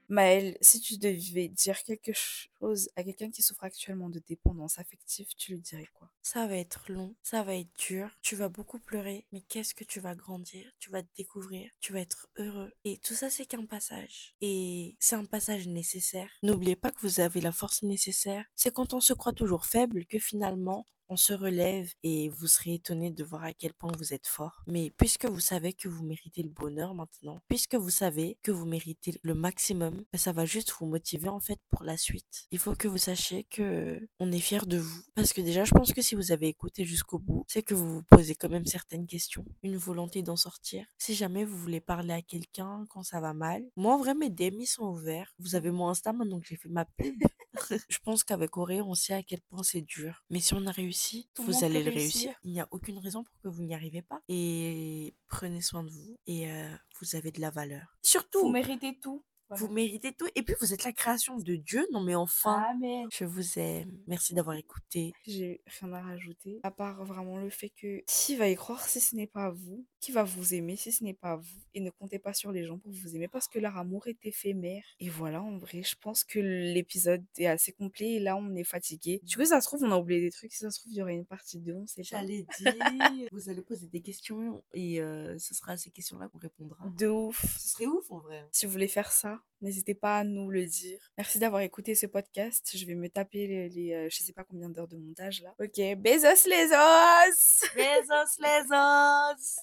Maëlle, 0.10 0.58
si 0.62 0.80
tu 0.80 0.98
devais 0.98 1.48
dire 1.48 1.82
quelque 1.84 2.12
chose 2.14 2.90
à 2.96 3.04
quelqu'un 3.04 3.32
qui 3.32 3.42
souffre 3.42 3.64
actuellement 3.64 4.10
de 4.10 4.20
dépendance 4.28 4.80
affective, 4.80 5.28
tu 5.38 5.54
lui 5.54 5.62
dirais 5.62 5.90
quoi? 5.94 6.12
Ça 6.22 6.48
va 6.48 6.58
être 6.58 6.92
long, 6.92 7.16
ça 7.24 7.44
va 7.44 7.56
être 7.56 7.72
dur, 7.78 8.10
tu 8.22 8.36
vas 8.36 8.50
beaucoup 8.50 8.80
pleurer, 8.80 9.26
mais 9.32 9.42
qu'est-ce 9.42 9.74
que 9.74 9.84
tu 9.84 10.00
vas 10.00 10.16
grandir, 10.16 10.72
tu 10.80 10.90
vas 10.90 11.04
te 11.04 11.10
découvrir, 11.18 11.70
tu 11.80 11.94
vas 11.94 12.00
être 12.00 12.28
heureux. 12.38 12.72
Et 12.84 12.98
tout 13.00 13.14
ça, 13.14 13.30
c'est 13.30 13.46
qu'un 13.46 13.66
passage. 13.66 14.36
Et 14.42 14.96
c'est 15.00 15.16
un 15.16 15.26
passage 15.26 15.68
nécessaire. 15.68 16.30
N'oubliez 16.44 16.76
pas 16.76 16.92
que 16.92 17.02
vous 17.02 17.20
avez 17.20 17.42
la 17.42 17.52
force 17.52 17.84
nécessaire. 17.84 18.46
C'est 18.56 18.74
quand 18.74 18.94
on 18.94 19.02
se 19.02 19.14
croit 19.14 19.34
toujours 19.34 19.66
faible 19.66 20.06
que 20.06 20.20
finalement, 20.20 20.88
on 21.10 21.16
se 21.16 21.34
relève 21.34 21.92
et 22.04 22.30
vous 22.30 22.48
serez 22.48 22.76
étonné 22.76 23.12
de 23.12 23.24
voir 23.24 23.44
à 23.44 23.54
quel 23.54 23.74
point 23.74 23.92
vous 23.98 24.14
êtes 24.14 24.28
fort. 24.28 24.64
Mais 24.68 24.92
puisque 24.98 25.26
vous 25.26 25.40
savez 25.40 25.74
que 25.74 25.88
vous 25.88 26.04
méritez 26.04 26.44
le 26.44 26.50
bonheur 26.50 26.94
maintenant, 26.94 27.40
puisque 27.48 27.76
vous 27.76 27.90
savez 27.90 28.38
que 28.44 28.52
vous 28.52 28.66
méritez 28.66 29.20
le 29.22 29.34
maximum, 29.34 30.04
ben, 30.12 30.18
ça 30.18 30.32
va 30.32 30.46
juste 30.46 30.74
vous 30.80 30.86
motiver 30.86 31.30
en 31.30 31.40
fait 31.40 31.60
pour 31.70 31.84
la 31.84 31.98
suite. 31.98 32.48
Il 32.52 32.60
faut 32.60 32.76
que 32.76 32.88
vous 32.88 32.98
sachiez 32.98 33.44
que 33.46 34.00
on 34.20 34.32
est 34.32 34.40
fier 34.40 34.66
de 34.66 34.78
vous 34.78 35.04
parce 35.16 35.34
que 35.34 35.42
déjà 35.42 35.64
je 35.64 35.72
pense 35.72 35.94
que 35.94 36.02
si 36.02 36.16
vous 36.16 36.32
avez 36.32 36.48
écouté 36.48 36.86
jusqu'au 36.86 37.20
bout, 37.20 37.44
c'est 37.48 37.64
que 37.64 37.74
vous 37.74 37.96
vous 37.96 38.04
posez 38.04 38.36
quand 38.36 38.50
même 38.50 38.66
certaines 38.66 39.08
questions, 39.08 39.46
une 39.64 39.78
volonté 39.78 40.24
d'en 40.24 40.36
sortir. 40.36 40.86
Si 40.98 41.14
jamais 41.16 41.46
vous 41.46 41.58
voulez 41.58 41.82
parler 41.82 42.14
à 42.14 42.22
quelqu'un 42.22 42.86
quand 42.90 43.04
ça 43.04 43.20
va 43.20 43.34
mal, 43.34 43.64
moi 43.76 43.96
en 43.96 43.98
vrai 43.98 44.16
mes 44.16 44.30
DM 44.30 44.64
sont 44.66 44.86
ouverts. 44.86 45.34
Vous 45.40 45.56
avez 45.56 45.72
mon 45.72 45.90
Insta 45.90 46.14
maintenant 46.14 46.40
que 46.40 46.48
j'ai 46.48 46.56
fait 46.56 46.70
ma 46.70 46.86
pub. 46.86 47.22
je 47.90 47.98
pense 48.04 48.24
qu'avec 48.24 48.58
Auré, 48.58 48.82
on 48.82 48.96
sait 48.96 49.14
à 49.14 49.24
quel 49.24 49.42
point 49.42 49.64
c'est 49.64 49.82
dur. 49.82 50.24
Mais 50.30 50.40
si 50.40 50.54
on 50.54 50.66
a 50.66 50.72
réussi, 50.72 51.30
Tout 51.34 51.44
vous 51.44 51.64
allez 51.64 51.84
le 51.84 51.92
réussir. 51.92 52.30
réussir. 52.30 52.36
Il 52.44 52.52
n'y 52.52 52.60
a 52.62 52.68
aucune 52.72 52.98
raison 53.00 53.24
pour 53.24 53.38
que 53.40 53.48
vous 53.48 53.64
n'y 53.64 53.74
arrivez 53.74 54.02
pas. 54.02 54.20
Et 54.28 55.16
prenez 55.28 55.62
soin 55.62 55.84
de 55.84 55.90
vous 55.90 56.18
et 56.28 56.52
euh, 56.52 56.76
vous 57.00 57.16
avez 57.16 57.32
de 57.32 57.42
la 57.42 57.50
valeur. 57.50 57.98
Surtout, 58.02 58.42
Vous 58.42 58.50
méritez 58.52 58.98
tout. 59.00 59.24
Vous 59.58 59.68
méritez 59.70 60.14
tout. 60.14 60.28
Et 60.36 60.44
puis, 60.44 60.56
vous 60.60 60.74
êtes 60.74 60.84
la 60.84 60.94
création 60.94 61.38
de 61.38 61.56
Dieu. 61.56 61.86
Non, 61.92 62.02
mais 62.02 62.16
enfin, 62.16 62.64
Amen. 62.72 63.08
je 63.12 63.26
vous 63.26 63.60
aime. 63.60 63.98
Merci 64.08 64.34
d'avoir 64.34 64.56
écouté. 64.56 65.14
J'ai 65.26 65.62
rien 65.80 65.94
à 65.94 66.02
rajouter, 66.02 66.60
à 66.64 66.72
part 66.72 67.04
vraiment 67.06 67.38
le 67.38 67.50
fait 67.50 67.70
que 67.70 68.04
qui 68.08 68.36
va 68.36 68.50
y 68.50 68.56
croire 68.56 68.86
si 68.88 69.00
ce 69.00 69.16
n'est 69.16 69.28
pas 69.28 69.50
vous? 69.50 69.86
Qui 70.00 70.12
va 70.12 70.24
vous 70.24 70.54
aimer 70.54 70.76
si 70.76 70.92
ce 70.92 71.04
n'est 71.04 71.14
pas 71.14 71.38
vous? 71.38 71.60
Et 71.74 71.80
ne 71.80 71.90
comptez 71.90 72.20
pas 72.20 72.34
sur 72.34 72.52
les 72.52 72.66
gens 72.66 72.78
pour 72.78 72.92
vous 72.92 73.16
aimer 73.16 73.28
parce 73.28 73.48
que 73.48 73.60
leur 73.60 73.78
amour 73.78 74.08
est 74.08 74.18
éphémère. 74.26 74.84
Et 75.00 75.10
voilà, 75.10 75.42
en 75.42 75.58
vrai, 75.58 75.84
je 75.84 75.96
pense 76.00 76.24
que 76.24 76.40
l'épisode 76.40 77.24
est 77.38 77.48
assez 77.48 77.72
complet 77.72 78.14
et 78.14 78.20
là, 78.20 78.36
on 78.36 78.56
est 78.56 78.64
fatigué. 78.64 79.22
Du 79.24 79.38
coup, 79.38 79.46
ça 79.46 79.62
se 79.62 79.68
trouve, 79.68 79.84
on 79.84 79.92
a 79.92 79.98
oublié 79.98 80.22
des 80.22 80.32
trucs. 80.32 80.52
Si 80.52 80.60
ça 80.60 80.72
se 80.72 80.80
trouve, 80.80 80.92
il 80.92 80.98
y 80.98 81.02
aurait 81.02 81.16
une 81.16 81.26
partie 81.26 81.60
2, 81.60 81.74
on 81.74 81.88
sait 81.88 82.02
pas. 82.02 82.08
J'allais 82.20 82.46
dire, 82.60 83.28
vous 83.32 83.50
allez 83.50 83.62
poser 83.62 83.88
des 83.88 84.02
questions 84.02 84.64
et 84.74 85.02
euh, 85.02 85.38
ce 85.38 85.54
sera 85.54 85.74
à 85.74 85.78
ces 85.78 85.92
questions-là 85.92 86.28
qu'on 86.30 86.38
répondra. 86.40 86.86
De 86.98 87.08
ouf. 87.08 87.44
Ce 87.60 87.70
serait 87.70 87.86
ouf 87.86 88.10
en 88.12 88.20
vrai. 88.20 88.46
Si 88.52 88.66
vous 88.66 88.72
voulez 88.72 88.88
faire 88.88 89.12
ça, 89.12 89.42
n'hésitez 89.62 89.94
pas 89.94 90.20
à 90.20 90.24
nous 90.24 90.50
le 90.52 90.66
dire. 90.66 91.00
Merci 91.18 91.40
d'avoir 91.40 91.62
écouté 91.62 91.96
ce 91.96 92.06
podcast. 92.06 92.72
Je 92.76 92.86
vais 92.86 92.96
me 92.96 93.10
taper 93.10 93.48
les, 93.48 93.70
les, 93.70 93.94
euh, 93.94 94.08
je 94.10 94.24
sais 94.24 94.34
pas 94.34 94.44
combien 94.44 94.70
d'heures 94.70 94.88
de 94.88 94.98
montage 94.98 95.42
là. 95.42 95.54
Ok, 95.60 95.80
besos 95.98 96.46
les 96.48 96.72
os 96.72 97.64
Les 97.76 98.02
os, 98.12 98.40
les 98.40 98.72
os 98.72 99.60